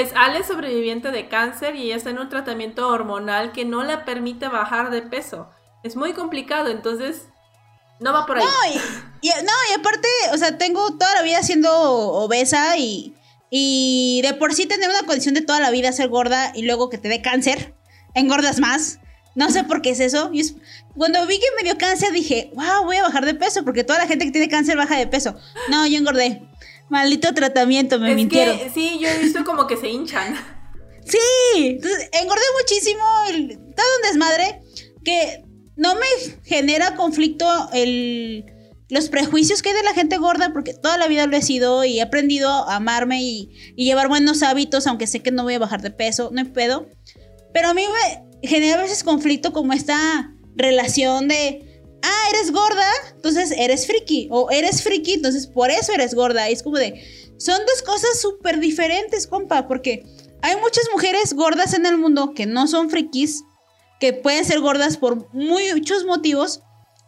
es, 0.00 0.12
Ale 0.14 0.42
sobreviviente 0.42 1.10
de 1.10 1.28
cáncer 1.28 1.76
y 1.76 1.84
ella 1.84 1.96
está 1.96 2.10
en 2.10 2.18
un 2.18 2.28
tratamiento 2.28 2.88
hormonal 2.88 3.52
que 3.52 3.64
no 3.64 3.84
le 3.84 3.98
permite 3.98 4.48
bajar 4.48 4.90
de 4.90 5.02
peso. 5.02 5.48
Es 5.84 5.94
muy 5.94 6.12
complicado, 6.12 6.68
entonces 6.68 7.28
no 8.00 8.12
va 8.12 8.26
por 8.26 8.38
ahí. 8.38 8.44
No, 8.44 8.80
y, 9.20 9.28
no, 9.28 9.52
y 9.70 9.78
aparte, 9.78 10.08
o 10.32 10.38
sea, 10.38 10.58
tengo 10.58 10.96
toda 10.96 11.14
la 11.14 11.22
vida 11.22 11.42
siendo 11.42 11.70
obesa 11.72 12.76
y, 12.76 13.14
y 13.50 14.20
de 14.22 14.34
por 14.34 14.52
sí 14.52 14.66
tener 14.66 14.88
una 14.88 15.04
condición 15.06 15.34
de 15.34 15.42
toda 15.42 15.60
la 15.60 15.70
vida 15.70 15.92
ser 15.92 16.08
gorda 16.08 16.52
y 16.54 16.62
luego 16.62 16.90
que 16.90 16.98
te 16.98 17.08
dé 17.08 17.22
cáncer, 17.22 17.74
engordas 18.14 18.58
más. 18.58 18.98
No 19.38 19.52
sé 19.52 19.62
por 19.62 19.82
qué 19.82 19.90
es 19.90 20.00
eso. 20.00 20.30
Y 20.32 20.42
cuando 20.96 21.24
vi 21.28 21.38
que 21.38 21.46
me 21.56 21.62
dio 21.62 21.78
cáncer 21.78 22.10
dije, 22.10 22.50
wow, 22.54 22.84
voy 22.84 22.96
a 22.96 23.02
bajar 23.02 23.24
de 23.24 23.34
peso 23.34 23.64
porque 23.64 23.84
toda 23.84 24.00
la 24.00 24.08
gente 24.08 24.24
que 24.24 24.32
tiene 24.32 24.48
cáncer 24.48 24.76
baja 24.76 24.96
de 24.98 25.06
peso. 25.06 25.36
No, 25.70 25.86
yo 25.86 25.96
engordé. 25.96 26.42
Maldito 26.88 27.32
tratamiento, 27.32 28.00
me 28.00 28.10
es 28.10 28.16
mintieron. 28.16 28.58
Que, 28.58 28.68
sí, 28.70 28.98
yo 29.00 29.08
he 29.08 29.18
visto 29.20 29.44
como 29.44 29.68
que 29.68 29.76
se 29.76 29.88
hinchan. 29.88 30.34
Sí, 31.04 31.18
entonces 31.56 32.10
engordé 32.20 32.42
muchísimo, 32.60 33.04
todo 33.76 33.86
un 33.96 34.02
desmadre 34.10 34.60
que 35.04 35.44
no 35.76 35.94
me 35.94 36.06
genera 36.44 36.96
conflicto 36.96 37.46
el, 37.72 38.44
los 38.88 39.08
prejuicios 39.08 39.62
que 39.62 39.68
hay 39.68 39.76
de 39.76 39.84
la 39.84 39.94
gente 39.94 40.18
gorda, 40.18 40.52
porque 40.52 40.74
toda 40.74 40.98
la 40.98 41.06
vida 41.06 41.28
lo 41.28 41.36
he 41.36 41.42
sido 41.42 41.84
y 41.84 42.00
he 42.00 42.02
aprendido 42.02 42.50
a 42.50 42.74
amarme 42.76 43.22
y, 43.22 43.74
llevar 43.76 44.08
buenos 44.08 44.42
hábitos, 44.42 44.88
aunque 44.88 45.06
sé 45.06 45.20
que 45.20 45.30
no 45.30 45.44
voy 45.44 45.54
a 45.54 45.58
bajar 45.60 45.80
de 45.80 45.92
peso, 45.92 46.30
no 46.32 46.40
hay 46.40 46.46
pedo. 46.46 46.88
Pero 47.54 47.68
a 47.68 47.74
mí 47.74 47.84
me 47.86 48.27
genera 48.42 48.78
a 48.78 48.82
veces 48.82 49.04
conflicto 49.04 49.52
como 49.52 49.72
esta 49.72 50.34
relación 50.56 51.28
de, 51.28 51.82
ah, 52.02 52.30
eres 52.30 52.52
gorda, 52.52 52.90
entonces 53.14 53.52
eres 53.52 53.86
friki, 53.86 54.28
o 54.30 54.50
eres 54.50 54.82
friki, 54.82 55.14
entonces 55.14 55.46
por 55.46 55.70
eso 55.70 55.92
eres 55.92 56.14
gorda. 56.14 56.48
Y 56.50 56.52
es 56.52 56.62
como 56.62 56.76
de, 56.76 57.02
son 57.38 57.58
dos 57.66 57.82
cosas 57.82 58.20
súper 58.20 58.60
diferentes, 58.60 59.26
compa, 59.26 59.66
porque 59.68 60.04
hay 60.42 60.56
muchas 60.56 60.84
mujeres 60.92 61.34
gordas 61.34 61.74
en 61.74 61.86
el 61.86 61.98
mundo 61.98 62.32
que 62.34 62.46
no 62.46 62.66
son 62.66 62.90
frikis 62.90 63.44
que 64.00 64.12
pueden 64.12 64.44
ser 64.44 64.60
gordas 64.60 64.96
por 64.96 65.32
muchos 65.34 66.04
motivos. 66.04 66.60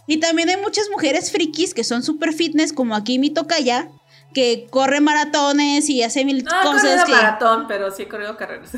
Y 0.06 0.18
también 0.18 0.48
hay 0.48 0.56
muchas 0.56 0.88
mujeres 0.90 1.30
frikis 1.30 1.72
que 1.72 1.84
son 1.84 2.02
super 2.02 2.32
fitness, 2.32 2.72
como 2.72 2.96
aquí 2.96 3.18
mi 3.18 3.30
tocaya, 3.30 3.88
que 4.34 4.66
corre 4.70 5.00
maratones 5.00 5.88
y 5.88 6.02
hace 6.02 6.24
mil 6.24 6.42
no, 6.42 6.50
cosas. 6.62 7.08
No, 7.08 7.14
maratón, 7.14 7.66
pero 7.68 7.90
sí 7.90 8.02
he 8.02 8.08
corrido 8.08 8.36
carreras. 8.36 8.72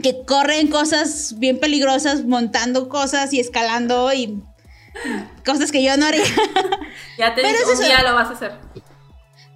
Que 0.00 0.24
corren 0.24 0.68
cosas 0.68 1.38
bien 1.38 1.58
peligrosas, 1.58 2.24
montando 2.24 2.88
cosas 2.88 3.32
y 3.32 3.40
escalando 3.40 4.12
y 4.12 4.42
cosas 5.44 5.72
que 5.72 5.82
yo 5.82 5.96
no 5.96 6.06
haría. 6.06 6.24
Ya 7.18 7.34
te 7.34 7.42
digo, 7.42 7.58
un 7.72 7.84
día 7.84 8.02
lo 8.02 8.14
vas 8.14 8.28
a 8.28 8.32
hacer. 8.32 8.52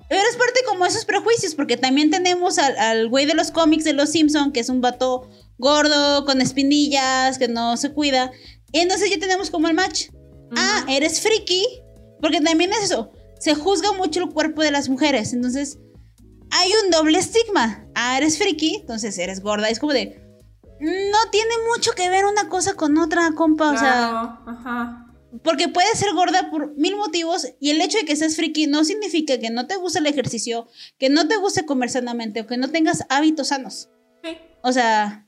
Pero 0.09 0.23
es 0.31 0.37
parte 0.37 0.61
como 0.67 0.87
esos 0.87 1.05
prejuicios, 1.05 1.55
porque 1.55 1.77
también 1.77 2.11
tenemos 2.11 2.59
al, 2.59 3.09
güey 3.09 3.27
de 3.27 3.35
los 3.35 3.51
cómics 3.51 3.85
de 3.85 3.93
los 3.93 4.11
Simpson, 4.11 4.53
que 4.53 4.61
es 4.61 4.69
un 4.69 4.81
vato 4.81 5.29
gordo, 5.59 6.25
con 6.25 6.41
espinillas, 6.41 7.39
que 7.39 7.49
no 7.49 7.77
se 7.77 7.93
cuida. 7.93 8.31
Y 8.73 8.81
entonces 8.81 9.11
ya 9.11 9.19
tenemos 9.19 9.51
como 9.51 9.69
el 9.69 9.75
match. 9.75 10.09
Ah, 10.57 10.85
eres 10.89 11.21
friki. 11.21 11.65
Porque 12.21 12.41
también 12.41 12.73
es 12.73 12.85
eso. 12.85 13.11
Se 13.39 13.55
juzga 13.55 13.93
mucho 13.93 14.21
el 14.21 14.31
cuerpo 14.31 14.63
de 14.63 14.71
las 14.71 14.89
mujeres. 14.89 15.33
Entonces, 15.33 15.79
hay 16.51 16.71
un 16.85 16.91
doble 16.91 17.19
estigma. 17.19 17.87
Ah, 17.95 18.17
eres 18.17 18.39
friki, 18.39 18.77
entonces 18.77 19.19
eres 19.19 19.41
gorda. 19.41 19.69
Es 19.69 19.79
como 19.79 19.93
de. 19.93 20.23
No 20.81 21.19
tiene 21.31 21.55
mucho 21.71 21.93
que 21.93 22.11
ver 22.11 22.27
una 22.27 22.49
cosa 22.49 22.75
con 22.75 22.99
otra, 22.99 23.33
compa. 23.33 23.71
O 23.71 23.79
sea. 23.79 24.41
Ajá. 24.47 25.03
Porque 25.43 25.69
puedes 25.69 25.99
ser 25.99 26.15
gorda 26.15 26.51
por 26.51 26.75
mil 26.77 26.97
motivos 26.97 27.49
y 27.61 27.71
el 27.71 27.81
hecho 27.81 27.99
de 27.99 28.05
que 28.05 28.17
seas 28.17 28.37
friki 28.37 28.67
no 28.67 28.85
significa 28.85 29.39
que 29.39 29.51
no 29.51 29.67
te 29.67 29.77
guste 29.77 29.99
el 29.99 30.07
ejercicio, 30.07 30.67
que 30.99 31.11
no 31.11 31.29
te 31.29 31.37
guste 31.37 31.67
comer 31.67 31.91
sanamente 31.91 32.41
o 32.41 32.47
que 32.47 32.57
no 32.57 32.71
tengas 32.71 33.05
hábitos 33.11 33.49
sanos. 33.49 33.91
Sí. 34.25 34.39
O 34.63 34.73
sea, 34.73 35.27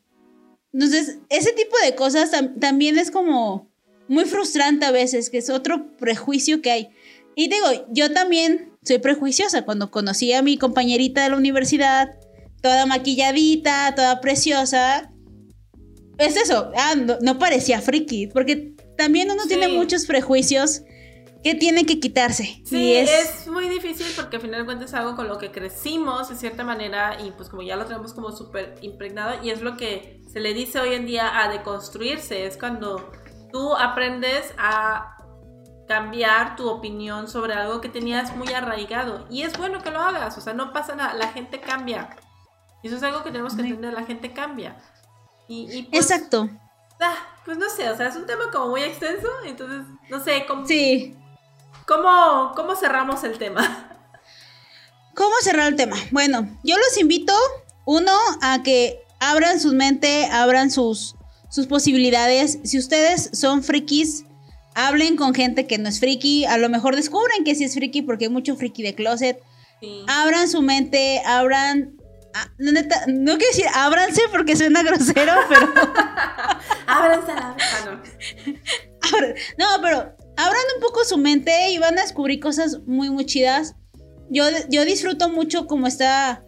entonces, 0.72 1.18
ese 1.28 1.52
tipo 1.52 1.76
de 1.82 1.94
cosas 1.94 2.30
también 2.60 2.98
es 2.98 3.10
como 3.10 3.70
muy 4.06 4.24
frustrante 4.24 4.86
a 4.86 4.90
veces, 4.90 5.30
que 5.30 5.38
es 5.38 5.50
otro 5.50 5.96
prejuicio 5.96 6.62
que 6.62 6.70
hay. 6.70 6.88
Y 7.34 7.48
digo, 7.48 7.66
yo 7.90 8.12
también 8.12 8.72
soy 8.82 8.98
prejuiciosa. 8.98 9.62
Cuando 9.62 9.90
conocí 9.90 10.32
a 10.32 10.42
mi 10.42 10.58
compañerita 10.58 11.22
de 11.22 11.30
la 11.30 11.36
universidad, 11.36 12.16
toda 12.62 12.86
maquilladita, 12.86 13.94
toda 13.94 14.20
preciosa, 14.20 15.12
es 16.18 16.36
eso, 16.36 16.72
ah, 16.76 16.94
no, 17.20 17.38
parecía 17.38 17.80
friki, 17.80 18.26
porque 18.26 18.74
también 18.96 19.30
uno 19.30 19.44
tiene 19.46 19.68
muchos 19.68 20.04
prejuicios 20.06 20.82
que 21.44 21.54
tiene 21.54 21.86
que 21.86 22.00
quitarse. 22.00 22.60
Sí, 22.64 22.94
es... 22.94 23.46
muy 23.46 23.68
difícil 23.68 24.06
porque 24.16 24.36
al 24.36 24.42
final 24.42 24.60
de 24.60 24.66
cuentas 24.66 24.90
es 24.90 24.94
algo 24.94 25.14
con 25.14 25.28
lo 25.28 25.38
que 25.38 25.52
crecimos 25.52 26.28
de 26.28 26.34
cierta 26.34 26.64
manera 26.64 27.18
y 27.24 27.30
pues 27.30 27.48
como 27.48 27.62
ya 27.62 27.76
lo 27.76 27.86
tenemos 27.86 28.12
como 28.12 28.32
súper 28.32 28.74
impregnado 28.82 29.42
y 29.42 29.50
es 29.50 29.62
lo 29.62 29.76
que 29.76 30.20
se 30.32 30.40
le 30.40 30.52
dice 30.52 30.80
hoy 30.80 30.94
en 30.94 31.06
día 31.06 31.40
a 31.40 31.48
deconstruirse, 31.48 32.44
es 32.46 32.56
cuando 32.56 33.12
tú 33.52 33.76
aprendes 33.76 34.52
a 34.58 35.16
cambiar 35.86 36.56
tu 36.56 36.68
opinión 36.68 37.28
sobre 37.28 37.54
algo 37.54 37.80
que 37.80 37.88
tenías 37.88 38.36
muy 38.36 38.52
arraigado 38.52 39.26
y 39.30 39.42
es 39.42 39.56
bueno 39.56 39.82
que 39.82 39.90
lo 39.90 40.00
hagas, 40.00 40.36
o 40.36 40.40
sea, 40.40 40.52
no 40.52 40.72
pasa 40.72 40.96
nada, 40.96 41.14
la 41.14 41.28
gente 41.28 41.60
cambia. 41.60 42.16
Y 42.82 42.88
eso 42.88 42.96
es 42.96 43.02
algo 43.02 43.24
que 43.24 43.30
tenemos 43.30 43.54
que 43.54 43.62
entender, 43.62 43.92
la 43.92 44.04
gente 44.04 44.32
cambia. 44.32 44.76
Y, 45.48 45.84
pues, 45.84 46.04
Exacto. 46.04 46.48
Ah, 47.00 47.16
pues 47.44 47.56
no 47.56 47.68
sé, 47.70 47.88
o 47.88 47.96
sea, 47.96 48.08
es 48.08 48.16
un 48.16 48.26
tema 48.26 48.50
como 48.52 48.68
muy 48.68 48.82
extenso, 48.82 49.28
entonces 49.46 49.80
no 50.10 50.22
sé 50.22 50.44
cómo. 50.46 50.66
Sí. 50.66 51.16
¿Cómo, 51.86 52.52
¿Cómo 52.54 52.76
cerramos 52.76 53.24
el 53.24 53.38
tema? 53.38 53.88
¿Cómo 55.14 55.34
cerrar 55.40 55.68
el 55.68 55.76
tema? 55.76 55.96
Bueno, 56.10 56.48
yo 56.62 56.76
los 56.76 56.98
invito, 56.98 57.32
uno, 57.86 58.12
a 58.42 58.62
que 58.62 59.00
abran 59.20 59.58
su 59.58 59.72
mente, 59.74 60.26
abran 60.26 60.70
sus, 60.70 61.16
sus 61.50 61.66
posibilidades. 61.66 62.58
Si 62.64 62.78
ustedes 62.78 63.30
son 63.32 63.62
frikis, 63.62 64.24
hablen 64.74 65.16
con 65.16 65.34
gente 65.34 65.66
que 65.66 65.78
no 65.78 65.88
es 65.88 65.98
friki. 65.98 66.44
A 66.44 66.56
lo 66.58 66.68
mejor 66.68 66.94
descubren 66.94 67.42
que 67.44 67.54
sí 67.54 67.64
es 67.64 67.74
friki 67.74 68.02
porque 68.02 68.26
hay 68.26 68.30
mucho 68.30 68.54
friki 68.54 68.82
de 68.82 68.94
closet. 68.94 69.42
Abran 70.06 70.48
su 70.48 70.62
mente, 70.62 71.20
abran. 71.24 71.97
Ah, 72.34 72.50
no, 72.58 72.72
quiero 72.72 73.38
decir 73.38 73.66
ábranse 73.74 74.22
porque 74.30 74.56
suena 74.56 74.82
grosero, 74.82 75.32
pero. 75.48 75.66
ábranse 76.86 77.34
la 77.34 77.56
no, 79.58 79.66
pero 79.82 80.16
abran 80.36 80.62
un 80.76 80.80
poco 80.80 81.04
su 81.04 81.18
mente 81.18 81.70
y 81.70 81.78
van 81.78 81.98
a 81.98 82.02
descubrir 82.02 82.40
cosas 82.40 82.80
muy, 82.86 83.10
muy 83.10 83.24
chidas. 83.26 83.74
Yo, 84.30 84.44
yo 84.68 84.84
disfruto 84.84 85.30
mucho 85.30 85.66
como 85.66 85.86
está 85.86 86.44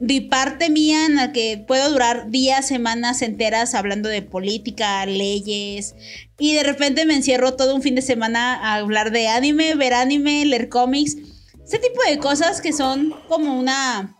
mi 0.00 0.20
parte 0.20 0.70
mía 0.70 1.06
en 1.06 1.16
la 1.16 1.32
que 1.32 1.62
puedo 1.66 1.90
durar 1.90 2.30
días, 2.30 2.66
semanas 2.66 3.22
enteras 3.22 3.74
hablando 3.74 4.08
de 4.08 4.22
política, 4.22 5.04
leyes, 5.06 5.94
y 6.38 6.54
de 6.54 6.62
repente 6.62 7.04
me 7.04 7.16
encierro 7.16 7.54
todo 7.54 7.74
un 7.74 7.82
fin 7.82 7.96
de 7.96 8.02
semana 8.02 8.54
a 8.54 8.76
hablar 8.76 9.10
de 9.10 9.28
anime, 9.28 9.74
ver 9.74 9.94
anime, 9.94 10.44
leer 10.44 10.68
cómics, 10.68 11.16
ese 11.64 11.78
tipo 11.78 12.00
de 12.08 12.18
cosas 12.18 12.60
que 12.60 12.72
son 12.72 13.12
como 13.28 13.58
una, 13.58 14.16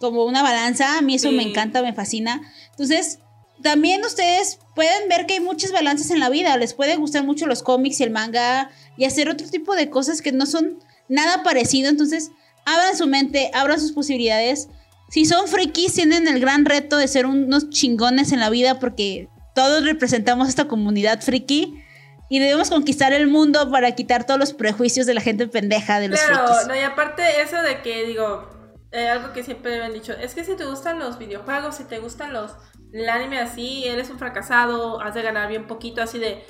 como 0.00 0.24
una 0.24 0.42
balanza, 0.42 0.98
a 0.98 1.02
mí 1.02 1.16
eso 1.16 1.32
me 1.32 1.42
encanta, 1.42 1.82
me 1.82 1.92
fascina. 1.92 2.40
Entonces, 2.70 3.18
también 3.62 4.04
ustedes 4.04 4.58
pueden 4.74 5.08
ver 5.08 5.26
que 5.26 5.34
hay 5.34 5.40
muchas 5.40 5.72
balanzas 5.72 6.10
en 6.10 6.20
la 6.20 6.28
vida, 6.28 6.56
les 6.56 6.74
pueden 6.74 7.00
gustar 7.00 7.24
mucho 7.24 7.46
los 7.46 7.62
cómics 7.62 8.00
y 8.00 8.04
el 8.04 8.10
manga 8.10 8.70
y 8.96 9.04
hacer 9.04 9.28
otro 9.28 9.48
tipo 9.48 9.74
de 9.74 9.90
cosas 9.90 10.22
que 10.22 10.32
no 10.32 10.46
son 10.46 10.78
nada 11.08 11.42
parecido, 11.42 11.88
entonces 11.88 12.30
abran 12.64 12.96
su 12.96 13.06
mente, 13.06 13.50
abran 13.54 13.80
sus 13.80 13.92
posibilidades. 13.92 14.68
Si 15.10 15.24
son 15.24 15.48
frikis, 15.48 15.94
tienen 15.94 16.28
el 16.28 16.38
gran 16.38 16.64
reto 16.64 16.96
de 16.98 17.08
ser 17.08 17.26
unos 17.26 17.70
chingones 17.70 18.30
en 18.32 18.40
la 18.40 18.50
vida 18.50 18.78
porque 18.78 19.28
todos 19.54 19.84
representamos 19.84 20.48
esta 20.48 20.66
comunidad 20.66 21.20
friki 21.22 21.82
y 22.28 22.38
debemos 22.38 22.68
conquistar 22.68 23.12
el 23.12 23.26
mundo 23.26 23.70
para 23.70 23.92
quitar 23.92 24.24
todos 24.24 24.38
los 24.38 24.52
prejuicios 24.52 25.06
de 25.06 25.14
la 25.14 25.22
gente 25.22 25.48
pendeja 25.48 25.98
de 25.98 26.08
los 26.08 26.20
claro, 26.20 26.66
no, 26.68 26.76
y 26.76 26.80
aparte 26.80 27.22
eso 27.40 27.56
de 27.62 27.80
que 27.80 28.04
digo, 28.04 28.48
eh, 28.92 29.08
algo 29.08 29.32
que 29.32 29.42
siempre 29.44 29.78
me 29.78 29.84
han 29.84 29.92
dicho, 29.92 30.12
es 30.12 30.34
que 30.34 30.44
si 30.44 30.56
te 30.56 30.64
gustan 30.64 30.98
los 30.98 31.18
videojuegos, 31.18 31.76
si 31.76 31.84
te 31.84 31.98
gustan 31.98 32.32
los 32.32 32.52
el 32.92 33.08
anime 33.08 33.38
así, 33.38 33.84
eres 33.86 34.10
un 34.10 34.18
fracasado, 34.18 35.00
has 35.00 35.14
de 35.14 35.22
ganar 35.22 35.48
bien 35.48 35.66
poquito, 35.66 36.02
así 36.02 36.18
de... 36.18 36.44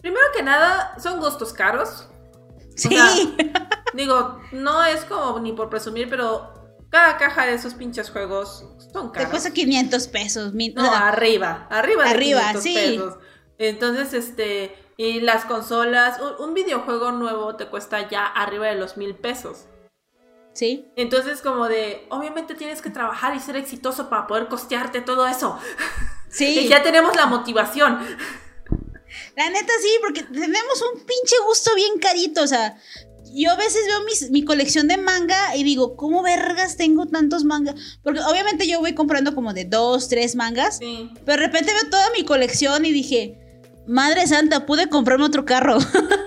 Primero 0.00 0.24
que 0.34 0.42
nada, 0.42 0.98
son 0.98 1.20
gustos 1.20 1.52
caros. 1.52 2.08
Sí. 2.76 2.96
digo, 3.94 4.40
no 4.52 4.82
es 4.84 5.04
como 5.04 5.38
ni 5.38 5.52
por 5.52 5.68
presumir, 5.68 6.08
pero 6.08 6.52
cada 6.90 7.18
caja 7.18 7.46
de 7.46 7.54
esos 7.54 7.74
pinches 7.74 8.10
juegos 8.10 8.64
son 8.92 9.10
caros. 9.10 9.28
Te 9.28 9.30
cuesta 9.30 9.50
500 9.52 10.08
pesos. 10.08 10.52
no, 10.54 10.92
arriba, 10.92 11.66
arriba 11.70 12.04
de 12.04 12.10
arriba, 12.10 12.40
500 12.52 12.62
sí. 12.62 12.74
pesos. 12.74 13.18
Entonces, 13.58 14.14
este, 14.14 14.74
y 14.96 15.20
las 15.20 15.44
consolas, 15.44 16.18
un, 16.38 16.54
videojuego 16.54 17.12
nuevo 17.12 17.54
te 17.56 17.66
cuesta 17.66 18.08
ya 18.08 18.26
arriba 18.26 18.66
de 18.66 18.74
los 18.74 18.96
mil 18.96 19.14
pesos. 19.14 19.66
Sí. 20.54 20.86
Entonces, 20.96 21.40
como 21.40 21.68
de, 21.68 22.06
obviamente 22.10 22.54
tienes 22.54 22.82
que 22.82 22.90
trabajar 22.90 23.34
y 23.34 23.40
ser 23.40 23.56
exitoso 23.56 24.08
para 24.08 24.26
poder 24.26 24.48
costearte 24.48 25.00
todo 25.00 25.26
eso. 25.26 25.58
Sí. 26.34 26.60
y 26.60 26.66
ya 26.66 26.82
tenemos 26.82 27.14
la 27.14 27.26
motivación. 27.26 27.98
La 29.36 29.50
neta 29.50 29.72
sí, 29.82 29.90
porque 30.00 30.22
tenemos 30.22 30.82
un 30.90 31.00
pinche 31.00 31.36
gusto 31.46 31.74
bien 31.74 31.98
carito, 31.98 32.42
o 32.42 32.46
sea, 32.46 32.78
yo 33.34 33.50
a 33.50 33.56
veces 33.56 33.82
veo 33.86 34.30
mi 34.30 34.44
colección 34.44 34.88
de 34.88 34.96
manga 34.96 35.56
y 35.56 35.64
digo, 35.64 35.96
¿cómo 35.96 36.22
vergas 36.22 36.76
tengo 36.76 37.06
tantos 37.06 37.44
mangas? 37.44 37.98
Porque 38.02 38.20
obviamente 38.20 38.66
yo 38.66 38.80
voy 38.80 38.94
comprando 38.94 39.34
como 39.34 39.52
de 39.52 39.64
dos, 39.64 40.08
tres 40.08 40.36
mangas. 40.36 40.78
Pero 40.80 41.10
de 41.24 41.36
repente 41.36 41.72
veo 41.72 41.90
toda 41.90 42.10
mi 42.10 42.24
colección 42.24 42.84
y 42.84 42.92
dije, 42.92 43.38
Madre 43.86 44.26
Santa, 44.26 44.66
pude 44.66 44.88
comprarme 44.88 45.24
otro 45.24 45.44
carro. 45.44 45.78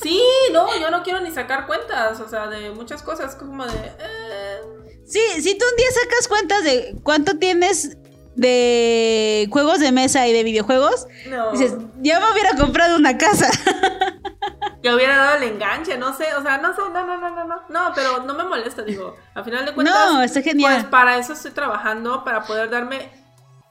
Sí, 0.00 0.22
no, 0.52 0.66
yo 0.78 0.90
no 0.90 1.02
quiero 1.02 1.20
ni 1.20 1.30
sacar 1.30 1.66
cuentas, 1.66 2.20
o 2.20 2.28
sea, 2.28 2.46
de 2.46 2.70
muchas 2.70 3.02
cosas, 3.02 3.34
como 3.34 3.66
de... 3.66 3.78
Eh. 3.98 4.60
Sí, 5.06 5.20
si 5.40 5.56
tú 5.56 5.64
un 5.68 5.76
día 5.76 5.86
sacas 5.90 6.28
cuentas 6.28 6.64
de 6.64 6.96
cuánto 7.02 7.38
tienes 7.38 7.96
de 8.36 9.48
juegos 9.50 9.80
de 9.80 9.90
mesa 9.90 10.28
y 10.28 10.32
de 10.32 10.44
videojuegos, 10.44 11.08
dices, 11.52 11.74
ya 11.96 12.20
me 12.20 12.30
hubiera 12.30 12.54
comprado 12.56 12.96
una 12.96 13.18
casa. 13.18 13.50
que 14.82 14.94
hubiera 14.94 15.16
dado 15.16 15.38
el 15.38 15.42
enganche, 15.44 15.98
no 15.98 16.14
sé, 16.14 16.26
o 16.36 16.42
sea, 16.42 16.58
no 16.58 16.74
sé, 16.74 16.82
no, 16.92 17.04
no, 17.04 17.16
no, 17.16 17.30
no, 17.30 17.44
no, 17.44 17.62
no, 17.68 17.92
pero 17.94 18.22
no 18.22 18.34
me 18.34 18.44
molesta, 18.44 18.82
digo, 18.82 19.16
a 19.34 19.42
final 19.42 19.66
de 19.66 19.74
cuentas, 19.74 20.12
no, 20.12 20.22
está 20.22 20.42
genial. 20.42 20.74
pues 20.74 20.84
para 20.84 21.16
eso 21.16 21.32
estoy 21.32 21.50
trabajando, 21.50 22.22
para 22.22 22.44
poder 22.44 22.70
darme 22.70 23.10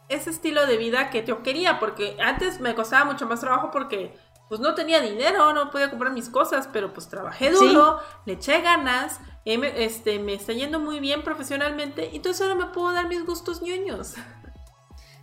ese 0.10 0.30
estilo 0.30 0.66
de 0.66 0.78
vida 0.78 1.10
que 1.10 1.24
yo 1.24 1.44
quería, 1.44 1.80
porque 1.80 2.18
antes 2.20 2.60
me 2.60 2.76
costaba 2.76 3.06
mucho 3.06 3.26
más 3.26 3.40
trabajo 3.40 3.72
porque 3.72 4.18
pues 4.50 4.62
no 4.62 4.74
tenía 4.76 5.02
dinero, 5.02 5.54
no 5.54 5.72
podía 5.72 5.90
comprar 5.90 6.14
mis 6.14 6.30
cosas, 6.30 6.70
pero 6.72 6.94
pues 6.94 7.08
trabajé 7.10 7.52
duro, 7.52 8.00
le 8.26 8.34
eché 8.34 8.62
ganas, 8.62 9.20
este, 9.46 10.20
me 10.20 10.34
está 10.34 10.54
yendo 10.54 10.80
muy 10.80 11.00
bien 11.00 11.24
profesionalmente, 11.24 12.16
entonces 12.16 12.42
ahora 12.42 12.56
me 12.56 12.66
puedo 12.68 12.92
dar 12.94 13.08
mis 13.08 13.26
gustos 13.26 13.62
ñoños. 13.62 14.14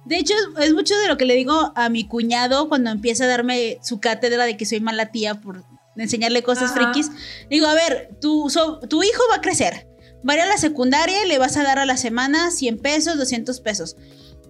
De 0.04 0.18
hecho, 0.18 0.34
es 0.60 0.74
mucho 0.74 0.94
de 0.98 1.08
lo 1.08 1.16
que 1.16 1.24
le 1.24 1.34
digo 1.34 1.72
a 1.74 1.88
mi 1.88 2.06
cuñado 2.06 2.68
cuando 2.68 2.90
empieza 2.90 3.24
a 3.24 3.28
darme 3.28 3.78
su 3.82 4.00
cátedra 4.00 4.44
de 4.44 4.56
que 4.56 4.66
soy 4.66 4.80
mala 4.80 5.10
tía 5.10 5.40
por 5.40 5.64
enseñarle 5.96 6.42
cosas 6.42 6.72
frikis. 6.72 7.10
Digo, 7.48 7.66
a 7.66 7.74
ver, 7.74 8.10
tu, 8.20 8.48
tu 8.88 9.02
hijo 9.02 9.22
va 9.30 9.36
a 9.36 9.40
crecer. 9.40 9.88
Va 10.28 10.34
a 10.34 10.36
ir 10.36 10.42
a 10.42 10.46
la 10.46 10.58
secundaria 10.58 11.24
y 11.24 11.28
le 11.28 11.38
vas 11.38 11.56
a 11.56 11.62
dar 11.62 11.78
a 11.78 11.86
la 11.86 11.96
semana 11.96 12.50
100 12.50 12.78
pesos, 12.78 13.16
200 13.16 13.60
pesos. 13.60 13.96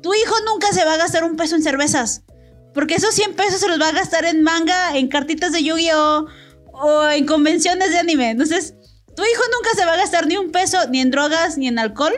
Tu 0.03 0.13
hijo 0.15 0.35
nunca 0.47 0.73
se 0.73 0.85
va 0.85 0.95
a 0.95 0.99
gastar 0.99 1.25
un 1.25 1.37
peso 1.37 1.55
en 1.55 1.63
cervezas. 1.63 2.23
Porque 2.75 2.97
esos 2.97 3.15
100 3.15 3.35
pesos 3.35 3.61
se 3.61 3.69
los 3.69 3.81
va 3.81 3.89
a 3.89 3.93
gastar 3.93 4.25
en 4.25 4.43
manga, 4.43 4.97
en 4.97 5.09
cartitas 5.09 5.53
de 5.53 5.63
Yu-Gi-Oh! 5.63 6.27
o 6.73 7.09
en 7.09 7.25
convenciones 7.25 7.93
de 7.93 7.99
anime. 7.99 8.31
Entonces, 8.31 8.75
tu 9.15 9.23
hijo 9.23 9.43
nunca 9.53 9.71
se 9.77 9.87
va 9.87 9.93
a 9.93 9.97
gastar 9.97 10.27
ni 10.27 10.37
un 10.37 10.51
peso, 10.51 10.79
ni 10.91 11.01
en 11.01 11.13
drogas, 11.13 11.57
ni 11.57 11.69
en 11.69 11.79
alcohol. 11.79 12.13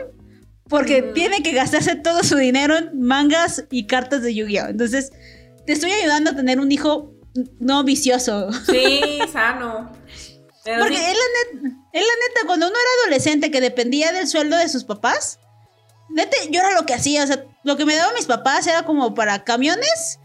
Porque 0.67 1.01
mm. 1.01 1.13
tiene 1.13 1.43
que 1.43 1.53
gastarse 1.53 1.95
todo 1.95 2.23
su 2.23 2.35
dinero 2.35 2.75
en 2.75 2.99
mangas 2.99 3.65
y 3.69 3.85
cartas 3.85 4.23
de 4.23 4.33
Yu-Gi-Oh! 4.33 4.67
Entonces, 4.67 5.11
te 5.65 5.73
estoy 5.73 5.91
ayudando 5.91 6.31
a 6.31 6.35
tener 6.35 6.59
un 6.59 6.71
hijo 6.71 7.13
no 7.59 7.83
vicioso. 7.83 8.51
Sí, 8.65 9.19
sano. 9.31 9.91
Porque 10.63 11.11
él 11.11 11.17
la, 11.17 11.61
neta, 11.61 11.77
la 11.93 11.99
neta, 11.99 12.45
cuando 12.45 12.67
uno 12.67 12.75
era 12.75 13.03
adolescente 13.05 13.51
que 13.51 13.61
dependía 13.61 14.11
del 14.11 14.27
sueldo 14.27 14.57
de 14.57 14.67
sus 14.67 14.83
papás, 14.83 15.39
neta, 16.09 16.35
yo 16.49 16.59
era 16.59 16.73
lo 16.73 16.85
que 16.85 16.93
hacía. 16.93 17.23
O 17.23 17.27
sea, 17.27 17.45
lo 17.63 17.77
que 17.77 17.85
me 17.85 17.95
daban 17.95 18.15
mis 18.15 18.25
papás 18.25 18.67
era 18.67 18.83
como 18.83 19.13
para 19.13 19.43
camiones 19.43 20.19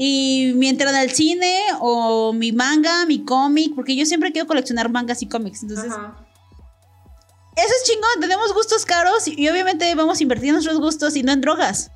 y 0.00 0.52
mi 0.54 0.68
entrada 0.68 1.00
al 1.00 1.10
cine 1.10 1.58
o 1.80 2.32
mi 2.32 2.52
manga, 2.52 3.04
mi 3.04 3.24
cómic, 3.24 3.74
porque 3.74 3.96
yo 3.96 4.06
siempre 4.06 4.30
quiero 4.30 4.46
coleccionar 4.46 4.88
mangas 4.90 5.22
y 5.22 5.28
cómics. 5.28 5.64
Entonces, 5.64 5.92
eso 5.92 5.98
es 7.56 7.82
chingón. 7.84 8.20
Tenemos 8.20 8.54
gustos 8.54 8.86
caros 8.86 9.26
y, 9.26 9.48
obviamente 9.48 9.92
vamos 9.96 10.20
a 10.20 10.22
invertir 10.22 10.50
en 10.50 10.54
nuestros 10.54 10.78
gustos 10.78 11.16
y 11.16 11.24
no 11.24 11.32
en 11.32 11.40
drogas. 11.40 11.90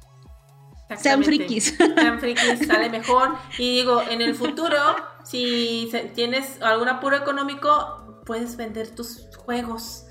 Sean 0.98 1.22
frikis. 1.22 1.76
Sean 1.94 2.18
frikis, 2.18 2.66
sale 2.66 2.90
mejor. 2.90 3.36
Y 3.56 3.76
digo, 3.76 4.02
en 4.10 4.20
el 4.20 4.34
futuro, 4.34 4.76
si 5.22 5.88
tienes 6.16 6.60
algún 6.60 6.88
apuro 6.88 7.16
económico, 7.16 8.24
puedes 8.26 8.56
vender 8.56 8.90
tus 8.90 9.28
juegos. 9.36 10.06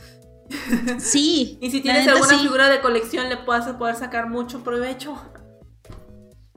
Sí. 0.98 1.58
y 1.62 1.70
si 1.70 1.82
tienes 1.82 2.08
alguna 2.08 2.40
figura 2.40 2.70
de 2.70 2.80
colección, 2.80 3.28
le 3.28 3.36
puedas 3.36 3.68
poder 3.76 3.98
sacar 3.98 4.30
mucho 4.30 4.64
provecho. 4.64 5.22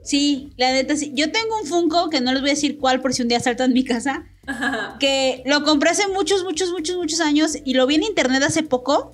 Sí, 0.05 0.53
la 0.59 0.71
neta 0.71 0.97
sí. 0.97 1.13
Yo 1.15 1.33
tengo 1.33 1.59
un 1.59 1.67
Funko, 1.67 2.11
que 2.11 2.21
no 2.21 2.33
les 2.33 2.43
voy 2.43 2.51
a 2.51 2.55
decir 2.55 2.79
cuál 2.79 3.01
por 3.01 3.15
si 3.15 3.23
un 3.23 3.29
día 3.29 3.41
saltan 3.41 3.73
mi 3.73 3.85
casa, 3.85 4.27
que 5.01 5.43
lo 5.47 5.65
compré 5.65 5.91
hace 5.91 6.07
muchos, 6.09 6.45
muchos, 6.45 6.71
muchos, 6.71 6.97
muchos 6.97 7.21
años 7.21 7.57
y 7.65 7.75
lo 7.75 7.87
vi 7.87 7.97
en 7.97 8.03
internet 8.03 8.43
hace 8.43 8.63
poco, 8.63 9.13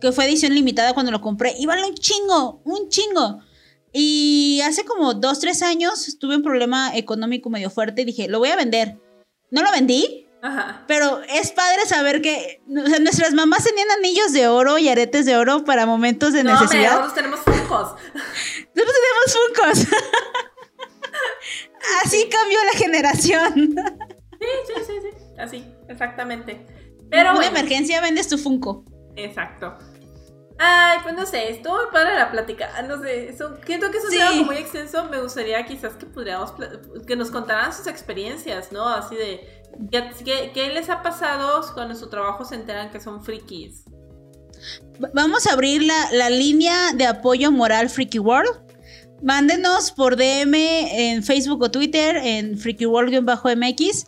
que 0.00 0.10
fue 0.12 0.26
edición 0.26 0.52
limitada 0.52 0.92
cuando 0.92 1.12
lo 1.12 1.20
compré 1.20 1.54
y 1.56 1.66
vale 1.66 1.86
un 1.86 1.94
chingo, 1.94 2.60
un 2.64 2.88
chingo. 2.88 3.38
Y 3.92 4.60
hace 4.64 4.84
como 4.84 5.14
dos, 5.14 5.38
tres 5.38 5.62
años 5.62 6.18
tuve 6.18 6.34
un 6.34 6.42
problema 6.42 6.96
económico 6.96 7.48
medio 7.48 7.70
fuerte 7.70 8.02
y 8.02 8.04
dije, 8.04 8.26
lo 8.26 8.40
voy 8.40 8.48
a 8.48 8.56
vender. 8.56 8.98
No 9.52 9.62
lo 9.62 9.70
vendí, 9.70 10.23
pero 10.86 11.20
es 11.28 11.52
padre 11.52 11.86
saber 11.86 12.20
que 12.20 12.62
nuestras 12.66 13.32
mamás 13.34 13.64
tenían 13.64 13.90
anillos 13.92 14.32
de 14.32 14.48
oro 14.48 14.78
y 14.78 14.88
aretes 14.88 15.26
de 15.26 15.36
oro 15.36 15.64
para 15.64 15.86
momentos 15.86 16.32
de 16.32 16.44
necesidad. 16.44 17.00
nosotros 17.00 17.14
tenemos 17.14 17.40
funcos. 17.40 17.94
Nosotros 18.74 18.74
tenemos 18.74 19.86
funcos. 19.86 19.98
Así 22.04 22.28
cambió 22.28 22.58
la 22.72 22.78
generación. 22.78 23.74
Sí, 24.40 24.46
sí, 24.66 24.74
sí, 24.86 24.92
sí. 25.02 25.08
Así, 25.38 25.64
exactamente. 25.88 26.66
Pero 27.10 27.30
en 27.30 27.36
una 27.36 27.46
emergencia 27.46 28.00
vendes 28.00 28.28
tu 28.28 28.38
funco. 28.38 28.84
Exacto. 29.16 29.76
Ay, 30.58 30.98
pues 31.02 31.14
no 31.14 31.26
sé, 31.26 31.50
estuvo 31.50 31.74
muy 31.74 31.86
padre 31.92 32.14
la 32.14 32.30
plática. 32.30 32.70
Ah, 32.76 32.82
no 32.82 33.00
sé, 33.00 33.34
siento 33.66 33.90
que 33.90 33.98
es 33.98 34.04
un 34.04 34.20
algo 34.20 34.44
muy 34.44 34.56
extenso. 34.56 35.04
Me 35.10 35.20
gustaría 35.20 35.64
quizás 35.64 35.94
que 35.94 36.06
pudiéramos 36.06 36.52
que 37.06 37.16
nos 37.16 37.30
contaran 37.30 37.72
sus 37.72 37.86
experiencias, 37.86 38.70
¿no? 38.70 38.88
Así 38.88 39.16
de 39.16 39.64
¿qué, 39.90 40.52
qué 40.54 40.68
les 40.70 40.88
ha 40.90 41.02
pasado 41.02 41.62
cuando 41.74 41.94
su 41.94 42.08
trabajo 42.08 42.44
se 42.44 42.54
enteran 42.54 42.90
que 42.90 43.00
son 43.00 43.24
frikis? 43.24 43.84
Vamos 45.12 45.46
a 45.46 45.54
abrir 45.54 45.82
la, 45.82 46.12
la 46.12 46.30
línea 46.30 46.92
de 46.94 47.06
apoyo 47.06 47.50
moral 47.50 47.90
Freaky 47.90 48.20
World. 48.20 48.62
Mándenos 49.22 49.90
por 49.90 50.16
DM 50.16 50.54
en 50.54 51.22
Facebook 51.22 51.62
o 51.62 51.70
Twitter 51.70 52.16
en 52.16 52.58
Freaky 52.58 52.86
World-MX 52.86 54.06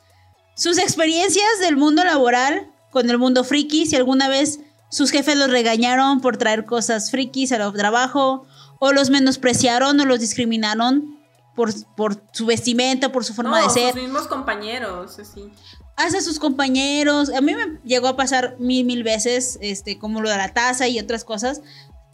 sus 0.56 0.78
experiencias 0.78 1.60
del 1.60 1.76
mundo 1.76 2.02
laboral 2.02 2.72
con 2.90 3.08
el 3.10 3.18
mundo 3.18 3.44
friki. 3.44 3.86
Si 3.86 3.94
alguna 3.94 4.28
vez 4.28 4.60
sus 4.88 5.10
jefes 5.10 5.36
los 5.36 5.50
regañaron 5.50 6.20
por 6.20 6.36
traer 6.36 6.64
cosas 6.64 7.10
frikis 7.10 7.52
al 7.52 7.72
trabajo, 7.72 8.46
o 8.78 8.92
los 8.92 9.10
menospreciaron 9.10 9.98
o 10.00 10.04
los 10.04 10.20
discriminaron 10.20 11.18
por, 11.54 11.72
por 11.96 12.22
su 12.32 12.46
vestimenta, 12.46 13.10
por 13.10 13.24
su 13.24 13.34
forma 13.34 13.62
de 13.62 13.70
ser. 13.70 13.92
Sus 13.92 14.02
mismos 14.02 14.26
compañeros, 14.26 15.18
así. 15.18 15.50
Hace 15.96 16.20
sus 16.20 16.38
compañeros. 16.38 17.30
A 17.30 17.40
mí 17.40 17.54
me 17.54 17.80
llegó 17.84 18.08
a 18.08 18.16
pasar 18.16 18.56
mil, 18.58 18.84
mil 18.84 19.02
veces, 19.02 19.58
este, 19.62 19.98
como 19.98 20.20
lo 20.20 20.28
de 20.28 20.36
la 20.36 20.52
taza 20.52 20.86
y 20.88 21.00
otras 21.00 21.24
cosas. 21.24 21.62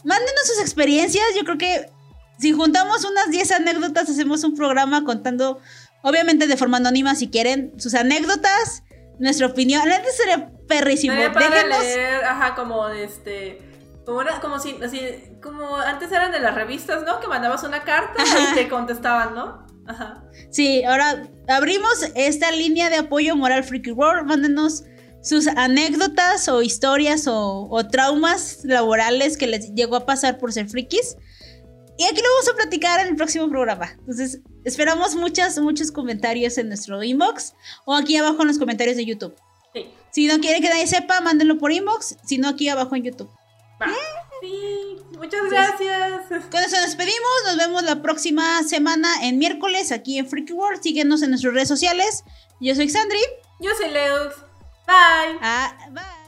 mándenos 0.05 0.47
sus 0.47 0.61
experiencias. 0.61 1.25
Yo 1.35 1.43
creo 1.43 1.57
que 1.57 1.89
si 2.39 2.53
juntamos 2.53 3.03
unas 3.03 3.29
10 3.29 3.51
anécdotas, 3.51 4.09
hacemos 4.09 4.43
un 4.45 4.55
programa 4.55 5.03
contando, 5.03 5.59
obviamente 6.01 6.47
de 6.47 6.57
forma 6.57 6.77
anónima 6.77 7.13
si 7.15 7.27
quieren, 7.27 7.73
sus 7.77 7.93
anécdotas, 7.93 8.83
nuestra 9.19 9.47
opinión. 9.47 9.87
La 9.89 10.01
sería 10.15 10.52
perrísimo. 10.67 11.15
Para 11.33 11.63
leer, 11.63 12.23
ajá, 12.23 12.55
como 12.55 12.87
este. 12.89 13.59
Como, 14.05 14.21
como 14.41 14.59
si, 14.59 14.77
así, 14.83 14.99
como 15.41 15.77
antes 15.77 16.11
eran 16.11 16.31
de 16.31 16.39
las 16.39 16.55
revistas, 16.55 17.03
¿no? 17.03 17.19
Que 17.19 17.27
mandabas 17.27 17.63
una 17.63 17.83
carta 17.83 18.21
y 18.23 18.55
te 18.55 18.67
contestaban, 18.67 19.33
¿no? 19.33 19.65
Ajá. 19.87 20.23
Sí, 20.49 20.83
ahora 20.83 21.23
abrimos 21.47 22.03
esta 22.15 22.51
línea 22.51 22.89
de 22.89 22.97
apoyo 22.97 23.35
moral 23.35 23.63
Freaky 23.63 23.91
World. 23.91 24.27
Mándenos 24.27 24.83
sus 25.21 25.47
anécdotas 25.47 26.49
o 26.49 26.61
historias 26.61 27.27
o, 27.27 27.67
o, 27.69 27.87
traumas 27.87 28.59
laborales 28.65 29.37
que 29.37 29.47
les 29.47 29.73
llegó 29.73 29.95
a 29.95 30.05
pasar 30.05 30.37
por 30.37 30.51
ser 30.51 30.67
frikis. 30.67 31.15
Y 31.97 32.03
aquí 32.05 32.17
lo 32.17 32.29
vamos 32.33 32.49
a 32.51 32.55
platicar 32.55 32.99
en 33.01 33.07
el 33.07 33.15
próximo 33.15 33.47
programa. 33.49 33.91
Entonces, 33.99 34.41
esperamos 34.65 35.15
muchas, 35.15 35.57
muchos 35.59 35.91
comentarios 35.91 36.57
en 36.57 36.67
nuestro 36.67 37.01
inbox 37.03 37.53
o 37.85 37.95
aquí 37.95 38.17
abajo 38.17 38.41
en 38.41 38.47
los 38.47 38.57
comentarios 38.57 38.97
de 38.97 39.05
YouTube. 39.05 39.35
Sí. 39.73 39.91
Si 40.11 40.27
no 40.27 40.39
quieren 40.39 40.61
que 40.61 40.69
nadie 40.69 40.87
sepa, 40.87 41.21
mándenlo 41.21 41.57
por 41.57 41.71
inbox, 41.71 42.17
si 42.25 42.37
no 42.37 42.49
aquí 42.49 42.69
abajo 42.69 42.95
en 42.95 43.03
YouTube. 43.03 43.29
Sí, 44.41 44.97
muchas 45.17 45.49
gracias. 45.49 46.21
con 46.51 46.59
eso 46.61 46.75
nos 46.75 46.85
despedimos. 46.85 47.31
Nos 47.45 47.57
vemos 47.57 47.83
la 47.83 48.01
próxima 48.01 48.61
semana 48.63 49.09
en 49.23 49.37
miércoles 49.37 49.91
aquí 49.91 50.17
en 50.17 50.27
Freaky 50.27 50.53
World. 50.53 50.81
Síguenos 50.81 51.21
en 51.21 51.29
nuestras 51.29 51.53
redes 51.53 51.69
sociales. 51.69 52.23
Yo 52.59 52.75
soy 52.75 52.89
Xandri. 52.89 53.19
Yo 53.59 53.71
soy 53.75 53.89
Leux. 53.89 54.35
Bye. 54.85 55.39
Ah, 55.41 55.75
bye. 55.91 56.22